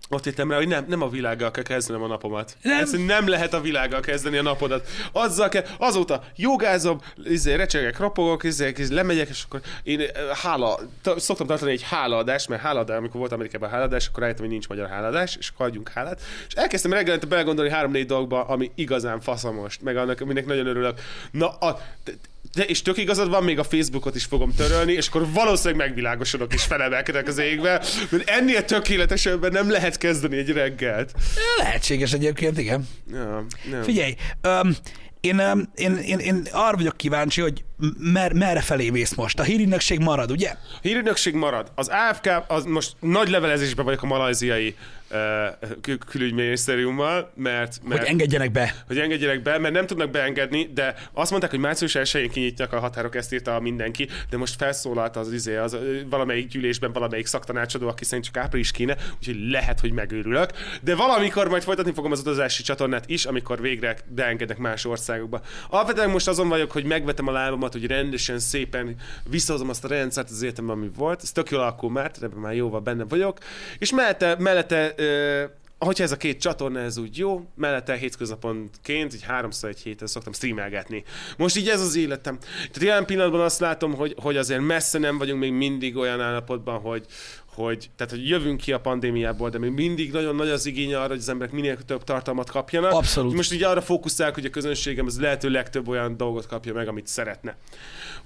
[0.10, 2.58] ott jöttem rá, hogy nem, nem a világgal kell kezdenem a napomat.
[2.62, 2.74] Nem.
[2.74, 2.82] Nem.
[2.82, 4.88] Egyszerűen nem lehet a világgal kezdeni a napodat.
[5.12, 10.08] Azzal kell, azóta jogázom, izé, recsegek, ropogok, izé, izé, lemegyek, és akkor én eh,
[10.42, 14.52] hála, t- szoktam tartani egy hálaadást, mert háladás, amikor volt Amerikában háladás, akkor rájöttem, hogy
[14.52, 16.22] nincs magyar háladás, és akkor adjunk hálát.
[16.48, 21.00] És elkezdtem reggelente belegondolni három-négy dolgba, ami igazán faszamost, meg annak, aminek nagyon örülök.
[21.32, 21.80] Na, a,
[22.56, 26.54] de, és tök igazad van, még a Facebookot is fogom törölni, és akkor valószínűleg megvilágosodok
[26.54, 31.14] és felemelkedek az égbe, mert ennél tökéletesebben nem lehet kezdeni egy reggelt.
[31.58, 32.88] Lehetséges egyébként, igen.
[33.12, 33.84] Ja, nem.
[33.84, 34.76] Figyelj, um,
[35.20, 37.64] én, én, én, én arra vagyok kíváncsi, hogy
[37.98, 39.40] mer, merre felé mész most.
[39.40, 40.56] A hírügynökség marad, ugye?
[40.82, 41.72] Hírügynökség marad.
[41.76, 44.76] Az AFK, az most nagy levelezésben vagyok a malajziai
[45.82, 48.84] kül- külügyminisztériummal, mert, mert Hogy engedjenek be.
[48.88, 52.80] hogy engedjenek be, mert nem tudnak beengedni, de azt mondták, hogy március 1-én kinyitják a
[52.80, 55.78] határok, ezt írta mindenki, de most felszólalt az, izé, az
[56.10, 60.50] valamelyik gyűlésben valamelyik szaktanácsadó, aki szerint csak április kéne, úgyhogy lehet, hogy megőrülök.
[60.82, 65.42] De valamikor majd folytatni fogom az utazási csatornát is, amikor végre beengednek más országokba.
[65.70, 68.96] Alapvetően most azon vagyok, hogy megvetem a lábamat, hogy rendesen, szépen
[69.30, 71.22] visszahozom azt a rendszert az életemben, ami volt.
[71.24, 73.38] Ez tök jól alakul már, ebben már jóval benne vagyok.
[73.78, 74.94] És mellette, mellette
[75.80, 80.34] hogyha ez a két csatorna, ez úgy jó, mellette hétköznaponként, így háromszor egy héten szoktam
[80.34, 81.04] streamelgetni.
[81.38, 82.38] Most így ez az életem.
[82.40, 86.80] Tehát jelen pillanatban azt látom, hogy, hogy azért messze nem vagyunk még mindig olyan állapotban,
[86.80, 87.06] hogy,
[87.46, 91.08] hogy, tehát, hogy jövünk ki a pandémiából, de még mindig nagyon nagy az igény arra,
[91.08, 92.92] hogy az emberek minél több tartalmat kapjanak.
[92.92, 93.34] Abszolút.
[93.34, 97.08] Most így arra fókuszálok, hogy a közönségem az lehető legtöbb olyan dolgot kapja meg, amit
[97.08, 97.58] szeretne.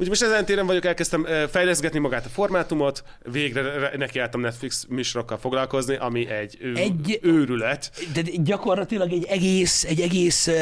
[0.02, 5.38] Úgyhogy most ezen téren vagyok, elkezdtem fejleszgetni magát a formátumot, végre re- nekiálltam Netflix műsorokkal
[5.38, 7.92] foglalkozni, ami egy, ő, Egy- őrület.
[8.14, 10.56] De gyakorlatilag egy egész, egy egész uh,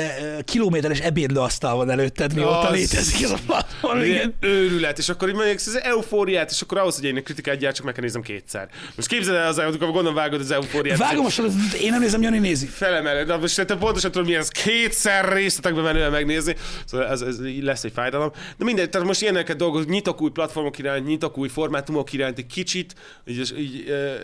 [0.43, 3.99] kilométeres ebédlőasztal van előtted, mióta Az- létezik ez a platform.
[4.01, 4.33] Igen.
[4.40, 7.85] őrület, és akkor így mondjuk ez eufóriát, és akkor ahhoz, hogy én egy kritikát gyártsak,
[7.85, 8.67] meg kell nézem kétszer.
[8.95, 10.98] Most képzeld el az, amikor gondolom vágod az eufóriát.
[10.98, 12.66] Vágom sorozatot, én nem nézem, Jani nézi.
[12.66, 17.35] felemeled, de most te pontosan tudom, mi ez kétszer részletekbe menően megnézni, szóval ez, ez
[17.61, 18.32] lesz egy fájdalom.
[18.57, 22.47] De mindegy, tehát most ilyeneket dolgok, nyitok új platformok iránt, nyitok új formátumok iránt, egy
[22.47, 24.15] kicsit, így, így ö,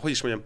[0.00, 0.44] hogy is mondjam,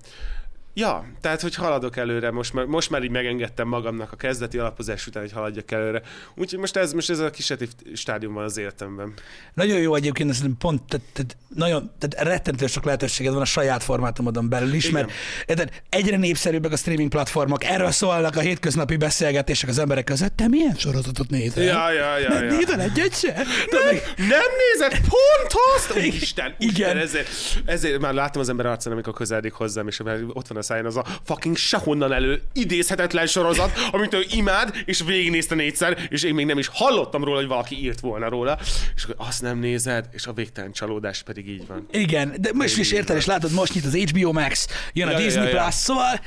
[0.78, 5.07] Ja, tehát, hogy haladok előre, most már, most már így megengedtem magamnak a kezdeti alapozás
[5.07, 6.02] után, hogy haladjak előre.
[6.34, 9.12] Úgyhogy most ez, most ez a kísérleti stádium van az életemben.
[9.55, 13.82] Nagyon jó egyébként, ez pont, tehát, tehát, nagyon, tehát rettentő sok lehetőséged van a saját
[13.82, 14.94] formátumodon belül is, Igen.
[14.94, 15.12] mert
[15.47, 20.36] érted, egyre népszerűbbek a streaming platformok, erről szólnak a hétköznapi beszélgetések az emberek között.
[20.36, 21.65] Te milyen sorozatot nézel?
[21.65, 22.57] Ja, ja, ja, Nem ja.
[22.57, 23.32] nézel egyet se?
[23.70, 25.97] Te meg- Nem nézed pont azt?
[25.97, 26.07] Igen.
[26.07, 26.74] Isten, Igen.
[26.74, 26.97] Igen.
[26.97, 27.28] ezért,
[27.65, 30.00] ezért már látom az ember arcán, amikor közeledik hozzám, és
[30.32, 35.02] ott van a száján az a fucking sehonnan elő idézhetetlen sorozat, amit ő imád, és
[35.06, 38.58] végignézte négyszer, és én még nem is hallottam róla, hogy valaki írt volna róla,
[38.97, 41.86] és akkor azt nem nézed, és a végtelen csalódás pedig így van.
[41.90, 45.18] Igen, de most is érted, és látod, most nyit az HBO Max, jön a Ja,
[45.18, 45.60] ja, Disney ja, ja.
[45.62, 46.20] Plus, szóval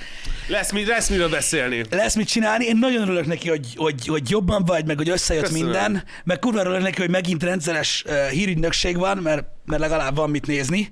[0.47, 1.83] Lesz, mi, lesz miről beszélni.
[1.89, 2.65] lesz mit csinálni.
[2.65, 5.63] Én nagyon örülök neki, hogy, hogy, hogy jobban vagy, meg hogy összejött Köszönöm.
[5.63, 10.29] minden, meg kurva örülök neki, hogy megint rendszeres uh, hírügynökség van, mert, mert legalább van
[10.29, 10.91] mit nézni.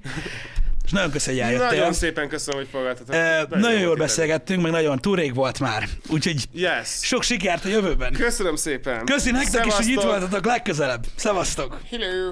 [0.90, 1.78] És nagyon köszönöm, hogy eljöttél.
[1.78, 3.16] Nagyon szépen köszönöm, hogy fogadtatok.
[3.16, 5.88] Uh, nagyon jól jó beszélgettünk, meg nagyon túl rég volt már.
[6.08, 6.88] Úgyhogy Yes.
[7.02, 8.14] sok sikert a jövőben.
[8.14, 9.06] Köszönöm szépen.
[9.06, 10.20] Köszi nektek is, hogy itt Szevasztok.
[10.20, 11.06] voltatok legközelebb.
[11.16, 11.80] Szevasztok!
[11.90, 12.32] Hello.